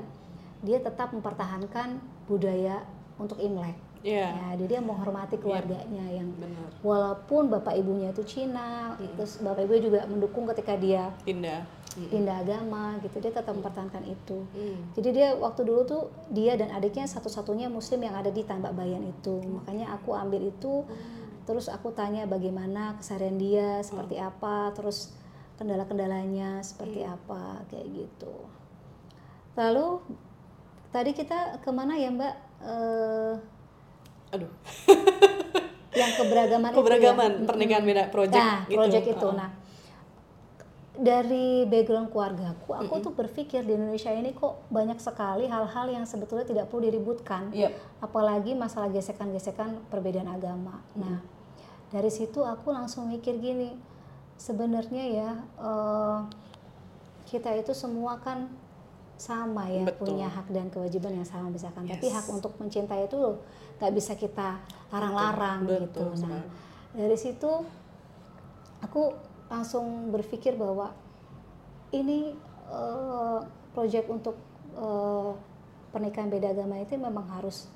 dia 0.61 0.83
tetap 0.83 1.14
mempertahankan 1.14 2.03
budaya 2.26 2.83
untuk 3.16 3.39
Imlek. 3.39 3.79
Iya. 3.99 4.31
ya 4.31 4.49
jadi 4.55 4.79
dia 4.79 4.81
menghormati 4.81 5.43
keluarganya 5.43 6.07
yang 6.07 6.31
Benar. 6.39 6.70
walaupun 6.87 7.51
bapak 7.51 7.74
ibunya 7.83 8.14
itu 8.14 8.22
Cina 8.22 8.95
terus 9.18 9.43
bapak 9.43 9.66
ibu 9.66 9.91
juga 9.91 10.07
mendukung 10.07 10.47
ketika 10.55 10.79
dia 10.79 11.11
Pindah. 11.26 11.66
pindah 11.99 12.47
agama 12.47 12.95
gitu 13.03 13.18
dia 13.18 13.35
tetap 13.35 13.59
mempertahankan 13.59 14.07
itu. 14.07 14.47
Hmm. 14.55 14.95
jadi 14.95 15.09
dia 15.11 15.29
waktu 15.35 15.66
dulu 15.66 15.83
tuh 15.83 16.03
dia 16.31 16.55
dan 16.55 16.70
adiknya 16.70 17.11
satu-satunya 17.11 17.66
muslim 17.66 17.99
yang 18.07 18.14
ada 18.14 18.31
di 18.31 18.47
Tambak 18.47 18.70
Bayan 18.79 19.03
itu. 19.03 19.43
Makanya 19.43 19.99
aku 19.99 20.14
ambil 20.14 20.47
itu 20.47 20.87
terus 21.43 21.66
aku 21.66 21.91
tanya 21.91 22.22
bagaimana 22.31 22.95
keseharian 23.03 23.35
dia 23.35 23.83
seperti 23.83 24.20
apa 24.20 24.70
terus 24.79 25.11
kendala-kendalanya 25.59 26.62
seperti 26.62 27.02
apa 27.02 27.66
kayak 27.66 27.86
gitu 27.90 28.34
lalu 29.52 29.98
tadi 30.88 31.11
kita 31.12 31.59
ke 31.59 31.70
mana 31.70 31.94
ya 31.94 32.09
mbak 32.09 32.34
Eh, 32.59 33.34
Aduh. 34.28 34.50
yang 35.94 36.11
keberagaman, 36.12 36.70
Keberagaman, 36.70 37.30
itu 37.32 37.38
ya? 37.38 37.46
pernikahan 37.46 37.84
beda 37.84 38.02
project 38.09 38.34
nah 38.36 38.59
gitu. 38.64 38.74
project 38.76 39.06
itu 39.09 39.22
Uh-uh. 39.24 39.34
nah 39.36 39.50
dari 40.92 41.62
background 41.64 42.11
keluargaku 42.11 42.70
aku 42.72 42.90
Hmm. 42.92 43.04
tuh 43.04 43.12
berpikir 43.14 43.62
di 43.62 43.72
Indonesia 43.72 44.11
ini 44.11 44.30
kok 44.32 44.66
banyak 44.68 44.98
sekali 44.98 45.46
hal-hal 45.46 45.86
yang 45.88 46.02
sebetulnya 46.02 46.42
tidak 46.44 46.66
perlu 46.66 46.82
diributkan 46.84 47.54
Yep. 47.54 47.70
apalagi 48.00 48.52
masalah 48.52 48.90
gesekan-gesekan 48.90 49.78
perbedaan 49.86 50.26
agama 50.26 50.82
Hmm. 50.92 50.98
nah 50.98 51.18
dari 51.88 52.11
situ 52.11 52.42
aku 52.42 52.68
langsung 52.68 53.06
mikir 53.06 53.38
gini 53.38 53.78
sebenarnya 54.39 55.05
ya 55.05 55.30
eh, 55.59 56.18
kita 57.26 57.53
itu 57.55 57.74
semua 57.74 58.16
kan 58.16 58.49
sama 59.18 59.66
ya 59.66 59.82
Betul. 59.82 60.14
punya 60.14 60.30
hak 60.30 60.47
dan 60.49 60.70
kewajiban 60.70 61.11
yang 61.12 61.26
sama 61.26 61.51
misalkan 61.51 61.84
tapi 61.84 62.07
Yes. 62.07 62.14
hak 62.14 62.26
untuk 62.30 62.55
mencintai 62.57 63.05
itu 63.05 63.18
loh 63.18 63.43
nggak 63.76 63.93
bisa 63.93 64.14
kita 64.14 64.62
larang-larang 64.89 65.66
Betul, 65.66 65.82
gitu 65.84 66.03
betul 66.09 66.22
nah 66.24 66.43
dari 66.95 67.18
situ 67.18 67.51
aku 68.78 69.03
langsung 69.49 70.09
berpikir 70.09 70.55
bahwa 70.55 70.95
ini 71.91 72.30
eh, 72.68 73.39
proyek 73.74 74.07
untuk 74.07 74.39
eh, 74.72 75.30
pernikahan 75.91 76.30
beda 76.30 76.55
agama 76.55 76.78
itu 76.78 76.95
memang 76.95 77.26
harus 77.28 77.66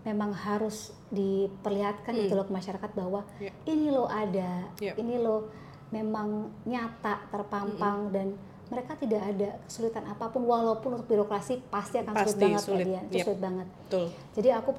memang 0.00 0.32
harus 0.32 0.94
diperlihatkan 1.10 2.14
gitu 2.16 2.32
loh 2.32 2.46
ke 2.46 2.54
masyarakat 2.54 2.90
bahwa 2.94 3.20
Ya. 3.36 3.52
ini 3.66 3.90
loh 3.90 4.06
ada 4.06 4.70
Ya. 4.78 4.94
ini 4.94 5.18
loh 5.18 5.50
memang 5.90 6.28
nyata 6.62 7.26
terpampang 7.28 8.10
dan 8.10 8.34
mereka 8.66 8.94
tidak 8.94 9.22
ada 9.26 9.58
kesulitan 9.64 10.06
apa 10.06 10.30
pun 10.30 10.42
walaupun 10.42 10.94
untuk 10.94 11.08
birokrasi 11.08 11.58
pasti 11.66 11.98
akan 11.98 12.14
sulit 12.14 12.26
Pasti 12.26 12.38
banget 12.40 12.62
sulit. 12.62 12.84
kalian 12.86 13.04
itu 13.04 13.16
Yep. 13.18 13.24
sulit 13.26 13.40
banget 13.40 13.66
Betul. 13.84 14.06
jadi 14.32 14.48
aku 14.56 14.70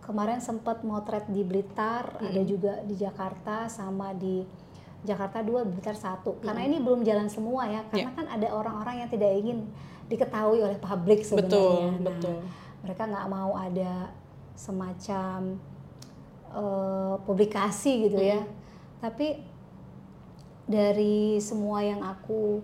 kemarin 0.00 0.38
sempat 0.38 0.82
motret 0.82 1.26
di 1.26 1.42
Blitar, 1.42 2.18
ada 2.18 2.42
juga 2.42 2.82
di 2.82 2.94
Jakarta 2.94 3.66
sama 3.66 4.10
di 4.10 4.42
Jakarta 5.00 5.38
dua, 5.40 5.62
Blitar 5.62 5.94
satu. 5.94 6.34
Karena 6.40 6.60
ini 6.60 6.76
belum 6.76 7.00
jalan 7.00 7.24
semua 7.26 7.64
ya, 7.64 7.86
karena 7.86 8.10
kan 8.10 8.26
ada 8.26 8.48
orang-orang 8.50 9.00
yang 9.00 9.08
tidak 9.08 9.30
ingin 9.32 9.70
diketahui 10.06 10.60
oleh 10.60 10.76
publik 10.76 11.22
sebenarnya. 11.22 11.46
Betul, 11.46 11.78
Nah, 11.78 12.00
betul. 12.02 12.36
Mereka 12.82 13.02
nggak 13.06 13.26
mau 13.28 13.50
ada 13.54 14.10
semacam 14.52 15.56
eh, 16.50 17.14
publikasi 17.22 18.10
gitu 18.10 18.18
ya. 18.18 18.42
Tapi 18.98 19.46
dari 20.70 21.42
semua 21.42 21.82
yang 21.82 21.98
aku 21.98 22.62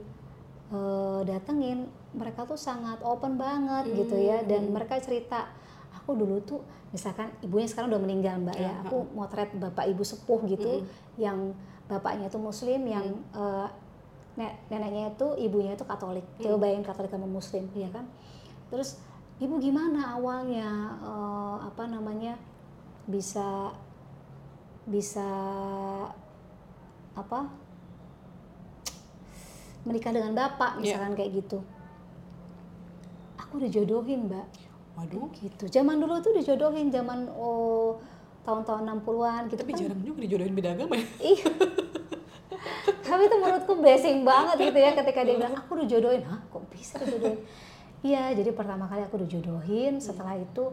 eh, 0.70 1.20
datengin, 1.26 1.90
mereka 2.14 2.46
tuh 2.46 2.54
sangat 2.54 3.02
open 3.02 3.34
banget 3.34 3.90
gitu 3.92 4.14
ya, 4.16 4.46
dan 4.46 4.70
mereka 4.70 4.96
cerita 5.02 5.50
aku 5.90 6.14
dulu 6.14 6.38
tuh 6.40 6.62
misalkan 6.94 7.28
ibunya 7.42 7.66
sekarang 7.66 7.90
udah 7.90 7.98
meninggal 7.98 8.38
mbak 8.40 8.56
ya, 8.56 8.72
aku 8.86 9.10
motret 9.10 9.50
bapak 9.58 9.90
ibu 9.90 10.06
sepuh 10.06 10.40
gitu, 10.46 10.86
yang 11.18 11.50
bapaknya 11.90 12.30
itu 12.30 12.38
muslim, 12.38 12.86
yang 12.86 13.10
ne- 14.38 14.56
neneknya 14.70 15.10
itu 15.10 15.26
ibunya 15.42 15.74
itu 15.74 15.82
katolik, 15.82 16.22
coba 16.38 16.62
bayangin 16.62 16.86
katolik 16.86 17.10
sama 17.10 17.26
muslim, 17.26 17.66
ya 17.74 17.90
kan? 17.90 18.06
Terus 18.70 19.02
ibu 19.42 19.58
gimana 19.58 20.14
awalnya 20.14 20.94
eh, 21.02 21.56
apa 21.66 21.84
namanya 21.90 22.38
bisa 23.10 23.74
bisa 24.86 25.26
apa 27.14 27.65
menikah 29.86 30.10
dengan 30.10 30.34
bapak 30.34 30.82
misalkan 30.82 31.14
kayak 31.14 31.40
gitu 31.40 31.62
aku 33.38 33.62
dijodohin 33.62 34.26
mbak 34.26 34.46
Waduh. 34.98 35.30
gitu 35.38 35.64
zaman 35.70 36.02
dulu 36.02 36.18
tuh 36.20 36.34
dijodohin 36.34 36.90
zaman 36.90 37.30
oh 37.32 38.00
tahun-tahun 38.46 38.82
60-an 39.02 39.42
gitu 39.50 39.62
Tapi 39.66 39.72
kan 39.74 39.80
jarang 39.82 40.02
juga 40.06 40.18
dijodohin 40.22 40.54
beda 40.54 40.70
agama 40.78 40.94
ya. 40.94 41.06
Iya. 41.34 41.46
Tapi 43.02 43.22
itu 43.26 43.36
menurutku 43.42 43.72
blessing 43.82 44.22
banget 44.22 44.56
gitu 44.70 44.78
ya 44.78 44.90
ketika 44.94 45.20
dia 45.26 45.34
bilang 45.34 45.54
aku 45.58 45.72
dijodohin. 45.82 46.22
Hah, 46.22 46.40
kok 46.46 46.62
bisa 46.70 47.02
dijodohin? 47.02 47.42
Iya, 48.06 48.38
jadi 48.38 48.50
pertama 48.54 48.86
kali 48.86 49.02
aku 49.02 49.18
dijodohin, 49.26 49.98
setelah 49.98 50.38
itu 50.38 50.70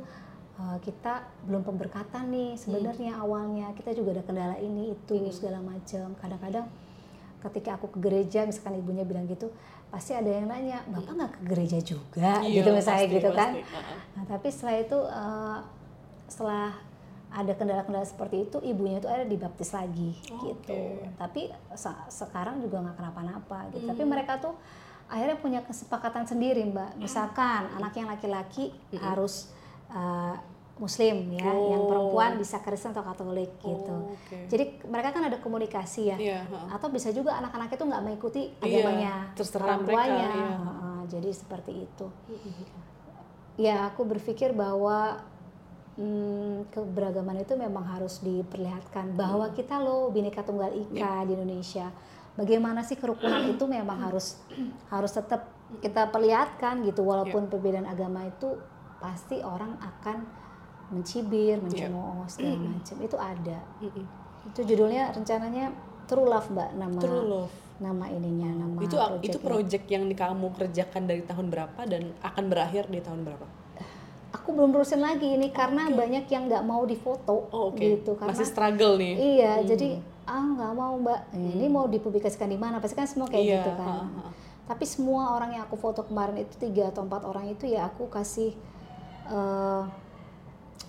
eh, 0.61 0.77
kita 0.85 1.26
belum 1.49 1.65
pemberkatan 1.65 2.30
nih 2.30 2.53
sebenarnya 2.61 3.18
awalnya. 3.18 3.73
Kita 3.73 3.90
juga 3.98 4.22
ada 4.22 4.23
kendala 4.26 4.56
ini 4.61 4.94
itu 4.94 5.18
segala 5.34 5.57
macam. 5.65 6.14
Kadang-kadang 6.22 6.69
ketika 7.44 7.76
aku 7.76 7.91
ke 7.91 7.99
gereja 7.99 8.44
misalkan 8.44 8.76
ibunya 8.76 9.03
bilang 9.03 9.26
gitu, 9.26 9.52
pasti 9.88 10.11
ada 10.11 10.28
yang 10.28 10.48
nanya, 10.48 10.82
"Bapak 10.86 11.11
nggak 11.11 11.32
ke 11.36 11.41
gereja 11.45 11.80
juga?" 11.80 12.40
Iya, 12.40 12.60
gitu 12.60 12.70
misalnya 12.72 13.03
pasti, 13.03 13.15
gitu 13.15 13.30
kan. 13.32 13.52
pasti. 13.53 13.61
Nah, 14.14 14.24
tapi 14.26 14.48
setelah 14.48 14.76
itu 14.78 14.98
eh, 14.99 15.60
setelah 16.26 16.68
ada 17.34 17.52
kendala-kendala 17.52 18.06
seperti 18.06 18.45
itu 18.45 18.57
ibunya 18.61 19.02
itu 19.02 19.10
ada 19.10 19.26
dibaptis 19.26 19.74
lagi 19.74 20.14
Oh, 20.30 20.53
gitu 20.53 21.02
tapi 21.18 21.49
sa- 21.74 22.06
sekarang 22.06 22.61
juga 22.61 22.78
nggak 22.80 22.94
kenapa-napa 22.94 23.74
gitu 23.74 23.84
Hmm. 23.84 23.90
tapi 23.90 24.03
mereka 24.06 24.38
tuh 24.38 24.53
akhirnya 25.10 25.41
punya 25.41 25.60
kesepakatan 25.61 26.30
sendiri 26.30 26.61
mbak 26.64 26.94
misalkan 26.95 27.74
anak 27.74 27.90
yang 27.98 28.06
laki-laki 28.06 28.70
harus 28.94 29.49
uh, 29.90 30.38
muslim 30.76 31.30
ya 31.32 31.45
yang. 31.45 31.82
Oh. 31.82 31.86
perempuan 31.86 32.32
bisa 32.36 32.58
Kristen 32.60 32.91
atau 32.91 33.02
Katolik 33.02 33.54
gitu 33.58 33.94
Oh, 33.94 34.10
oke. 34.10 34.38
jadi 34.50 34.64
mereka 34.84 35.12
kan 35.12 35.24
ada 35.24 35.38
komunikasi 35.38 36.10
ya 36.10 36.18
Iya, 36.18 36.40
heeh. 36.44 36.68
atau 36.68 36.90
bisa 36.90 37.10
juga 37.10 37.38
anak-anak 37.38 37.70
itu 37.72 37.84
nggak 37.84 38.02
mengikuti 38.02 38.41
Iya, 38.58 38.82
agamanya 38.82 39.14
terserah 39.34 39.66
orang 39.68 39.82
mereka, 39.82 39.94
tuanya 39.94 40.28
iya. 40.30 40.50
Heeh, 40.58 41.00
jadi 41.08 41.30
seperti 41.32 41.72
itu 41.80 42.06
ya 43.56 43.86
aku 43.86 44.02
berpikir 44.04 44.50
bahwa 44.52 45.22
hmm, 45.94 46.74
keberagaman 46.74 47.38
itu 47.40 47.54
memang 47.54 47.86
harus 47.86 48.18
diperlihatkan 48.20 49.14
bahwa 49.14 49.45
Hmm. 49.45 49.56
kita 49.56 49.78
loh 49.78 50.10
bineka 50.10 50.41
tunggal 50.41 50.74
ika 50.74 50.91
Iya. 51.22 51.28
di 51.30 51.32
Indonesia 51.34 51.86
bagaimana 52.34 52.82
sih 52.82 52.98
kerukunan 52.98 53.45
itu 53.45 53.62
memang 53.68 54.02
harus 54.02 54.41
harus 54.90 55.14
tetap 55.14 55.54
kita 55.76 56.10
perlihatkan 56.10 56.82
gitu 56.82 57.02
walaupun 57.04 57.45
Iya. 57.45 57.50
perbedaan 57.52 57.86
agama 57.86 58.26
itu 58.26 58.58
pasti 58.98 59.38
orang 59.40 59.78
akan 59.78 60.41
mencibir 60.94 61.57
Iya. 61.57 61.64
mencemooh 61.90 62.24
segala 62.26 62.56
macam 62.70 62.95
itu 62.99 63.18
ada 63.18 63.57
Mm-mm. 63.80 64.06
itu 64.45 64.60
judulnya 64.64 65.10
rencananya 65.11 65.65
True 66.03 66.24
Love 66.24 66.48
mbak 66.49 66.70
nama 66.74 66.99
True 66.99 67.26
Love. 67.26 67.53
nama 67.76 68.06
ininya 68.07 68.49
nama 68.56 68.78
itu 68.78 68.94
itu 68.94 68.98
projectnya. 69.36 69.41
project 69.41 69.86
yang 69.88 70.03
kamu 70.07 70.48
kerjakan 70.53 71.03
dari 71.03 71.22
tahun 71.22 71.48
berapa 71.49 71.82
dan 71.84 72.02
akan 72.22 72.44
berakhir 72.45 72.86
di 72.88 72.99
tahun 72.99 73.24
berapa? 73.24 73.45
aku 74.34 74.49
belum 74.49 74.70
terusin 74.72 74.99
lagi 74.99 75.30
ini 75.32 75.49
karena 75.49 75.88
banyak 75.90 76.26
yang 76.28 76.48
nggak 76.48 76.64
mau 76.64 76.84
difoto 76.84 77.48
Oh, 77.48 77.70
oke. 77.70 77.78
gitu 77.78 78.14
karena 78.14 78.34
Masih 78.34 78.45
struggle 78.45 78.98
nih. 78.98 79.14
iya 79.14 79.61
jadi 79.61 80.02
ah 80.24 80.41
nggak 80.41 80.72
mau 80.74 80.94
mbak 80.98 81.20
ini 81.34 81.65
mau 81.68 81.86
dipublikasikan 81.86 82.48
di 82.48 82.56
mana 82.56 82.78
pasti 82.78 82.94
kan 82.94 83.06
semua 83.06 83.28
kayak 83.28 83.40
Iya, 83.40 83.56
gitu 83.60 83.72
kan 83.76 83.88
ha, 84.02 84.24
ha. 84.24 84.30
tapi 84.65 84.84
semua 84.84 85.34
orang 85.34 85.53
yang 85.53 85.64
aku 85.64 85.76
foto 85.76 86.02
kemarin 86.02 86.40
itu 86.40 86.56
tiga 86.57 86.90
atau 86.90 87.03
empat 87.03 87.24
orang 87.24 87.45
itu 87.48 87.68
ya 87.68 87.86
aku 87.86 88.07
kasih 88.07 88.56
eh 89.26 89.82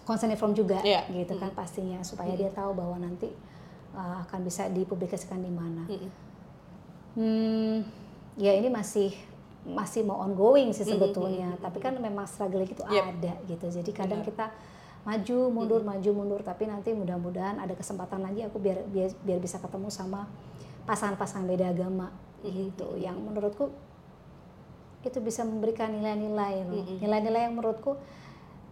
consent 0.05 0.33
form 0.37 0.53
juga 0.53 0.81
Iya. 0.81 1.09
gitu 1.11 1.35
kan 1.37 1.51
pastinya 1.51 2.01
supaya 2.01 2.33
dia 2.33 2.49
tahu 2.49 2.73
bahwa 2.73 2.97
nanti 2.99 3.29
eh, 3.95 4.17
akan 4.23 4.41
bisa 4.43 4.69
dipublikasikan 4.69 5.39
di 5.39 5.51
mana 5.51 5.85
Mm-mm. 5.87 6.11
Hmm, 7.15 7.87
ya 8.35 8.51
ini 8.53 8.67
masih 8.67 9.15
masih 9.65 10.05
mau 10.05 10.21
ongoing 10.21 10.75
sih 10.75 10.85
sebetulnya. 10.85 11.55
Tapi 11.57 11.79
kan 11.79 11.95
memang 11.97 12.27
struggling 12.27 12.69
itu 12.69 12.83
Yep. 12.83 13.05
ada 13.17 13.33
gitu. 13.47 13.67
Jadi 13.71 13.91
kadang 13.95 14.21
kita 14.21 14.51
maju 15.05 15.39
mundur 15.49 15.81
maju 15.85 16.11
mundur 16.11 16.41
tapi 16.41 16.65
nanti 16.65 16.91
mudah-mudahan 16.91 17.61
ada 17.61 17.77
kesempatan 17.77 18.25
lagi 18.25 18.41
aku 18.41 18.57
biar 18.57 18.83
biar, 18.89 19.13
biar 19.21 19.37
bisa 19.39 19.61
ketemu 19.61 19.93
sama 19.93 20.25
pasangan-pasangan 20.85 21.45
beda 21.45 21.71
agama 21.71 22.09
gitu 22.43 22.97
yang 22.97 23.17
menurutku 23.17 23.69
itu 25.01 25.19
bisa 25.21 25.45
memberikan 25.45 25.93
nilai-nilai. 25.93 26.65
Nilai-nilai 26.99 27.47
yang 27.47 27.55
menurutku 27.55 28.01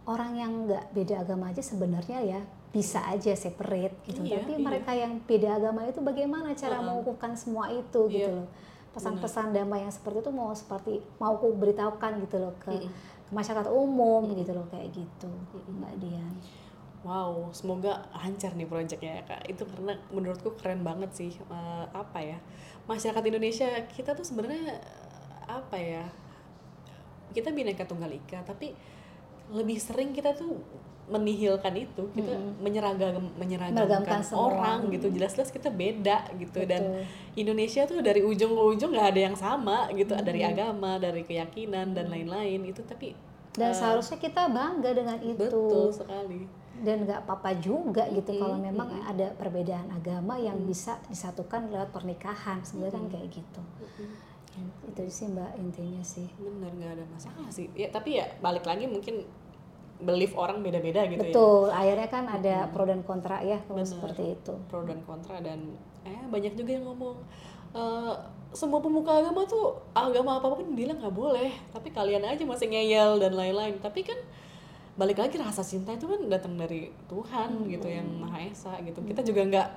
orang 0.03 0.35
yang 0.35 0.53
nggak 0.67 0.91
beda 0.91 1.23
agama 1.23 1.55
aja 1.55 1.63
sebenarnya 1.63 2.19
ya 2.21 2.41
bisa 2.73 3.05
aja 3.05 3.37
separate 3.37 3.95
gitu. 4.09 4.25
Iya, 4.25 4.43
Tapi 4.43 4.57
iya. 4.57 4.65
mereka 4.65 4.91
yang 4.97 5.21
beda 5.23 5.61
agama 5.61 5.85
itu 5.85 6.01
bagaimana 6.01 6.57
cara 6.57 6.81
mengukuhkan 6.81 7.37
semua 7.37 7.69
itu 7.69 8.09
gitu 8.09 8.27
Iya. 8.27 8.33
loh. 8.43 8.49
Pesan-pesan 8.93 9.53
damai 9.53 9.85
yang 9.85 9.93
seperti 9.93 10.21
itu 10.21 10.33
mau 10.33 10.53
seperti 10.53 11.01
mau 11.17 11.37
aku 11.37 11.53
beritahukan 11.57 12.13
gitu 12.29 12.37
loh 12.41 12.53
ke, 12.61 12.73
ke 12.73 12.89
masyarakat 13.33 13.69
umum 13.73 14.25
gitu 14.37 14.53
loh 14.53 14.65
kayak 14.69 14.93
gitu 14.93 15.29
Mbak 15.81 15.95
Dian. 16.01 16.35
Wow, 17.03 17.51
semoga 17.51 17.99
lancar 18.15 18.55
nih 18.55 18.69
proyeknya 18.69 19.21
ya 19.21 19.23
kak. 19.27 19.43
Itu 19.51 19.67
karena 19.67 19.99
menurutku 20.15 20.55
keren 20.55 20.87
banget 20.87 21.11
sih. 21.13 21.33
Eh, 21.35 21.85
apa 21.91 22.19
ya? 22.23 22.39
Masyarakat 22.87 23.25
Indonesia 23.27 23.69
kita 23.91 24.15
tuh 24.15 24.23
sebenarnya 24.23 24.79
apa 25.51 25.77
ya? 25.77 26.07
Kita 27.33 27.51
bineka 27.51 27.89
tunggal 27.89 28.13
ika, 28.13 28.45
tapi 28.45 28.77
lebih 29.53 29.77
sering 29.77 30.11
kita 30.11 30.33
tuh 30.33 30.57
menihilkan 31.13 31.75
itu. 31.77 32.09
Kita 32.15 32.33
menyeragam 32.63 33.21
menyeragamkan 33.37 34.25
semua. 34.25 34.49
orang 34.49 34.89
gitu. 34.89 35.13
Jelas-jelas 35.13 35.53
kita 35.53 35.69
beda 35.69 36.25
gitu 36.41 36.65
dan 36.65 36.81
Betul. 36.81 37.05
Indonesia 37.37 37.83
tuh 37.85 38.01
dari 38.01 38.25
ujung 38.25 38.57
ke 38.57 38.63
ujung 38.73 38.91
nggak 38.97 39.09
ada 39.13 39.21
yang 39.29 39.37
sama 39.37 39.93
gitu. 39.93 40.17
Dari 40.17 40.41
agama, 40.41 40.97
dari 40.97 41.21
keyakinan 41.23 41.93
dan 41.93 42.09
lain-lain 42.09 42.65
itu. 42.65 42.81
Tapi 42.81 43.13
Dan 43.53 43.69
eh, 43.71 43.77
seharusnya 43.77 44.17
kita 44.17 44.49
bangga 44.49 44.97
dengan 44.97 45.19
itu. 45.21 45.37
betul 45.37 45.93
sekali. 45.93 46.49
dan 46.83 47.05
nggak 47.07 47.29
apa-apa 47.29 47.63
juga 47.63 48.09
gitu 48.11 48.43
kalau 48.43 48.59
memang 48.59 48.91
ada 49.07 49.31
perbedaan 49.39 49.87
agama 49.93 50.35
yang 50.35 50.57
bisa 50.67 50.99
disatukan 51.07 51.71
lewat 51.71 51.95
pernikahan 51.95 52.59
sebenarnya 52.65 52.97
kan 52.99 53.07
kayak 53.07 53.29
gitu 53.39 53.63
itu 54.89 55.03
sih 55.09 55.31
mbak 55.31 55.53
intinya 55.57 56.03
sih 56.03 56.27
bener 56.37 56.73
nggak 56.77 56.93
ada 56.99 57.05
masalah 57.09 57.49
sih 57.49 57.71
ya 57.73 57.87
tapi 57.89 58.19
ya 58.19 58.27
balik 58.43 58.67
lagi 58.67 58.91
mungkin 58.91 59.23
belief 60.03 60.35
orang 60.35 60.61
beda-beda 60.61 61.07
gitu 61.07 61.23
ya. 61.23 61.33
Betul 61.33 61.67
akhirnya 61.71 62.09
kan 62.11 62.25
ada 62.27 62.57
pro 62.75 62.85
dan 62.85 63.01
kontra 63.07 63.39
ya 63.41 63.63
kalau 63.65 63.81
Benar. 63.81 63.91
seperti 63.91 64.23
itu. 64.35 64.55
Pro 64.67 64.83
dan 64.83 65.01
kontra 65.07 65.39
dan 65.39 65.79
eh 66.03 66.23
banyak 66.27 66.59
juga 66.59 66.71
yang 66.75 66.85
ngomong 66.91 67.17
eh, 67.73 68.15
semua 68.53 68.85
pemuka 68.85 69.17
agama 69.17 69.49
tuh 69.49 69.81
agama 69.97 70.37
apa 70.37 70.53
pun 70.53 70.77
bilang 70.77 71.01
nggak 71.01 71.17
boleh 71.17 71.49
tapi 71.73 71.89
kalian 71.89 72.21
aja 72.29 72.45
masih 72.45 72.69
ngeyel 72.69 73.23
dan 73.23 73.33
lain-lain. 73.33 73.79
Tapi 73.79 74.05
kan 74.05 74.19
balik 74.93 75.25
lagi 75.25 75.41
rasa 75.41 75.65
cinta 75.65 75.97
itu 75.97 76.05
kan 76.05 76.21
datang 76.29 76.53
dari 76.61 76.93
Tuhan 77.09 77.65
gitu 77.71 77.89
yang 77.89 78.05
maha 78.21 78.45
esa 78.45 78.77
gitu. 78.85 79.01
Kita 79.07 79.25
juga 79.25 79.43
nggak 79.49 79.69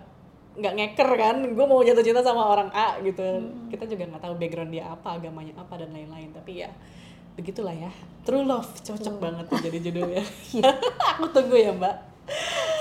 nggak 0.56 0.74
ngeker 0.76 1.10
kan 1.20 1.38
gue 1.52 1.66
mau 1.68 1.84
jatuh 1.84 2.04
cinta 2.04 2.20
sama 2.26 2.44
orang 2.52 2.68
A 2.76 3.00
gitu. 3.00 3.24
Kita 3.72 3.88
juga 3.88 4.04
nggak 4.12 4.24
tahu 4.26 4.36
background 4.36 4.72
dia 4.76 4.92
apa 4.92 5.22
agamanya 5.22 5.56
apa 5.56 5.80
dan 5.80 5.96
lain-lain. 5.96 6.36
Tapi 6.36 6.66
ya 6.66 6.70
begitulah 7.36 7.76
ya. 7.76 7.92
True 8.26 8.48
love 8.48 8.68
cocok 8.82 9.16
banget 9.22 9.46
tuh 9.52 9.60
jadi 9.62 9.78
judulnya. 9.92 10.24
Aku 11.16 11.30
tunggu 11.30 11.56
ya 11.60 11.72
mbak. 11.76 11.96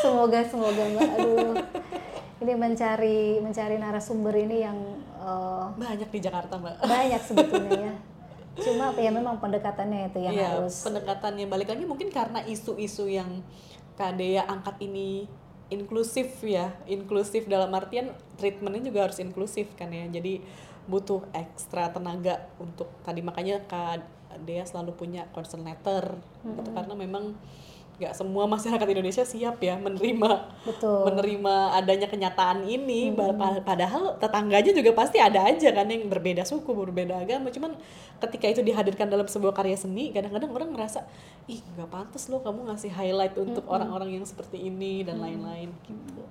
Semoga 0.00 0.40
semoga 0.46 0.82
mbak. 0.94 1.08
Aduh. 1.18 1.54
Ini 2.42 2.52
mencari 2.58 3.38
mencari 3.42 3.76
narasumber 3.78 4.34
ini 4.36 4.56
yang 4.64 4.78
eh, 5.20 5.64
banyak 5.76 6.08
di 6.08 6.20
Jakarta 6.22 6.56
mbak. 6.56 6.80
Banyak 6.86 7.22
sebetulnya 7.22 7.92
ya. 7.92 7.94
Cuma 8.54 8.94
ya 8.94 9.10
memang 9.10 9.42
pendekatannya 9.42 10.14
itu 10.14 10.18
yang 10.22 10.34
Iya, 10.34 10.48
harus 10.62 10.86
pendekatannya. 10.86 11.46
Balik 11.50 11.74
lagi 11.74 11.84
mungkin 11.90 12.08
karena 12.14 12.40
isu-isu 12.46 13.10
yang 13.10 13.42
Kak 13.98 14.18
Dea 14.18 14.46
angkat 14.46 14.78
ini 14.82 15.26
inklusif 15.74 16.38
ya, 16.46 16.70
inklusif 16.86 17.50
dalam 17.50 17.74
artian 17.74 18.14
treatmentnya 18.38 18.90
juga 18.90 19.10
harus 19.10 19.18
inklusif 19.18 19.74
kan 19.74 19.90
ya. 19.90 20.06
Jadi 20.06 20.38
butuh 20.86 21.26
ekstra 21.34 21.90
tenaga 21.90 22.46
untuk 22.62 22.86
tadi. 23.02 23.24
Makanya 23.26 23.66
Kak 23.66 24.23
Dea 24.42 24.64
selalu 24.66 24.96
punya 24.98 25.28
concern 25.30 25.62
letter 25.62 26.18
gitu 26.42 26.70
karena 26.74 26.94
memang 26.96 27.34
nggak 27.94 28.10
semua 28.10 28.50
masyarakat 28.50 28.86
Indonesia 28.90 29.22
siap 29.22 29.62
ya 29.62 29.78
menerima 29.78 30.30
betul. 30.66 31.06
menerima 31.06 31.78
adanya 31.78 32.10
kenyataan 32.10 32.66
ini. 32.66 33.14
Pa- 33.14 33.62
padahal 33.62 34.18
tetangganya 34.18 34.74
juga 34.74 34.90
pasti 34.98 35.22
ada 35.22 35.46
aja 35.46 35.70
kan 35.70 35.86
yang 35.86 36.10
berbeda 36.10 36.42
suku 36.42 36.74
berbeda 36.74 37.22
agama. 37.22 37.54
Cuman 37.54 37.78
ketika 38.18 38.50
itu 38.50 38.66
dihadirkan 38.66 39.06
dalam 39.06 39.30
sebuah 39.30 39.54
karya 39.54 39.78
seni 39.78 40.10
kadang-kadang 40.10 40.50
orang 40.50 40.74
ngerasa 40.74 41.06
ih 41.46 41.62
nggak 41.78 41.86
pantas 41.86 42.26
loh 42.26 42.42
kamu 42.42 42.66
ngasih 42.66 42.90
highlight 42.90 43.38
untuk 43.38 43.62
orang-orang 43.70 44.18
yang 44.18 44.26
seperti 44.26 44.58
ini 44.58 45.06
dan 45.06 45.22
lain-lain 45.22 45.70
gitu. 45.86 46.22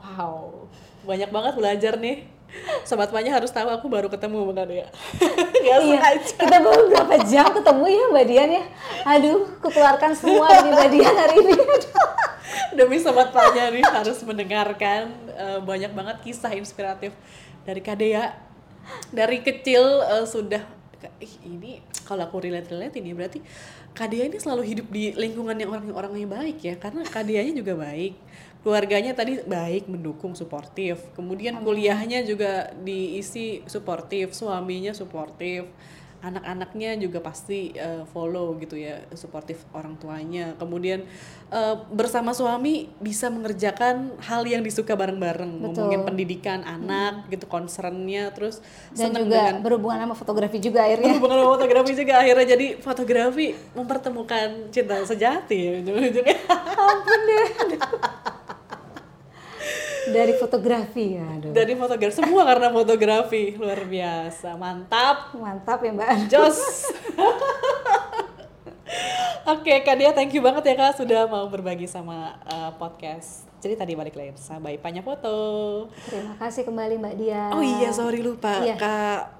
Wow 0.00 0.72
banyak 1.04 1.30
banget 1.30 1.54
belajar 1.54 1.92
nih 2.00 2.37
sobat 2.84 3.12
Panya 3.12 3.36
harus 3.36 3.52
tahu 3.52 3.68
aku 3.68 3.86
baru 3.92 4.08
ketemu 4.08 4.48
bukan 4.48 4.68
ya 4.72 4.86
Iya, 5.64 5.76
sengaja. 5.84 6.32
kita 6.38 6.56
baru 6.64 6.82
berapa 6.88 7.16
jam 7.28 7.46
ketemu 7.52 7.84
ya 7.90 8.04
Mbak 8.08 8.24
Dian 8.24 8.50
ya. 8.50 8.64
Aduh, 9.04 9.40
kekeluarkan 9.60 10.12
semua 10.16 10.46
dari 10.48 10.70
Mbak 10.72 10.88
Dian 10.94 11.14
hari 11.18 11.36
ini. 11.44 11.54
Demi 12.78 12.96
sobat 13.02 13.34
Panya 13.34 13.68
nih 13.68 13.84
harus 13.84 14.18
mendengarkan 14.24 15.12
eh, 15.34 15.60
banyak 15.60 15.92
banget 15.92 16.16
kisah 16.24 16.52
inspiratif 16.56 17.12
dari 17.68 17.84
Kadea 17.84 18.32
dari 19.12 19.44
kecil 19.44 19.82
eh, 20.04 20.24
sudah 20.24 20.62
ih 21.22 21.34
ini 21.46 21.78
kalau 22.02 22.26
aku 22.26 22.42
relate 22.42 22.72
relate 22.72 22.98
ini 22.98 23.14
berarti 23.14 23.38
Kadea 23.94 24.30
ini 24.30 24.38
selalu 24.38 24.62
hidup 24.66 24.86
di 24.90 25.10
lingkungan 25.14 25.54
yang 25.58 25.70
orang-orangnya 25.74 26.26
baik 26.26 26.58
ya 26.62 26.74
karena 26.78 27.02
Kadeanya 27.06 27.54
juga 27.54 27.74
baik 27.78 28.14
keluarganya 28.62 29.14
tadi 29.14 29.40
baik 29.42 29.86
mendukung 29.86 30.34
suportif. 30.34 31.00
Kemudian 31.14 31.62
kuliahnya 31.62 32.26
juga 32.26 32.74
diisi 32.82 33.62
suportif 33.66 34.34
suaminya 34.34 34.92
suportif 34.92 35.68
anak-anaknya 36.18 36.98
juga 36.98 37.22
pasti 37.22 37.70
uh, 37.78 38.02
follow 38.10 38.58
gitu 38.58 38.74
ya 38.74 39.06
suportif 39.14 39.62
orang 39.70 39.94
tuanya. 40.02 40.58
Kemudian 40.58 41.06
uh, 41.54 41.86
bersama 41.94 42.34
suami 42.34 42.90
bisa 42.98 43.30
mengerjakan 43.30 44.18
hal 44.18 44.42
yang 44.42 44.66
disuka 44.66 44.98
bareng-bareng. 44.98 45.62
Ngomongin 45.62 46.02
pendidikan 46.02 46.66
anak 46.66 47.26
hmm. 47.26 47.30
gitu 47.30 47.46
concernnya 47.46 48.34
terus 48.34 48.58
dan 48.98 49.14
juga 49.14 49.54
dengan, 49.54 49.62
berhubungan 49.62 49.98
sama 50.10 50.14
fotografi 50.18 50.58
juga 50.58 50.90
akhirnya. 50.90 51.14
Berhubungan 51.14 51.38
sama 51.38 51.52
fotografi 51.54 51.92
juga 51.94 52.14
akhirnya 52.18 52.46
jadi 52.58 52.66
fotografi 52.82 53.46
mempertemukan 53.78 54.74
cinta 54.74 54.98
sejati. 55.06 55.58
Ya 55.58 55.72
ujung-ujungnya. 55.86 56.38
Ampun 56.74 57.20
deh 57.30 57.46
dari 60.12 60.32
fotografi 60.36 61.16
ya 61.18 61.26
aduh. 61.38 61.52
dari 61.52 61.74
fotografi 61.76 62.16
semua 62.16 62.42
karena 62.46 62.68
fotografi 62.72 63.54
luar 63.56 63.80
biasa 63.84 64.48
mantap 64.56 65.36
mantap 65.36 65.78
ya 65.84 65.90
mbak 65.92 66.10
jos 66.30 66.58
Oke, 69.48 69.72
okay, 69.72 69.78
Kak 69.80 69.96
Dia, 69.96 70.12
thank 70.12 70.36
you 70.36 70.44
banget 70.44 70.60
ya 70.60 70.76
Kak 70.76 71.00
sudah 71.00 71.24
mau 71.24 71.48
berbagi 71.48 71.88
sama 71.88 72.36
uh, 72.44 72.68
podcast 72.76 73.48
Jadi 73.64 73.80
tadi 73.80 73.92
balik 73.96 74.12
layar 74.12 74.36
sama 74.36 74.68
Panya 74.76 75.00
Foto. 75.00 75.88
Terima 76.04 76.36
kasih 76.36 76.68
kembali 76.68 77.00
Mbak 77.00 77.14
Dia. 77.16 77.42
Oh 77.56 77.64
iya, 77.64 77.88
sorry 77.90 78.20
lupa. 78.20 78.60
Iya. 78.60 78.76
Kak 78.76 79.38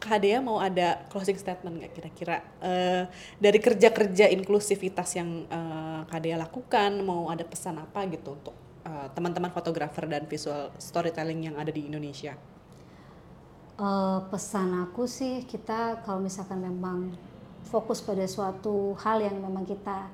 Kak 0.00 0.18
Dea 0.24 0.40
mau 0.40 0.56
ada 0.56 1.04
closing 1.12 1.36
statement 1.36 1.76
nggak 1.76 1.92
kira-kira 1.92 2.40
uh, 2.64 3.04
dari 3.36 3.60
kerja-kerja 3.60 4.32
inklusivitas 4.32 5.12
yang 5.12 5.44
uh, 5.52 6.08
Kak 6.08 6.24
Dea 6.24 6.40
lakukan 6.40 7.04
mau 7.04 7.28
ada 7.28 7.44
pesan 7.44 7.76
apa 7.84 8.08
gitu 8.08 8.32
untuk 8.32 8.56
eh, 8.84 9.08
teman-teman 9.12 9.50
fotografer 9.52 10.04
dan 10.06 10.24
visual 10.24 10.72
storytelling 10.80 11.50
yang 11.50 11.56
ada 11.56 11.72
di 11.72 11.86
Indonesia? 11.86 12.36
Uh, 13.80 14.20
pesan 14.28 14.76
aku 14.84 15.08
sih 15.08 15.48
kita 15.48 16.04
kalau 16.04 16.20
misalkan 16.20 16.60
memang 16.60 17.16
fokus 17.64 18.04
pada 18.04 18.28
suatu 18.28 18.92
hal 19.00 19.24
yang 19.24 19.40
memang 19.40 19.64
kita 19.64 20.04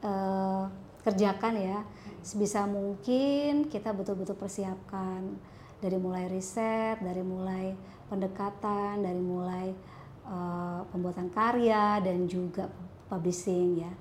uh, 0.00 0.64
kerjakan 1.04 1.52
ya 1.60 1.78
sebisa 2.24 2.64
mungkin 2.64 3.68
kita 3.68 3.92
betul-betul 3.92 4.40
persiapkan 4.40 5.36
dari 5.84 6.00
mulai 6.00 6.32
riset, 6.32 6.96
dari 7.04 7.20
mulai 7.20 7.76
pendekatan, 8.08 9.04
dari 9.04 9.20
mulai 9.20 9.76
uh, 10.24 10.80
pembuatan 10.88 11.28
karya 11.28 12.00
dan 12.00 12.24
juga 12.24 12.72
publishing 13.12 13.84
ya 13.84 13.92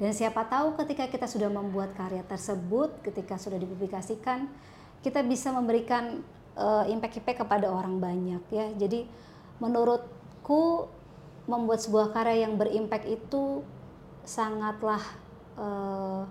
dan 0.00 0.16
siapa 0.16 0.48
tahu 0.48 0.80
ketika 0.80 1.12
kita 1.12 1.28
sudah 1.28 1.52
membuat 1.52 1.92
karya 1.92 2.24
tersebut, 2.24 3.04
ketika 3.04 3.36
sudah 3.36 3.60
dipublikasikan, 3.60 4.48
kita 5.04 5.20
bisa 5.20 5.52
memberikan 5.52 6.24
uh, 6.56 6.88
impact-impact 6.88 7.44
kepada 7.44 7.68
orang 7.68 8.00
banyak 8.00 8.40
ya. 8.48 8.72
Jadi 8.80 9.04
menurutku 9.60 10.88
membuat 11.44 11.84
sebuah 11.84 12.16
karya 12.16 12.48
yang 12.48 12.56
berimpact 12.56 13.04
itu 13.12 13.60
sangatlah 14.24 15.04
uh, 15.60 16.24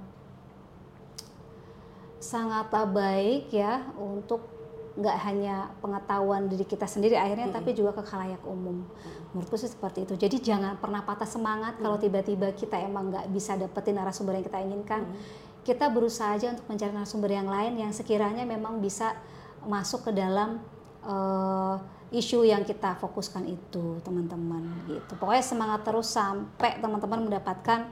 sangatlah 2.17 2.89
baik 2.89 3.53
ya 3.53 3.85
untuk 4.01 4.58
nggak 4.99 5.17
hanya 5.23 5.71
pengetahuan 5.79 6.51
diri 6.51 6.67
kita 6.67 6.83
sendiri 6.83 7.15
akhirnya 7.15 7.47
mm 7.47 7.55
-hmm. 7.55 7.63
tapi 7.63 7.71
juga 7.71 7.95
ke 7.95 8.03
khalayak 8.03 8.43
umum 8.43 8.83
menurutku 9.31 9.55
sih 9.55 9.71
seperti 9.71 10.03
itu 10.03 10.19
jadi 10.19 10.37
jangan 10.43 10.75
pernah 10.75 11.07
patah 11.07 11.25
semangat 11.25 11.75
mm 11.75 11.75
-hmm. 11.79 11.85
kalau 11.87 11.97
tiba-tiba 11.97 12.47
kita 12.51 12.75
emang 12.83 13.07
nggak 13.07 13.31
bisa 13.31 13.55
dapetin 13.55 13.95
narasumber 13.95 14.35
yang 14.35 14.45
kita 14.45 14.59
inginkan 14.59 15.01
mm 15.07 15.11
-hmm. 15.15 15.63
kita 15.63 15.85
berusaha 15.87 16.35
aja 16.35 16.51
untuk 16.51 16.67
mencari 16.67 16.91
narasumber 16.91 17.31
yang 17.31 17.47
lain 17.47 17.73
yang 17.79 17.91
sekiranya 17.95 18.43
memang 18.43 18.83
bisa 18.83 19.15
masuk 19.63 20.07
ke 20.07 20.11
dalam 20.11 20.59
uh, 21.07 21.79
isu 22.11 22.43
yang 22.43 22.67
kita 22.67 22.99
fokuskan 22.99 23.47
itu 23.47 24.03
teman-teman 24.03 24.67
gitu 24.89 25.13
pokoknya 25.15 25.43
semangat 25.45 25.87
terus 25.87 26.11
sampai 26.11 26.81
teman-teman 26.83 27.29
mendapatkan 27.29 27.87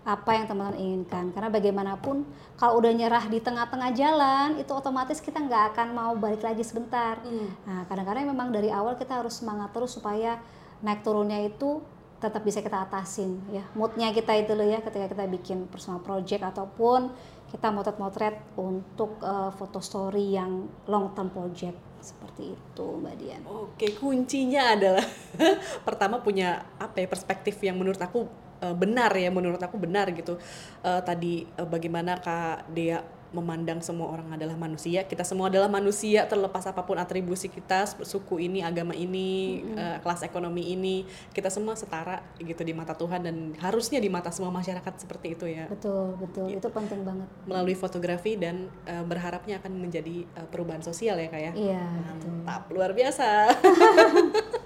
apa 0.00 0.32
yang 0.32 0.48
teman-teman 0.48 0.80
inginkan 0.80 1.28
karena 1.36 1.52
bagaimanapun 1.52 2.24
kalau 2.56 2.80
udah 2.80 2.88
nyerah 2.88 3.24
di 3.28 3.36
tengah-tengah 3.36 3.92
jalan 3.92 4.56
itu 4.56 4.72
otomatis 4.72 5.20
kita 5.20 5.36
nggak 5.36 5.76
akan 5.76 5.92
mau 5.92 6.12
balik 6.16 6.40
lagi 6.40 6.64
sebentar 6.64 7.20
hmm. 7.20 7.68
nah 7.68 7.80
kadang-kadang 7.84 8.32
memang 8.32 8.48
dari 8.48 8.72
awal 8.72 8.96
kita 8.96 9.20
harus 9.20 9.36
semangat 9.36 9.68
terus 9.76 9.92
supaya 9.92 10.40
naik 10.80 11.04
turunnya 11.04 11.44
itu 11.44 11.84
tetap 12.16 12.40
bisa 12.44 12.64
kita 12.64 12.88
atasin 12.88 13.44
ya 13.52 13.64
moodnya 13.76 14.12
kita 14.12 14.32
itu 14.40 14.56
loh 14.56 14.64
ya 14.64 14.80
ketika 14.80 15.12
kita 15.12 15.24
bikin 15.28 15.68
personal 15.68 16.00
project 16.00 16.48
ataupun 16.48 17.12
kita 17.52 17.68
motret-motret 17.68 18.40
untuk 18.56 19.20
uh, 19.20 19.52
foto 19.52 19.84
story 19.84 20.32
yang 20.32 20.70
long 20.88 21.12
term 21.12 21.28
project 21.28 21.76
seperti 22.00 22.56
itu 22.56 22.86
Mbak 22.96 23.14
Dian. 23.20 23.42
Oke, 23.44 23.92
kuncinya 23.92 24.72
adalah 24.72 25.04
pertama 25.86 26.22
punya 26.24 26.64
apa 26.80 27.04
ya 27.04 27.08
perspektif 27.10 27.60
yang 27.60 27.76
menurut 27.76 28.00
aku 28.00 28.24
uh, 28.64 28.74
benar 28.76 29.12
ya 29.16 29.28
menurut 29.32 29.60
aku 29.60 29.76
benar 29.80 30.12
gitu. 30.12 30.36
Uh, 30.84 31.00
tadi 31.04 31.44
uh, 31.58 31.66
bagaimana 31.66 32.20
kak 32.20 32.68
dia 32.72 33.02
memandang 33.30 33.78
semua 33.80 34.10
orang 34.10 34.34
adalah 34.34 34.58
manusia 34.58 35.06
kita 35.06 35.22
semua 35.22 35.46
adalah 35.46 35.70
manusia 35.70 36.26
terlepas 36.26 36.66
apa 36.66 36.82
pun 36.82 36.98
atribusi 36.98 37.46
kita 37.46 37.86
suku 38.02 38.42
ini 38.42 38.60
agama 38.62 38.92
ini 38.92 39.62
mm-hmm. 39.62 39.76
uh, 39.78 39.96
kelas 40.02 40.26
ekonomi 40.26 40.74
ini 40.74 41.06
kita 41.30 41.48
semua 41.48 41.78
setara 41.78 42.22
gitu 42.42 42.60
di 42.66 42.74
mata 42.74 42.94
Tuhan 42.94 43.22
dan 43.22 43.36
harusnya 43.62 44.02
di 44.02 44.10
mata 44.10 44.34
semua 44.34 44.50
masyarakat 44.50 44.94
seperti 44.98 45.38
itu 45.38 45.46
ya 45.46 45.70
betul 45.70 46.18
betul 46.18 46.50
gitu. 46.50 46.58
itu 46.58 46.68
penting 46.74 47.00
banget 47.06 47.28
melalui 47.46 47.76
fotografi 47.78 48.34
dan 48.34 48.66
uh, 48.90 49.04
berharapnya 49.06 49.62
akan 49.62 49.72
menjadi 49.78 50.26
uh, 50.34 50.46
perubahan 50.50 50.82
sosial 50.82 51.18
ya 51.18 51.28
kak 51.30 51.40
ya 51.40 51.52
iya 51.54 51.84
mantap 51.86 52.66
betul. 52.66 52.74
luar 52.74 52.90
biasa 52.92 53.28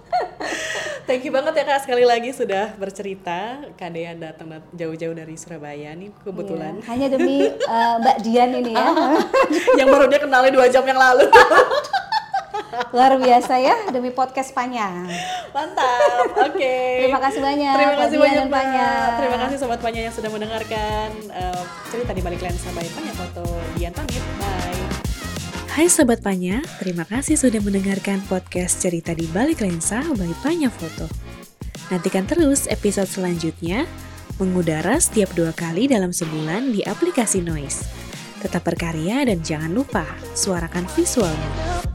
Thank 1.04 1.28
you 1.28 1.36
banget 1.36 1.52
ya 1.60 1.64
Kak 1.68 1.84
sekali 1.84 2.00
lagi 2.08 2.32
sudah 2.32 2.72
bercerita. 2.80 3.60
Kak 3.76 3.92
Dea 3.92 4.16
datang 4.16 4.64
jauh-jauh 4.72 5.12
dari 5.12 5.36
Surabaya 5.36 5.92
nih 5.92 6.08
kebetulan. 6.24 6.80
Iya, 6.80 6.88
hanya 6.88 7.06
demi 7.12 7.44
uh, 7.44 8.00
Mbak 8.00 8.16
Dian 8.24 8.53
ini 8.54 8.72
ya. 8.74 8.88
yang 9.80 9.88
baru 9.90 10.06
dia 10.06 10.20
kenalnya 10.22 10.52
dua 10.54 10.66
jam 10.70 10.84
yang 10.86 10.98
lalu. 10.98 11.26
Luar 12.94 13.14
biasa 13.18 13.54
ya 13.58 13.76
demi 13.90 14.10
podcast 14.10 14.50
Panya. 14.50 15.06
Mantap. 15.54 16.30
Oke. 16.50 16.58
Okay. 16.58 17.06
Terima 17.06 17.20
kasih 17.22 17.40
banyak. 17.42 17.74
Terima 17.74 17.96
kasih 17.98 18.18
banyak 18.18 18.46
Panya. 18.50 18.88
Terima 19.18 19.36
kasih 19.46 19.56
sobat 19.62 19.80
Panya 19.82 20.00
yang 20.06 20.14
sudah 20.14 20.30
mendengarkan 20.30 21.08
uh, 21.30 21.62
cerita 21.90 22.10
di 22.14 22.22
balik 22.22 22.42
lensa 22.42 22.70
by 22.74 22.86
Panya 22.94 23.12
Foto. 23.14 23.46
Dian 23.78 23.94
pamit. 23.94 24.22
Bye. 24.38 24.82
Hai 25.74 25.90
Sobat 25.90 26.22
Panya, 26.22 26.62
terima 26.78 27.02
kasih 27.02 27.34
sudah 27.34 27.58
mendengarkan 27.58 28.22
podcast 28.30 28.78
cerita 28.78 29.10
di 29.10 29.26
balik 29.26 29.58
lensa 29.58 30.06
by 30.14 30.30
Panya 30.38 30.70
Foto. 30.70 31.10
Nantikan 31.90 32.30
terus 32.30 32.70
episode 32.70 33.10
selanjutnya, 33.10 33.82
mengudara 34.38 35.02
setiap 35.02 35.34
dua 35.34 35.50
kali 35.50 35.90
dalam 35.90 36.14
sebulan 36.14 36.70
di 36.70 36.86
aplikasi 36.86 37.42
Noise. 37.42 38.03
Tetap 38.44 38.60
berkarya 38.60 39.24
dan 39.24 39.40
jangan 39.40 39.72
lupa 39.72 40.04
suarakan 40.36 40.84
visualmu. 40.92 41.93